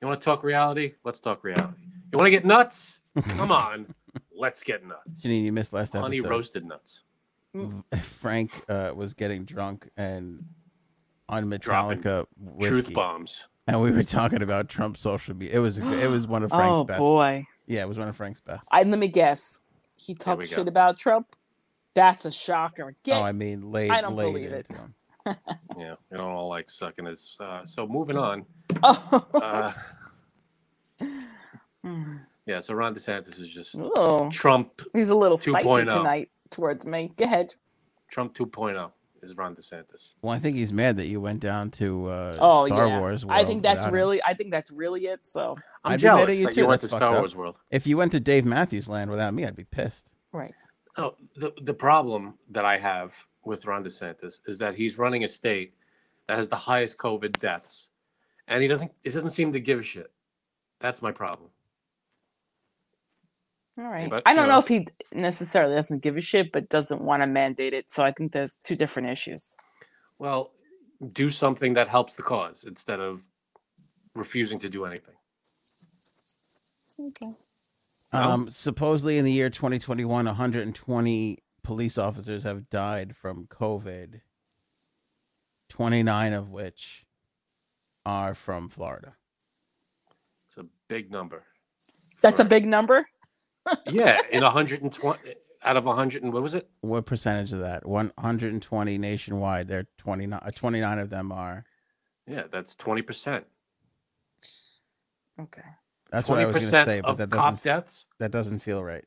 You 0.00 0.06
want 0.08 0.20
to 0.20 0.24
talk 0.24 0.44
reality? 0.44 0.94
Let's 1.04 1.18
talk 1.18 1.42
reality. 1.44 1.74
You 2.12 2.18
want 2.18 2.26
to 2.26 2.30
get 2.30 2.44
nuts? 2.44 3.00
Come 3.30 3.50
on, 3.50 3.92
let's 4.36 4.62
get 4.62 4.86
nuts. 4.86 5.22
Janine, 5.22 5.42
you 5.44 5.52
missed 5.52 5.72
last 5.72 5.92
Honey 5.94 6.18
episode. 6.18 6.22
Honey 6.24 6.36
roasted 6.36 6.64
nuts. 6.64 7.02
Frank 8.02 8.50
uh, 8.68 8.92
was 8.94 9.14
getting 9.14 9.44
drunk 9.44 9.88
and 9.96 10.44
on 11.28 11.48
Dropping 11.58 12.00
Metallica 12.00 12.26
whiskey, 12.36 12.74
Truth 12.74 12.94
bombs. 12.94 13.48
and 13.66 13.80
we 13.80 13.90
were 13.90 14.02
talking 14.02 14.42
about 14.42 14.68
Trump 14.68 14.96
social 14.96 15.34
media. 15.34 15.56
It 15.56 15.60
was 15.60 15.78
it 15.78 16.10
was 16.10 16.26
one 16.26 16.42
of 16.42 16.50
Frank's 16.50 16.78
oh 16.78 16.84
best. 16.84 16.98
boy. 16.98 17.44
Yeah, 17.66 17.82
it 17.82 17.88
was 17.88 17.98
one 17.98 18.08
of 18.08 18.16
Frank's 18.16 18.40
best. 18.40 18.66
I 18.70 18.82
let 18.82 18.98
me 18.98 19.08
guess. 19.08 19.60
He 19.96 20.12
we 20.12 20.16
talked 20.16 20.40
go. 20.40 20.44
shit 20.44 20.68
about 20.68 20.98
Trump. 20.98 21.36
That's 21.94 22.24
a 22.24 22.32
shocker. 22.32 22.94
Get 23.02 23.18
oh, 23.18 23.22
I 23.22 23.32
mean, 23.32 23.70
laid, 23.70 23.90
I 23.90 24.00
don't 24.00 24.16
laid 24.16 24.32
believe 24.32 24.52
it. 24.52 24.66
Yeah, 25.78 25.94
we 26.10 26.18
don't 26.18 26.32
all 26.32 26.48
like 26.48 26.68
sucking 26.68 27.06
his. 27.06 27.36
Uh, 27.38 27.64
so 27.64 27.86
moving 27.86 28.16
on. 28.16 28.44
oh. 28.82 29.24
Uh, 29.34 29.72
yeah, 32.46 32.58
so 32.58 32.74
Ron 32.74 32.92
DeSantis 32.92 33.40
is 33.40 33.48
just 33.48 33.76
oh. 33.78 34.28
Trump. 34.30 34.82
He's 34.92 35.10
a 35.10 35.16
little 35.16 35.36
spicy 35.36 35.68
2.0. 35.68 35.90
tonight 35.90 36.30
towards 36.52 36.86
me. 36.86 37.12
Go 37.16 37.24
ahead. 37.24 37.54
Trump 38.10 38.34
2.0 38.34 38.92
is 39.22 39.36
Ron 39.36 39.54
DeSantis. 39.54 40.12
Well, 40.20 40.32
I 40.34 40.38
think 40.38 40.56
he's 40.56 40.72
mad 40.72 40.96
that 40.98 41.06
you 41.06 41.20
went 41.20 41.40
down 41.40 41.70
to 41.72 42.08
uh, 42.08 42.36
Oh 42.40 42.66
Star 42.66 42.86
yeah. 42.88 43.00
Wars. 43.00 43.24
I 43.28 43.44
think 43.44 43.62
that's 43.62 43.78
without 43.84 43.88
him. 43.88 43.94
really 43.94 44.22
I 44.22 44.34
think 44.34 44.50
that's 44.50 44.70
really 44.70 45.06
it. 45.06 45.24
So 45.24 45.56
I'm 45.84 45.92
I'd 45.92 46.00
be 46.02 46.08
mad 46.08 46.28
at 46.28 46.34
jealous 46.34 46.38
you 46.40 46.46
that 46.46 46.54
too, 46.54 46.60
you 46.62 46.66
went 46.66 46.80
to 46.82 46.86
that's 46.86 46.92
fucked 46.92 47.00
Star 47.00 47.14
up. 47.14 47.20
Wars 47.20 47.34
World. 47.34 47.58
If 47.70 47.86
you 47.86 47.96
went 47.96 48.12
to 48.12 48.20
Dave 48.20 48.44
Matthews 48.44 48.88
Land 48.88 49.10
without 49.10 49.32
me, 49.34 49.44
I'd 49.46 49.56
be 49.56 49.64
pissed. 49.64 50.06
right. 50.32 50.54
Oh, 50.98 51.14
the 51.36 51.52
the 51.62 51.72
problem 51.72 52.34
that 52.50 52.64
I 52.66 52.76
have 52.78 53.16
with 53.44 53.64
Ron 53.66 53.82
DeSantis 53.82 54.40
is 54.46 54.58
that 54.58 54.74
he's 54.74 54.98
running 54.98 55.24
a 55.24 55.28
state 55.28 55.72
that 56.28 56.36
has 56.36 56.48
the 56.50 56.56
highest 56.56 56.98
COVID 56.98 57.38
deaths, 57.38 57.88
and 58.46 58.60
he 58.60 58.68
doesn't. 58.68 58.92
He 59.02 59.08
doesn't 59.10 59.30
seem 59.30 59.52
to 59.52 59.60
give 59.60 59.78
a 59.78 59.82
shit. 59.82 60.10
That's 60.80 61.00
my 61.00 61.10
problem. 61.12 61.48
All 63.78 63.84
right. 63.84 64.10
but, 64.10 64.22
I 64.26 64.34
don't 64.34 64.48
know 64.48 64.54
know. 64.54 64.58
if 64.58 64.68
he 64.68 64.86
necessarily 65.12 65.74
doesn't 65.74 66.02
give 66.02 66.16
a 66.16 66.20
shit, 66.20 66.52
but 66.52 66.68
doesn't 66.68 67.00
want 67.00 67.22
to 67.22 67.26
mandate 67.26 67.72
it. 67.72 67.90
So 67.90 68.04
I 68.04 68.12
think 68.12 68.32
there's 68.32 68.56
two 68.58 68.76
different 68.76 69.08
issues. 69.08 69.56
Well, 70.18 70.52
do 71.12 71.30
something 71.30 71.72
that 71.74 71.88
helps 71.88 72.14
the 72.14 72.22
cause 72.22 72.64
instead 72.64 73.00
of 73.00 73.26
refusing 74.14 74.58
to 74.60 74.68
do 74.68 74.84
anything. 74.84 75.14
Okay. 77.00 77.30
No? 78.12 78.20
Um, 78.20 78.48
supposedly 78.48 79.16
in 79.16 79.24
the 79.24 79.32
year 79.32 79.48
2021, 79.48 80.26
120 80.26 81.38
police 81.62 81.96
officers 81.96 82.42
have 82.42 82.68
died 82.68 83.16
from 83.16 83.46
COVID, 83.46 84.20
29 85.70 86.32
of 86.34 86.50
which 86.50 87.06
are 88.04 88.34
from 88.34 88.68
Florida. 88.68 89.14
It's 90.46 90.58
a 90.58 90.66
big 90.88 91.10
number. 91.10 91.44
That's 92.20 92.40
a 92.40 92.44
big 92.44 92.66
number. 92.66 93.06
Yeah, 93.90 94.18
in 94.30 94.42
120 94.42 95.34
out 95.64 95.76
of 95.76 95.84
100 95.84 96.22
and 96.22 96.32
what 96.32 96.42
was 96.42 96.54
it? 96.54 96.68
What 96.80 97.06
percentage 97.06 97.52
of 97.52 97.60
that? 97.60 97.86
120 97.86 98.98
nationwide. 98.98 99.68
There 99.68 99.80
are 99.80 99.86
29. 99.98 100.40
uh, 100.42 100.50
29 100.50 100.98
of 100.98 101.10
them 101.10 101.32
are. 101.32 101.64
Yeah, 102.26 102.44
that's 102.50 102.74
20%. 102.76 103.44
Okay. 105.40 105.62
That's 106.10 106.28
what 106.28 106.38
I 106.38 106.44
was 106.46 106.54
going 106.54 106.64
to 106.64 106.70
say, 106.70 107.00
but 107.00 107.14
that 107.14 107.30
cop 107.30 107.54
doesn't 107.54 107.62
deaths, 107.62 108.06
that 108.18 108.30
doesn't 108.30 108.60
feel 108.60 108.82
right. 108.82 109.04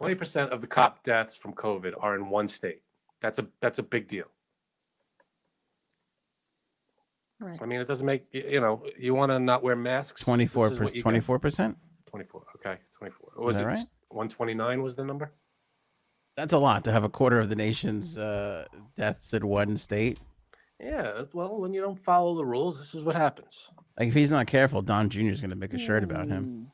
20% 0.00 0.48
of 0.48 0.60
the 0.60 0.66
cop 0.66 1.02
deaths 1.02 1.36
from 1.36 1.52
COVID 1.52 1.92
are 2.00 2.14
in 2.14 2.30
one 2.30 2.48
state. 2.48 2.82
That's 3.20 3.38
a 3.38 3.46
that's 3.60 3.78
a 3.78 3.82
big 3.82 4.08
deal. 4.08 4.24
Right. 7.40 7.58
I 7.60 7.66
mean, 7.66 7.80
it 7.80 7.86
doesn't 7.86 8.06
make 8.06 8.24
you 8.32 8.60
know, 8.60 8.84
you 8.98 9.14
want 9.14 9.30
to 9.30 9.38
not 9.38 9.62
wear 9.62 9.76
masks. 9.76 10.24
24 10.24 10.64
this 10.64 10.72
is 10.72 10.80
what 10.80 10.88
you 10.94 11.00
get. 11.00 11.02
24 11.02 11.38
percent. 11.38 11.76
24. 12.12 12.42
Okay, 12.56 12.76
24. 12.98 13.30
What 13.36 13.46
was 13.46 13.56
that 13.56 13.64
it? 13.64 13.66
right? 13.66 13.80
129 14.10 14.82
was 14.82 14.94
the 14.94 15.04
number? 15.04 15.32
That's 16.36 16.52
a 16.52 16.58
lot 16.58 16.84
to 16.84 16.92
have 16.92 17.04
a 17.04 17.08
quarter 17.08 17.40
of 17.40 17.48
the 17.48 17.56
nation's 17.56 18.18
uh, 18.18 18.66
deaths 18.96 19.32
in 19.32 19.46
one 19.46 19.78
state. 19.78 20.18
Yeah, 20.78 21.22
well, 21.32 21.58
when 21.60 21.72
you 21.72 21.80
don't 21.80 21.98
follow 21.98 22.34
the 22.34 22.44
rules, 22.44 22.78
this 22.78 22.94
is 22.94 23.02
what 23.02 23.14
happens, 23.14 23.70
Like 23.98 24.08
if 24.08 24.14
he's 24.14 24.30
not 24.30 24.46
careful, 24.46 24.82
Don 24.82 25.08
Jr. 25.08 25.20
is 25.30 25.40
going 25.40 25.50
to 25.50 25.56
make 25.56 25.72
a 25.72 25.78
shirt 25.78 26.04
about 26.04 26.28
him. 26.28 26.66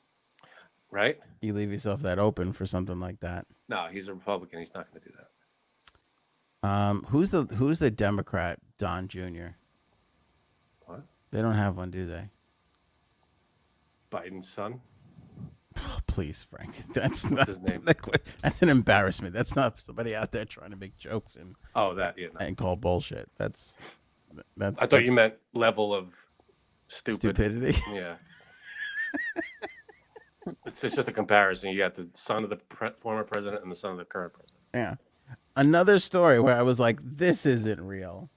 right? 0.90 1.18
You 1.40 1.52
leave 1.52 1.70
yourself 1.70 2.02
that 2.02 2.18
open 2.18 2.52
for 2.52 2.66
something 2.66 2.98
like 2.98 3.20
that. 3.20 3.46
No, 3.68 3.86
he's 3.92 4.08
a 4.08 4.14
Republican. 4.14 4.58
He's 4.60 4.74
not 4.74 4.90
going 4.90 5.00
to 5.02 5.08
do 5.08 5.14
that. 5.18 6.68
Um, 6.68 7.04
who's 7.10 7.30
the 7.30 7.44
who's 7.44 7.78
the 7.78 7.90
Democrat 7.90 8.58
Don 8.78 9.06
Jr. 9.06 9.48
What? 10.86 11.02
They 11.30 11.40
don't 11.42 11.54
have 11.54 11.76
one, 11.76 11.90
do 11.92 12.04
they? 12.06 12.30
Biden's 14.10 14.48
son. 14.50 14.80
Oh, 15.78 15.98
please, 16.06 16.44
Frank. 16.50 16.82
That's 16.94 17.30
not 17.30 17.46
his 17.46 17.60
name? 17.60 17.82
that's 18.42 18.62
an 18.62 18.68
embarrassment. 18.68 19.34
That's 19.34 19.54
not 19.56 19.78
somebody 19.80 20.14
out 20.14 20.32
there 20.32 20.44
trying 20.44 20.70
to 20.70 20.76
make 20.76 20.96
jokes 20.96 21.36
and, 21.36 21.54
Oh, 21.74 21.94
that, 21.94 22.18
yeah. 22.18 22.28
No. 22.38 22.44
and 22.46 22.56
call 22.56 22.76
bullshit. 22.76 23.28
That's 23.38 23.78
that's 24.56 24.76
I 24.78 24.82
thought 24.82 24.90
that's 24.90 25.06
you 25.06 25.12
meant 25.12 25.34
level 25.54 25.94
of 25.94 26.14
stupid. 26.88 27.18
stupidity. 27.20 27.78
Yeah. 27.92 28.14
it's, 30.66 30.84
it's 30.84 30.96
just 30.96 31.08
a 31.08 31.12
comparison. 31.12 31.70
You 31.70 31.78
got 31.78 31.94
the 31.94 32.08
son 32.14 32.44
of 32.44 32.50
the 32.50 32.56
pre- 32.56 32.90
former 32.98 33.24
president 33.24 33.62
and 33.62 33.70
the 33.70 33.76
son 33.76 33.92
of 33.92 33.98
the 33.98 34.04
current 34.04 34.32
president. 34.34 34.60
Yeah. 34.74 34.94
Another 35.56 35.98
story 35.98 36.40
where 36.40 36.56
I 36.56 36.62
was 36.62 36.78
like, 36.78 36.98
this 37.02 37.44
isn't 37.46 37.80
real. 37.80 38.30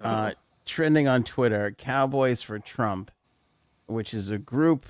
Uh, 0.00 0.32
trending 0.64 1.06
on 1.06 1.22
Twitter, 1.22 1.70
Cowboys 1.76 2.42
for 2.42 2.58
Trump, 2.58 3.10
which 3.86 4.14
is 4.14 4.30
a 4.30 4.38
group, 4.38 4.86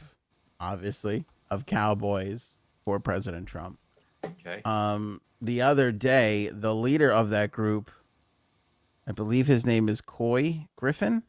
obviously, 0.60 1.24
of 1.52 1.66
cowboys 1.66 2.56
for 2.84 2.98
President 2.98 3.46
Trump. 3.46 3.78
Okay. 4.24 4.62
Um, 4.64 5.20
the 5.40 5.60
other 5.62 5.92
day, 5.92 6.48
the 6.52 6.74
leader 6.74 7.10
of 7.10 7.30
that 7.30 7.50
group, 7.52 7.90
I 9.06 9.12
believe 9.12 9.46
his 9.48 9.66
name 9.66 9.88
is 9.88 10.00
Couy 10.00 10.68
Griffin, 10.76 11.24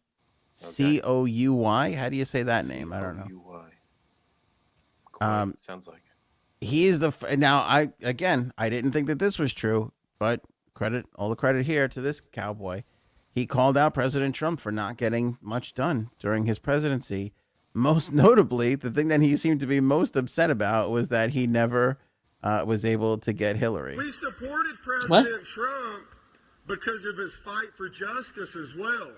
C 0.54 1.02
O 1.04 1.26
U 1.26 1.54
Y. 1.54 1.94
How 1.94 2.10
do 2.10 2.16
you 2.16 2.26
say 2.26 2.44
that 2.44 2.66
name? 2.68 2.94
I 2.94 3.00
don't 3.02 3.18
know. 3.18 3.26
C-O-U-Y. 3.28 3.70
Um, 5.22 5.56
sounds 5.58 5.88
like. 5.88 6.04
he 6.62 6.86
is 6.88 7.00
the 7.00 7.08
f- 7.08 7.38
now 7.38 7.60
i 7.60 7.90
again 8.02 8.52
i 8.58 8.70
didn't 8.70 8.92
think 8.92 9.08
that 9.08 9.20
this 9.20 9.38
was 9.40 9.54
true 9.54 9.92
but 10.20 10.42
credit 10.74 11.06
all 11.16 11.30
the 11.30 11.36
credit 11.36 11.66
here 11.66 11.88
to 11.88 12.02
this 12.02 12.20
cowboy 12.32 12.84
he 13.32 13.46
called 13.46 13.78
out 13.78 13.94
president 13.94 14.36
trump 14.36 14.60
for 14.60 14.72
not 14.72 14.98
getting 14.98 15.38
much 15.42 15.74
done 15.74 16.10
during 16.20 16.46
his 16.46 16.60
presidency 16.60 17.32
most 17.74 18.14
notably 18.14 18.76
the 18.76 18.92
thing 18.92 19.08
that 19.08 19.22
he 19.22 19.36
seemed 19.38 19.60
to 19.60 19.68
be 19.68 19.80
most 19.80 20.16
upset 20.16 20.50
about 20.50 20.92
was 20.92 21.10
that 21.10 21.32
he 21.32 21.48
never 21.48 21.98
uh, 22.42 22.64
was 22.66 22.84
able 22.84 23.18
to 23.18 23.34
get 23.34 23.56
hillary 23.56 23.98
We 23.98 24.12
supported 24.12 24.76
President 24.84 25.46
Trump 25.46 26.06
because 26.68 27.06
of 27.06 27.18
his 27.18 27.36
fight 27.36 27.74
for 27.76 27.90
justice 27.90 28.56
as 28.56 28.76
well. 28.76 29.12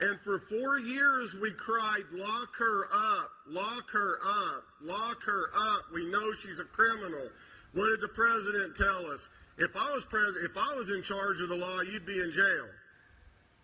And 0.00 0.18
for 0.20 0.40
four 0.40 0.78
years, 0.80 1.36
we 1.40 1.52
cried, 1.52 2.02
lock 2.12 2.56
her 2.58 2.86
up, 2.92 3.30
lock 3.48 3.88
her 3.92 4.18
up, 4.24 4.64
lock 4.82 5.22
her 5.24 5.50
up. 5.54 5.82
We 5.94 6.06
know 6.06 6.32
she's 6.32 6.58
a 6.58 6.64
criminal. 6.64 7.28
What 7.72 7.86
did 7.86 8.00
the 8.00 8.08
president 8.08 8.76
tell 8.76 9.06
us? 9.06 9.28
If 9.58 9.76
I 9.76 9.92
was 9.92 10.04
president, 10.04 10.50
if 10.50 10.56
I 10.56 10.74
was 10.74 10.90
in 10.90 11.02
charge 11.02 11.40
of 11.40 11.50
the 11.50 11.54
law, 11.54 11.80
you'd 11.82 12.06
be 12.06 12.18
in 12.18 12.32
jail. 12.32 12.66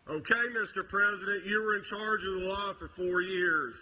Okay, 0.08 0.44
Mr. 0.56 0.88
President, 0.88 1.44
you 1.44 1.62
were 1.62 1.76
in 1.76 1.82
charge 1.82 2.24
of 2.24 2.40
the 2.40 2.48
law 2.48 2.72
for 2.74 2.88
four 2.88 3.20
years. 3.20 3.74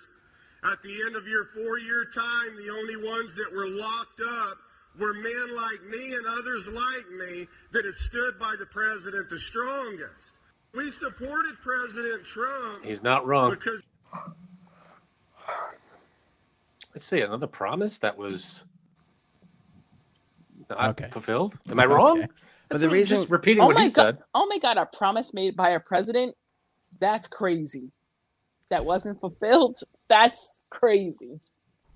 At 0.65 0.83
the 0.83 0.97
end 1.07 1.16
of 1.16 1.27
your 1.28 1.45
four 1.47 1.78
year 1.78 2.05
time, 2.12 2.57
the 2.57 2.70
only 2.73 2.97
ones 2.97 3.37
that 3.37 3.53
were 3.53 3.69
locked 3.69 4.20
up 4.28 4.59
were 4.99 5.12
men 5.15 5.55
like 5.55 5.83
me 5.85 6.15
and 6.15 6.27
others 6.27 6.69
like 6.69 7.11
me 7.11 7.47
that 7.73 7.85
had 7.85 7.95
stood 7.95 8.39
by 8.39 8.57
the 8.59 8.66
president 8.66 9.28
the 9.28 9.39
strongest. 9.39 10.33
We 10.74 10.91
supported 10.91 11.55
President 11.62 12.24
Trump 12.24 12.85
He's 12.85 13.03
not 13.03 13.27
wrong. 13.27 13.51
because 13.51 13.83
Let's 16.95 17.05
see. 17.05 17.20
Another 17.20 17.47
promise 17.47 17.99
that 17.99 18.16
was 18.16 18.65
not 20.70 20.91
Okay. 20.91 21.09
fulfilled. 21.09 21.59
Am 21.69 21.78
I 21.78 21.85
wrong? 21.87 22.19
Okay. 22.20 22.28
But 22.69 22.81
the 22.81 22.91
reason- 22.91 23.16
just 23.19 23.31
repeating 23.31 23.62
Oh 23.62 23.66
what 23.66 23.77
my 23.77 23.83
he 23.83 23.89
god! 23.89 24.16
said. 24.16 24.19
Oh 24.35 24.47
my 24.47 24.59
god! 24.59 24.77
A 24.78 24.87
promise 24.87 25.33
made 25.35 25.57
by 25.57 25.70
a 25.70 25.81
president? 25.81 26.35
That's 26.99 27.28
crazy. 27.28 27.93
That 28.70 28.84
wasn't 28.84 29.20
fulfilled. 29.20 29.78
That's 30.09 30.62
crazy. 30.70 31.40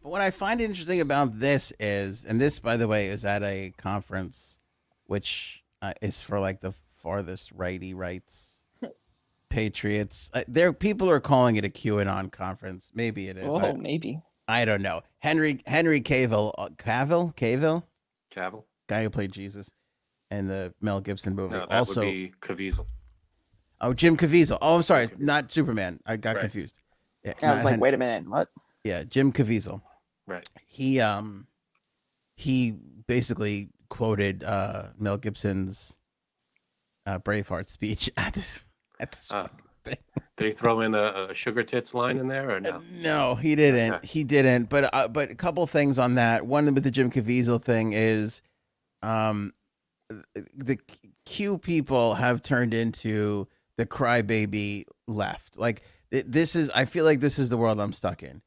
But 0.02 0.12
what 0.12 0.20
I 0.20 0.30
find 0.30 0.60
interesting 0.60 1.00
about 1.00 1.40
this 1.40 1.72
is, 1.78 2.24
and 2.24 2.40
this, 2.40 2.58
by 2.58 2.76
the 2.76 2.88
way, 2.88 3.08
is 3.08 3.24
at 3.24 3.42
a 3.42 3.72
conference, 3.76 4.58
which 5.06 5.62
uh, 5.82 5.92
is 6.00 6.22
for 6.22 6.40
like 6.40 6.60
the 6.60 6.72
farthest 7.02 7.52
righty 7.52 7.92
rights 7.94 8.60
patriots. 9.50 10.30
Uh, 10.32 10.44
there, 10.48 10.72
people 10.72 11.10
are 11.10 11.20
calling 11.20 11.56
it 11.56 11.64
a 11.64 11.68
QAnon 11.68 12.32
conference. 12.32 12.90
Maybe 12.94 13.28
it 13.28 13.36
is. 13.36 13.46
Oh, 13.46 13.58
I, 13.58 13.74
maybe. 13.74 14.20
I 14.48 14.64
don't 14.64 14.82
know. 14.82 15.02
Henry 15.20 15.60
Henry 15.66 16.00
Cavill, 16.00 16.52
uh, 16.58 16.68
Cavill, 16.76 17.34
Cavill, 17.36 17.84
Cavill. 18.34 18.64
guy 18.88 19.02
who 19.02 19.10
played 19.10 19.32
Jesus. 19.32 19.70
in 20.30 20.48
the 20.48 20.72
Mel 20.80 21.00
Gibson 21.00 21.34
movie. 21.34 21.54
No, 21.54 21.66
that 21.66 21.78
also, 21.78 22.00
would 22.00 22.06
be 22.06 22.32
Caviezel. 22.40 22.86
Oh 23.80 23.92
Jim 23.94 24.16
Caviezel. 24.16 24.58
Oh, 24.60 24.76
I'm 24.76 24.82
sorry, 24.82 25.08
not 25.18 25.50
Superman. 25.50 26.00
I 26.06 26.16
got 26.16 26.36
Right. 26.36 26.42
confused. 26.42 26.78
Yeah, 27.24 27.34
I 27.42 27.54
was 27.54 27.64
not- 27.64 27.72
like, 27.72 27.80
wait 27.82 27.94
a 27.94 27.98
minute, 27.98 28.28
what? 28.28 28.48
yeah, 28.84 29.02
Jim 29.04 29.32
Caviezel. 29.32 29.82
Right. 30.26 30.48
He 30.66 31.00
um 31.00 31.46
he 32.36 32.72
basically 33.06 33.68
quoted 33.88 34.44
uh 34.44 34.88
Mel 34.98 35.16
Gibson's 35.18 35.96
uh 37.06 37.18
Braveheart 37.18 37.68
speech 37.68 38.10
at 38.16 38.34
this 38.34 38.60
at 39.00 39.12
this 39.12 39.28
fucking 39.28 39.50
thing. 39.84 39.96
Did 40.36 40.46
he 40.46 40.52
throw 40.52 40.80
in 40.80 40.94
a, 40.94 41.26
a 41.30 41.34
sugar 41.34 41.62
tits 41.62 41.92
line 41.92 42.16
in 42.16 42.26
there 42.26 42.50
or 42.56 42.60
no? 42.60 42.80
No, 42.94 43.34
he 43.34 43.54
didn't. 43.54 43.92
Okay. 43.94 44.06
He 44.06 44.24
didn't. 44.24 44.70
But 44.70 44.88
uh, 44.94 45.08
but 45.08 45.30
a 45.30 45.34
couple 45.34 45.66
things 45.66 45.98
on 45.98 46.14
that. 46.14 46.46
One 46.46 46.72
with 46.74 46.82
the 46.84 46.90
Jim 46.90 47.10
Caviezel 47.10 47.62
thing 47.62 47.92
is, 47.92 48.40
um, 49.02 49.52
the 50.54 50.78
Q 51.26 51.58
people 51.58 52.14
have 52.14 52.42
turned 52.42 52.72
into 52.72 53.48
the 53.80 53.86
crybaby 53.86 54.84
left. 55.08 55.56
Like 55.56 55.82
this 56.10 56.54
is. 56.54 56.68
I 56.70 56.84
feel 56.84 57.06
like 57.06 57.20
this 57.20 57.38
is 57.38 57.48
the 57.48 57.56
world 57.56 57.80
I'm 57.80 57.94
stuck 57.94 58.22
in. 58.22 58.42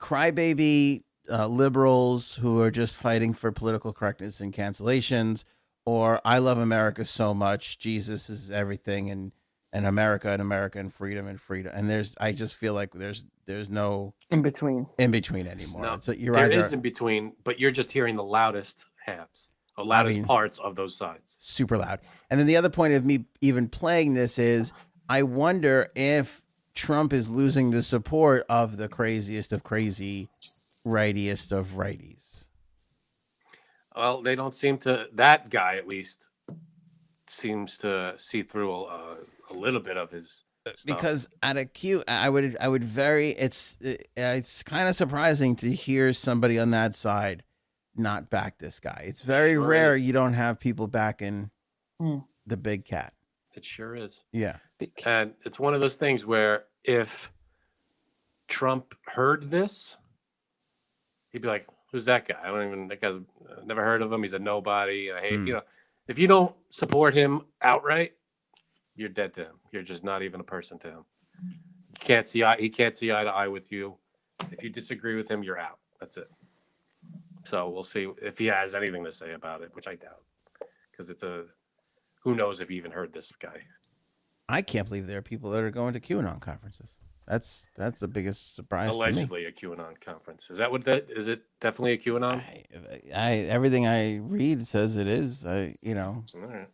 Crybaby 0.00 1.02
uh, 1.28 1.48
liberals 1.48 2.36
who 2.36 2.60
are 2.60 2.70
just 2.70 2.96
fighting 2.96 3.34
for 3.34 3.50
political 3.50 3.92
correctness 3.92 4.40
and 4.40 4.52
cancellations, 4.52 5.42
or 5.84 6.20
I 6.24 6.38
love 6.38 6.58
America 6.58 7.04
so 7.04 7.34
much. 7.34 7.80
Jesus 7.80 8.30
is 8.30 8.48
everything, 8.48 9.10
and 9.10 9.32
and 9.72 9.86
America 9.86 10.30
and 10.30 10.40
America 10.40 10.78
and 10.78 10.94
freedom 10.94 11.26
and 11.26 11.40
freedom. 11.40 11.72
And 11.74 11.90
there's, 11.90 12.14
I 12.20 12.30
just 12.30 12.54
feel 12.54 12.74
like 12.74 12.92
there's, 12.92 13.24
there's 13.46 13.68
no 13.68 14.14
In 14.30 14.40
between. 14.40 14.86
in 14.98 15.10
between 15.10 15.48
anymore. 15.48 15.82
No, 15.82 15.98
so 16.00 16.12
you're 16.12 16.32
There 16.32 16.44
either 16.44 16.60
is 16.60 16.72
in 16.72 16.80
between, 16.80 17.32
but 17.42 17.58
you're 17.58 17.72
just 17.72 17.90
hearing 17.90 18.14
the 18.14 18.22
loudest 18.22 18.86
halves, 19.04 19.50
the 19.76 19.84
loudest 19.84 20.18
mean- 20.18 20.26
parts 20.26 20.58
of 20.58 20.76
those 20.76 20.96
sides. 20.96 21.36
super 21.40 21.76
loud. 21.76 22.00
And 22.30 22.38
then 22.38 22.46
the 22.46 22.56
other 22.56 22.70
point 22.70 22.94
of 22.94 23.04
me 23.04 23.26
even 23.40 23.68
playing 23.68 24.14
this 24.14 24.38
is, 24.38 24.72
I 25.08 25.22
wonder 25.22 25.90
if 25.94 26.40
Trump 26.74 27.12
is 27.12 27.28
losing 27.28 27.70
the 27.70 27.82
support 27.82 28.46
of 28.48 28.76
the 28.76 28.88
craziest 28.88 29.52
of 29.52 29.62
crazy, 29.62 30.28
rightiest 30.84 31.52
of 31.52 31.72
righties. 31.74 32.44
Well, 33.94 34.22
they 34.22 34.34
don't 34.34 34.54
seem 34.54 34.78
to. 34.78 35.06
That 35.12 35.50
guy, 35.50 35.76
at 35.76 35.86
least, 35.86 36.30
seems 37.28 37.78
to 37.78 38.14
see 38.18 38.42
through 38.42 38.74
a, 38.74 39.16
a 39.50 39.54
little 39.54 39.80
bit 39.80 39.96
of 39.96 40.10
his 40.10 40.42
stuff. 40.66 40.84
Because 40.84 41.28
at 41.42 41.56
a 41.56 41.64
Q, 41.64 42.02
I 42.08 42.28
would, 42.28 42.56
I 42.60 42.66
would 42.66 42.82
very. 42.82 43.30
It's, 43.30 43.76
it's 43.80 44.64
kind 44.64 44.88
of 44.88 44.96
surprising 44.96 45.54
to 45.56 45.72
hear 45.72 46.12
somebody 46.12 46.58
on 46.58 46.70
that 46.72 46.96
side 46.96 47.44
not 47.96 48.30
back 48.30 48.58
this 48.58 48.80
guy. 48.80 49.04
It's 49.06 49.20
very 49.22 49.52
Sure 49.52 49.66
rare 49.66 49.92
is. 49.92 50.06
you 50.06 50.12
don't 50.12 50.34
have 50.34 50.58
people 50.60 50.86
backing 50.88 51.50
Hmm. 51.98 52.18
the 52.46 52.56
big 52.56 52.84
cat. 52.84 53.14
it 53.56 53.64
sure 53.64 53.94
is. 53.94 54.24
Yeah. 54.32 54.56
And 55.06 55.32
it's 55.44 55.60
one 55.60 55.74
of 55.74 55.80
those 55.80 55.94
things 55.94 56.26
where 56.26 56.64
if 56.82 57.30
Trump 58.48 58.94
heard 59.06 59.44
this, 59.44 59.96
he'd 61.30 61.42
be 61.42 61.48
like, 61.48 61.66
"Who's 61.92 62.04
that 62.06 62.26
guy? 62.26 62.36
I 62.42 62.48
don't 62.48 62.66
even. 62.66 62.88
That 62.88 63.00
guy's 63.00 63.14
uh, 63.16 63.62
never 63.64 63.84
heard 63.84 64.02
of 64.02 64.12
him. 64.12 64.22
He's 64.22 64.32
a 64.34 64.38
nobody. 64.40 65.12
I 65.12 65.20
hate 65.20 65.36
Hmm. 65.38 65.46
you 65.46 65.52
know." 65.54 65.62
If 66.08 66.18
you 66.18 66.26
don't 66.26 66.54
support 66.70 67.14
him 67.14 67.46
outright, 67.62 68.12
you're 68.96 69.08
dead 69.08 69.32
to 69.34 69.44
him. 69.44 69.60
You're 69.70 69.82
just 69.82 70.04
not 70.04 70.22
even 70.22 70.40
a 70.40 70.44
person 70.44 70.78
to 70.80 70.88
him. 70.90 71.04
You 71.44 71.54
can't 72.00 72.26
see 72.28 72.42
eye. 72.42 72.56
He 72.58 72.68
can't 72.68 72.96
see 72.96 73.12
eye 73.12 73.24
to 73.24 73.30
eye 73.30 73.48
with 73.48 73.70
you. 73.72 73.96
If 74.50 74.62
you 74.64 74.68
disagree 74.68 75.14
with 75.14 75.30
him, 75.30 75.42
you're 75.42 75.58
out. 75.58 75.78
That's 76.00 76.16
it. 76.18 76.28
So 77.44 77.68
we'll 77.68 77.84
see 77.84 78.08
if 78.22 78.38
he 78.38 78.46
has 78.46 78.74
anything 78.74 79.04
to 79.04 79.12
say 79.12 79.32
about 79.32 79.62
it, 79.62 79.70
which 79.74 79.86
I 79.86 79.94
doubt, 79.94 80.22
because 80.90 81.10
it's 81.10 81.22
a. 81.22 81.44
Who 82.22 82.34
knows 82.34 82.62
if 82.62 82.70
he 82.70 82.76
even 82.76 82.90
heard 82.90 83.12
this 83.12 83.32
guy? 83.32 83.60
I 84.48 84.62
can't 84.62 84.88
believe 84.88 85.06
there 85.06 85.18
are 85.18 85.22
people 85.22 85.50
that 85.50 85.62
are 85.62 85.70
going 85.70 85.92
to 85.92 86.00
QAnon 86.00 86.40
conferences. 86.40 86.94
That's 87.26 87.68
that's 87.76 88.00
the 88.00 88.08
biggest 88.08 88.54
surprise 88.54 88.90
to 88.90 88.98
me. 88.98 89.04
allegedly 89.04 89.44
a 89.46 89.52
QAnon 89.52 89.98
conference. 90.00 90.50
Is 90.50 90.58
that 90.58 90.70
what 90.70 90.84
that 90.84 91.10
is? 91.10 91.28
It 91.28 91.42
definitely 91.60 91.92
a 91.92 91.98
QAnon. 91.98 92.42
I, 92.42 92.64
I 93.14 93.32
everything 93.48 93.86
I 93.86 94.16
read 94.16 94.66
says 94.66 94.96
it 94.96 95.06
is. 95.06 95.44
I 95.46 95.74
you 95.80 95.94
know 95.94 96.24
All 96.34 96.40
right. 96.42 96.66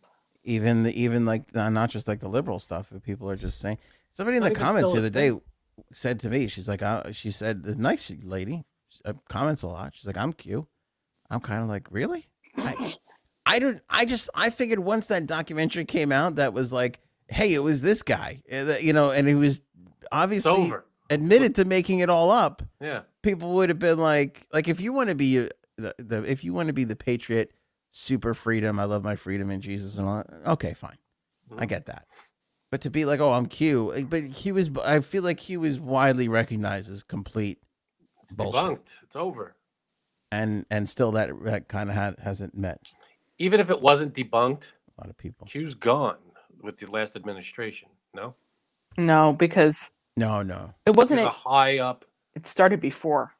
even 0.43 0.83
the 0.83 1.01
even 1.01 1.25
like 1.25 1.43
uh, 1.55 1.69
not 1.69 1.89
just 1.89 2.07
like 2.07 2.19
the 2.19 2.27
liberal 2.27 2.59
stuff. 2.59 2.87
But 2.91 3.03
people 3.03 3.29
are 3.29 3.37
just 3.37 3.59
saying. 3.59 3.77
Somebody 4.13 4.37
in 4.37 4.43
the 4.43 4.51
comments 4.51 4.91
the 4.91 4.99
other 4.99 5.09
day 5.09 5.31
said 5.93 6.19
to 6.19 6.29
me, 6.29 6.49
she's 6.49 6.67
like, 6.67 6.81
uh, 6.81 7.13
she 7.13 7.31
said, 7.31 7.63
"The 7.63 7.75
nice 7.75 8.11
lady 8.23 8.63
comments 9.29 9.63
a 9.63 9.67
lot." 9.67 9.95
She's 9.95 10.05
like, 10.07 10.17
"I'm 10.17 10.33
Q." 10.33 10.67
I'm 11.29 11.39
kind 11.39 11.63
of 11.63 11.69
like, 11.69 11.87
really? 11.91 12.27
I, 12.57 12.91
I 13.45 13.59
don't. 13.59 13.79
I 13.89 14.05
just 14.05 14.29
I 14.35 14.49
figured 14.49 14.79
once 14.79 15.07
that 15.07 15.25
documentary 15.27 15.85
came 15.85 16.11
out, 16.11 16.35
that 16.35 16.53
was 16.53 16.73
like, 16.73 16.99
hey, 17.29 17.53
it 17.53 17.59
was 17.63 17.81
this 17.81 18.01
guy, 18.01 18.41
uh, 18.51 18.63
that- 18.65 18.83
you 18.83 18.91
know, 18.93 19.11
and 19.11 19.27
he 19.27 19.35
was 19.35 19.61
obviously 20.11 20.73
admitted 21.09 21.55
to 21.55 21.65
making 21.65 21.99
it 21.99 22.09
all 22.09 22.31
up. 22.31 22.63
Yeah. 22.81 23.01
people 23.21 23.53
would 23.55 23.69
have 23.69 23.79
been 23.79 23.97
like 23.99 24.45
like 24.51 24.67
if 24.67 24.81
you 24.81 24.91
want 24.93 25.09
to 25.09 25.15
be 25.15 25.37
the, 25.77 25.95
the 25.97 26.23
if 26.29 26.43
you 26.43 26.53
want 26.53 26.67
to 26.67 26.73
be 26.73 26.83
the 26.83 26.95
patriot 26.95 27.51
super 27.91 28.33
freedom 28.33 28.79
i 28.79 28.83
love 28.83 29.03
my 29.03 29.15
freedom 29.15 29.49
in 29.51 29.61
jesus 29.61 29.97
and 29.97 30.07
all 30.07 30.15
that 30.17 30.27
okay 30.51 30.73
fine 30.73 30.97
i 31.57 31.65
Mhm. 31.65 31.69
get 31.69 31.85
that 31.87 32.07
but 32.71 32.81
to 32.81 32.89
be 32.89 33.05
like 33.05 33.19
oh 33.19 33.31
i'm 33.31 33.45
q 33.45 34.05
but 34.09 34.23
he 34.23 34.51
was 34.51 34.69
i 34.83 34.99
feel 35.01 35.23
like 35.23 35.39
he 35.39 35.55
was 35.57 35.79
widely 35.79 36.27
recognized 36.27 36.89
as 36.91 37.03
complete 37.03 37.59
It's 38.31 38.35
Bullshit. 38.35 38.61
debunked. 38.61 38.97
It's 39.03 39.15
over. 39.15 39.55
and 40.31 40.65
and 40.71 40.87
still 40.89 41.11
that 41.11 41.29
that 41.43 41.67
kind 41.67 41.89
of 41.89 41.95
had 41.95 42.15
hasn't 42.19 42.55
met 42.57 42.91
Even 43.37 43.59
if 43.59 43.69
it 43.69 43.81
wasn't 43.81 44.13
debunked, 44.13 44.71
a 44.97 45.01
lot 45.01 45.09
of 45.09 45.17
people 45.17 45.45
Q's 45.47 45.73
gone 45.73 46.17
with 46.61 46.77
the 46.77 46.87
last 46.91 47.15
administration. 47.15 47.89
No, 48.13 48.33
No, 48.97 49.33
because 49.33 49.91
no 50.15 50.41
no 50.43 50.73
it 50.85 50.95
wasn't 50.95 51.19
it. 51.21 51.25
a 51.25 51.29
high 51.29 51.79
up. 51.79 52.05
It 52.35 52.45
started 52.45 52.79
before. 52.79 53.33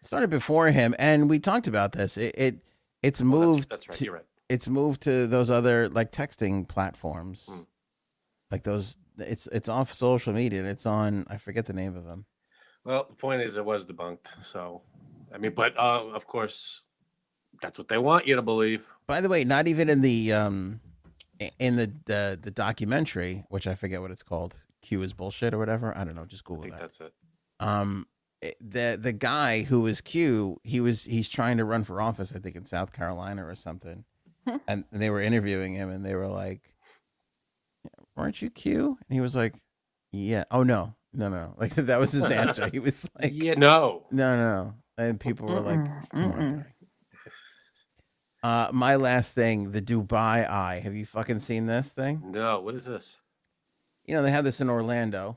it 0.00 0.06
started 0.06 0.30
before 0.30 0.68
him 0.70 0.94
and 0.98 1.28
we 1.28 1.38
talked 1.38 1.66
about 1.68 1.92
this 1.92 2.16
it, 2.16 2.34
it 2.38 2.54
it's 3.02 3.20
well, 3.22 3.40
that's- 3.40 3.56
moved 3.56 3.70
That's, 3.70 3.88
right. 3.88 3.98
to, 3.98 4.04
You're 4.04 4.14
right. 4.14 4.24
it's 4.48 4.68
moved 4.68 5.02
to 5.02 5.26
those 5.26 5.50
other 5.50 5.88
like 5.90 6.10
texting 6.12 6.66
platforms 6.66 7.46
Hmm. 7.50 7.60
like 8.50 8.62
those 8.62 8.96
it's 9.18 9.46
it's 9.52 9.68
off 9.68 9.92
social 9.92 10.32
media 10.32 10.60
and 10.60 10.68
it's 10.68 10.86
on 10.86 11.26
i 11.28 11.36
forget 11.36 11.66
the 11.66 11.72
name 11.74 11.96
of 11.96 12.04
them 12.06 12.24
Well, 12.84 13.06
the 13.08 13.14
point 13.14 13.42
is, 13.42 13.56
it 13.56 13.64
was 13.64 13.86
debunked. 13.86 14.44
So, 14.44 14.82
I 15.34 15.38
mean, 15.38 15.52
but 15.54 15.76
uh, 15.78 16.06
of 16.12 16.26
course, 16.26 16.82
that's 17.60 17.78
what 17.78 17.88
they 17.88 17.98
want 17.98 18.26
you 18.26 18.34
to 18.36 18.42
believe. 18.42 18.90
by 19.06 19.20
the 19.20 19.28
way 19.28 19.44
not 19.44 19.68
even 19.68 19.88
in 19.88 20.00
the 20.00 20.32
um 20.32 20.80
in 21.58 21.76
the 21.76 21.92
the, 22.06 22.38
the 22.40 22.50
documentary 22.50 23.44
which 23.50 23.66
i 23.66 23.74
forget 23.74 24.00
what 24.00 24.10
it's 24.10 24.22
called 24.22 24.56
q 24.80 25.02
is 25.02 25.12
bullshit 25.12 25.52
or 25.52 25.58
whatever 25.58 25.96
i 25.96 26.02
don't 26.02 26.16
know 26.16 26.24
just 26.24 26.44
I 26.44 26.48
google 26.48 26.62
think 26.62 26.76
that 26.76 26.80
that's 26.80 27.00
it. 27.02 27.12
um 27.60 28.06
the 28.60 28.98
the 29.00 29.12
guy 29.12 29.62
who 29.62 29.80
was 29.82 30.00
q 30.00 30.58
he 30.64 30.80
was 30.80 31.04
he's 31.04 31.28
trying 31.28 31.58
to 31.58 31.64
run 31.64 31.84
for 31.84 32.00
office 32.00 32.32
i 32.34 32.38
think 32.38 32.56
in 32.56 32.64
south 32.64 32.92
carolina 32.92 33.46
or 33.46 33.54
something 33.54 34.04
and 34.66 34.84
they 34.90 35.10
were 35.10 35.20
interviewing 35.20 35.74
him 35.74 35.90
and 35.90 36.04
they 36.06 36.14
were 36.14 36.28
like 36.28 36.74
weren't 38.16 38.40
you 38.40 38.50
q 38.50 38.98
and 39.08 39.14
he 39.14 39.20
was 39.20 39.36
like 39.36 39.54
yeah 40.10 40.44
oh 40.50 40.62
no 40.62 40.94
no 41.14 41.28
no 41.28 41.54
like 41.58 41.74
that 41.74 42.00
was 42.00 42.12
his 42.12 42.28
answer 42.42 42.68
he 42.70 42.78
was 42.78 43.08
like 43.20 43.32
yeah, 43.34 43.54
no. 43.54 44.02
no 44.10 44.36
no 44.36 44.74
and 44.98 45.18
people 45.20 45.46
were 45.48 45.60
like 45.60 45.78
Mm-mm, 45.78 46.10
"Come 46.10 46.32
on, 46.32 46.64
uh 48.42 48.70
my 48.72 48.96
last 48.96 49.34
thing 49.34 49.72
the 49.72 49.82
dubai 49.82 50.48
eye 50.48 50.80
have 50.82 50.94
you 50.94 51.06
fucking 51.06 51.38
seen 51.38 51.66
this 51.66 51.90
thing 51.90 52.22
No. 52.32 52.60
What 52.60 52.74
is 52.74 52.84
this? 52.84 53.18
you 54.04 54.14
know 54.14 54.22
they 54.22 54.30
have 54.32 54.44
this 54.44 54.60
in 54.60 54.68
orlando 54.68 55.36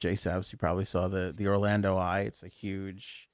j 0.00 0.12
sabs 0.14 0.50
you 0.52 0.58
probably 0.58 0.84
saw 0.84 1.06
the 1.08 1.32
the 1.36 1.46
orlando 1.46 1.96
eye 1.96 2.20
it's 2.22 2.42
a 2.42 2.48
huge 2.48 3.28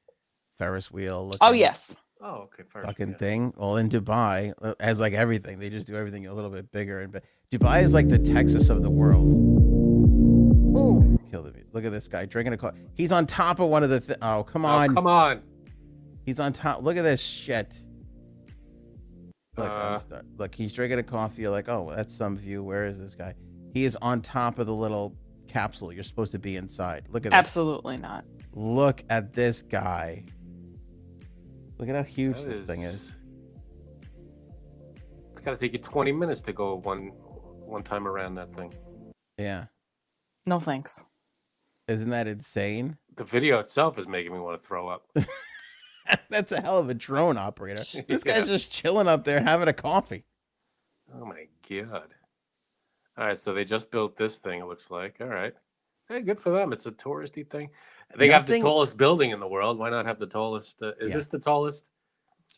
ferris 0.59 0.91
wheel 0.91 1.33
Oh 1.41 1.53
yes. 1.53 1.97
Oh, 2.21 2.49
okay. 2.53 2.65
First, 2.69 2.85
fucking 2.89 3.11
yeah. 3.11 3.17
thing. 3.19 3.55
Well, 3.57 3.77
in 3.77 3.89
Dubai, 3.89 4.53
uh, 4.61 4.75
as 4.81 4.99
like 4.99 5.13
everything, 5.13 5.61
they 5.61 5.71
just 5.71 5.87
do 5.87 5.95
everything 5.95 6.27
a 6.27 6.35
little 6.35 6.51
bit 6.51 6.73
bigger. 6.73 7.01
And 7.01 7.13
but 7.13 7.23
Dubai 7.53 7.85
is 7.85 7.95
like 7.95 8.09
the 8.09 8.19
Texas 8.19 8.71
of 8.71 8.83
the 8.83 8.91
world. 8.91 9.29
Ooh. 11.79 11.83
Kill 11.83 11.87
the 11.87 11.87
Look 11.87 11.93
at 11.93 11.93
this 11.93 12.09
guy 12.09 12.25
drinking 12.27 12.53
a 12.53 12.57
coffee. 12.57 12.79
He's 12.95 13.13
on 13.13 13.27
top 13.27 13.61
of 13.61 13.69
one 13.69 13.83
of 13.83 13.91
the. 13.91 14.01
Th- 14.01 14.19
oh, 14.23 14.43
come 14.45 14.65
Oh, 14.65 14.69
on. 14.69 14.95
come 14.95 15.07
on. 15.07 15.43
He's 16.25 16.41
on 16.41 16.53
top. 16.53 16.83
Look 16.83 16.97
at 16.97 17.03
this 17.03 17.21
shit. 17.21 17.81
Look, 19.57 19.69
Uh. 19.69 20.01
look, 20.37 20.55
he's 20.55 20.73
drinking 20.73 20.99
a 20.99 21.03
coffee. 21.03 21.43
You're 21.43 21.51
like, 21.51 21.69
oh, 21.69 21.93
that's 21.95 22.15
some 22.15 22.37
view. 22.37 22.63
Where 22.63 22.87
is 22.87 22.99
this 22.99 23.15
guy? 23.15 23.35
He 23.75 23.85
is 23.85 23.97
on 24.01 24.23
top 24.23 24.59
of 24.59 24.67
the 24.67 24.75
little 24.75 25.15
capsule 25.49 25.93
you're 25.93 26.05
supposed 26.05 26.33
to 26.33 26.39
be 26.39 26.57
inside. 26.57 27.05
Look 27.11 27.27
at 27.27 27.33
this. 27.33 27.39
Absolutely 27.39 27.97
not. 27.97 28.25
Look 28.53 29.03
at 29.11 29.33
this 29.33 29.63
guy. 29.63 30.25
Look 31.79 31.89
at 31.89 31.97
how 31.97 32.03
huge 32.03 32.37
That 32.43 32.51
this 32.51 32.67
thing 32.67 32.83
is. 32.83 33.17
It's 35.33 35.41
got 35.41 35.53
to 35.53 35.57
take 35.57 35.73
you 35.73 35.79
20 35.79 36.13
minutes 36.13 36.43
to 36.43 36.53
go 36.53 36.75
one 36.77 37.13
one 37.67 37.83
time 37.83 38.07
around 38.09 38.35
that 38.35 38.49
thing. 38.51 38.75
Yeah. 39.39 39.67
No 40.47 40.59
thanks. 40.59 41.05
Isn't 41.89 42.11
that 42.11 42.29
insane? 42.29 42.97
The 43.17 43.25
video 43.25 43.59
itself 43.59 43.99
is 43.99 44.07
making 44.07 44.33
me 44.33 44.39
want 44.39 44.61
to 44.61 44.63
throw 44.65 44.89
up. 44.89 45.09
That's 46.31 46.53
a 46.53 46.61
hell 46.61 46.79
of 46.79 46.89
a 46.91 46.95
drone 46.95 47.37
operator. 47.39 47.81
This 48.09 48.23
Yeah. 48.25 48.39
guy's 48.39 48.47
just 48.47 48.71
chilling 48.71 49.09
up 49.09 49.25
there 49.25 49.41
having 49.41 49.69
a 49.69 49.73
coffee. 49.73 50.25
Oh 51.15 51.25
my 51.25 51.47
god. 51.69 52.09
All 53.17 53.27
right, 53.27 53.37
so 53.39 53.53
they 53.53 53.65
just 53.65 53.91
built 53.91 54.17
this 54.17 54.37
thing. 54.39 54.61
It 54.61 54.67
looks 54.67 54.91
like. 54.91 55.17
All 55.21 55.27
right. 55.27 55.55
Hey, 56.09 56.23
good 56.23 56.39
for 56.39 56.51
them. 56.51 56.73
It's 56.73 56.87
a 56.87 56.93
touristy 56.93 57.49
thing. 57.49 57.71
They 58.17 58.29
have 58.29 58.47
the 58.47 58.61
tallest 58.61 58.97
building 58.97 59.31
in 59.33 59.41
the 59.41 59.49
world. 59.49 59.79
Why 59.79 59.91
not 59.91 60.07
have 60.07 60.19
the 60.19 60.27
tallest? 60.27 60.83
Uh, 60.83 60.93
is 61.01 61.11
Yeah. 61.11 61.17
this 61.17 61.27
the 61.27 61.39
tallest? 61.39 61.91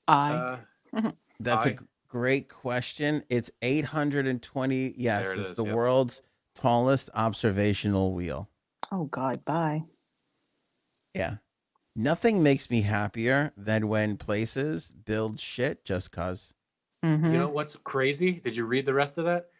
I 0.07 0.59
Uh, 0.93 1.12
That's 1.40 1.66
a 1.66 1.77
great 2.09 2.48
question. 2.48 3.24
It's 3.31 3.51
820. 3.62 4.94
Yes, 4.97 5.24
There 5.24 5.32
it 5.35 5.39
it's 5.40 5.51
is, 5.52 5.57
the 5.57 5.65
yep. 5.65 5.74
world's 5.74 6.23
tallest 6.55 7.09
observational 7.15 8.12
wheel. 8.12 8.49
Oh 8.93 9.05
god, 9.05 9.44
bye. 9.44 9.82
Yeah. 11.15 11.36
Nothing 11.97 12.43
makes 12.43 12.70
me 12.70 12.82
happier 12.82 13.52
than 13.57 13.89
when 13.89 14.16
places 14.16 14.93
build 15.05 15.40
shit 15.40 15.85
just 15.85 16.12
cause. 16.12 16.55
Mhm. 17.05 17.32
You 17.32 17.39
know 17.39 17.48
what's 17.48 17.77
crazy? 17.77 18.32
Did 18.32 18.55
you 18.55 18.65
read 18.65 18.86
the 18.86 18.94
rest 18.94 19.19
of 19.19 19.24
that? 19.24 19.51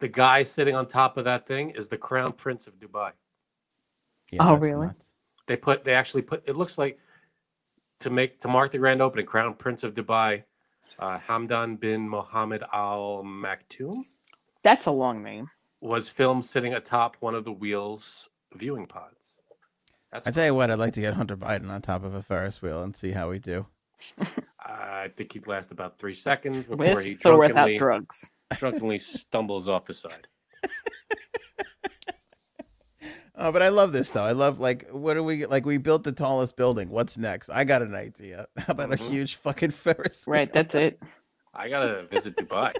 The 0.00 0.08
guy 0.08 0.42
sitting 0.42 0.74
on 0.74 0.86
top 0.86 1.16
of 1.16 1.24
that 1.24 1.46
thing 1.46 1.70
is 1.70 1.88
the 1.88 1.98
crown 1.98 2.32
prince 2.32 2.66
of 2.66 2.78
Dubai. 2.80 3.12
Yeah, 4.32 4.48
Oh, 4.48 4.54
really? 4.56 4.86
nuts. 4.88 5.06
They 5.46 5.56
put 5.56 5.84
they 5.84 5.92
actually 5.94 6.22
put 6.22 6.48
it 6.48 6.56
looks 6.56 6.78
like 6.78 6.98
to 8.00 8.10
make 8.10 8.40
to 8.40 8.48
mark 8.48 8.72
the 8.72 8.78
grand 8.78 9.02
opening, 9.02 9.26
Crown 9.26 9.54
Prince 9.54 9.84
of 9.84 9.94
Dubai, 9.94 10.42
uh, 10.98 11.18
Hamdan 11.18 11.78
bin 11.78 12.08
Mohammed 12.08 12.62
Al 12.72 13.22
Maktoum 13.24 13.94
That's 14.62 14.86
a 14.86 14.90
long 14.90 15.22
name. 15.22 15.50
was 15.80 16.08
filmed 16.08 16.44
sitting 16.44 16.74
atop 16.74 17.16
one 17.20 17.34
of 17.34 17.44
the 17.44 17.52
wheels 17.52 18.30
viewing 18.54 18.86
pods. 18.86 19.38
That's 20.12 20.26
I 20.28 20.30
tell 20.30 20.46
you 20.46 20.54
what, 20.54 20.70
I'd 20.70 20.78
like 20.78 20.92
to 20.94 21.00
get 21.00 21.14
Hunter 21.14 21.36
Biden 21.36 21.70
on 21.70 21.82
top 21.82 22.04
of 22.04 22.14
a 22.14 22.22
Ferris 22.22 22.62
wheel 22.62 22.82
and 22.82 22.94
see 22.96 23.10
how 23.12 23.30
we 23.30 23.38
do. 23.38 23.66
I 24.64 25.10
think 25.16 25.32
he'd 25.32 25.46
last 25.46 25.72
about 25.72 25.98
three 25.98 26.14
seconds 26.14 26.66
before 26.66 27.00
he 27.00 27.14
With 27.14 27.26
or 27.26 27.38
without 27.38 27.54
drunkenly, 27.54 27.78
drugs. 27.78 28.30
drunkenly 28.56 28.98
stumbles 28.98 29.68
off 29.68 29.86
the 29.86 29.94
side. 29.94 30.26
Oh, 33.36 33.50
but 33.50 33.62
I 33.62 33.68
love 33.68 33.92
this 33.92 34.10
though. 34.10 34.22
I 34.22 34.30
love 34.30 34.60
like 34.60 34.88
what 34.90 35.14
do 35.14 35.24
we 35.24 35.44
like? 35.46 35.66
We 35.66 35.76
built 35.76 36.04
the 36.04 36.12
tallest 36.12 36.54
building. 36.56 36.88
What's 36.88 37.18
next? 37.18 37.50
I 37.50 37.64
got 37.64 37.82
an 37.82 37.92
idea. 37.94 38.46
How 38.56 38.66
about 38.72 38.92
a 38.92 38.96
Mhm. 38.96 39.10
huge 39.10 39.34
fucking 39.34 39.72
Ferris? 39.72 40.24
wheel? 40.26 40.34
Right, 40.38 40.52
that's 40.52 40.76
it. 40.76 41.02
I 41.54 41.68
gotta 41.68 42.04
visit 42.04 42.36
Dubai. 42.36 42.74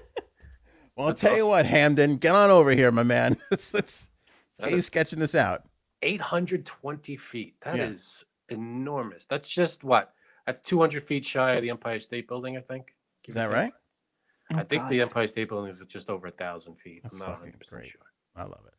Well, 0.96 1.06
I'll 1.06 1.06
That's 1.08 1.22
tell 1.22 1.36
you 1.36 1.48
what, 1.48 1.66
Hamdan, 1.66 2.20
get 2.20 2.36
on 2.36 2.50
over 2.52 2.70
here, 2.70 2.92
my 2.92 3.02
man. 3.02 3.36
Let's 3.50 3.74
let's 3.74 4.10
That 4.58 4.64
see 4.66 4.70
you 4.72 4.76
is- 4.78 4.86
sketching 4.86 5.18
this 5.18 5.34
out. 5.34 5.64
820 6.02 7.16
feet. 7.16 7.58
That 7.62 7.78
is 7.78 8.24
Yeah. 8.50 8.56
enormous. 8.56 9.24
That's 9.26 9.50
just 9.50 9.84
what? 9.84 10.12
That's 10.46 10.60
200 10.60 11.02
feet 11.02 11.24
shy 11.24 11.52
of 11.54 11.62
the 11.62 11.70
Empire 11.70 11.98
State 11.98 12.28
Building, 12.28 12.56
I 12.56 12.60
think. 12.60 12.94
Is 13.26 13.34
give 13.34 13.36
or 13.36 13.48
that 13.48 13.54
right? 13.54 13.72
Oh, 14.52 14.56
I 14.58 14.62
think 14.64 14.86
the 14.88 15.00
Empire 15.00 15.26
State 15.26 15.48
Building 15.48 15.70
is 15.70 15.80
just 15.86 16.10
over 16.10 16.26
a 16.26 16.30
thousand 16.30 16.76
feet. 16.76 17.02
That's 17.02 17.14
I'm 17.14 17.20
not 17.20 17.30
100 17.30 17.58
percent 17.58 17.82
great. 17.82 17.90
sure. 17.92 18.00
I 18.36 18.42
love 18.42 18.60
it. 18.66 18.74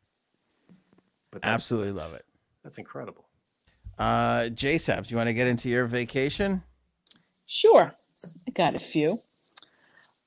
But 1.32 1.42
that's- 1.42 1.54
Absolutely 1.54 1.92
that's- 1.92 2.10
love 2.12 2.18
it. 2.20 2.26
That's 2.62 2.78
incredible. 2.78 3.28
Uh, 3.98 4.48
J 4.50 4.76
Sabs, 4.76 5.10
you 5.10 5.16
want 5.16 5.28
to 5.28 5.34
get 5.34 5.46
into 5.48 5.68
your 5.68 5.86
vacation? 5.86 6.62
Sure. 7.48 7.92
I 8.46 8.50
got 8.52 8.74
a 8.74 8.78
few. 8.78 9.18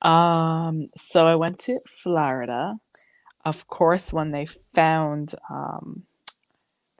Um, 0.02 0.86
so 0.96 1.26
I 1.26 1.34
went 1.36 1.58
to 1.60 1.78
Florida. 1.88 2.76
Of 3.44 3.66
course, 3.68 4.12
when 4.12 4.30
they 4.32 4.46
found 4.46 5.34
um 5.48 6.04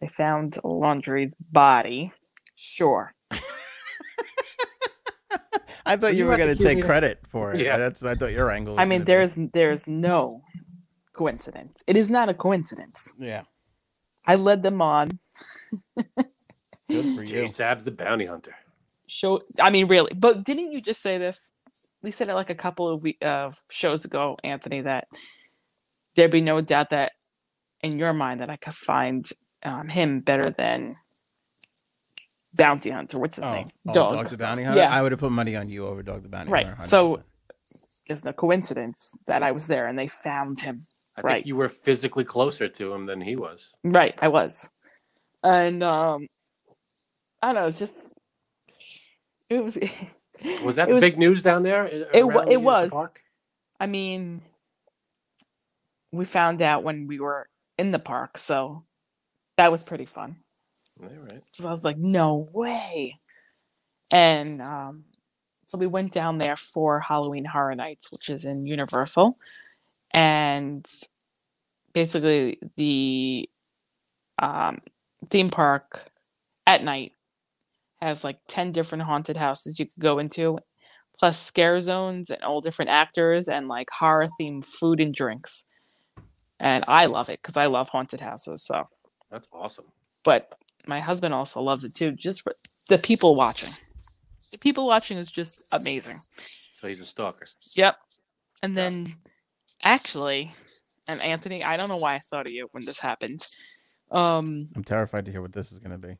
they 0.00 0.06
found 0.06 0.56
Laundrie's 0.64 1.34
body. 1.52 2.12
Sure. 2.54 3.12
I 5.86 5.96
thought 5.96 6.12
you 6.12 6.20
you 6.20 6.26
were 6.26 6.36
going 6.36 6.54
to 6.54 6.62
take 6.62 6.76
me 6.76 6.82
the- 6.82 6.86
credit 6.86 7.20
for 7.30 7.52
it. 7.54 7.60
Yeah. 7.60 7.76
That's 7.78 8.02
I 8.02 8.14
thought 8.14 8.32
your 8.32 8.50
angle. 8.50 8.74
Was 8.74 8.80
I 8.80 8.84
mean, 8.84 9.00
gonna 9.00 9.04
be- 9.04 9.12
there's 9.12 9.38
there's 9.52 9.86
no 9.86 10.42
coincidence. 11.12 11.82
It 11.86 11.96
is 11.96 12.10
not 12.10 12.28
a 12.28 12.34
coincidence. 12.34 13.14
yeah. 13.18 13.42
I 14.26 14.34
led 14.34 14.62
them 14.62 14.82
on. 14.82 15.18
Good 15.96 17.16
for 17.16 17.24
Jay 17.24 17.40
you. 17.42 17.48
Sab's 17.48 17.84
the 17.86 17.90
bounty 17.90 18.26
hunter. 18.26 18.54
Show. 19.06 19.40
I 19.60 19.70
mean, 19.70 19.86
really. 19.86 20.12
But 20.14 20.44
didn't 20.44 20.72
you 20.72 20.80
just 20.82 21.00
say 21.02 21.16
this? 21.18 21.54
We 22.02 22.10
said 22.10 22.28
it 22.28 22.34
like 22.34 22.50
a 22.50 22.54
couple 22.54 22.88
of 22.88 23.02
week, 23.02 23.16
uh, 23.24 23.50
shows 23.70 24.04
ago, 24.04 24.36
Anthony. 24.44 24.82
That 24.82 25.08
there'd 26.16 26.30
be 26.30 26.40
no 26.40 26.60
doubt 26.60 26.90
that 26.90 27.12
in 27.82 27.98
your 27.98 28.12
mind 28.12 28.40
that 28.40 28.50
I 28.50 28.56
could 28.56 28.74
find 28.74 29.26
um, 29.62 29.88
him 29.88 30.20
better 30.20 30.50
than 30.50 30.94
Bounty 32.56 32.90
Hunter. 32.90 33.18
What's 33.18 33.36
his 33.36 33.44
Oh, 33.46 33.54
name? 33.54 33.70
oh, 33.88 33.92
Dog. 33.92 34.14
Dog 34.14 34.28
the 34.30 34.36
Bounty 34.36 34.64
Hunter. 34.64 34.80
Yeah. 34.80 34.90
I 34.94 35.02
would 35.02 35.12
have 35.12 35.20
put 35.20 35.32
money 35.32 35.56
on 35.56 35.68
you 35.68 35.86
over 35.86 36.02
Dog 36.02 36.22
the 36.22 36.28
Bounty 36.28 36.50
Right, 36.50 36.66
Hunter. 36.66 36.80
Right. 36.80 36.88
So- 36.88 37.16
100%. 37.16 37.22
It's 38.08 38.24
no 38.24 38.32
coincidence 38.32 39.14
that 39.28 39.42
I 39.44 39.52
was 39.52 39.68
there 39.68 39.86
and 39.86 39.96
they 39.96 40.08
found 40.08 40.60
him. 40.60 40.80
I 41.16 41.20
Right. 41.20 41.32
think 41.34 41.46
you 41.46 41.54
were 41.56 41.68
physically 41.68 42.24
closer 42.24 42.68
to 42.68 42.92
him 42.92 43.06
than 43.06 43.20
he 43.20 43.36
was. 43.36 43.70
Right, 43.84 44.14
I 44.20 44.28
was, 44.28 44.72
and 45.44 45.82
um, 45.84 46.26
I 47.42 47.52
don't 47.52 47.62
know, 47.62 47.70
just 47.70 48.12
it 49.48 49.62
was. 49.62 49.78
Was 50.64 50.76
that 50.76 50.88
the 50.88 50.94
was- 50.94 51.02
big 51.02 51.18
news 51.18 51.42
down 51.42 51.62
there? 51.64 51.84
It 51.86 52.24
wa- 52.24 52.40
it 52.42 52.46
uh, 52.46 52.50
the 52.50 52.56
was. 52.60 53.10
I 53.78 53.86
mean, 53.86 54.42
we 56.12 56.24
found 56.24 56.62
out 56.62 56.82
when 56.82 57.06
we 57.06 57.20
were 57.20 57.48
in 57.78 57.90
the 57.90 57.98
park, 57.98 58.38
so 58.38 58.84
that 59.56 59.70
was 59.70 59.82
pretty 59.82 60.06
fun. 60.06 60.36
All 61.02 61.08
right. 61.08 61.42
So 61.54 61.68
I 61.68 61.70
was 61.70 61.84
like, 61.84 61.98
no 61.98 62.48
way. 62.52 63.18
And 64.12 64.60
um, 64.60 65.04
so 65.64 65.78
we 65.78 65.86
went 65.86 66.12
down 66.12 66.38
there 66.38 66.56
for 66.56 67.00
Halloween 67.00 67.44
Horror 67.44 67.74
Nights, 67.74 68.10
which 68.10 68.28
is 68.28 68.44
in 68.44 68.66
Universal. 68.66 69.36
And 70.12 70.84
basically, 71.92 72.58
the 72.76 73.48
um, 74.40 74.78
theme 75.30 75.50
park 75.50 76.06
at 76.66 76.82
night 76.82 77.12
has 78.00 78.24
like 78.24 78.38
10 78.48 78.72
different 78.72 79.04
haunted 79.04 79.36
houses 79.36 79.78
you 79.78 79.86
could 79.86 80.02
go 80.02 80.18
into, 80.18 80.58
plus 81.18 81.40
scare 81.40 81.80
zones 81.80 82.30
and 82.30 82.42
all 82.42 82.60
different 82.60 82.90
actors 82.90 83.48
and 83.48 83.68
like 83.68 83.88
horror 83.90 84.26
themed 84.40 84.64
food 84.64 85.00
and 85.00 85.14
drinks. 85.14 85.64
And 86.60 86.84
I 86.86 87.06
love 87.06 87.28
it 87.30 87.40
because 87.42 87.56
I 87.56 87.66
love 87.66 87.88
haunted 87.88 88.20
houses. 88.20 88.62
So 88.62 88.86
That's 89.30 89.48
awesome. 89.52 89.86
but 90.24 90.52
my 90.86 91.00
husband 91.00 91.34
also 91.34 91.60
loves 91.62 91.84
it 91.84 91.94
too. 91.94 92.12
Just 92.12 92.42
for 92.42 92.52
the 92.88 92.98
people 92.98 93.34
watching. 93.34 93.70
The 94.52 94.58
people 94.58 94.86
watching 94.86 95.18
is 95.18 95.30
just 95.30 95.72
amazing. 95.72 96.16
So 96.70 96.88
he's 96.88 97.00
a 97.00 97.04
stalker. 97.06 97.44
Yep. 97.76 97.96
And 98.62 98.76
then 98.76 99.14
actually, 99.84 100.50
and 101.08 101.20
Anthony, 101.22 101.64
I 101.64 101.76
don't 101.76 101.88
know 101.88 101.96
why 101.96 102.14
I 102.14 102.18
thought 102.18 102.46
of 102.46 102.52
you 102.52 102.68
when 102.72 102.84
this 102.84 103.00
happened. 103.00 103.46
Um, 104.10 104.66
I'm 104.74 104.84
terrified 104.84 105.24
to 105.26 105.32
hear 105.32 105.40
what 105.40 105.52
this 105.52 105.72
is 105.72 105.78
going 105.78 105.98
to 105.98 106.08
be. 106.08 106.16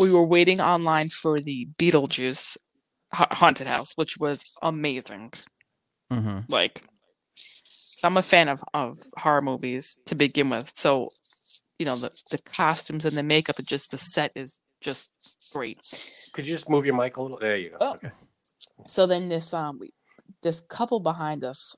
we 0.00 0.12
were 0.12 0.24
waiting 0.24 0.60
online 0.60 1.08
for 1.08 1.38
the 1.38 1.68
Beetlejuice 1.78 2.56
ha- 3.12 3.28
haunted 3.32 3.66
house, 3.66 3.92
which 3.96 4.16
was 4.18 4.56
amazing. 4.62 5.32
Mm-hmm. 6.10 6.40
Like, 6.48 6.84
I'm 8.04 8.16
a 8.16 8.22
fan 8.22 8.48
of, 8.48 8.62
of 8.74 8.98
horror 9.18 9.40
movies 9.40 9.98
to 10.06 10.14
begin 10.14 10.50
with. 10.50 10.72
So, 10.76 11.10
you 11.78 11.86
know, 11.86 11.96
the, 11.96 12.10
the 12.30 12.38
costumes 12.42 13.04
and 13.04 13.14
the 13.14 13.22
makeup 13.22 13.58
and 13.58 13.66
just 13.68 13.90
the 13.90 13.98
set 13.98 14.32
is 14.34 14.60
just 14.80 15.50
great. 15.52 15.78
Could 16.32 16.46
you 16.46 16.52
just 16.52 16.68
move 16.68 16.84
your 16.86 16.96
mic 16.96 17.16
a 17.16 17.22
little? 17.22 17.38
There 17.38 17.56
you 17.56 17.70
go. 17.70 17.76
Oh. 17.80 17.94
Okay. 17.94 18.10
so 18.86 19.06
then 19.06 19.28
this 19.28 19.54
um 19.54 19.78
we, 19.78 19.92
this 20.42 20.60
couple 20.60 20.98
behind 21.00 21.44
us 21.44 21.76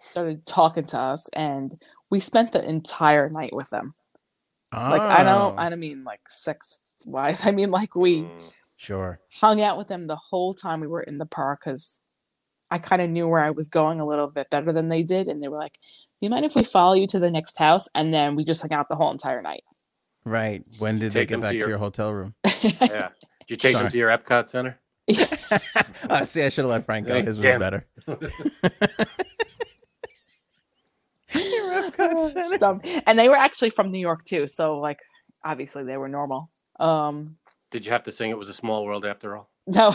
started 0.00 0.46
talking 0.46 0.84
to 0.84 0.98
us 0.98 1.28
and 1.30 1.74
we 2.10 2.20
spent 2.20 2.52
the 2.52 2.66
entire 2.66 3.28
night 3.28 3.52
with 3.52 3.68
them 3.70 3.92
like 4.72 5.02
i 5.02 5.22
don't 5.24 5.54
Oh. 5.54 5.54
i 5.58 5.68
don't 5.68 5.80
mean 5.80 6.04
like 6.04 6.20
sex 6.28 7.02
wise 7.06 7.44
i 7.46 7.50
mean 7.50 7.70
like 7.70 7.94
we 7.96 8.22
Mm, 8.22 8.52
Sure. 8.76 9.18
hung 9.32 9.60
out 9.60 9.76
with 9.76 9.88
them 9.88 10.06
the 10.06 10.14
whole 10.16 10.54
time 10.54 10.80
we 10.80 10.86
were 10.86 11.02
in 11.02 11.18
the 11.18 11.26
park 11.26 11.62
because 11.64 12.00
i 12.70 12.78
kind 12.78 13.00
of 13.02 13.08
knew 13.10 13.26
where 13.28 13.42
i 13.42 13.50
was 13.50 13.68
going 13.68 14.00
a 14.00 14.06
little 14.06 14.26
bit 14.28 14.48
better 14.50 14.72
than 14.72 14.88
they 14.88 15.02
did 15.02 15.28
and 15.28 15.42
they 15.42 15.48
were 15.48 15.58
like 15.58 15.78
you 16.20 16.28
mind 16.30 16.44
if 16.44 16.54
we 16.54 16.64
follow 16.64 16.94
you 16.94 17.06
to 17.06 17.18
the 17.18 17.30
next 17.30 17.58
house 17.58 17.88
and 17.94 18.12
then 18.12 18.34
we 18.36 18.44
just 18.44 18.60
hung 18.62 18.72
out 18.72 18.88
the 18.88 18.96
whole 18.96 19.10
entire 19.10 19.40
night 19.42 19.62
Right. 20.24 20.62
When 20.78 20.98
did 20.98 21.12
they 21.12 21.24
get 21.24 21.30
them 21.30 21.40
to 21.40 21.46
back 21.46 21.52
to 21.52 21.56
your- 21.58 21.68
your 21.70 21.78
hotel 21.78 22.12
room? 22.12 22.34
yeah. 22.44 23.08
Did 23.46 23.48
you 23.48 23.56
take 23.56 23.72
Sorry. 23.72 23.84
him 23.86 23.90
to 23.92 23.96
your 23.96 24.10
Epcot 24.10 24.46
Center? 24.48 24.78
oh, 26.10 26.24
see, 26.26 26.42
I 26.42 26.50
should 26.50 26.64
have 26.64 26.70
let 26.70 26.84
Frank 26.84 27.06
go. 27.06 27.14
Hey, 27.14 27.22
His 27.22 27.36
was 27.38 27.46
better. 27.46 27.86
Your 31.34 31.82
Epcot 31.90 32.28
Center. 32.30 32.56
Stuff. 32.56 32.80
and 33.06 33.18
they 33.18 33.28
were 33.28 33.36
actually 33.36 33.70
from 33.70 33.90
new 33.90 33.98
york 34.00 34.24
too 34.24 34.46
so 34.46 34.78
like 34.78 34.98
obviously 35.44 35.84
they 35.84 35.96
were 35.96 36.08
normal 36.08 36.50
um 36.80 37.36
Did 37.70 37.84
you 37.86 37.92
have 37.92 38.02
to 38.04 38.12
sing 38.12 38.30
"It 38.30 38.38
Was 38.38 38.48
a 38.48 38.54
Small 38.54 38.84
World" 38.84 39.04
after 39.06 39.36
all? 39.36 39.48
no 39.66 39.94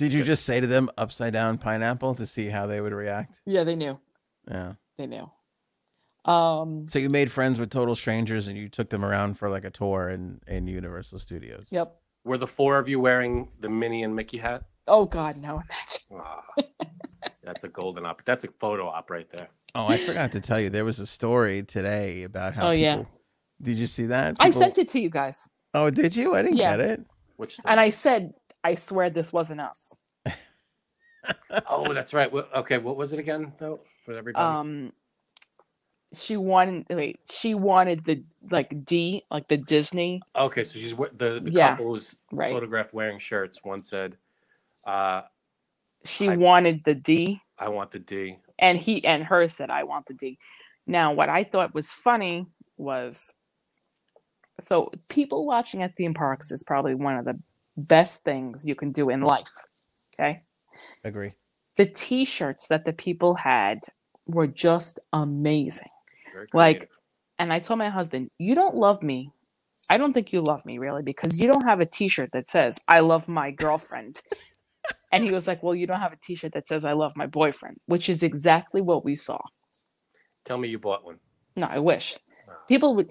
Did 0.00 0.14
you 0.14 0.22
just 0.24 0.44
say 0.46 0.60
to 0.60 0.66
them 0.66 0.88
upside 0.96 1.34
down 1.34 1.58
pineapple 1.58 2.14
to 2.14 2.26
see 2.26 2.46
how 2.48 2.66
they 2.66 2.80
would 2.80 2.94
react? 2.94 3.38
yeah 3.44 3.64
they 3.64 3.76
knew 3.76 3.98
Yeah. 4.50 4.72
they 4.96 5.06
knew. 5.06 5.30
Um, 6.24 6.86
So 6.88 6.98
you 6.98 7.08
made 7.10 7.30
friends 7.30 7.58
with 7.58 7.70
total 7.70 7.94
strangers 7.94 8.48
and 8.48 8.56
you 8.56 8.68
took 8.68 8.88
them 8.90 9.04
around 9.04 9.38
for 9.38 9.48
like 9.50 9.64
a 9.64 9.70
tour 9.70 10.08
in 10.08 10.40
in 10.46 10.66
Universal 10.66 11.18
Studios. 11.18 11.66
yep. 11.70 11.96
Were 12.24 12.38
the 12.38 12.46
four 12.46 12.78
of 12.78 12.88
you 12.88 12.98
wearing 13.00 13.48
the 13.60 13.68
Minnie 13.68 14.02
and 14.04 14.14
Mickey 14.14 14.38
hat? 14.38 14.64
Oh 14.88 15.04
God, 15.06 15.36
no! 15.42 15.62
Imagine. 15.64 16.24
Ah, 16.24 16.42
that's 17.42 17.64
a 17.64 17.68
golden 17.68 18.04
op. 18.06 18.24
That's 18.24 18.44
a 18.44 18.48
photo 18.58 18.88
op 18.88 19.10
right 19.10 19.28
there. 19.30 19.48
Oh, 19.74 19.86
I 19.86 19.96
forgot 19.98 20.32
to 20.32 20.40
tell 20.40 20.60
you, 20.60 20.68
there 20.70 20.84
was 20.84 20.98
a 21.00 21.06
story 21.06 21.62
today 21.62 22.22
about 22.24 22.54
how. 22.54 22.68
Oh, 22.68 22.70
yeah. 22.72 22.96
people- 22.98 23.12
Did 23.62 23.76
you 23.78 23.86
see 23.86 24.06
that? 24.06 24.36
I 24.40 24.46
People- 24.46 24.60
sent 24.60 24.78
it 24.78 24.88
to 24.88 24.98
you 25.00 25.10
guys, 25.10 25.48
Oh, 25.74 25.88
did 25.90 26.16
you? 26.16 26.34
I 26.34 26.42
didn't 26.42 26.56
Yeah. 26.58 26.76
get 26.76 26.80
it. 26.90 27.00
Which 27.36 27.58
and 27.64 27.78
I 27.80 27.90
said, 27.90 28.32
I 28.62 28.74
swear 28.74 29.10
this 29.10 29.32
wasn't 29.32 29.60
us. 29.60 29.94
oh, 31.68 31.92
that's 31.92 32.14
right. 32.14 32.30
Well, 32.32 32.46
okay, 32.54 32.78
what 32.78 32.96
was 32.96 33.12
it 33.12 33.18
again 33.18 33.52
though 33.58 33.80
for 34.04 34.12
everybody? 34.16 34.44
Um, 34.44 34.92
she 36.12 36.36
wanted 36.36 36.86
wait, 36.90 37.20
she 37.30 37.54
wanted 37.54 38.04
the 38.04 38.22
like 38.50 38.84
D, 38.84 39.22
like 39.30 39.46
the 39.48 39.56
Disney. 39.58 40.22
okay, 40.34 40.64
so 40.64 40.78
she's 40.78 40.94
the 40.94 41.40
the 41.42 41.50
yeah, 41.50 41.70
couple 41.70 41.90
was 41.90 42.16
right. 42.32 42.52
photographed 42.52 42.92
wearing 42.92 43.18
shirts. 43.18 43.60
One 43.62 43.80
said, 43.82 44.16
uh, 44.86 45.22
She 46.04 46.28
I- 46.30 46.36
wanted 46.36 46.84
the 46.84 46.94
D, 46.94 47.40
"I 47.58 47.68
want 47.68 47.90
the 47.92 47.98
D." 48.00 48.38
and 48.58 48.76
he 48.78 49.04
and 49.04 49.24
her 49.24 49.46
said, 49.48 49.70
"I 49.70 49.84
want 49.84 50.06
the 50.06 50.14
D." 50.14 50.38
Now, 50.86 51.12
what 51.12 51.28
I 51.28 51.44
thought 51.44 51.74
was 51.74 51.92
funny 51.92 52.46
was, 52.76 53.34
so 54.58 54.90
people 55.08 55.46
watching 55.46 55.82
at 55.82 55.94
theme 55.96 56.14
parks 56.14 56.50
is 56.50 56.64
probably 56.64 56.94
one 56.96 57.16
of 57.16 57.24
the 57.24 57.38
best 57.88 58.24
things 58.24 58.66
you 58.66 58.74
can 58.74 58.88
do 58.88 59.10
in 59.10 59.20
life. 59.22 59.50
Okay. 60.14 60.42
Agree. 61.04 61.32
the 61.76 61.86
t-shirts 61.86 62.68
that 62.68 62.84
the 62.84 62.92
people 62.92 63.34
had 63.34 63.78
were 64.26 64.46
just 64.46 65.00
amazing 65.12 65.88
Like, 66.52 66.90
and 67.38 67.52
i 67.52 67.58
told 67.58 67.78
my 67.78 67.88
husband 67.88 68.30
you 68.38 68.54
don't 68.54 68.76
love 68.76 69.02
me 69.02 69.30
i 69.88 69.96
don't 69.96 70.12
think 70.12 70.32
you 70.32 70.40
love 70.42 70.64
me 70.66 70.78
really 70.78 71.02
because 71.02 71.38
you 71.40 71.48
don't 71.48 71.64
have 71.64 71.80
a 71.80 71.86
t-shirt 71.86 72.30
that 72.32 72.48
says 72.48 72.78
i 72.88 73.00
love 73.00 73.28
my 73.28 73.50
girlfriend 73.50 74.20
and 75.12 75.24
he 75.24 75.32
was 75.32 75.48
like 75.48 75.62
well 75.62 75.74
you 75.74 75.86
don't 75.86 76.00
have 76.00 76.12
a 76.12 76.18
t-shirt 76.22 76.52
that 76.52 76.68
says 76.68 76.84
i 76.84 76.92
love 76.92 77.12
my 77.16 77.26
boyfriend 77.26 77.76
which 77.86 78.08
is 78.08 78.22
exactly 78.22 78.82
what 78.82 79.04
we 79.04 79.14
saw 79.14 79.40
tell 80.44 80.58
me 80.58 80.68
you 80.68 80.78
bought 80.78 81.04
one. 81.04 81.18
no 81.56 81.66
i 81.70 81.78
wish 81.78 82.18
Wow. 82.46 82.54
people 82.68 82.94
would 82.96 83.08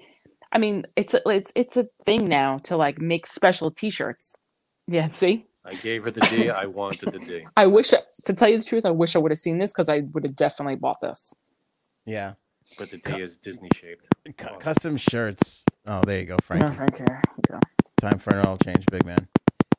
i 0.54 0.58
mean 0.60 0.86
it's 0.96 1.14
a, 1.16 1.22
it's 1.28 1.52
it's 1.56 1.76
a 1.78 1.86
thing 2.06 2.28
now 2.28 2.60
to 2.60 2.78
like 2.78 3.00
make 3.00 3.26
special 3.26 3.72
t-shirts 3.72 4.36
yeah 4.90 5.08
see 5.10 5.46
I 5.66 5.74
gave 5.76 6.04
her 6.06 6.12
the 6.12 6.22
D. 6.22 6.50
I 6.50 6.66
wanted 6.66 7.12
the 7.12 7.20
D. 7.20 7.44
i 7.58 7.68
wish 7.68 7.90
to 8.26 8.34
tell 8.34 8.50
you 8.50 8.58
the 8.58 8.64
truth 8.64 8.86
i 8.86 8.92
wish 8.92 9.16
i 9.16 9.20
would 9.20 9.32
have 9.32 9.38
seen 9.38 9.58
this 9.58 9.72
because 9.74 9.90
i 9.90 10.00
would 10.14 10.24
have 10.24 10.36
definitely 10.36 10.76
bought 10.76 11.00
this 11.02 11.34
Yeah. 12.06 12.34
But 12.78 12.90
the 12.90 12.98
D 13.14 13.22
is 13.22 13.38
Disney 13.38 13.70
shaped. 13.74 14.08
Cu- 14.38 14.46
Awesome. 14.48 14.60
Custom 14.60 14.98
shirts. 14.98 15.64
Oh, 15.88 16.02
there 16.06 16.20
you 16.20 16.26
go, 16.26 16.38
Frank. 16.44 16.62
no 16.62 16.70
thank 16.72 17.00
you 17.00 17.06
Yeah. 17.50 17.60
Time 18.00 18.20
for 18.20 18.36
an 18.36 18.46
oil 18.48 18.58
change, 18.64 18.86
big 18.92 19.06
man. 19.06 19.28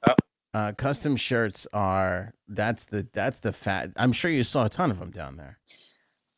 Oh. 0.09 0.15
Uh, 0.53 0.73
custom 0.73 1.15
shirts 1.17 1.69
are 1.73 2.35
that's 2.49 2.85
the 2.87 3.07
that's 3.13 3.39
the 3.41 3.53
fat. 3.53 3.91
I'm 3.97 4.13
sure 4.13 4.29
you 4.31 4.43
saw 4.43 4.67
a 4.67 4.69
ton 4.69 4.91
of 4.91 4.99
them 4.99 5.13
down 5.13 5.37
there. 5.37 5.59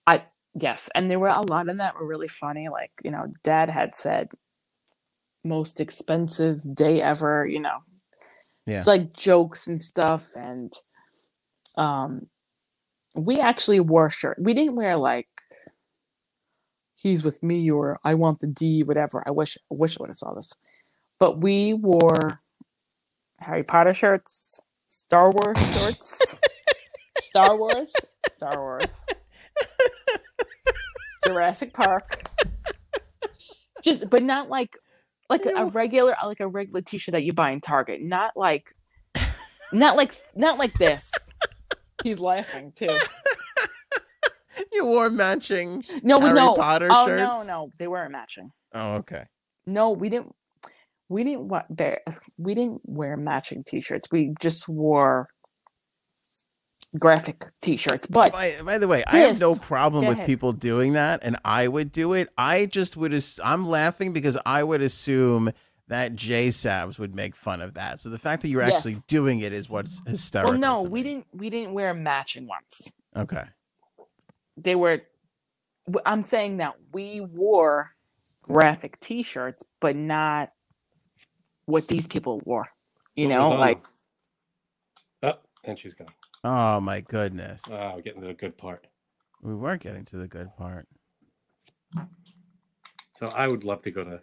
I 0.07 0.25
yes, 0.55 0.91
and 0.95 1.11
there 1.11 1.19
were 1.19 1.29
a 1.29 1.41
lot 1.41 1.71
of 1.71 1.79
that 1.79 1.95
were 1.99 2.07
really 2.07 2.29
funny. 2.29 2.69
Like 2.69 2.93
you 3.03 3.11
know, 3.11 3.33
Dad 3.43 3.71
had 3.71 3.95
said 3.95 4.29
most 5.45 5.81
expensive 5.81 6.75
day 6.75 7.01
ever. 7.01 7.47
You 7.47 7.61
know, 7.61 7.79
Yeah. 8.67 8.79
it's 8.79 8.87
like 8.87 9.13
jokes 9.13 9.67
and 9.67 9.81
stuff, 9.81 10.29
and 10.37 10.73
um, 11.77 12.27
we 13.17 13.41
actually 13.41 13.81
wore 13.81 14.11
shirt. 14.11 14.39
We 14.41 14.55
didn't 14.55 14.77
wear 14.77 14.97
like 14.97 15.29
he's 16.95 17.25
with 17.25 17.43
me 17.43 17.71
or 17.71 17.99
I 18.05 18.15
want 18.15 18.41
the 18.41 18.47
D, 18.47 18.83
whatever. 18.83 19.23
I 19.27 19.31
wish 19.31 19.57
I 19.71 19.75
wish 19.79 19.99
I 19.99 20.03
would 20.03 20.11
have 20.11 20.17
saw 20.17 20.35
this, 20.35 20.55
but 21.19 21.41
we 21.41 21.75
wore 21.75 22.41
Harry 23.41 23.65
Potter 23.65 23.95
shirts, 23.95 24.63
Star 24.87 25.33
Wars 25.33 25.59
shirts, 25.59 26.41
Star 27.19 27.57
Wars, 27.57 27.93
Star 28.31 28.57
Wars. 28.59 29.07
Jurassic 31.27 31.73
Park. 31.73 32.23
Just 33.83 34.11
but 34.11 34.23
not 34.23 34.49
like 34.49 34.77
like 35.33 35.47
a, 35.47 35.63
a 35.63 35.67
regular 35.67 36.15
like 36.25 36.41
a 36.41 36.47
regular 36.47 36.81
t-shirt 36.83 37.13
that 37.13 37.23
you 37.25 37.33
buy 37.33 37.51
in 37.51 37.61
Target. 37.61 38.03
Not 38.03 38.37
like 38.37 38.75
not 39.73 39.97
like 39.97 40.15
not 40.37 40.59
like 40.59 40.75
this. 40.75 41.11
He's 42.03 42.19
laughing 42.21 42.73
too. 42.75 42.89
You 44.71 44.87
wore 44.87 45.11
matching. 45.11 45.83
No, 46.03 46.19
we 46.19 46.27
Harry 46.27 46.37
no. 46.37 46.55
Potter 46.55 46.89
oh 46.91 47.07
shirts? 47.07 47.21
no, 47.21 47.43
no, 47.45 47.71
they 47.79 47.87
weren't 47.89 48.13
matching. 48.13 48.53
Oh, 48.75 48.95
okay. 48.97 49.25
No, 49.67 49.91
we 49.91 50.09
didn't. 50.09 50.35
We 51.09 51.25
didn't 51.25 51.49
wa- 51.49 51.65
bear. 51.69 52.01
We 52.39 52.55
didn't 52.55 52.81
wear 52.85 53.17
matching 53.17 53.65
T-shirts. 53.65 54.09
We 54.11 54.35
just 54.41 54.69
wore 54.69 55.29
graphic 56.99 57.45
T-shirts. 57.61 58.07
But 58.07 58.33
By, 58.33 58.55
by 58.65 58.79
the 58.79 58.89
way, 58.89 59.05
I 59.07 59.19
have 59.19 59.41
no 59.41 59.55
problem 59.55 60.07
with 60.07 60.19
ahead. 60.19 60.27
people 60.27 60.53
doing 60.53 60.93
that, 60.95 61.21
and 61.23 61.37
I 61.45 61.69
would 61.69 61.93
do 61.93 62.13
it. 62.13 62.29
I 62.37 62.67
just 62.67 62.97
would. 62.97 63.15
Ass- 63.15 63.41
I'm 63.43 63.69
laughing 63.69 64.13
because 64.13 64.37
I 64.45 64.63
would 64.63 64.83
assume 64.83 65.53
that 65.89 66.15
J 66.15 66.49
Sabs 66.49 66.99
would 66.99 67.15
make 67.15 67.35
fun 67.37 67.61
of 67.61 67.75
that. 67.75 68.01
So 68.01 68.09
the 68.09 68.19
fact 68.19 68.43
that 68.43 68.49
you're 68.49 68.63
actually 68.63 68.95
doing 69.09 69.41
it 69.41 69.53
is 69.53 69.69
what's 69.69 70.01
hysterical. 70.07 70.53
well, 70.59 70.83
no, 70.83 70.89
we 70.89 71.03
didn't. 71.03 71.27
We 71.33 71.51
didn't 71.51 71.75
wear 71.75 71.93
matching 71.95 72.47
ones. 72.47 72.93
Okay. 73.17 73.45
They 74.57 74.75
were. 74.75 75.01
I'm 76.07 76.23
saying 76.23 76.59
that 76.59 76.75
we 76.93 77.21
wore 77.21 77.93
graphic 78.43 79.01
T-shirts, 79.01 79.65
but 79.81 79.97
not 79.97 80.51
what 81.67 81.87
these 81.89 82.07
people 82.07 82.41
wore. 82.45 82.67
You 83.17 83.29
What 83.29 83.35
know, 83.35 83.49
like 83.51 83.83
them? 83.83 83.93
Oh, 85.23 85.33
and 85.65 85.79
she's 85.79 85.95
gone. 85.95 86.09
Oh 86.45 86.81
my 86.81 87.01
goodness. 87.01 87.63
Oh, 87.71 87.93
we're 87.97 88.03
getting 88.03 88.21
to 88.23 88.27
the 88.29 88.35
good 88.35 88.57
part. 88.57 88.87
We 89.43 89.55
were 89.55 89.77
getting 89.77 90.05
to 90.07 90.17
the 90.17 90.29
good 90.29 90.55
part. 90.57 90.87
So 93.17 93.29
I 93.29 93.47
would 93.47 93.65
love 93.65 93.83
to 93.83 93.91
go 93.91 94.05
to 94.05 94.21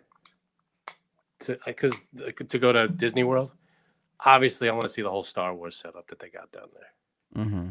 to 1.41 1.57
because 1.65 1.93
to 2.49 2.59
go 2.59 2.71
to 2.73 2.87
Disney 2.87 3.23
World. 3.23 3.53
Obviously, 4.25 4.67
I 4.69 4.73
want 4.73 4.83
to 4.83 4.89
see 4.89 5.01
the 5.01 5.09
whole 5.09 5.23
Star 5.23 5.55
Wars 5.55 5.77
setup 5.77 6.07
that 6.07 6.19
they 6.19 6.29
got 6.29 6.51
down 6.51 6.67
there. 6.73 7.45
Mm-hmm. 7.45 7.69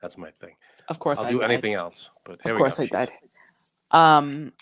That's 0.00 0.16
my 0.16 0.30
thing. 0.40 0.54
of 0.88 1.00
course 1.00 1.18
I'll 1.18 1.26
I 1.26 1.30
do 1.30 1.40
died. 1.40 1.50
anything 1.50 1.74
else, 1.74 2.08
but 2.24 2.38
here 2.44 2.52
Of 2.52 2.56
we 2.56 2.58
course 2.58 2.78
go. 2.78 2.84
I 2.84 3.06
did. 3.06 3.10
Um, 3.90 4.52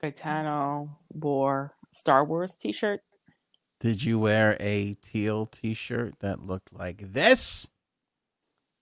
Gaetano 0.00 0.90
wore 1.12 1.74
Star 1.90 2.24
Wars 2.24 2.56
T-shirt. 2.56 3.00
Did 3.80 4.04
you 4.04 4.20
wear 4.20 4.56
a 4.60 4.94
teal 4.94 5.46
T-shirt 5.46 6.20
that 6.20 6.40
looked 6.46 6.72
like 6.72 7.12
this? 7.12 7.66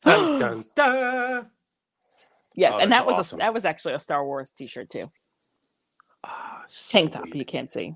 Dun, 0.05 0.39
dun, 0.41 0.65
dun. 0.75 1.47
Yes, 2.57 2.75
Oh, 2.77 2.81
and 2.81 2.93
that 2.93 3.05
was 3.07 3.19
awesome. 3.19 3.41
a, 3.41 3.43
that 3.45 3.55
was 3.55 3.65
actually 3.65 3.95
a 3.95 3.99
Star 3.99 4.25
Wars 4.25 4.53
T-shirt 4.53 4.89
too. 4.91 5.11
Ah, 6.23 6.63
Tank 6.89 7.11
top, 7.13 7.35
you 7.35 7.45
can't 7.45 7.71
see. 7.71 7.95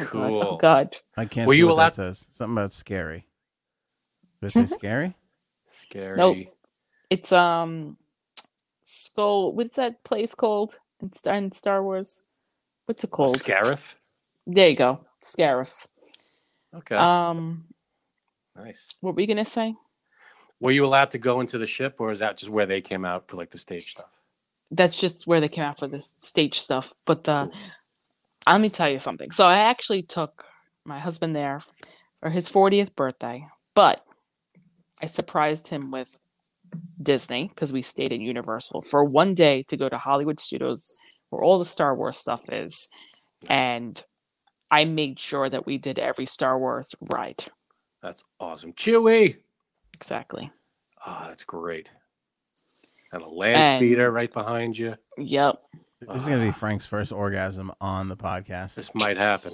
Oh 0.00 0.04
God, 0.04 0.10
Cool. 0.32 0.44
oh 0.44 0.56
God. 0.56 0.96
I 1.16 1.24
can't 1.26 1.46
Were 1.46 1.54
see 1.54 1.58
you 1.58 1.66
what 1.66 1.72
allowed- 1.72 1.88
that 1.90 1.94
says. 1.94 2.26
Something 2.32 2.56
about 2.56 2.72
scary. 2.72 3.26
This 4.40 4.56
is 4.56 4.70
scary. 4.70 5.14
Scary. 5.68 6.50
It's 7.10 7.32
um, 7.32 7.96
Skull. 8.84 9.52
What's 9.52 9.76
that 9.76 10.04
place 10.04 10.34
called 10.34 10.78
in 11.00 11.12
Star, 11.12 11.34
in 11.34 11.50
Star 11.52 11.82
Wars? 11.82 12.22
What's 12.86 13.02
it 13.04 13.10
called? 13.10 13.36
Scarif. 13.38 13.94
There 14.46 14.68
you 14.68 14.76
go, 14.76 15.00
Scarif. 15.22 15.92
Okay. 16.74 16.94
Um, 16.94 17.64
nice. 18.56 18.86
what 19.00 19.14
were 19.14 19.20
you 19.20 19.26
gonna 19.26 19.44
say? 19.44 19.74
Were 20.60 20.72
you 20.72 20.84
allowed 20.84 21.10
to 21.12 21.18
go 21.18 21.40
into 21.40 21.58
the 21.58 21.66
ship, 21.66 21.96
or 21.98 22.10
is 22.10 22.18
that 22.18 22.36
just 22.36 22.50
where 22.50 22.66
they 22.66 22.80
came 22.80 23.04
out 23.04 23.28
for 23.28 23.36
like 23.36 23.50
the 23.50 23.58
stage 23.58 23.92
stuff? 23.92 24.18
that's 24.70 24.98
just 24.98 25.26
where 25.26 25.40
they 25.40 25.48
came 25.48 25.64
out 25.64 25.78
for 25.78 25.88
this 25.88 26.14
stage 26.20 26.58
stuff. 26.58 26.92
But 27.06 27.24
the 27.24 27.50
let 28.46 28.60
me 28.60 28.68
tell 28.68 28.88
you 28.88 28.98
something. 28.98 29.30
So 29.30 29.46
I 29.46 29.58
actually 29.58 30.02
took 30.02 30.44
my 30.84 30.98
husband 30.98 31.36
there 31.36 31.60
for 32.20 32.30
his 32.30 32.48
40th 32.48 32.94
birthday, 32.96 33.46
but 33.74 34.04
I 35.02 35.06
surprised 35.06 35.68
him 35.68 35.90
with 35.90 36.18
Disney 37.02 37.48
because 37.48 37.72
we 37.72 37.82
stayed 37.82 38.12
in 38.12 38.20
Universal 38.20 38.82
for 38.82 39.04
one 39.04 39.34
day 39.34 39.64
to 39.68 39.76
go 39.76 39.88
to 39.88 39.98
Hollywood 39.98 40.40
Studios 40.40 40.98
where 41.30 41.42
all 41.42 41.58
the 41.58 41.64
Star 41.64 41.94
Wars 41.94 42.16
stuff 42.16 42.40
is. 42.50 42.90
And 43.48 44.02
I 44.70 44.84
made 44.86 45.20
sure 45.20 45.48
that 45.48 45.66
we 45.66 45.78
did 45.78 45.98
every 45.98 46.26
Star 46.26 46.58
Wars 46.58 46.94
ride. 47.02 47.44
That's 48.02 48.24
awesome. 48.40 48.72
Chewie. 48.72 49.36
Exactly. 50.00 50.50
Oh, 51.06 51.24
that's 51.26 51.44
great. 51.44 51.90
And 53.12 53.22
a 53.22 53.28
land 53.28 53.78
speeder 53.78 54.10
right 54.10 54.32
behind 54.32 54.78
you. 54.78 54.94
Yep. 55.16 55.62
This 56.00 56.22
is 56.22 56.28
gonna 56.28 56.42
be 56.42 56.48
ah. 56.48 56.52
Frank's 56.52 56.86
first 56.86 57.12
orgasm 57.12 57.72
on 57.80 58.08
the 58.08 58.16
podcast. 58.16 58.74
This 58.74 58.94
might 58.94 59.16
happen. 59.16 59.52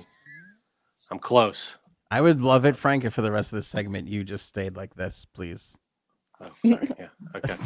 I'm 1.11 1.19
close. 1.19 1.77
I 2.11 2.21
would 2.21 2.43
love 2.43 2.65
it, 2.65 2.77
Frank, 2.77 3.05
if 3.05 3.15
for 3.15 3.23
the 3.23 3.33
rest 3.33 3.53
of 3.53 3.57
this 3.57 3.67
segment 3.67 4.09
you 4.09 4.23
just 4.23 4.47
stayed 4.47 4.77
like 4.77 4.95
this, 4.95 5.25
please. 5.25 5.79
Oh, 6.41 6.51
sorry. 6.65 6.87
Yeah. 6.99 7.09
Okay. 7.37 7.57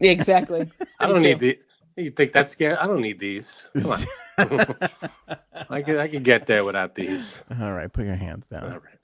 Exactly. 0.00 0.70
I 1.00 1.06
don't 1.06 1.22
need 1.22 1.38
the. 1.38 1.58
You 1.96 2.10
think 2.10 2.32
that's 2.32 2.52
scary? 2.52 2.76
I 2.76 2.86
don't 2.86 3.00
need 3.00 3.18
these. 3.18 3.70
Come 3.72 3.92
on. 3.92 3.98
I 5.70 5.80
can 5.80 5.96
I 5.96 6.08
can 6.08 6.22
get 6.22 6.46
there 6.46 6.64
without 6.64 6.94
these. 6.94 7.42
All 7.58 7.72
right, 7.72 7.90
put 7.90 8.04
your 8.04 8.16
hands 8.16 8.46
down. 8.46 8.64
All 8.64 8.78
right. 8.78 8.98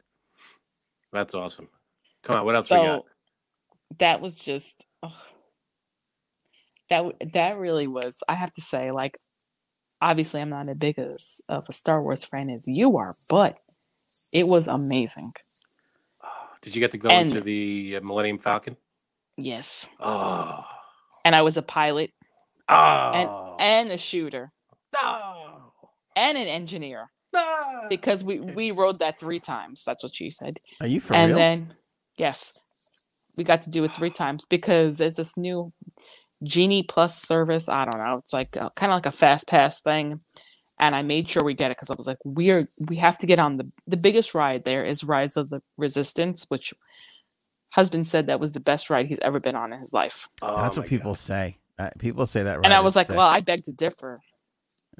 That's 1.13 1.35
awesome. 1.35 1.69
Come 2.23 2.37
on, 2.37 2.45
what 2.45 2.55
else 2.55 2.71
we 2.71 2.77
got? 2.77 2.85
so 3.01 3.07
that 3.99 4.21
was 4.21 4.39
just 4.39 4.87
ugh. 5.03 5.13
that 6.89 7.05
that 7.33 7.59
really 7.59 7.87
was 7.87 8.23
i 8.29 8.35
have 8.35 8.53
to 8.55 8.61
say 8.63 8.91
like 8.91 9.17
obviously 10.01 10.41
i'm 10.41 10.49
not 10.49 10.69
as 10.69 10.77
big 10.77 10.99
as 10.99 11.41
of 11.49 11.65
a 11.69 11.73
star 11.73 12.03
wars 12.03 12.25
fan 12.25 12.49
as 12.51 12.67
you 12.67 12.97
are 12.97 13.13
but 13.29 13.57
it 14.33 14.47
was 14.47 14.67
amazing 14.69 15.33
Did 16.63 16.75
you 16.77 16.81
get 16.81 16.93
to 16.93 16.99
go 16.99 17.09
and- 17.09 17.29
into 17.29 17.41
the 17.41 17.97
uh, 17.97 18.01
Millennium 18.03 18.39
Falcon? 18.39 18.77
yes 19.37 19.89
Oh. 20.01 20.65
and 21.25 21.35
i 21.35 21.43
was 21.43 21.57
a 21.57 21.63
pilot 21.63 22.13
Oh. 22.69 23.13
and 23.15 23.61
and 23.61 23.93
a 23.93 23.99
shooter 23.99 24.53
no. 24.95 25.73
and 26.17 26.39
an 26.39 26.47
engineer 26.49 27.11
No. 27.35 27.87
because 27.91 28.25
we 28.25 28.39
we 28.41 28.71
rode 28.71 29.01
that 29.01 29.19
three 29.21 29.41
times 29.41 29.85
that's 29.85 30.03
what 30.03 30.15
she 30.15 30.31
said 30.31 30.59
Are 30.81 30.87
you 30.87 31.01
for 31.01 31.15
and 31.15 31.29
real? 31.31 31.37
then 31.39 31.75
yes 32.17 32.65
we 33.39 33.45
got 33.45 33.63
to 33.63 33.71
do 33.71 33.85
it 33.85 33.93
three 33.93 34.11
times 34.11 34.45
because 34.45 34.99
there's 34.99 35.17
this 35.17 35.37
new 35.37 35.73
genie 36.43 36.83
plus 36.83 37.21
service 37.23 37.69
i 37.69 37.85
don't 37.85 38.03
know 38.03 38.19
it's 38.19 38.33
like 38.33 38.51
kind 38.53 38.93
of 38.93 38.97
like 38.97 39.07
a 39.07 39.13
fast 39.13 39.47
pass 39.49 39.81
thing 39.81 40.21
and 40.81 40.95
i 40.95 41.03
made 41.03 41.29
sure 41.29 41.43
we 41.45 41.55
get 41.55 41.71
it 41.71 41.77
because 41.77 41.91
i 41.91 41.95
was 41.95 42.07
like 42.07 42.19
we're 42.25 42.67
we 42.89 42.97
have 42.97 43.17
to 43.17 43.27
get 43.27 43.39
on 43.39 43.57
the 43.59 43.71
the 43.87 43.97
biggest 43.97 44.35
ride 44.35 44.65
there 44.65 44.83
is 44.85 45.05
rise 45.05 45.37
of 45.37 45.49
the 45.51 45.63
resistance 45.79 46.47
which 46.49 46.75
husband 47.71 48.07
said 48.07 48.27
that 48.27 48.41
was 48.41 48.53
the 48.53 48.61
best 48.61 48.91
ride 48.91 49.07
he's 49.07 49.19
ever 49.23 49.41
been 49.41 49.55
on 49.57 49.73
in 49.73 49.79
his 49.79 49.93
life 49.93 50.29
Oh 50.43 50.57
That's 50.61 50.77
what 50.77 50.87
people 50.87 51.13
God. 51.13 51.19
say. 51.19 51.57
Uh, 51.79 51.91
people 51.99 52.27
say 52.27 52.43
that. 52.43 52.59
and 52.65 52.75
i 52.75 52.81
was 52.81 52.95
like 52.97 53.07
sick. 53.07 53.17
well 53.17 53.27
i 53.27 53.41
beg 53.41 53.63
to 53.65 53.73
differ 53.73 54.21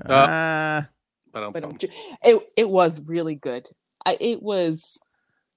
Ah, 0.09 0.89
But 1.33 1.43
I'm, 1.45 1.53
but 1.53 1.85
it, 2.25 2.43
it 2.57 2.69
was 2.71 3.03
really 3.07 3.35
good 3.35 3.69
I, 4.07 4.17
it 4.21 4.43
was 4.43 5.01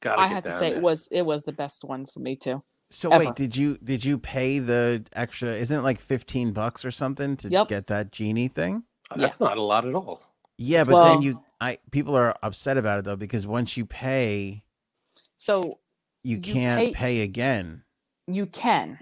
gotta 0.02 0.22
i 0.22 0.28
get 0.28 0.34
have 0.36 0.44
to 0.44 0.52
say 0.52 0.70
there. 0.70 0.78
it 0.78 0.82
was 0.84 1.08
it 1.12 1.24
was 1.24 1.44
the 1.46 1.52
best 1.54 1.84
one 1.84 2.06
for 2.06 2.20
me 2.20 2.36
too 2.36 2.62
so 2.90 3.10
ever. 3.10 3.26
wait, 3.26 3.36
did 3.36 3.56
you 3.58 3.78
did 3.84 4.06
you 4.06 4.18
pay 4.20 4.60
the 4.60 5.04
extra? 5.14 5.50
Isn't 5.50 5.80
it 5.80 5.82
like 5.84 6.00
fifteen 6.00 6.52
bucks 6.52 6.86
or 6.86 6.92
something 6.92 7.36
to 7.38 7.50
Yep. 7.50 7.68
get 7.68 7.88
that 7.88 8.12
genie 8.12 8.48
thing? 8.48 8.84
Oh, 9.12 9.18
that's 9.20 9.40
not 9.40 9.58
a 9.58 9.62
lot 9.62 9.86
at 9.86 9.96
all. 9.96 10.22
Yeah, 10.58 10.84
but 10.84 10.94
Well- 10.94 11.14
then 11.16 11.22
you, 11.24 11.44
I 11.60 11.80
people 11.92 12.16
are 12.16 12.36
upset 12.44 12.78
about 12.78 13.00
it 13.00 13.06
though 13.06 13.16
because 13.16 13.48
once 13.48 13.76
you 13.76 13.86
pay, 13.86 14.64
so 15.36 15.76
you 16.24 16.38
You 16.38 16.42
can't 16.42 16.80
pay- 16.80 16.94
pay 16.94 17.22
again. 17.22 17.84
you 18.28 18.46
can 18.46 18.98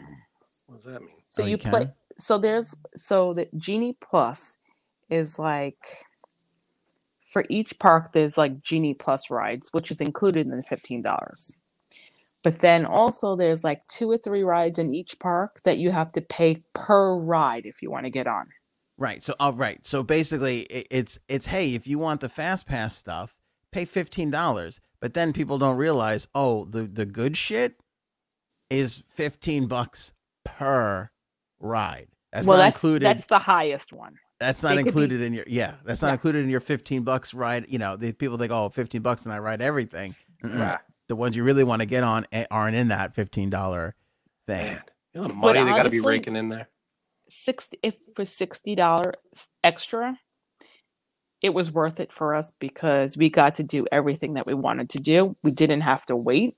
What 0.68 0.76
does 0.76 0.86
that 0.86 1.02
mean? 1.02 1.12
So 1.30 1.44
Oh, 1.44 1.46
you 1.46 1.52
you, 1.52 1.58
play. 1.58 1.88
So 2.18 2.38
there's 2.38 2.74
so 2.96 3.34
the 3.34 3.48
Genie 3.58 3.98
Plus 4.00 4.58
is 5.10 5.38
like 5.38 5.86
for 7.34 7.46
each 7.50 7.80
park 7.80 8.14
there's 8.14 8.38
like 8.38 8.64
Genie 8.64 8.94
Plus 8.94 9.32
rides, 9.32 9.70
which 9.74 9.92
is 9.92 10.00
included 10.00 10.46
in 10.46 10.56
the 10.56 10.64
fifteen 10.64 11.02
dollars. 11.02 11.60
But 12.44 12.60
then 12.60 12.86
also 12.86 13.36
there's 13.36 13.64
like 13.64 13.88
two 13.88 14.12
or 14.12 14.18
three 14.18 14.44
rides 14.44 14.78
in 14.78 14.94
each 14.94 15.18
park 15.20 15.62
that 15.66 15.80
you 15.80 15.92
have 15.92 16.12
to 16.14 16.22
pay 16.22 16.58
per 16.74 17.18
ride 17.18 17.66
if 17.66 17.82
you 17.82 17.90
want 17.90 18.06
to 18.06 18.12
get 18.12 18.28
on. 18.28 18.48
Right. 18.98 19.24
So, 19.24 19.34
all 19.40 19.54
right. 19.54 19.86
So 19.86 20.04
basically, 20.04 20.62
it's 20.62 21.18
it's 21.28 21.48
hey, 21.48 21.74
if 21.74 21.88
you 21.88 21.98
want 21.98 22.22
the 22.22 22.30
fast 22.30 22.68
pass 22.68 22.96
stuff, 22.96 23.34
pay 23.72 23.86
fifteen 23.86 24.30
dollars. 24.30 24.80
But 25.02 25.14
then 25.16 25.34
people 25.34 25.58
don't 25.58 25.78
realize, 25.78 26.28
oh, 26.36 26.66
the 26.66 26.84
the 26.84 27.06
good 27.06 27.36
shit 27.36 27.82
is 28.70 29.04
fifteen 29.10 29.68
bucks 29.68 30.14
per 30.46 31.10
ride. 31.60 32.10
That's 32.32 32.48
well, 32.48 32.58
not 32.58 32.64
that's 32.64 32.84
included. 32.84 33.06
that's 33.06 33.26
the 33.26 33.40
highest 33.40 33.92
one. 33.94 34.18
That's 34.44 34.64
not 34.64 34.74
it 34.74 34.78
could 34.78 34.84
be- 34.84 34.90
included 34.90 35.22
in 35.22 35.34
your 35.34 35.46
yeah. 35.48 35.76
That's 35.86 36.02
not 36.02 36.10
Yeah. 36.10 36.14
included 36.14 36.44
in 36.44 36.50
your 36.50 36.60
fifteen 36.60 37.04
bucks 37.04 37.34
ride. 37.34 37.66
You 37.70 37.80
know, 37.80 37.96
the 37.96 38.12
people 38.14 38.38
think, 38.38 38.52
oh, 38.52 38.70
15 38.70 39.02
bucks 39.02 39.24
and 39.26 39.34
I 39.34 39.40
ride 39.40 39.62
everything. 39.62 40.16
Mm-mm. 40.44 40.60
Ah, 40.60 40.82
The 41.08 41.16
ones 41.16 41.36
you 41.36 41.44
really 41.44 41.64
want 41.64 41.82
to 41.82 41.86
get 41.86 42.04
on 42.04 42.26
aren't 42.52 42.76
in 42.76 42.90
that 42.90 43.16
fifteen 43.16 43.50
dollar 43.50 43.94
thing. 44.46 44.74
man. 44.74 44.82
You 45.14 45.22
know 45.22 45.28
the 45.28 45.34
money 45.36 45.60
they 45.60 45.66
got 45.70 45.84
to 45.84 45.90
be 45.90 45.98
honestly- 45.98 46.10
raking 46.10 46.36
in 46.36 46.50
there. 46.50 46.68
Sixty 47.30 47.78
if 47.84 47.96
for 48.16 48.26
sixty 48.26 48.76
dollars 48.76 49.16
extra, 49.64 50.20
it 51.42 51.54
was 51.54 51.72
worth 51.72 52.00
it 52.00 52.12
for 52.12 52.36
us 52.36 52.52
because 52.52 53.18
we 53.18 53.30
got 53.30 53.56
to 53.56 53.64
do 53.64 53.86
everything 53.92 54.34
that 54.36 54.46
we 54.46 54.54
wanted 54.54 54.90
to 54.92 55.00
do. 55.00 55.36
We 55.44 55.52
didn't 55.52 55.82
have 55.82 56.06
to 56.08 56.16
wait. 56.16 56.58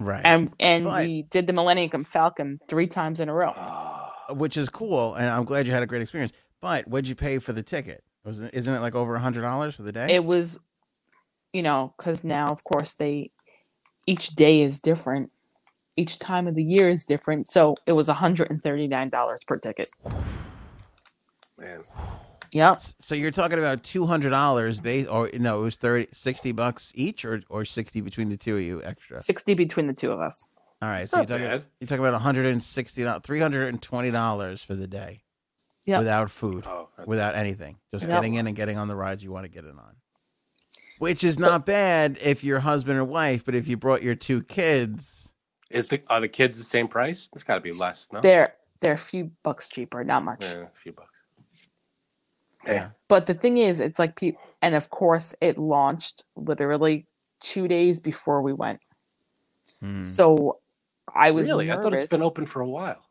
Right. 0.00 0.22
and 0.24 0.52
and 0.58 0.84
But- 0.86 1.06
we 1.06 1.22
did 1.22 1.46
the 1.46 1.52
Millennium 1.52 2.04
Falcon 2.04 2.58
three 2.68 2.86
times 2.88 3.20
in 3.20 3.28
a 3.28 3.34
row. 3.34 3.52
Oh, 3.56 4.34
which 4.34 4.56
is 4.56 4.68
cool, 4.68 5.14
and 5.14 5.28
I'm 5.28 5.44
glad 5.44 5.66
you 5.66 5.72
had 5.72 5.82
a 5.82 5.86
great 5.86 6.02
experience. 6.02 6.32
But 6.62 6.88
what'd 6.88 7.08
you 7.08 7.14
pay 7.14 7.38
for 7.38 7.52
the 7.52 7.62
ticket? 7.62 8.02
Was 8.24 8.40
it, 8.40 8.54
isn't 8.54 8.72
it 8.72 8.80
like 8.80 8.94
over 8.94 9.14
a 9.16 9.20
hundred 9.20 9.42
dollars 9.42 9.74
for 9.74 9.82
the 9.82 9.92
day? 9.92 10.14
It 10.14 10.24
was, 10.24 10.58
you 11.52 11.62
know, 11.62 11.92
because 11.98 12.24
now 12.24 12.46
of 12.48 12.62
course 12.64 12.94
they, 12.94 13.28
each 14.06 14.28
day 14.28 14.62
is 14.62 14.80
different, 14.80 15.30
each 15.98 16.18
time 16.18 16.46
of 16.46 16.54
the 16.54 16.62
year 16.62 16.88
is 16.88 17.04
different. 17.04 17.48
So 17.48 17.76
it 17.86 17.92
was 17.92 18.08
hundred 18.08 18.48
and 18.50 18.62
thirty 18.62 18.86
nine 18.88 19.10
dollars 19.10 19.40
per 19.46 19.58
ticket. 19.58 19.90
man. 21.58 21.80
Yep, 22.54 22.76
so 23.00 23.14
you're 23.14 23.30
talking 23.30 23.58
about 23.58 23.82
two 23.82 24.04
hundred 24.06 24.30
dollars 24.30 24.78
base, 24.78 25.06
or 25.06 25.30
no, 25.32 25.60
it 25.60 25.64
was 25.64 25.76
30, 25.76 26.08
60 26.12 26.52
bucks 26.52 26.92
each, 26.94 27.24
or 27.24 27.42
or 27.48 27.64
sixty 27.64 28.02
between 28.02 28.28
the 28.28 28.36
two 28.36 28.56
of 28.56 28.62
you 28.62 28.82
extra. 28.84 29.20
sixty 29.20 29.54
between 29.54 29.86
the 29.86 29.94
two 29.94 30.12
of 30.12 30.20
us. 30.20 30.52
All 30.82 30.88
right, 30.90 31.00
It's 31.00 31.10
so 31.10 31.16
you're 31.18 31.22
not 31.26 31.28
talking 31.28 31.46
bad. 31.46 31.64
you're 31.80 31.86
talking 31.86 32.04
about 32.04 32.12
one 32.12 32.20
hundred 32.20 32.46
and 32.46 32.62
sixty, 32.62 33.08
three 33.22 33.40
hundred 33.40 33.68
and 33.68 33.80
twenty 33.80 34.10
dollars 34.10 34.62
for 34.62 34.74
the 34.74 34.86
day, 34.86 35.22
Yep. 35.84 35.98
without 36.00 36.30
food, 36.30 36.64
Oh, 36.66 36.88
that's- 36.96 37.06
without 37.08 37.34
anything, 37.34 37.78
just 37.92 38.06
Yep. 38.08 38.16
getting 38.18 38.34
in 38.34 38.46
and 38.46 38.54
getting 38.54 38.78
on 38.78 38.88
the 38.88 38.94
rides 38.96 39.24
you 39.24 39.32
want 39.32 39.44
to 39.44 39.48
get 39.48 39.64
in 39.64 39.78
on. 39.78 39.96
Which 41.00 41.24
is 41.24 41.38
not 41.38 41.66
bad 41.66 42.18
if 42.20 42.44
you're 42.44 42.60
husband 42.60 42.98
and 42.98 43.08
wife, 43.08 43.44
but 43.44 43.54
if 43.54 43.66
you 43.68 43.76
brought 43.76 44.02
your 44.02 44.14
two 44.14 44.42
kids, 44.44 45.34
Is 45.70 45.88
the 45.88 46.02
are 46.08 46.20
the 46.20 46.28
kids 46.28 46.56
the 46.58 46.64
same 46.64 46.86
price? 46.86 47.28
It's 47.34 47.44
got 47.44 47.54
to 47.56 47.60
be 47.60 47.72
less, 47.72 48.08
no? 48.12 48.20
They're 48.20 48.54
they're 48.80 48.92
a 48.92 48.96
few 48.96 49.30
bucks 49.42 49.68
cheaper, 49.68 50.02
not 50.04 50.24
much. 50.24 50.44
Yeah, 50.54 50.62
a 50.64 50.68
few 50.68 50.92
bucks. 50.92 51.18
yeah, 52.66 52.90
But 53.08 53.26
the 53.26 53.34
thing 53.34 53.58
is, 53.58 53.80
it's 53.80 53.98
like 53.98 54.16
people, 54.16 54.40
and 54.60 54.74
of 54.74 54.90
course, 54.90 55.34
it 55.40 55.58
launched 55.58 56.24
literally 56.36 57.06
two 57.40 57.66
days 57.68 58.00
before 58.00 58.40
we 58.42 58.52
went. 58.52 58.80
Hmm. 59.80 60.02
So 60.02 60.58
I 61.14 61.30
was 61.32 61.48
really? 61.48 61.66
nervous. 61.66 61.78
I 61.78 61.82
thought 61.90 61.92
it's 62.00 62.12
been 62.12 62.22
open 62.22 62.46
for 62.46 62.60
a 62.62 62.68
while. 62.68 63.04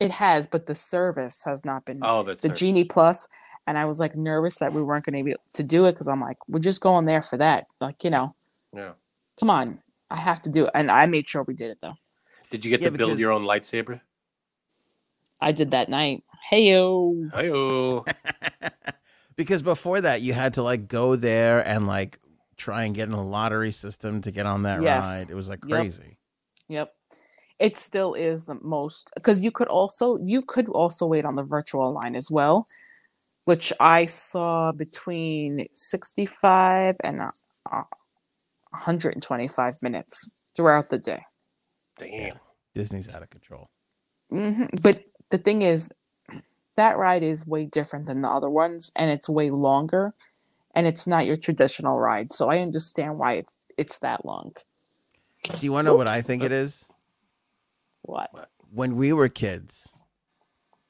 It 0.00 0.10
has, 0.10 0.46
but 0.46 0.66
the 0.66 0.74
service 0.74 1.42
has 1.44 1.64
not 1.64 1.84
been. 1.84 1.98
Oh, 2.02 2.22
that's 2.22 2.42
the 2.42 2.48
right. 2.50 2.56
Genie 2.58 2.84
Plus, 2.84 3.26
and 3.66 3.78
I 3.78 3.84
was 3.86 3.98
like 3.98 4.14
nervous 4.14 4.58
that 4.58 4.72
we 4.72 4.82
weren't 4.82 5.04
going 5.06 5.16
to 5.18 5.24
be 5.24 5.30
able 5.30 5.40
to 5.54 5.62
do 5.62 5.86
it 5.86 5.92
because 5.92 6.06
I'm 6.08 6.20
like, 6.20 6.36
we're 6.48 6.58
just 6.60 6.82
going 6.82 7.06
there 7.06 7.22
for 7.22 7.36
that. 7.38 7.64
Like, 7.80 8.04
you 8.04 8.10
know, 8.10 8.34
Yeah. 8.74 8.92
come 9.40 9.48
on, 9.50 9.80
I 10.10 10.16
have 10.20 10.42
to 10.42 10.52
do 10.52 10.66
it, 10.66 10.70
and 10.74 10.90
I 10.90 11.06
made 11.06 11.26
sure 11.26 11.42
we 11.44 11.54
did 11.54 11.70
it 11.70 11.78
though. 11.80 11.96
Did 12.50 12.64
you 12.64 12.70
get 12.70 12.80
Yeah, 12.82 12.90
to 12.90 12.98
build 12.98 13.10
because- 13.10 13.20
your 13.20 13.32
own 13.32 13.44
lightsaber? 13.44 14.00
I 15.40 15.52
did 15.52 15.70
that 15.72 15.88
night. 15.88 16.22
Hey 16.48 16.70
yo, 16.70 17.28
Hi-yo. 17.32 18.04
because 19.36 19.62
before 19.62 20.00
that 20.00 20.22
you 20.22 20.32
had 20.32 20.54
to 20.54 20.62
like 20.62 20.88
go 20.88 21.16
there 21.16 21.66
and 21.66 21.86
like 21.86 22.18
try 22.56 22.84
and 22.84 22.94
get 22.94 23.08
in 23.08 23.14
a 23.14 23.22
lottery 23.26 23.72
system 23.72 24.20
to 24.22 24.30
get 24.30 24.46
on 24.46 24.62
that 24.62 24.80
Yes. 24.82 25.26
ride. 25.28 25.32
It 25.32 25.36
was 25.36 25.48
like 25.48 25.58
Yep. 25.66 25.78
crazy. 25.86 26.14
yep. 26.68 26.94
It 27.58 27.76
still 27.76 28.14
is 28.14 28.44
the 28.44 28.58
most 28.62 29.10
because 29.14 29.40
you 29.40 29.50
could 29.50 29.68
also 29.68 30.18
you 30.18 30.42
could 30.42 30.68
also 30.68 31.06
wait 31.06 31.24
on 31.24 31.36
the 31.36 31.42
virtual 31.42 31.92
line 31.92 32.14
as 32.16 32.30
well, 32.30 32.66
which 33.44 33.72
I 33.80 34.04
saw 34.06 34.72
between 34.72 35.66
sixty 35.72 36.26
five 36.26 36.96
and 37.02 37.22
uh, 37.22 37.30
uh, 37.72 37.82
125 38.72 39.74
minutes 39.82 40.42
throughout 40.54 40.90
the 40.90 40.98
day. 40.98 41.22
Damn. 41.98 42.38
Disney's 42.74 43.12
out 43.14 43.22
of 43.22 43.30
control. 43.30 43.70
hmm 44.30 44.64
But 44.82 45.02
the 45.30 45.38
thing 45.38 45.62
is, 45.62 45.90
that 46.76 46.98
ride 46.98 47.22
is 47.22 47.46
way 47.46 47.64
different 47.66 48.06
than 48.06 48.22
the 48.22 48.28
other 48.28 48.50
ones, 48.50 48.92
and 48.96 49.10
it's 49.10 49.28
way 49.28 49.50
longer, 49.50 50.12
and 50.74 50.86
it's 50.86 51.06
not 51.06 51.26
your 51.26 51.38
traditional 51.38 51.98
ride. 51.98 52.32
So 52.32 52.50
I 52.50 52.58
understand 52.58 53.18
why 53.18 53.34
it's 53.34 53.56
it's 53.78 53.98
that 54.00 54.24
long. 54.24 54.52
Do 55.44 55.66
you 55.66 55.72
want 55.72 55.86
to 55.86 55.92
know 55.92 55.96
what 55.96 56.08
I 56.08 56.22
think 56.22 56.42
it 56.42 56.52
is? 56.52 56.85
What? 58.06 58.30
When 58.72 58.96
we 58.96 59.12
were 59.12 59.28
kids, 59.28 59.92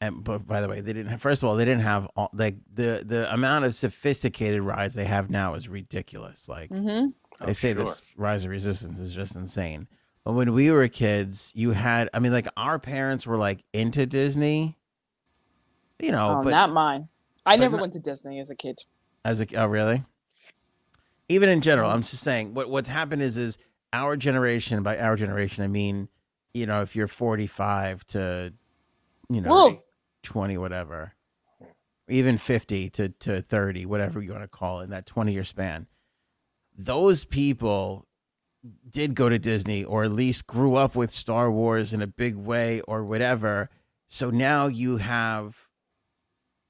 and 0.00 0.22
but 0.24 0.46
by 0.46 0.60
the 0.60 0.68
way, 0.68 0.80
they 0.80 0.92
didn't. 0.92 1.10
Have, 1.10 1.20
first 1.22 1.42
of 1.42 1.48
all, 1.48 1.56
they 1.56 1.64
didn't 1.64 1.82
have 1.82 2.06
all 2.16 2.30
like 2.32 2.56
the 2.72 3.02
the 3.04 3.32
amount 3.32 3.64
of 3.64 3.74
sophisticated 3.74 4.60
rides 4.62 4.94
they 4.94 5.04
have 5.04 5.30
now 5.30 5.54
is 5.54 5.68
ridiculous. 5.68 6.48
Like 6.48 6.70
Mm-hmm. 6.70 7.08
Oh, 7.40 7.46
they 7.46 7.52
say 7.54 7.74
sure. 7.74 7.84
this 7.84 8.00
Rise 8.16 8.44
of 8.44 8.50
Resistance 8.50 8.98
is 9.00 9.12
just 9.14 9.36
insane. 9.36 9.88
But 10.24 10.32
when 10.32 10.52
we 10.54 10.70
were 10.70 10.88
kids, 10.88 11.52
you 11.54 11.72
had 11.72 12.08
I 12.14 12.18
mean 12.18 12.32
like 12.32 12.48
our 12.56 12.78
parents 12.78 13.26
were 13.26 13.36
like 13.36 13.62
into 13.72 14.06
Disney. 14.06 14.76
You 15.98 16.12
know, 16.12 16.40
Oh, 16.40 16.44
but 16.44 16.50
not 16.50 16.72
mine. 16.72 17.08
I 17.46 17.56
never 17.56 17.76
not- 17.76 17.82
went 17.82 17.92
to 17.94 18.00
Disney 18.00 18.38
as 18.40 18.50
a 18.50 18.56
kid. 18.56 18.80
as 19.24 19.40
a 19.40 19.46
oh 19.56 19.66
really? 19.66 20.04
Even 21.28 21.48
in 21.48 21.60
general, 21.60 21.90
I'm 21.90 22.02
just 22.02 22.22
saying 22.22 22.54
what 22.54 22.68
what's 22.70 22.88
happened 22.88 23.22
is 23.22 23.36
is 23.36 23.58
our 23.92 24.16
generation 24.16 24.82
by 24.82 24.98
our 24.98 25.16
generation 25.16 25.64
I 25.64 25.68
mean, 25.68 26.08
you 26.56 26.66
know, 26.66 26.82
if 26.82 26.96
you're 26.96 27.06
45 27.08 28.06
to 28.08 28.52
you 29.28 29.40
know 29.40 29.50
Well, 29.50 29.84
20 30.22 30.56
whatever. 30.58 31.12
even 32.08 32.38
50 32.38 32.90
to, 32.90 33.08
to 33.08 33.42
30, 33.42 33.86
whatever 33.86 34.20
you 34.22 34.30
want 34.32 34.44
to 34.44 34.48
call 34.48 34.80
it, 34.80 34.84
in 34.84 34.90
that 34.90 35.06
20 35.06 35.32
year 35.32 35.44
span, 35.44 35.86
those 36.76 37.24
people 37.24 38.06
did 38.88 39.14
go 39.14 39.28
to 39.28 39.38
Disney 39.38 39.84
or 39.84 40.04
at 40.04 40.12
least 40.12 40.46
grew 40.46 40.76
up 40.76 40.96
with 40.96 41.10
Star 41.12 41.50
Wars 41.50 41.92
in 41.92 42.02
a 42.02 42.06
big 42.06 42.34
way 42.36 42.80
or 42.82 43.04
whatever. 43.04 43.70
So 44.06 44.30
now 44.30 44.66
you 44.66 44.96
have 44.98 45.65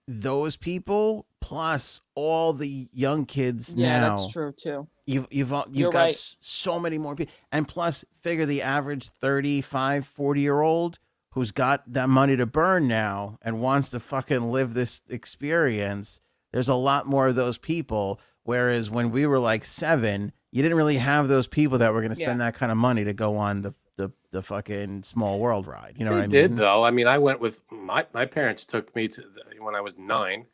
those 0.09 0.57
people 0.57 1.27
plus 1.41 2.01
all 2.15 2.53
the 2.53 2.89
young 2.93 3.25
kids 3.27 3.75
Yeah, 3.77 4.01
now. 4.01 4.17
that's 4.17 4.33
true 4.33 4.53
too. 4.53 4.87
You've 5.07 5.27
you've 5.31 5.51
you've 5.51 5.67
You're 5.77 5.93
got 5.93 6.05
right. 6.07 6.35
so 6.41 6.81
many 6.81 6.99
more 6.99 7.15
people, 7.15 7.33
and 7.53 7.67
plus 7.69 8.05
figure 8.23 8.47
the 8.47 8.63
average 8.63 9.09
35, 9.09 10.07
40 10.07 10.41
year 10.41 10.61
old 10.61 10.99
who's 11.31 11.51
got 11.53 11.83
that 11.93 12.09
money 12.09 12.37
to 12.37 12.47
burn 12.47 12.89
now 12.89 13.39
and 13.43 13.61
wants 13.61 13.91
to 13.91 14.01
fucking 14.01 14.51
live 14.51 14.75
this 14.75 15.03
experience. 15.09 16.21
There's 16.53 16.69
a 16.69 16.75
lot 16.75 17.07
more 17.07 17.29
of 17.29 17.35
those 17.35 17.59
people. 17.59 18.21
Whereas 18.43 18.91
when 18.91 19.11
we 19.11 19.27
were 19.27 19.39
like 19.41 19.65
seven, 19.65 20.33
you 20.53 20.63
didn't 20.63 20.79
really 20.79 20.97
have 20.99 21.29
those 21.29 21.47
people 21.49 21.79
that 21.79 21.93
were 21.93 22.01
going 22.01 22.11
to 22.15 22.17
spend 22.17 22.41
that 22.41 22.55
kind 22.55 22.71
of 22.73 22.79
money 22.79 23.05
to 23.05 23.13
go 23.13 23.37
on 23.37 23.63
the 23.63 23.75
the, 23.97 24.11
the 24.31 24.43
fucking 24.43 25.03
small 25.03 25.39
world 25.39 25.67
ride. 25.67 25.95
You 25.99 26.05
know 26.05 26.13
they 26.13 26.17
what 26.17 26.25
I 26.25 26.27
did 26.27 26.51
mean? 26.51 26.57
though. 26.57 26.83
I 26.85 26.91
mean, 26.91 27.07
I 27.07 27.19
went 27.19 27.41
with 27.41 27.61
my 27.71 28.07
my 28.15 28.27
parents 28.27 28.65
took 28.65 28.95
me 28.95 29.09
to 29.09 29.21
the, 29.23 29.43
when 29.63 29.75
I 29.75 29.81
was 29.81 29.99
nine, 29.99 30.47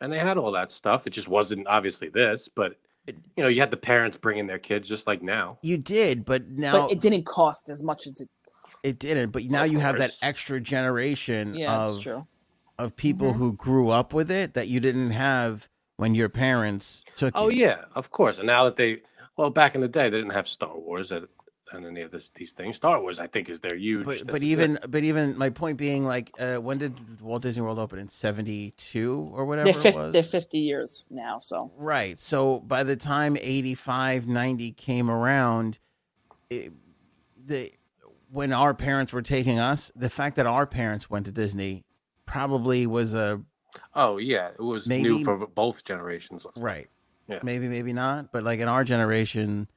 and 0.00 0.12
they 0.12 0.18
had 0.18 0.38
all 0.38 0.52
that 0.52 0.70
stuff. 0.70 1.06
It 1.06 1.10
just 1.10 1.28
wasn't 1.28 1.66
obviously 1.66 2.08
this, 2.08 2.48
but 2.48 2.76
you 3.06 3.14
know, 3.38 3.48
you 3.48 3.60
had 3.60 3.70
the 3.70 3.76
parents 3.76 4.16
bringing 4.16 4.46
their 4.46 4.58
kids 4.58 4.88
just 4.88 5.06
like 5.06 5.22
now. 5.22 5.56
You 5.62 5.78
did, 5.78 6.24
but 6.24 6.48
now 6.50 6.86
but 6.86 6.92
it 6.92 7.00
didn't 7.00 7.24
cost 7.24 7.70
as 7.70 7.82
much 7.82 8.06
as 8.06 8.20
it. 8.20 8.28
it 8.82 8.98
didn't. 8.98 9.30
But 9.30 9.44
now 9.44 9.64
you 9.64 9.78
have 9.78 9.96
that 9.98 10.16
extra 10.22 10.60
generation 10.60 11.54
Yeah, 11.54 11.74
of 11.76 12.00
true. 12.02 12.26
of 12.78 12.96
people 12.96 13.28
Mm-hmm. 13.28 13.38
who 13.38 13.52
grew 13.54 13.88
up 13.90 14.12
with 14.12 14.30
it 14.30 14.54
that 14.54 14.68
you 14.68 14.80
didn't 14.80 15.10
have 15.10 15.68
when 15.96 16.14
your 16.14 16.28
parents 16.28 17.04
took 17.16 17.34
Oh 17.36 17.48
you. 17.48 17.50
yeah, 17.50 17.84
of 17.94 18.10
course. 18.10 18.38
And 18.38 18.46
now 18.46 18.64
that 18.64 18.76
they, 18.76 19.02
well, 19.36 19.50
back 19.50 19.74
in 19.74 19.80
the 19.80 19.88
day, 19.88 20.10
they 20.10 20.18
didn't 20.18 20.32
have 20.32 20.46
Star 20.46 20.76
Wars 20.76 21.12
and, 21.12 21.26
and 21.72 21.86
any 21.86 22.02
of 22.02 22.10
this, 22.10 22.30
these 22.30 22.52
things. 22.52 22.76
Star 22.76 23.00
Wars, 23.00 23.18
I 23.18 23.26
think, 23.26 23.48
is 23.50 23.60
their 23.60 23.76
huge. 23.76 24.04
But 24.04 24.26
but 24.26 24.36
is 24.36 24.42
it. 24.42 24.46
even 24.46 24.78
but 24.88 25.04
even 25.04 25.36
my 25.36 25.50
point 25.50 25.78
being 25.78 26.04
like 26.04 26.30
uh, 26.38 26.56
when 26.56 26.78
did 26.78 27.20
Walt 27.20 27.42
Disney 27.42 27.62
World 27.62 27.78
open 27.78 27.98
in 27.98 28.08
72 28.08 29.30
or 29.34 29.44
whatever 29.44 29.72
They're, 29.72 29.92
it 29.92 29.96
was? 29.96 30.12
they're 30.12 30.22
50 30.22 30.58
years 30.58 31.06
now, 31.10 31.38
so 31.38 31.70
Right. 31.76 32.18
So 32.18 32.60
by 32.60 32.82
the 32.84 32.96
time 32.96 33.36
85, 33.40 34.26
90 34.26 34.72
came 34.72 35.10
around, 35.10 35.78
it, 36.50 36.72
the 37.46 37.72
when 38.30 38.52
our 38.52 38.74
parents 38.74 39.12
were 39.12 39.22
taking 39.22 39.58
us, 39.58 39.90
the 39.96 40.10
fact 40.10 40.36
that 40.36 40.46
our 40.46 40.66
parents 40.66 41.08
went 41.08 41.26
to 41.26 41.32
Disney 41.32 41.84
probably 42.26 42.86
was 42.86 43.14
a 43.14 43.42
oh 43.94 44.18
yeah, 44.18 44.50
it 44.58 44.62
was 44.62 44.86
maybe- 44.88 45.08
new 45.08 45.24
for 45.24 45.46
both 45.46 45.84
generations. 45.84 46.46
right. 46.56 46.88
Yeah. 47.26 47.40
Maybe 47.42 47.68
maybe 47.68 47.92
not, 47.92 48.32
but 48.32 48.42
like 48.42 48.58
in 48.58 48.68
our 48.68 48.84
generation, 48.84 49.68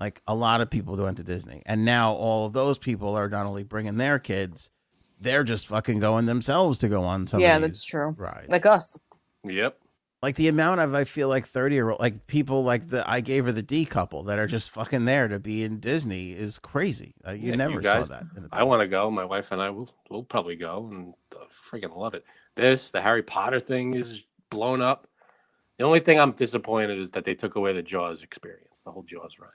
like 0.00 0.20
a 0.26 0.34
lot 0.34 0.60
of 0.60 0.70
people 0.70 0.96
went 0.96 1.16
to 1.18 1.24
Disney, 1.24 1.62
and 1.66 1.84
now 1.84 2.12
all 2.12 2.46
of 2.46 2.52
those 2.52 2.78
people 2.78 3.14
are 3.16 3.28
not 3.28 3.46
only 3.46 3.62
bringing 3.62 3.96
their 3.96 4.18
kids, 4.18 4.70
they're 5.20 5.44
just 5.44 5.66
fucking 5.68 6.00
going 6.00 6.26
themselves 6.26 6.78
to 6.80 6.88
go 6.88 7.04
on 7.04 7.26
some. 7.26 7.40
yeah, 7.40 7.56
of 7.56 7.62
that's 7.62 7.84
true. 7.84 8.14
rides. 8.18 8.50
Like 8.50 8.66
us. 8.66 8.98
Yep. 9.44 9.78
like 10.22 10.34
the 10.36 10.48
amount 10.48 10.80
of 10.80 10.94
I 10.94 11.04
feel 11.04 11.28
like 11.28 11.46
thirty 11.46 11.76
year 11.76 11.88
old 11.90 12.00
like 12.00 12.26
people 12.26 12.64
like 12.64 12.88
the 12.88 13.08
I 13.08 13.20
gave 13.20 13.44
her 13.46 13.52
the 13.52 13.62
D 13.62 13.84
couple 13.84 14.24
that 14.24 14.38
are 14.38 14.46
just 14.46 14.70
fucking 14.70 15.04
there 15.04 15.28
to 15.28 15.38
be 15.38 15.62
in 15.62 15.78
Disney 15.78 16.32
is 16.32 16.58
crazy. 16.58 17.14
Uh, 17.26 17.32
you 17.32 17.46
Yeah, 17.46 17.50
you 17.52 17.56
never 17.56 17.80
guys- 17.80 18.08
saw 18.08 18.14
that. 18.14 18.24
In 18.36 18.42
the 18.44 18.48
I 18.52 18.64
want 18.64 18.80
to 18.82 18.88
go. 18.88 19.10
My 19.10 19.24
wife 19.24 19.52
and 19.52 19.62
I 19.62 19.70
will 19.70 19.88
will 20.10 20.24
probably 20.24 20.56
go 20.56 20.88
and 20.90 21.14
uh, 21.34 21.44
freaking 21.70 21.96
love 21.96 22.14
it. 22.14 22.24
This, 22.56 22.90
the 22.90 23.00
Harry 23.00 23.22
Potter 23.22 23.60
thing 23.60 23.94
is 23.94 24.26
blown 24.50 24.80
up. 24.82 25.06
The 25.78 25.84
only 25.84 26.00
thing 26.00 26.18
I'm 26.18 26.32
disappointed 26.32 26.98
is 26.98 27.10
that 27.10 27.24
they 27.24 27.34
took 27.34 27.54
away 27.56 27.72
the 27.74 27.82
Jaws 27.82 28.22
experience, 28.22 28.80
the 28.82 28.90
whole 28.90 29.02
Jaws 29.02 29.38
ride. 29.38 29.50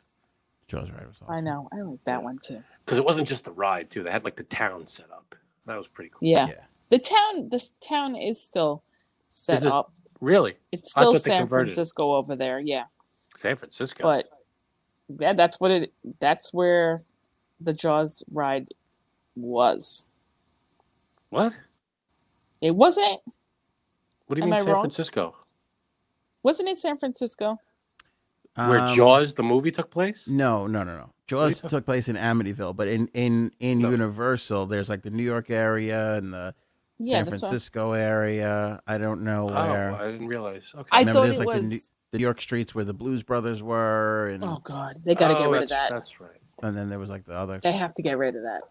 Jaws 0.72 0.90
ride 0.90 1.06
was 1.06 1.22
awesome. 1.22 1.34
I 1.36 1.42
know. 1.42 1.68
I 1.74 1.82
like 1.82 2.02
that 2.06 2.24
one 2.24 2.40
too. 2.42 2.64
Because 2.86 2.98
it 2.98 3.04
wasn't 3.04 3.28
just 3.28 3.44
the 3.44 3.52
ride 3.52 3.90
too. 3.90 4.04
They 4.04 4.12
had 4.12 4.24
like 4.24 4.38
the 4.38 4.44
town 4.44 4.88
set 4.88 5.12
up. 5.12 5.36
That 5.66 5.78
was 5.78 5.88
pretty 5.88 6.12
cool. 6.14 6.30
Yeah. 6.30 6.48
Yeah. 6.48 6.64
The 6.90 7.00
town, 7.00 7.50
this 7.50 7.74
town 7.82 8.16
is 8.16 8.42
still 8.42 8.84
set 9.30 9.58
Is 9.58 9.64
this- 9.64 9.74
up. 9.74 9.92
Really, 10.22 10.56
It's 10.72 10.92
still 10.92 11.18
San. 11.18 11.48
Francisco 11.48 12.14
over 12.14 12.36
there. 12.36 12.60
Yeah. 12.60 12.84
San 13.38 13.56
Francisco. 13.56 14.04
But 14.04 14.30
yeah, 15.20 15.34
that's 15.34 15.60
what 15.60 15.72
it, 15.72 15.94
that's 16.20 16.54
where 16.54 17.02
the 17.60 17.74
Jaws 17.74 18.24
ride 18.32 18.68
was. 19.36 20.08
what? 21.30 21.60
It 22.62 22.76
wasn't, 22.76 23.20
What 24.28 24.36
do 24.36 24.42
you 24.42 24.44
Am 24.44 24.50
mean 24.52 24.60
I 24.60 24.64
San 24.64 24.74
wrong? 24.74 24.84
Francisco? 24.84 25.36
wasn't 26.44 26.70
it 26.70 26.80
San 26.80 26.98
Francisco? 27.00 27.60
Where 28.56 28.80
Um, 28.80 28.96
Jaws 28.96 29.34
the 29.34 29.44
movie 29.44 29.72
took 29.72 29.90
place? 29.90 30.28
No, 30.28 30.68
no, 30.68 30.84
no, 30.84 30.98
no. 30.98 31.14
Jaws 31.28 31.56
talking- 31.62 31.70
took 31.70 31.86
place 31.86 32.10
in 32.10 32.18
Amityville, 32.18 32.76
but 32.76 32.88
in 32.90 33.08
in 33.14 33.52
in 33.60 33.80
No. 33.80 33.90
Universal, 33.92 34.66
there's 34.66 34.90
like 34.90 35.04
the 35.04 35.10
New 35.10 35.24
York 35.24 35.50
area 35.50 36.16
and 36.16 36.34
the 36.34 36.54
Yeah, 37.00 37.18
San 37.20 37.26
that's 37.26 37.42
what. 37.42 37.48
Francisco 37.50 37.94
area. 37.94 38.82
I 38.86 38.98
don't 38.98 39.24
know 39.24 39.50
Oh, 39.50 39.54
where. 39.72 39.92
I 39.94 40.12
didn't 40.12 40.28
realize. 40.28 40.72
Okay. 40.76 40.88
I 40.92 41.00
Remember, 41.00 41.14
thought 41.20 41.24
there's 41.24 41.40
it 41.40 41.46
like 41.46 41.56
the, 41.56 41.62
New, 41.62 41.68
was. 41.70 41.92
the 42.12 42.18
New 42.18 42.22
York 42.24 42.42
streets 42.42 42.76
where 42.76 42.84
the 42.86 42.94
Blues 42.94 43.24
Brothers 43.24 43.64
were, 43.64 44.28
and 44.28 44.44
Oh 44.44 44.60
God, 44.64 44.98
they 45.06 45.16
got 45.16 45.30
to 45.30 45.36
get 45.36 45.48
Oh, 45.48 45.52
rid 45.52 45.64
of 45.64 45.70
that. 45.70 45.90
That's 45.90 46.20
right. 46.20 46.42
and 46.62 46.76
then 46.78 46.90
there 46.90 47.00
was 47.00 47.10
like 47.10 47.26
the 47.26 47.34
other. 47.34 47.58
They 47.58 47.72
have 47.72 47.94
to 47.96 48.02
get 48.02 48.18
rid 48.18 48.36
of 48.36 48.44
that. 48.44 48.62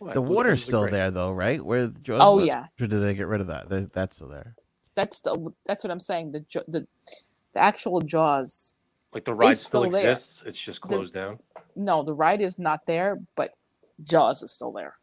Well, 0.00 0.12
The 0.14 0.20
water's 0.22 0.62
still 0.64 0.82
great. 0.82 0.92
there 0.92 1.10
though, 1.12 1.30
right? 1.32 1.64
Where 1.64 1.86
the 1.86 2.00
Jaws 2.00 2.20
Oh, 2.22 2.36
was? 2.36 2.46
yeah. 2.48 2.66
Or 2.80 2.86
did 2.88 3.00
they 3.00 3.14
get 3.14 3.28
rid 3.28 3.40
of 3.40 3.46
that? 3.46 3.68
That- 3.68 3.92
That's 3.92 4.16
still 4.16 4.28
there. 4.28 4.56
That's 4.96 5.16
still 5.16 5.54
that's 5.64 5.84
what 5.84 5.92
I'm 5.92 6.00
saying. 6.00 6.32
The 6.32 6.40
Jo- 6.40 6.62
the 6.66 6.86
the 7.54 7.60
actual 7.60 8.00
Jaws. 8.00 8.74
Like 9.12 9.24
the 9.24 9.34
ride 9.34 9.52
It's 9.52 9.60
still, 9.62 9.82
still 9.82 9.90
there. 10.00 10.10
exists. 10.10 10.42
It's 10.46 10.60
just 10.62 10.80
closed 10.80 11.14
down. 11.14 11.38
No, 11.76 12.02
the 12.02 12.14
ride 12.14 12.40
is 12.40 12.58
not 12.58 12.84
there, 12.86 13.18
but 13.36 13.54
Jaws 14.04 14.42
is 14.42 14.52
still 14.52 14.72
there. 14.72 14.96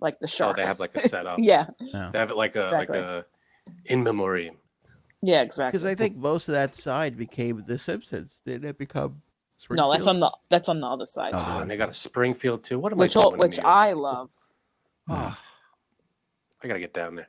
Like 0.00 0.18
the 0.20 0.28
So 0.28 0.36
shark. 0.36 0.56
Oh, 0.58 0.60
they 0.60 0.66
have 0.66 0.80
like 0.80 0.94
a 0.96 1.00
setup. 1.08 1.38
yeah, 1.38 1.68
They 1.80 2.18
have 2.18 2.30
it 2.30 2.36
like 2.36 2.56
a 2.56 2.62
Exactly. 2.64 2.98
like 2.98 3.06
a 3.06 3.24
in 3.86 4.02
memoriam. 4.02 4.56
yeah, 5.22 5.40
exactly. 5.42 5.70
Because 5.70 5.86
I 5.86 5.94
think 5.94 6.16
most 6.16 6.48
of 6.48 6.52
that 6.54 6.74
side 6.74 7.16
became 7.16 7.64
The 7.66 7.78
Simpsons. 7.78 8.40
Didn't 8.44 8.68
it 8.68 8.78
become? 8.78 9.22
no, 9.70 9.92
that's 9.92 10.08
on 10.08 10.18
the 10.18 10.28
that's 10.50 10.68
on 10.68 10.80
the 10.80 10.86
other 10.88 11.06
side, 11.06 11.30
Oh, 11.34 11.54
Oh, 11.56 11.60
and 11.60 11.70
they 11.70 11.76
got 11.76 11.88
a 11.88 11.94
Springfield 11.94 12.64
too. 12.64 12.80
What 12.80 12.90
am 12.92 12.98
which 12.98 13.16
I 13.16 13.20
all, 13.20 13.30
doing 13.30 13.42
in 13.42 13.48
which 13.48 13.60
I 13.60 13.92
love. 13.92 14.32
Ah, 15.08 15.40
I 16.64 16.66
gotta 16.68 16.80
get 16.80 16.92
down 16.92 17.14
there. 17.14 17.28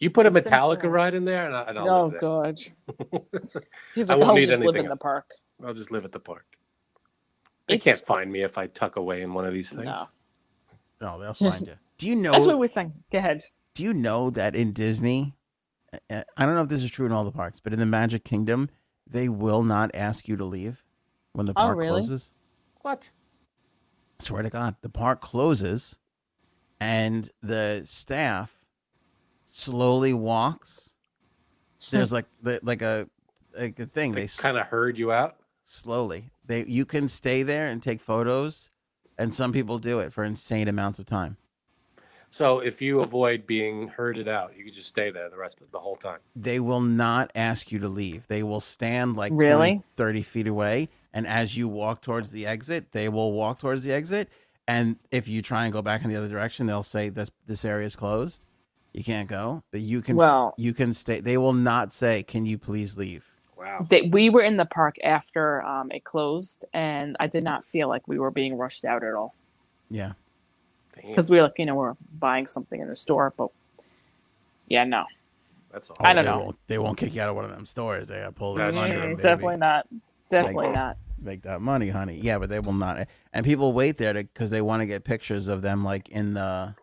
You 0.00 0.10
put 0.10 0.26
a 0.26 0.30
The 0.30 0.40
Metallica 0.40 0.70
Simpsons. 0.82 0.92
ride 0.92 1.14
in 1.14 1.24
there, 1.26 1.46
and, 1.46 1.54
I, 1.54 1.62
and 1.64 1.78
I'll 1.78 1.88
Oh 1.90 2.02
live 2.04 2.10
there. 2.12 2.20
God, 2.20 2.58
he's 3.94 4.08
I 4.10 4.14
like, 4.14 4.20
won't 4.20 4.30
I'll 4.30 4.34
need 4.36 4.46
just 4.46 4.60
live 4.60 4.74
anything 4.74 4.80
in 4.80 4.86
the 4.86 4.90
else. 4.92 4.98
park. 5.02 5.30
I'll 5.64 5.74
just 5.74 5.90
live 5.90 6.04
at 6.06 6.12
the 6.12 6.20
park. 6.20 6.46
They 7.68 7.74
It's- 7.74 7.84
can't 7.84 8.06
find 8.06 8.32
me 8.32 8.42
if 8.42 8.56
I 8.58 8.66
tuck 8.66 8.96
away 8.96 9.22
in 9.22 9.34
one 9.34 9.44
of 9.44 9.52
these 9.52 9.70
things. 9.70 9.84
No, 9.84 10.08
Oh, 11.02 11.18
they'll 11.20 11.34
find 11.34 11.66
you. 11.66 11.74
Do 11.98 12.08
you 12.08 12.16
know? 12.22 12.32
that's 12.32 12.46
what 12.46 12.58
we're 12.58 12.66
saying. 12.66 12.92
Go 13.12 13.18
ahead. 13.18 13.42
do 13.74 13.84
you 13.84 13.92
know 13.92 14.30
that 14.30 14.56
in 14.56 14.72
Disney, 14.72 15.34
uh, 16.10 16.22
I 16.36 16.46
don't 16.46 16.54
know 16.54 16.62
if 16.62 16.68
this 16.68 16.82
is 16.82 16.90
true 16.90 17.04
in 17.06 17.12
all 17.12 17.24
the 17.24 17.30
parks, 17.30 17.60
but 17.60 17.72
in 17.72 17.78
the 17.78 17.86
Magic 17.86 18.24
Kingdom, 18.24 18.70
they 19.06 19.28
will 19.28 19.62
not 19.62 19.90
ask 19.94 20.28
you 20.28 20.36
to 20.36 20.44
leave 20.44 20.82
when 21.34 21.46
the 21.46 21.52
Oh, 21.52 21.62
park 21.62 21.78
really? 21.78 22.00
closes. 22.00 22.32
What? 22.82 23.10
Swear 24.18 24.42
to 24.42 24.50
God, 24.50 24.76
the 24.82 24.88
park 24.88 25.20
closes, 25.20 25.96
and 26.80 27.30
the 27.42 27.82
staff 27.84 28.59
slowly 29.50 30.12
walks. 30.12 30.92
There's 31.90 32.12
like 32.12 32.26
the, 32.42 32.60
like 32.62 32.82
a 32.82 33.08
like 33.58 33.78
a 33.78 33.86
thing. 33.86 34.12
They 34.12 34.22
They, 34.26 34.32
kind 34.38 34.58
of 34.58 34.66
herd 34.66 34.98
you 34.98 35.12
out. 35.12 35.36
slowly. 35.64 36.30
They 36.46 36.64
you 36.64 36.84
can 36.84 37.08
stay 37.08 37.42
there 37.42 37.68
and 37.68 37.82
take 37.82 38.00
photos, 38.00 38.70
and 39.18 39.34
some 39.34 39.52
people 39.52 39.78
do 39.78 39.98
it 40.00 40.12
for 40.12 40.24
insane 40.24 40.68
amounts 40.68 40.98
of 40.98 41.06
time. 41.06 41.36
So 42.32 42.60
if 42.60 42.80
you 42.80 43.00
avoid 43.00 43.44
being 43.44 43.88
herded 43.88 44.28
out, 44.28 44.56
you 44.56 44.62
can 44.64 44.72
just 44.72 44.86
stay 44.86 45.10
there 45.10 45.28
the 45.30 45.36
rest 45.36 45.62
of 45.62 45.70
the 45.72 45.80
whole 45.80 45.96
time. 45.96 46.20
they 46.36 46.60
will 46.60 46.80
not 46.80 47.32
ask 47.34 47.72
you 47.72 47.80
to 47.80 47.88
leave. 47.88 48.28
They 48.28 48.44
will 48.44 48.60
stand 48.60 49.16
like 49.16 49.32
20, 49.32 49.44
Really? 49.48 49.82
30 49.96 50.22
feet 50.22 50.46
away. 50.46 50.88
And 51.12 51.26
as 51.26 51.56
you 51.56 51.66
walk 51.66 52.02
towards 52.02 52.30
the 52.30 52.46
exit, 52.46 52.92
they 52.92 53.08
will 53.08 53.32
walk 53.32 53.58
towards 53.58 53.82
the 53.82 53.92
exit. 53.92 54.28
And 54.68 54.96
if 55.10 55.26
you 55.26 55.42
try 55.42 55.64
and 55.64 55.72
go 55.72 55.82
back 55.82 56.04
in 56.04 56.10
the 56.10 56.14
other 56.14 56.28
direction, 56.28 56.66
they'll 56.68 56.84
say 56.84 57.08
this 57.08 57.30
this 57.46 57.64
area 57.64 57.86
is 57.86 57.96
closed. 57.96 58.44
You 58.92 59.04
can't 59.04 59.28
go. 59.28 59.62
But 59.70 59.80
you 59.80 60.02
can 60.02 60.16
Well- 60.16 60.54
you 60.58 60.72
can 60.74 60.92
stay. 60.92 61.20
They 61.20 61.38
will 61.38 61.52
not 61.52 61.92
say, 61.92 62.22
Can 62.22 62.46
you 62.46 62.58
please 62.58 62.96
leave? 62.96 63.24
Wow. 63.56 63.78
They, 63.90 64.02
we 64.02 64.30
were 64.30 64.40
in 64.42 64.56
the 64.56 64.64
park 64.64 64.96
after 65.04 65.62
um, 65.62 65.90
it 65.92 66.02
closed, 66.04 66.64
and 66.72 67.14
I 67.20 67.26
did 67.26 67.44
not 67.44 67.62
feel 67.62 67.88
like 67.88 68.08
we 68.08 68.18
were 68.18 68.30
being 68.30 68.56
rushed 68.56 68.86
out 68.86 69.04
at 69.04 69.12
all 69.14 69.34
Yeah. 69.90 70.12
Because 70.96 71.30
we 71.30 71.36
were 71.36 71.42
like, 71.42 71.58
you 71.58 71.66
know, 71.66 71.74
we're 71.74 71.94
buying 72.18 72.46
something 72.46 72.80
in 72.80 72.88
the 72.88 72.96
store, 72.96 73.32
but 73.36 73.48
yeah, 74.66 74.84
no, 74.84 75.04
that's 75.70 75.90
all. 75.90 75.96
I 76.00 76.12
don't 76.14 76.24
they 76.24 76.30
know. 76.30 76.38
Won't, 76.40 76.56
they 76.68 76.78
won't 76.78 76.96
kick 76.98 77.14
you 77.14 77.20
out 77.22 77.28
of 77.28 77.36
one 77.36 77.44
of 77.44 77.50
them 77.50 77.66
stores. 77.66 78.08
They 78.08 78.18
gotta 78.20 78.32
pull 78.32 78.54
their 78.54 78.72
money. 78.72 78.94
Mm, 78.94 79.02
baby. 79.02 79.22
definitely 79.22 79.56
not, 79.58 79.86
definitely 80.30 80.66
Like- 80.66 80.74
not. 80.74 80.96
Make 81.22 81.42
that 81.42 81.60
money, 81.60 81.90
honey. 81.90 82.18
Yeah, 82.22 82.38
but 82.38 82.48
they 82.48 82.60
will 82.60 82.72
not. 82.72 83.06
And 83.34 83.44
people 83.44 83.74
wait 83.74 83.98
there 83.98 84.14
because 84.14 84.48
they 84.48 84.62
want 84.62 84.80
to 84.80 84.86
get 84.86 85.04
pictures 85.04 85.48
of 85.48 85.60
them 85.60 85.84
like 85.84 86.08
in 86.08 86.32
the 86.32 86.74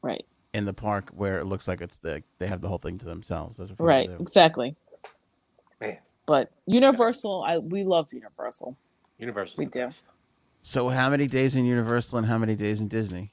Right. 0.00 0.24
In 0.54 0.64
the 0.64 0.72
park 0.72 1.10
where 1.14 1.38
it 1.38 1.46
looks 1.46 1.68
like 1.68 1.80
it's 1.80 1.98
the 1.98 2.22
they 2.38 2.46
have 2.48 2.60
the 2.60 2.68
whole 2.68 2.78
thing 2.78 2.98
to 2.98 3.06
themselves. 3.06 3.58
That's 3.58 3.70
what 3.70 3.80
Right, 3.80 4.08
exactly. 4.20 4.76
Man, 5.80 5.98
But 6.26 6.50
Universal, 6.66 7.44
I 7.46 7.58
we 7.58 7.84
love 7.84 8.08
Universal. 8.12 8.76
Universal. 9.18 9.58
We 9.58 9.66
do. 9.66 9.88
So 10.62 10.88
how 10.90 11.10
many 11.10 11.26
days 11.26 11.56
in 11.56 11.64
Universal 11.64 12.18
and 12.18 12.26
how 12.26 12.38
many 12.38 12.54
days 12.54 12.80
in 12.80 12.88
Disney? 12.88 13.32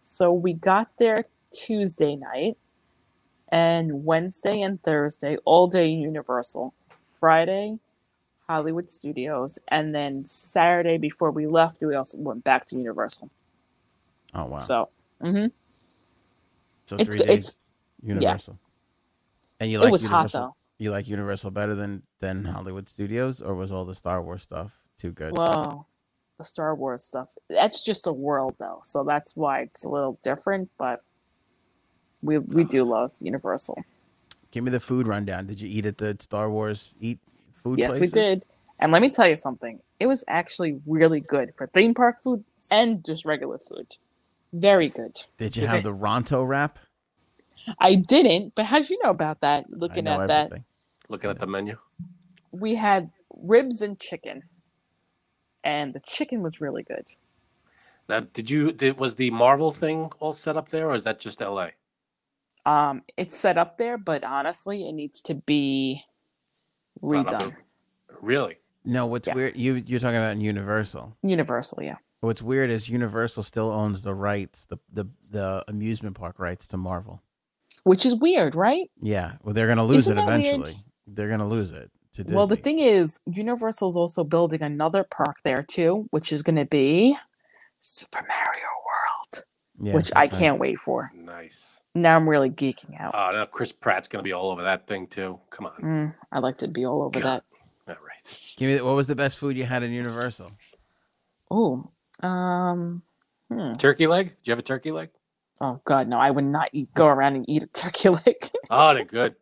So 0.00 0.32
we 0.32 0.52
got 0.54 0.88
there 0.98 1.26
Tuesday 1.52 2.16
night 2.16 2.56
and 3.50 4.04
Wednesday 4.04 4.62
and 4.62 4.82
Thursday, 4.82 5.36
all 5.44 5.68
day 5.68 5.88
Universal. 5.88 6.74
Friday, 7.20 7.78
Hollywood 8.48 8.90
Studios, 8.90 9.58
and 9.68 9.94
then 9.94 10.24
Saturday 10.24 10.98
before 10.98 11.30
we 11.30 11.46
left, 11.46 11.82
we 11.82 11.94
also 11.94 12.18
went 12.18 12.44
back 12.44 12.66
to 12.66 12.76
Universal. 12.76 13.30
Oh 14.34 14.46
wow. 14.46 14.58
So, 14.58 14.88
hmm 15.20 15.46
So 16.90 16.96
it's 16.96 17.14
three 17.14 17.24
days 17.24 17.38
it's 17.38 17.56
Universal. 18.02 18.58
And 19.60 19.70
you 19.70 19.78
like 19.78 19.90
it 19.90 19.92
was 19.92 20.04
hot 20.04 20.32
though. 20.32 20.56
You 20.78 20.90
like 20.90 21.06
Universal 21.06 21.52
better 21.52 21.76
than 21.76 22.02
than 22.18 22.44
Hollywood 22.44 22.88
Studios, 22.88 23.40
or 23.40 23.54
was 23.54 23.70
all 23.70 23.84
the 23.84 23.94
Star 23.94 24.20
Wars 24.20 24.42
stuff 24.42 24.76
too 24.98 25.12
good? 25.12 25.38
Well, 25.38 25.86
the 26.36 26.42
Star 26.42 26.74
Wars 26.74 27.04
stuff. 27.04 27.36
That's 27.48 27.84
just 27.84 28.08
a 28.08 28.12
world 28.12 28.56
though, 28.58 28.80
so 28.82 29.04
that's 29.04 29.36
why 29.36 29.60
it's 29.60 29.84
a 29.84 29.88
little 29.88 30.18
different. 30.24 30.68
But 30.78 31.04
we 32.22 32.38
we 32.38 32.64
do 32.64 32.82
love 32.82 33.12
Universal. 33.20 33.84
Give 34.50 34.64
me 34.64 34.72
the 34.72 34.80
food 34.80 35.06
rundown. 35.06 35.46
Did 35.46 35.60
you 35.60 35.68
eat 35.68 35.86
at 35.86 35.98
the 35.98 36.16
Star 36.18 36.50
Wars 36.50 36.88
eat 37.00 37.20
food? 37.62 37.78
yes, 37.78 37.98
places? 37.98 38.12
we 38.12 38.20
did. 38.20 38.42
And 38.82 38.90
let 38.90 39.00
me 39.00 39.10
tell 39.10 39.28
you 39.28 39.36
something. 39.36 39.78
It 40.00 40.08
was 40.08 40.24
actually 40.26 40.80
really 40.86 41.20
good 41.20 41.54
for 41.54 41.68
theme 41.68 41.94
park 41.94 42.20
food 42.20 42.42
and 42.72 43.04
just 43.04 43.24
regular 43.24 43.58
food. 43.58 43.86
Very 44.52 44.88
good. 44.88 45.16
Did 45.38 45.56
you 45.56 45.66
have 45.66 45.82
the 45.82 45.94
Ronto 45.94 46.46
wrap? 46.46 46.78
I 47.78 47.94
didn't, 47.94 48.54
but 48.56 48.64
how'd 48.66 48.88
you 48.88 48.98
know 49.02 49.10
about 49.10 49.40
that? 49.42 49.66
Looking 49.70 50.04
know 50.04 50.20
at 50.20 50.28
that, 50.28 50.46
everything. 50.46 50.64
Looking 51.08 51.30
at 51.30 51.38
the 51.38 51.46
menu. 51.46 51.76
we 52.52 52.74
had 52.74 53.10
ribs 53.36 53.82
and 53.82 53.98
chicken, 54.00 54.42
and 55.62 55.92
the 55.94 56.00
chicken 56.00 56.42
was 56.42 56.60
really 56.60 56.82
good. 56.82 57.06
Now, 58.08 58.20
did 58.20 58.50
you? 58.50 58.72
Did, 58.72 58.98
was 58.98 59.14
the 59.14 59.30
Marvel 59.30 59.70
thing 59.70 60.10
all 60.18 60.32
set 60.32 60.56
up 60.56 60.68
there, 60.70 60.88
or 60.90 60.94
is 60.94 61.04
that 61.04 61.20
just 61.20 61.40
L.A.? 61.42 61.72
Um, 62.66 63.02
it's 63.16 63.36
set 63.36 63.56
up 63.56 63.78
there, 63.78 63.96
but 63.96 64.24
honestly, 64.24 64.88
it 64.88 64.92
needs 64.92 65.22
to 65.22 65.34
be 65.46 66.02
redone. 67.02 67.54
Really? 68.20 68.56
No, 68.84 69.06
what's 69.06 69.28
Yeah. 69.28 69.34
weird? 69.34 69.56
You 69.56 69.74
you're 69.74 70.00
talking 70.00 70.16
about 70.16 70.36
Universal. 70.38 71.16
Universal, 71.22 71.82
yeah. 71.82 71.96
What's 72.20 72.42
weird 72.42 72.70
is 72.70 72.88
Universal 72.88 73.42
still 73.44 73.70
owns 73.70 74.02
the 74.02 74.14
rights, 74.14 74.66
the 74.66 74.78
the 74.92 75.04
the 75.30 75.64
amusement 75.68 76.16
park 76.16 76.38
rights 76.38 76.66
to 76.68 76.76
Marvel. 76.76 77.22
Which 77.84 78.04
is 78.04 78.14
weird, 78.14 78.54
right? 78.54 78.90
Yeah, 79.00 79.32
well, 79.42 79.54
they're 79.54 79.68
gonna 79.68 79.84
lose 79.84 80.06
Isn't 80.08 80.18
it 80.18 80.26
that 80.26 80.38
weird? 80.38 80.54
eventually. 80.56 80.84
They're 81.06 81.30
gonna 81.30 81.48
lose 81.48 81.72
it 81.72 81.90
to 82.14 82.22
Disney. 82.24 82.36
Well, 82.36 82.46
the 82.46 82.56
thing 82.56 82.78
is, 82.78 83.20
Universal's 83.26 83.96
also 83.96 84.22
building 84.24 84.62
another 84.62 85.02
park 85.04 85.36
there 85.44 85.62
too, 85.62 86.06
which 86.10 86.30
is 86.32 86.42
going 86.42 86.56
to 86.56 86.66
be 86.66 87.16
Super 87.78 88.20
Mario 88.20 88.66
World, 88.86 89.44
yeah, 89.80 89.94
which 89.94 90.10
I 90.14 90.28
can't 90.28 90.58
wait 90.58 90.78
for. 90.78 91.10
Nice. 91.14 91.80
Now 91.94 92.16
I'm 92.16 92.28
really 92.28 92.50
geeking 92.50 93.00
out. 93.00 93.14
Oh, 93.14 93.32
now 93.32 93.46
Chris 93.46 93.72
Pratt's 93.72 94.08
gonna 94.08 94.22
be 94.22 94.32
all 94.32 94.50
over 94.50 94.62
that 94.62 94.86
thing 94.86 95.06
too. 95.06 95.40
Come 95.50 95.66
on. 95.66 95.80
Mm, 95.82 96.14
I'd 96.32 96.42
like 96.42 96.58
to 96.58 96.68
be 96.68 96.84
all 96.84 97.02
over 97.02 97.18
God. 97.18 97.42
that. 97.86 97.96
All 97.96 98.06
right. 98.06 98.52
Give 98.58 98.68
me 98.68 98.80
what 98.86 98.94
was 98.94 99.06
the 99.06 99.16
best 99.16 99.38
food 99.38 99.56
you 99.56 99.64
had 99.64 99.82
in 99.82 99.90
Universal? 99.90 100.52
Oh, 101.50 101.90
um, 102.22 103.02
hmm. 103.50 103.72
Turkey 103.74 104.06
leg? 104.06 104.28
Do 104.28 104.34
you 104.44 104.50
have 104.52 104.58
a 104.58 104.62
turkey 104.62 104.90
leg? 104.92 105.10
oh 105.62 105.80
God, 105.84 106.08
no! 106.08 106.18
I 106.18 106.30
would 106.30 106.44
not 106.44 106.70
eat, 106.72 106.88
go 106.94 107.06
around 107.06 107.36
and 107.36 107.44
eat 107.48 107.62
a 107.62 107.66
turkey 107.74 108.08
leg. 108.08 108.50
Oh, 108.70 108.94
they're 108.94 109.04
good. 109.04 109.34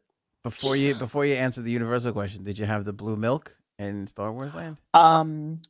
Before 0.45 0.77
you 0.77 0.95
before 0.95 1.27
you 1.27 1.35
answer 1.35 1.61
the 1.63 1.71
Universal 1.71 2.13
question, 2.13 2.45
did 2.45 2.59
you 2.59 2.65
have 2.67 2.85
the 2.85 2.93
blue 2.93 3.17
milk 3.17 3.57
in 3.79 4.07
Star 4.07 4.33
Wars 4.33 4.55
Land? 4.55 4.79
um, 4.95 5.61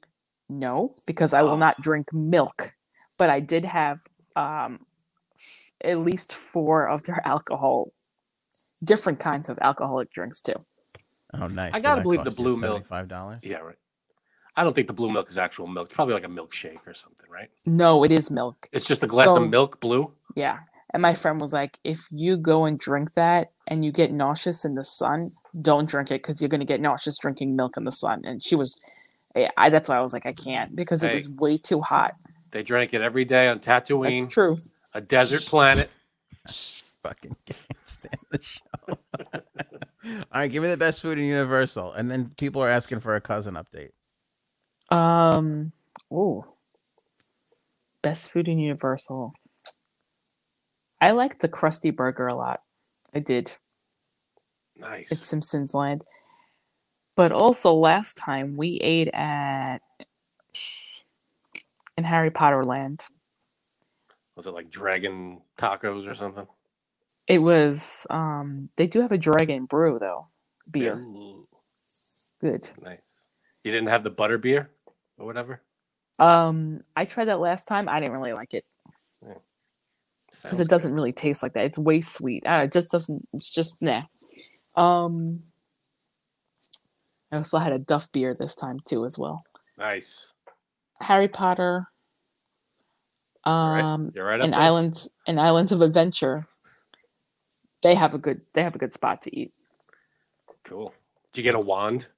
no, 0.48 0.92
because 1.06 1.34
I 1.34 1.42
will 1.42 1.50
Oh. 1.52 1.56
not 1.56 1.80
drink 1.80 2.12
milk, 2.12 2.74
but 3.18 3.28
I 3.30 3.40
did 3.40 3.64
have 3.64 4.00
um 4.36 4.80
f- 5.38 5.72
at 5.82 5.98
least 5.98 6.32
four 6.34 6.88
of 6.88 7.02
their 7.04 7.20
alcohol, 7.26 7.92
different 8.84 9.18
kinds 9.20 9.48
of 9.48 9.58
alcoholic 9.60 10.10
drinks 10.12 10.40
too. 10.40 10.54
Oh, 11.34 11.46
nice. 11.48 11.74
I 11.74 11.80
gotta 11.80 12.00
believe 12.02 12.24
the 12.24 12.30
blue 12.30 12.56
milk- 12.56 12.86
Five 12.86 13.08
dollars. 13.08 13.40
Yeah, 13.42 13.58
right. 13.58 13.76
I 14.58 14.64
don't 14.64 14.74
think 14.74 14.88
the 14.88 14.92
blue 14.92 15.10
milk 15.10 15.30
is 15.30 15.38
actual 15.38 15.66
milk. 15.68 15.86
It's 15.86 15.94
probably 15.94 16.14
like 16.14 16.24
a 16.24 16.28
milkshake 16.28 16.86
or 16.86 16.92
something, 16.94 17.30
right? 17.30 17.48
No, 17.64 18.02
it 18.04 18.10
is 18.12 18.30
milk. 18.30 18.68
It's 18.72 18.86
just 18.86 19.02
a 19.02 19.06
glass 19.06 19.26
So- 19.34 19.42
of 19.42 19.48
milk, 19.50 19.80
blue. 19.80 20.12
Yeah. 20.34 20.58
And 20.94 21.02
my 21.02 21.14
friend 21.14 21.40
was 21.40 21.52
like, 21.52 21.78
if 21.84 22.00
you 22.10 22.36
go 22.36 22.64
and 22.64 22.78
drink 22.78 23.12
that 23.14 23.52
and 23.66 23.84
you 23.84 23.92
get 23.92 24.10
nauseous 24.10 24.64
in 24.64 24.74
the 24.74 24.84
sun, 24.84 25.28
don't 25.60 25.88
drink 25.88 26.10
it 26.10 26.22
because 26.22 26.40
you're 26.40 26.48
going 26.48 26.60
to 26.60 26.66
get 26.66 26.80
nauseous 26.80 27.18
drinking 27.18 27.54
milk 27.56 27.76
in 27.76 27.84
the 27.84 27.92
sun. 27.92 28.22
And 28.24 28.42
she 28.42 28.56
was, 28.56 28.80
I, 29.36 29.48
I 29.56 29.68
that's 29.70 29.88
why 29.90 29.96
I 29.96 30.00
was 30.00 30.12
like, 30.14 30.24
I 30.26 30.32
can't 30.32 30.74
because 30.74 31.04
it 31.04 31.08
Hey. 31.08 31.14
was 31.14 31.28
way 31.36 31.58
too 31.58 31.80
hot. 31.82 32.14
They 32.50 32.62
drank 32.62 32.94
it 32.94 33.02
every 33.02 33.26
day 33.26 33.48
on 33.48 33.58
Tatooine, 33.60 34.20
That's 34.22 34.32
true. 34.34 34.56
a 34.94 35.00
desert 35.02 35.42
planet. 35.42 35.90
Fucking 36.48 37.36
can't 37.46 37.84
stand 37.84 38.22
the 38.30 38.40
show. 38.42 38.60
All 38.92 40.22
right, 40.34 40.50
give 40.50 40.62
me 40.62 40.70
the 40.70 40.76
best 40.78 41.02
food 41.02 41.18
in 41.18 41.24
Universal, 41.26 41.92
and 41.92 42.10
then 42.10 42.30
people 42.38 42.62
are 42.62 42.70
asking 42.70 43.00
for 43.00 43.14
a 43.14 43.20
cousin 43.20 43.54
update. 43.54 43.90
Um, 44.90 45.72
oh, 46.10 46.44
best 48.02 48.32
food 48.32 48.48
in 48.48 48.58
Universal. 48.58 49.32
I 51.00 51.12
liked 51.12 51.40
the 51.40 51.48
Krusty 51.48 51.94
Burger 51.94 52.26
a 52.26 52.34
lot. 52.34 52.62
I 53.14 53.20
did. 53.20 53.56
Nice. 54.76 55.12
It's 55.12 55.26
Simpsons 55.26 55.74
Land. 55.74 56.04
But 57.16 57.32
also 57.32 57.74
last 57.74 58.16
time 58.16 58.56
we 58.56 58.78
ate 58.80 59.08
at 59.12 59.78
in 61.96 62.04
Harry 62.04 62.30
Potter 62.30 62.62
Land. 62.62 63.04
Was 64.36 64.46
it 64.46 64.52
like 64.54 64.70
dragon 64.70 65.40
tacos 65.58 66.08
or 66.08 66.14
something? 66.14 66.46
It 67.26 67.40
was 67.40 68.06
um 68.08 68.68
they 68.76 68.86
do 68.86 69.00
have 69.02 69.12
a 69.12 69.18
dragon 69.18 69.64
brew 69.64 69.98
though. 69.98 70.28
Beer. 70.70 70.94
Ooh, 70.94 71.46
Good. 72.40 72.68
nice. 72.80 73.26
You 73.64 73.72
didn't 73.72 73.88
have 73.88 74.04
the 74.04 74.10
butter 74.10 74.38
beer 74.38 74.70
or 75.18 75.26
whatever? 75.26 75.60
Um 76.18 76.82
I 76.96 77.04
tried 77.04 77.26
that 77.26 77.40
last 77.40 77.66
time. 77.66 77.88
I 77.88 78.00
didn't 78.00 78.14
really 78.14 78.32
like 78.32 78.54
it 78.54 78.64
because 79.20 80.58
Sounds 80.58 80.60
it 80.60 80.68
doesn't 80.68 80.92
really 80.94 81.12
taste 81.12 81.42
like 81.42 81.54
that. 81.54 81.64
It's 81.64 81.78
way 81.78 82.00
sweet. 82.00 82.46
Uh, 82.46 82.62
it 82.64 82.72
just 82.72 82.90
doesn't 82.92 83.26
it's 83.32 83.50
just 83.50 83.82
nah. 83.82 84.02
Um 84.76 85.42
I 87.32 87.36
also 87.36 87.58
had 87.58 87.72
a 87.72 87.78
Duff 87.78 88.10
beer 88.12 88.34
this 88.34 88.54
time 88.54 88.80
too 88.86 89.04
as 89.04 89.18
well. 89.18 89.44
Nice. 89.76 90.32
Harry 91.00 91.28
Potter 91.28 91.88
You're 93.46 93.54
right. 93.54 93.84
um 93.84 94.12
You're 94.14 94.26
right 94.26 94.40
and. 94.40 94.54
Islands 94.54 95.08
and 95.26 95.40
Islands 95.40 95.72
of 95.72 95.82
Adventure. 95.82 96.46
They 97.82 97.94
have 97.94 98.14
a 98.14 98.18
good 98.18 98.42
they 98.54 98.62
have 98.62 98.74
a 98.74 98.78
good 98.78 98.92
spot 98.92 99.22
to 99.22 99.38
eat. 99.38 99.52
Cool. 100.64 100.92
Did 101.32 101.40
you 101.40 101.44
get 101.44 101.54
a 101.54 101.60
wand? 101.60 102.08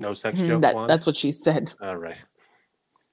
No 0.00 0.14
sex 0.14 0.36
Mhm, 0.38 0.46
joke 0.46 0.60
that, 0.62 0.74
wand? 0.74 0.90
that's 0.90 1.06
what 1.06 1.16
she 1.16 1.32
said. 1.32 1.72
All 1.80 1.96
right. 1.96 2.24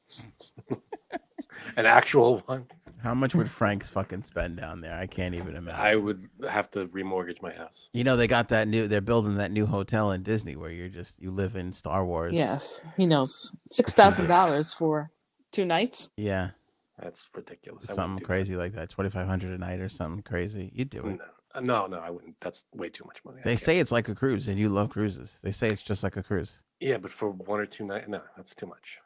An 1.78 1.86
actual 1.86 2.40
one? 2.46 2.68
How 3.02 3.14
much 3.14 3.36
would 3.36 3.50
Frank's 3.50 3.90
fucking 3.90 4.24
spend 4.24 4.58
down 4.58 4.82
there? 4.82 4.94
I 4.96 5.06
can't 5.08 5.36
even 5.36 5.56
imagine. 5.56 5.80
I 5.80 5.96
would 5.96 6.20
have 6.50 6.72
to 6.72 6.86
remortgage 6.88 7.42
my 7.42 7.54
house. 7.54 7.90
You 7.94 8.04
know 8.04 8.18
they 8.18 8.28
got 8.28 8.50
that 8.50 8.68
new. 8.68 8.88
They're 8.88 9.02
building 9.02 9.38
that 9.38 9.52
new 9.52 9.66
hotel 9.66 10.12
in 10.12 10.24
Disney 10.24 10.56
where 10.56 10.72
you're 10.72 10.90
just 10.90 11.22
you 11.22 11.30
live 11.32 11.56
in 11.56 11.72
Star 11.72 12.04
Wars. 12.06 12.34
Yes, 12.34 12.88
he 12.98 13.06
knows. 13.06 13.60
Six 13.68 13.94
thousand 13.94 14.28
dollars 14.28 14.74
for 14.74 15.10
two 15.52 15.66
nights. 15.66 16.10
Yeah, 16.18 16.52
That's 17.00 17.28
ridiculous. 17.36 17.84
Something 17.86 18.18
do 18.18 18.22
that. 18.22 18.26
crazy 18.26 18.56
like 18.56 18.74
that. 18.74 18.90
Twenty 18.90 19.10
five 19.12 19.28
hundred 19.28 19.54
a 19.54 19.58
night 19.60 19.80
or 19.80 19.90
something 19.90 20.24
crazy. 20.24 20.72
You 20.74 20.86
do 20.86 21.00
it. 21.02 21.18
No, 21.20 21.26
no, 21.62 21.88
no, 21.88 21.98
I 22.00 22.10
wouldn't. 22.10 22.40
That's 22.40 22.66
way 22.74 22.90
too 22.90 23.04
much 23.06 23.24
money. 23.26 23.42
They 23.44 23.56
say 23.56 23.80
it's 23.80 23.92
like 23.92 24.10
a 24.10 24.16
cruise, 24.16 24.48
and 24.48 24.58
you 24.60 24.70
love 24.70 24.90
cruises. 24.90 25.40
They 25.42 25.52
say 25.52 25.68
it's 25.68 25.82
just 25.82 26.04
like 26.04 26.18
a 26.18 26.24
cruise, 26.24 26.62
yeah, 26.80 26.98
but 26.98 27.12
for 27.12 27.32
one 27.32 27.60
or 27.60 27.66
two 27.66 27.86
nights, 27.86 28.08
no, 28.08 28.22
that's 28.36 28.54
too 28.56 28.66
much. 28.68 29.00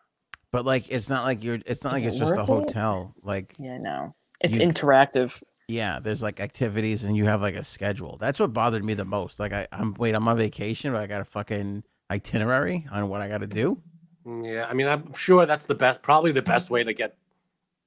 but 0.52 0.66
like 0.66 0.90
it's 0.90 1.10
not 1.10 1.24
like 1.26 1.44
you're. 1.44 1.60
It's 1.66 1.84
not 1.84 1.94
like 1.94 2.04
Is 2.04 2.10
it's 2.16 2.18
just 2.20 2.36
a 2.36 2.46
worth 2.46 2.68
it? 2.68 2.74
hotel. 2.74 3.14
Like 3.24 3.54
Yeah, 3.60 3.78
no, 3.78 4.14
it's 4.42 4.58
You- 4.58 4.68
interactive. 4.68 5.42
yeah, 5.68 6.00
there's 6.04 6.24
like 6.24 6.40
activities, 6.40 7.04
and 7.04 7.16
you 7.16 7.26
have 7.26 7.42
like 7.42 7.56
a 7.56 7.64
schedule. 7.64 8.18
That's 8.20 8.40
what 8.40 8.54
bothered 8.54 8.84
me 8.84 8.94
the 8.96 9.06
most. 9.06 9.40
Like 9.40 9.54
I, 9.54 9.68
I'm 9.72 9.94
wait, 9.96 10.16
I'm 10.16 10.28
on 10.28 10.38
vacation, 10.38 10.92
but 10.94 11.02
I 11.02 11.08
got 11.08 11.22
a 11.22 11.26
fucking 11.26 11.84
itinerary 12.12 12.88
on 12.92 13.08
what 13.10 13.22
I 13.22 13.28
got 13.28 13.42
to 13.42 13.48
do. 13.48 13.82
Mm, 14.26 14.46
Yeah, 14.52 14.66
I 14.70 14.74
mean, 14.74 14.88
I'm 14.88 15.14
sure 15.14 15.46
that's 15.46 15.66
the 15.68 15.76
best, 15.76 16.02
probably 16.02 16.32
the 16.32 16.42
best 16.42 16.70
way 16.70 16.84
to 16.84 16.94
get 16.94 17.16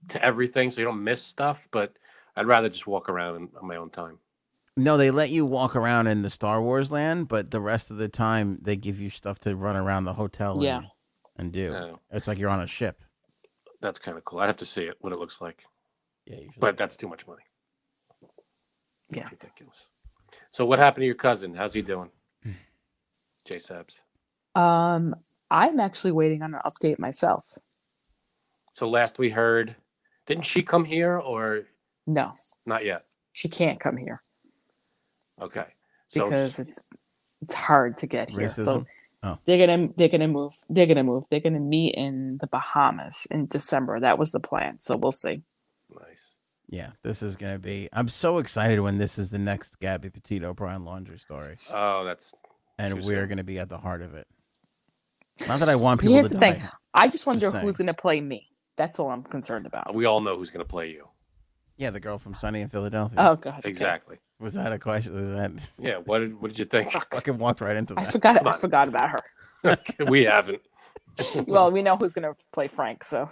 to 0.08 0.24
everything, 0.24 0.70
so 0.70 0.80
you 0.80 0.86
don't 0.86 1.02
miss 1.02 1.20
stuff. 1.22 1.66
But 1.72 1.96
I'd 2.36 2.46
rather 2.46 2.68
just 2.68 2.86
walk 2.86 3.08
around 3.08 3.48
on 3.60 3.66
my 3.66 3.76
own 3.76 3.90
time. 3.90 4.18
No, 4.76 4.96
they 4.96 5.10
let 5.10 5.30
you 5.30 5.44
walk 5.44 5.76
around 5.76 6.06
in 6.06 6.22
the 6.22 6.30
Star 6.30 6.62
Wars 6.62 6.90
land, 6.90 7.28
but 7.28 7.50
the 7.50 7.60
rest 7.60 7.90
of 7.90 7.98
the 7.98 8.08
time 8.08 8.58
they 8.62 8.76
give 8.76 9.00
you 9.00 9.10
stuff 9.10 9.38
to 9.40 9.54
run 9.54 9.76
around 9.76 10.04
the 10.04 10.14
hotel 10.14 10.52
and, 10.54 10.62
Yeah. 10.62 10.80
and 11.36 11.52
do. 11.52 11.74
Oh. 11.74 11.98
It's 12.10 12.26
like 12.26 12.38
you're 12.38 12.48
on 12.50 12.60
a 12.60 12.66
ship. 12.66 13.02
That's 13.80 13.98
kind 13.98 14.16
of 14.16 14.24
cool. 14.24 14.38
I'd 14.40 14.46
have 14.46 14.56
to 14.58 14.66
see 14.66 14.84
it, 14.84 14.96
what 15.00 15.12
it 15.12 15.18
looks 15.18 15.40
like, 15.42 15.66
Yeah, 16.24 16.36
usually. 16.36 16.54
but 16.58 16.76
that's 16.78 16.96
too 16.96 17.08
much 17.08 17.26
money. 17.26 17.42
Yeah. 19.10 19.28
ridiculous. 19.30 19.88
So 20.50 20.64
what 20.64 20.78
happened 20.78 21.02
to 21.02 21.06
your 21.06 21.14
cousin? 21.16 21.54
How's 21.54 21.74
he 21.74 21.82
doing? 21.82 22.10
J 23.46 23.56
Sabs. 23.56 24.00
Um, 24.54 25.14
I'm 25.50 25.80
actually 25.80 26.12
waiting 26.12 26.40
on 26.42 26.54
an 26.54 26.60
update 26.64 26.98
myself. 26.98 27.44
So 28.72 28.88
last 28.88 29.18
we 29.18 29.28
heard, 29.28 29.76
didn't 30.24 30.44
she 30.46 30.62
come 30.62 30.86
here 30.86 31.18
or 31.18 31.64
No, 32.06 32.32
not 32.64 32.86
yet? 32.86 33.04
she 33.32 33.48
can't 33.48 33.78
come 33.78 33.98
here 33.98 34.18
Okay. 35.40 35.66
So 36.08 36.24
because 36.24 36.58
it's 36.58 36.80
it's 37.40 37.54
hard 37.54 37.96
to 37.98 38.06
get 38.06 38.30
here. 38.30 38.48
So 38.48 38.84
Oh. 39.24 39.38
they're 39.46 39.64
gonna 39.66 39.88
they're 39.96 40.08
gonna 40.08 40.28
move. 40.28 40.52
They're 40.68 40.86
gonna 40.86 41.04
move. 41.04 41.24
They're 41.30 41.40
gonna 41.40 41.60
meet 41.60 41.94
in 41.94 42.38
the 42.40 42.46
Bahamas 42.48 43.26
in 43.30 43.46
December. 43.46 44.00
That 44.00 44.18
was 44.18 44.32
the 44.32 44.40
plan. 44.40 44.78
So 44.78 44.96
we'll 44.96 45.12
see. 45.12 45.42
nice. 46.00 46.34
Yeah, 46.68 46.90
this 47.02 47.22
is 47.22 47.36
gonna 47.36 47.58
be. 47.58 47.88
I'm 47.92 48.08
so 48.08 48.38
excited 48.38 48.80
when 48.80 48.98
this 48.98 49.18
is 49.18 49.30
the 49.30 49.38
next 49.38 49.78
Gabby 49.78 50.10
Petito 50.10 50.54
Brian 50.54 50.82
Laundrie 50.82 51.20
story, 51.20 51.54
Oh, 51.76 52.02
that's 52.04 52.34
and 52.78 52.94
we're 52.94 53.20
soon. 53.20 53.28
gonna 53.28 53.44
be 53.44 53.58
at 53.58 53.68
the 53.68 53.78
heart 53.78 54.02
of 54.02 54.14
it. 54.14 54.26
Not 55.48 55.60
that 55.60 55.68
I 55.68 55.76
want 55.76 56.00
people 56.00 56.14
Here's 56.14 56.28
to 56.28 56.34
the 56.34 56.40
die. 56.40 56.52
thing. 56.54 56.68
I 56.94 57.08
just 57.08 57.26
wonder 57.26 57.50
saying. 57.50 57.64
who's 57.64 57.76
gonna 57.78 57.94
play 57.94 58.20
me. 58.20 58.48
That's 58.76 58.98
all 58.98 59.10
I'm 59.10 59.22
concerned 59.22 59.66
about. 59.66 59.94
we 59.94 60.04
all 60.06 60.20
know 60.20 60.36
who's 60.36 60.50
going 60.50 60.64
to 60.64 60.68
play 60.68 60.90
you. 60.90 61.06
Yeah, 61.76 61.90
the 61.90 62.00
girl 62.00 62.18
from 62.18 62.32
Sunny 62.34 62.62
in 62.62 62.68
Philadelphia. 62.70 63.16
Oh 63.20 63.36
god. 63.36 63.58
okay. 63.66 64.16
Exactly. 64.42 64.44
Was 64.44 64.54
that 64.54 64.72
a 64.72 64.78
question? 64.78 65.14
Was 65.14 65.34
that 65.34 65.52
Yeah. 65.78 65.96
What 65.98 66.18
did 66.20 66.40
What 66.40 66.48
did 66.48 66.58
you 66.58 66.64
think? 66.66 66.94
I 66.96 67.00
fucking 67.12 67.38
walked 67.38 67.60
right 67.60 67.76
into 67.76 67.94
that. 67.94 68.00
I 68.00 68.04
that? 68.04 68.12
forgot. 68.12 68.46
I 68.46 68.52
forgot 68.52 68.88
about 68.88 69.10
her. 69.10 69.76
we 70.08 70.24
haven't. 70.24 70.62
Well, 71.46 71.70
we 71.70 71.82
know 71.82 71.96
who's 71.96 72.12
gonna 72.12 72.34
play 72.52 72.68
Frank, 72.68 73.04
so 73.04 73.26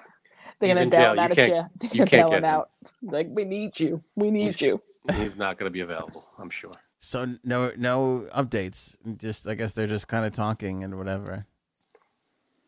they're 0.58 0.68
gonna 0.74 0.82
in 0.82 0.90
bail 0.90 1.00
jail. 1.00 1.10
him 1.14 1.16
You 1.16 1.22
out 1.22 1.30
of 1.30 1.36
jail. 1.36 1.68
They're 1.80 1.90
you 1.92 1.98
gonna 1.98 2.10
can't 2.10 2.28
get 2.30 2.38
him 2.38 2.44
him. 2.44 2.44
out. 2.44 2.70
Like 3.02 3.28
we 3.34 3.44
need 3.44 3.78
you. 3.80 4.00
We 4.16 4.30
need 4.30 4.42
He's- 4.42 4.60
you. 4.62 4.82
He's 5.14 5.38
not 5.38 5.56
going 5.56 5.66
to 5.66 5.72
be 5.72 5.80
available. 5.80 6.22
I'm 6.38 6.50
sure. 6.50 6.70
So 6.98 7.36
no, 7.42 7.72
no 7.78 8.28
updates. 8.36 8.96
Just 9.16 9.48
I 9.48 9.54
guess 9.54 9.72
they're 9.72 9.86
just 9.86 10.08
kind 10.08 10.26
of 10.26 10.32
talking 10.34 10.84
and 10.84 10.98
whatever. 10.98 11.46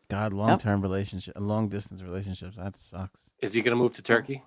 God, 0.09 0.32
long 0.32 0.59
term 0.59 0.81
relationship, 0.81 1.35
long 1.39 1.69
distance 1.69 2.01
relationships. 2.02 2.56
That 2.56 2.74
sucks. 2.77 3.20
Is 3.40 3.52
he 3.52 3.60
going 3.60 3.77
to 3.77 3.82
move 3.82 3.93
to 3.94 4.02
Turkey? 4.02 4.43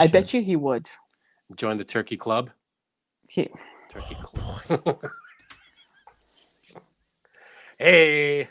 I 0.00 0.08
bet 0.08 0.34
you 0.34 0.42
he 0.42 0.56
would. 0.56 0.90
Join 1.54 1.76
the 1.76 1.84
Turkey 1.84 2.16
Club? 2.16 2.50
He, 3.28 3.48
Turkey 3.88 4.16
Club. 4.20 4.98
hey. 7.78 8.48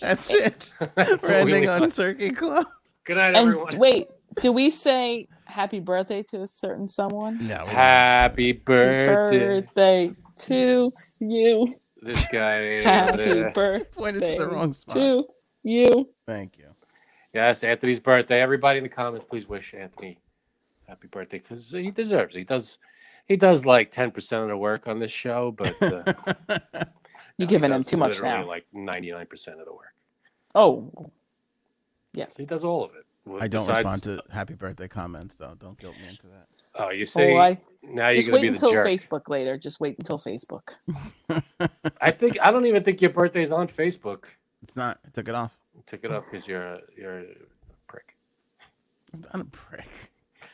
That's 0.00 0.32
it. 0.32 0.74
That's 0.94 1.26
We're 1.26 1.34
ending 1.34 1.68
on 1.68 1.84
on. 1.84 1.90
Turkey 1.90 2.30
Club. 2.30 2.66
Good 3.04 3.16
night, 3.16 3.28
and 3.28 3.36
everyone. 3.36 3.78
wait, 3.78 4.08
do 4.40 4.52
we 4.52 4.70
say 4.70 5.28
happy 5.44 5.80
birthday 5.80 6.22
to 6.24 6.42
a 6.42 6.46
certain 6.46 6.88
someone? 6.88 7.38
No, 7.38 7.42
we 7.42 7.48
don't. 7.48 7.68
Happy 7.68 8.52
birthday. 8.52 9.60
Birthday 9.60 10.12
to 10.38 10.90
you. 11.20 11.74
This 12.00 12.24
guy. 12.26 12.60
Happy 12.82 13.42
uh, 13.42 13.50
birthday 13.50 13.88
Pointed 13.92 14.24
to 14.24 14.36
the 14.38 14.48
wrong 14.48 14.72
spot. 14.72 14.96
to 14.96 15.24
you. 15.62 16.08
Thank 16.26 16.58
you. 16.58 16.66
Yes, 17.32 17.64
Anthony's 17.64 18.00
birthday. 18.00 18.40
Everybody 18.40 18.78
in 18.78 18.82
the 18.82 18.90
comments, 18.90 19.24
please 19.24 19.48
wish 19.48 19.74
Anthony 19.74 20.18
happy 20.88 21.08
birthday 21.08 21.38
because 21.38 21.70
he 21.70 21.90
deserves 21.90 22.34
it. 22.34 22.40
He 22.40 22.44
does. 22.44 22.78
He 23.26 23.36
does 23.36 23.64
like 23.64 23.90
ten 23.90 24.10
percent 24.10 24.42
of 24.42 24.48
the 24.48 24.56
work 24.56 24.88
on 24.88 24.98
this 24.98 25.12
show, 25.12 25.52
but 25.52 25.80
uh, 25.82 26.12
You're 26.78 26.84
he 27.38 27.46
giving 27.46 27.72
him 27.72 27.82
too 27.82 27.96
much 27.96 28.22
now. 28.22 28.46
Like 28.46 28.66
ninety 28.72 29.10
nine 29.10 29.26
percent 29.26 29.58
of 29.60 29.66
the 29.66 29.72
work. 29.72 29.94
Oh, 30.54 30.90
yes. 32.12 32.36
He 32.36 32.44
does 32.44 32.64
all 32.64 32.84
of 32.84 32.90
it. 32.94 33.06
I 33.40 33.48
don't 33.48 33.62
Besides- 33.66 33.78
respond 33.84 34.02
to 34.02 34.22
happy 34.34 34.54
birthday 34.54 34.88
comments 34.88 35.36
though. 35.36 35.54
Don't 35.58 35.78
guilt 35.78 35.94
me 36.02 36.08
into 36.08 36.26
that. 36.26 36.46
Oh, 36.74 36.90
you 36.90 37.04
see, 37.06 37.32
Oh, 37.32 37.36
I, 37.36 37.58
now 37.82 38.08
you're 38.08 38.16
just 38.16 38.28
gonna 38.30 38.40
wait 38.40 38.42
be 38.42 38.48
the 38.48 38.54
until 38.54 38.70
jerk. 38.72 38.86
Facebook 38.86 39.28
later. 39.28 39.56
Just 39.58 39.78
wait 39.80 39.96
until 39.98 40.18
Facebook. 40.18 40.74
I 42.00 42.10
think 42.10 42.38
I 42.40 42.50
don't 42.50 42.66
even 42.66 42.82
think 42.82 43.00
your 43.00 43.10
birthday's 43.10 43.52
on 43.52 43.68
Facebook. 43.68 44.24
It's 44.62 44.74
not. 44.76 44.98
I 45.06 45.10
took 45.10 45.28
it 45.28 45.34
off. 45.34 45.52
Took 45.86 46.04
it 46.04 46.10
off 46.10 46.24
because 46.30 46.46
you're 46.48 46.62
a, 46.62 46.80
you're 46.96 47.18
a 47.20 47.24
prick. 47.86 48.16
I'm 49.14 49.20
not 49.32 49.42
a 49.42 49.44
prick. 49.46 49.88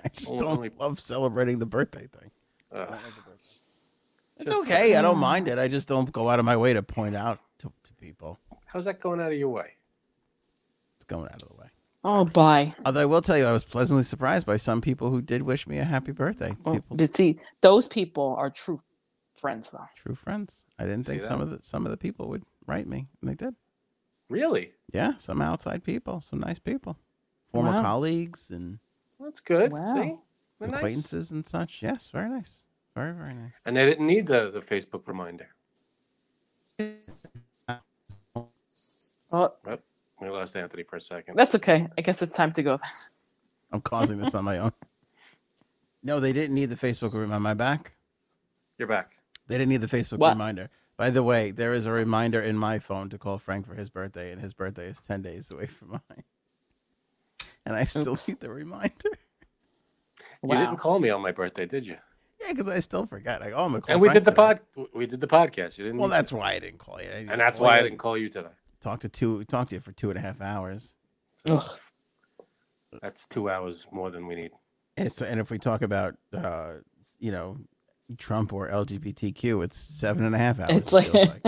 I 0.04 0.08
just 0.08 0.30
Oh, 0.32 0.38
don't 0.38 0.48
only- 0.58 0.70
love 0.78 1.00
celebrating 1.00 1.58
the 1.58 1.66
birthday 1.66 2.06
thing. 2.06 2.30
Ugh. 2.72 2.98
It's 3.34 3.72
Just- 4.44 4.56
okay. 4.60 4.94
I 4.96 5.02
don't 5.02 5.18
mind 5.18 5.48
it. 5.48 5.58
I 5.58 5.68
just 5.68 5.88
don't 5.88 6.10
go 6.12 6.28
out 6.28 6.38
of 6.38 6.44
my 6.44 6.56
way 6.56 6.72
to 6.72 6.82
point 6.82 7.16
out 7.16 7.40
to, 7.58 7.72
to 7.84 7.92
people. 7.94 8.38
how's 8.66 8.84
that 8.84 9.00
going 9.00 9.20
out 9.20 9.32
of 9.32 9.38
your 9.38 9.48
way? 9.48 9.72
It's 10.96 11.06
going 11.06 11.24
out 11.26 11.42
of 11.42 11.48
the 11.48 11.54
way. 11.54 11.66
Oh, 12.04 12.24
bye. 12.24 12.74
Although 12.86 13.00
I 13.00 13.04
will 13.06 13.22
tell 13.22 13.36
you, 13.36 13.44
I 13.46 13.52
was 13.52 13.64
pleasantly 13.64 14.04
surprised 14.04 14.46
by 14.46 14.56
some 14.56 14.80
people 14.80 15.10
who 15.10 15.20
did 15.20 15.42
wish 15.42 15.66
me 15.66 15.78
a 15.78 15.84
happy 15.84 16.12
birthday. 16.12 16.54
Well, 16.64 16.76
People, 16.76 16.96
but 16.96 17.14
see, 17.14 17.40
those 17.60 17.88
people 17.88 18.36
are 18.38 18.50
true 18.50 18.80
friends, 19.34 19.70
though. 19.70 19.88
true 19.96 20.14
friends. 20.14 20.62
I 20.78 20.84
didn't 20.84 21.06
See 21.06 21.14
think 21.14 21.24
some 21.24 21.40
of 21.40 21.50
the 21.50 21.60
some 21.60 21.84
of 21.84 21.90
the 21.90 21.96
people 21.96 22.28
would 22.28 22.44
write 22.66 22.86
me, 22.86 23.08
and 23.20 23.28
they 23.30 23.34
did. 23.34 23.54
Really? 24.28 24.72
Yeah, 24.92 25.16
some 25.18 25.40
outside 25.40 25.82
people, 25.82 26.20
some 26.20 26.38
nice 26.38 26.58
people, 26.60 26.96
former 27.44 27.72
Wow. 27.72 27.82
colleagues 27.82 28.50
and 28.50 28.78
That's 29.18 29.40
good. 29.40 29.72
Wow. 29.72 29.86
See, 29.94 30.00
They're 30.00 30.18
nice. 30.66 30.76
acquaintances 30.76 31.30
and 31.30 31.46
such. 31.46 31.82
Yes, 31.82 32.10
very 32.10 32.28
nice, 32.28 32.64
very 32.96 33.12
very 33.12 33.34
nice. 33.34 33.52
And 33.64 33.76
they 33.76 33.84
didn't 33.86 34.06
need 34.06 34.26
the, 34.26 34.50
the 34.50 34.60
Facebook 34.60 35.06
reminder. 35.08 35.48
Oh, 39.32 39.52
We 40.20 40.28
lost 40.30 40.56
Anthony 40.56 40.82
for 40.84 40.96
a 40.96 41.00
second. 41.00 41.36
that's 41.36 41.54
okay. 41.56 41.88
I 41.96 42.00
guess 42.00 42.22
it's 42.22 42.34
time 42.34 42.52
to 42.52 42.62
go. 42.62 42.70
then. 42.76 42.90
I'm 43.72 43.80
causing 43.80 44.18
this 44.18 44.34
on 44.34 44.44
my 44.44 44.58
own. 44.58 44.72
No, 46.02 46.20
they 46.20 46.32
didn't 46.32 46.54
need 46.54 46.66
the 46.70 46.76
Facebook 46.76 47.12
reminder. 47.12 47.40
My 47.40 47.54
back. 47.54 47.92
You're 48.78 48.88
back. 48.88 49.18
They 49.48 49.58
didn't 49.58 49.68
need 49.70 49.80
the 49.82 49.86
Facebook 49.88 50.18
What? 50.18 50.30
reminder. 50.30 50.70
By 50.96 51.10
the 51.10 51.22
way, 51.22 51.50
there 51.50 51.74
is 51.74 51.86
a 51.86 51.92
reminder 51.92 52.40
in 52.40 52.56
my 52.56 52.78
phone 52.78 53.08
to 53.10 53.18
call 53.18 53.38
Frank 53.38 53.66
for 53.66 53.74
his 53.74 53.90
birthday, 53.90 54.32
and 54.32 54.40
his 54.40 54.54
birthday 54.54 54.86
is 54.88 55.00
ten 55.00 55.22
days 55.22 55.50
away 55.50 55.66
from 55.66 55.90
mine. 55.90 56.24
And 57.66 57.76
I 57.76 57.84
still 57.84 58.12
Oops. 58.14 58.28
need 58.28 58.40
the 58.40 58.50
reminder. 58.50 59.10
You 60.42 60.54
didn't 60.56 60.76
call 60.76 60.98
me 61.00 61.10
on 61.10 61.20
my 61.20 61.32
birthday, 61.32 61.66
did 61.66 61.86
you? 61.86 61.96
Yeah, 62.40 62.52
because 62.52 62.68
I 62.68 62.78
still 62.80 63.04
forget. 63.06 63.40
Like, 63.40 63.52
oh, 63.54 63.64
I'm 63.64 63.70
gonna 63.72 63.80
call 63.80 63.92
And 63.92 64.00
we 64.00 64.06
Frank 64.08 64.14
did 64.14 64.24
the 64.24 64.30
today. 64.30 64.60
pod. 64.76 64.86
We 64.94 65.06
did 65.06 65.18
the 65.20 65.26
podcast. 65.26 65.76
You 65.78 65.84
didn't. 65.86 65.98
Well, 65.98 66.08
need 66.08 66.14
to. 66.14 66.18
that's 66.18 66.32
why 66.32 66.52
I 66.52 66.58
didn't 66.60 66.78
call 66.78 67.02
you. 67.02 67.08
I 67.08 67.12
didn't 67.14 67.30
and 67.30 67.40
that's 67.40 67.58
call 67.58 67.66
why 67.66 67.78
I 67.78 67.82
didn't 67.82 67.98
call 67.98 68.16
you 68.16 68.28
today. 68.28 68.48
talk 68.80 69.00
to 69.00 69.08
two. 69.08 69.42
Talk 69.44 69.68
to 69.70 69.74
you 69.74 69.80
for 69.80 69.90
two 69.92 70.10
and 70.10 70.18
a 70.18 70.22
half 70.22 70.40
hours. 70.40 70.94
Ugh. 71.48 71.62
That's 73.02 73.26
two 73.26 73.50
hours 73.50 73.86
more 73.92 74.10
than 74.10 74.26
we 74.26 74.34
need. 74.36 74.52
And, 74.96 75.12
so, 75.12 75.26
and 75.26 75.38
if 75.40 75.50
we 75.50 75.58
talk 75.58 75.82
about, 75.82 76.16
uh, 76.32 76.74
you 77.18 77.30
know, 77.32 77.58
Trump 78.16 78.52
or 78.52 78.68
LGBTQ, 78.68 79.62
it's 79.64 79.76
seven 79.76 80.24
and 80.24 80.34
a 80.34 80.38
half 80.38 80.58
hours. 80.60 80.70
It's 80.72 80.92
it 80.92 81.02
feels 81.02 81.28
like- 81.28 81.42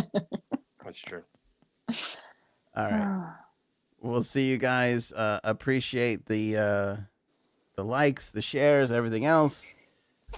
That's 0.84 0.98
true. 0.98 1.22
all 2.76 2.84
right. 2.90 3.34
We'll 4.02 4.22
see 4.22 4.48
you 4.48 4.56
guys. 4.56 5.12
Uh, 5.12 5.40
appreciate 5.44 6.24
the 6.24 6.56
uh, 6.56 6.96
the 7.76 7.84
likes, 7.84 8.30
the 8.30 8.42
shares, 8.42 8.90
everything 8.90 9.24
else, 9.24 9.64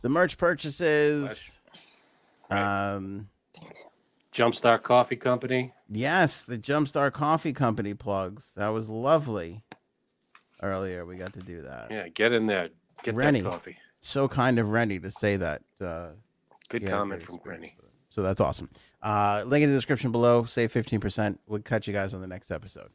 the 0.02 0.08
merch 0.08 0.38
purchases. 0.38 1.58
Right. 2.50 2.92
Um, 2.94 3.28
Jumpstart 4.32 4.82
Coffee 4.82 5.16
Company. 5.16 5.72
yes, 5.90 6.42
the 6.42 6.56
Jumpstart 6.58 7.12
Coffee 7.12 7.52
Company 7.52 7.94
plugs. 7.94 8.50
That 8.56 8.68
was 8.68 8.88
lovely. 8.88 9.62
Earlier, 10.62 11.04
we 11.04 11.16
got 11.16 11.32
to 11.34 11.40
do 11.40 11.62
that. 11.62 11.88
Yeah, 11.90 12.08
get 12.08 12.32
in 12.32 12.46
there. 12.46 12.68
Get 13.02 13.14
Rennie. 13.14 13.40
that 13.40 13.50
coffee. 13.50 13.76
So 14.00 14.28
kind 14.28 14.58
of 14.58 14.68
Rennie 14.70 14.98
to 15.00 15.10
say 15.10 15.36
that. 15.36 15.62
Uh, 15.80 16.08
Good 16.68 16.86
comment 16.86 17.22
from. 17.22 17.38
Granny. 17.38 17.76
so 18.10 18.22
that's 18.22 18.40
awesome. 18.40 18.70
Uh, 19.02 19.42
link 19.46 19.64
in 19.64 19.70
the 19.70 19.76
description 19.76 20.12
below. 20.12 20.44
Save 20.44 20.70
fifteen 20.72 21.00
percent. 21.00 21.40
We'll 21.46 21.60
catch 21.60 21.86
you 21.88 21.92
guys 21.92 22.14
on 22.14 22.20
the 22.20 22.26
next 22.28 22.50
episode. 22.50 22.88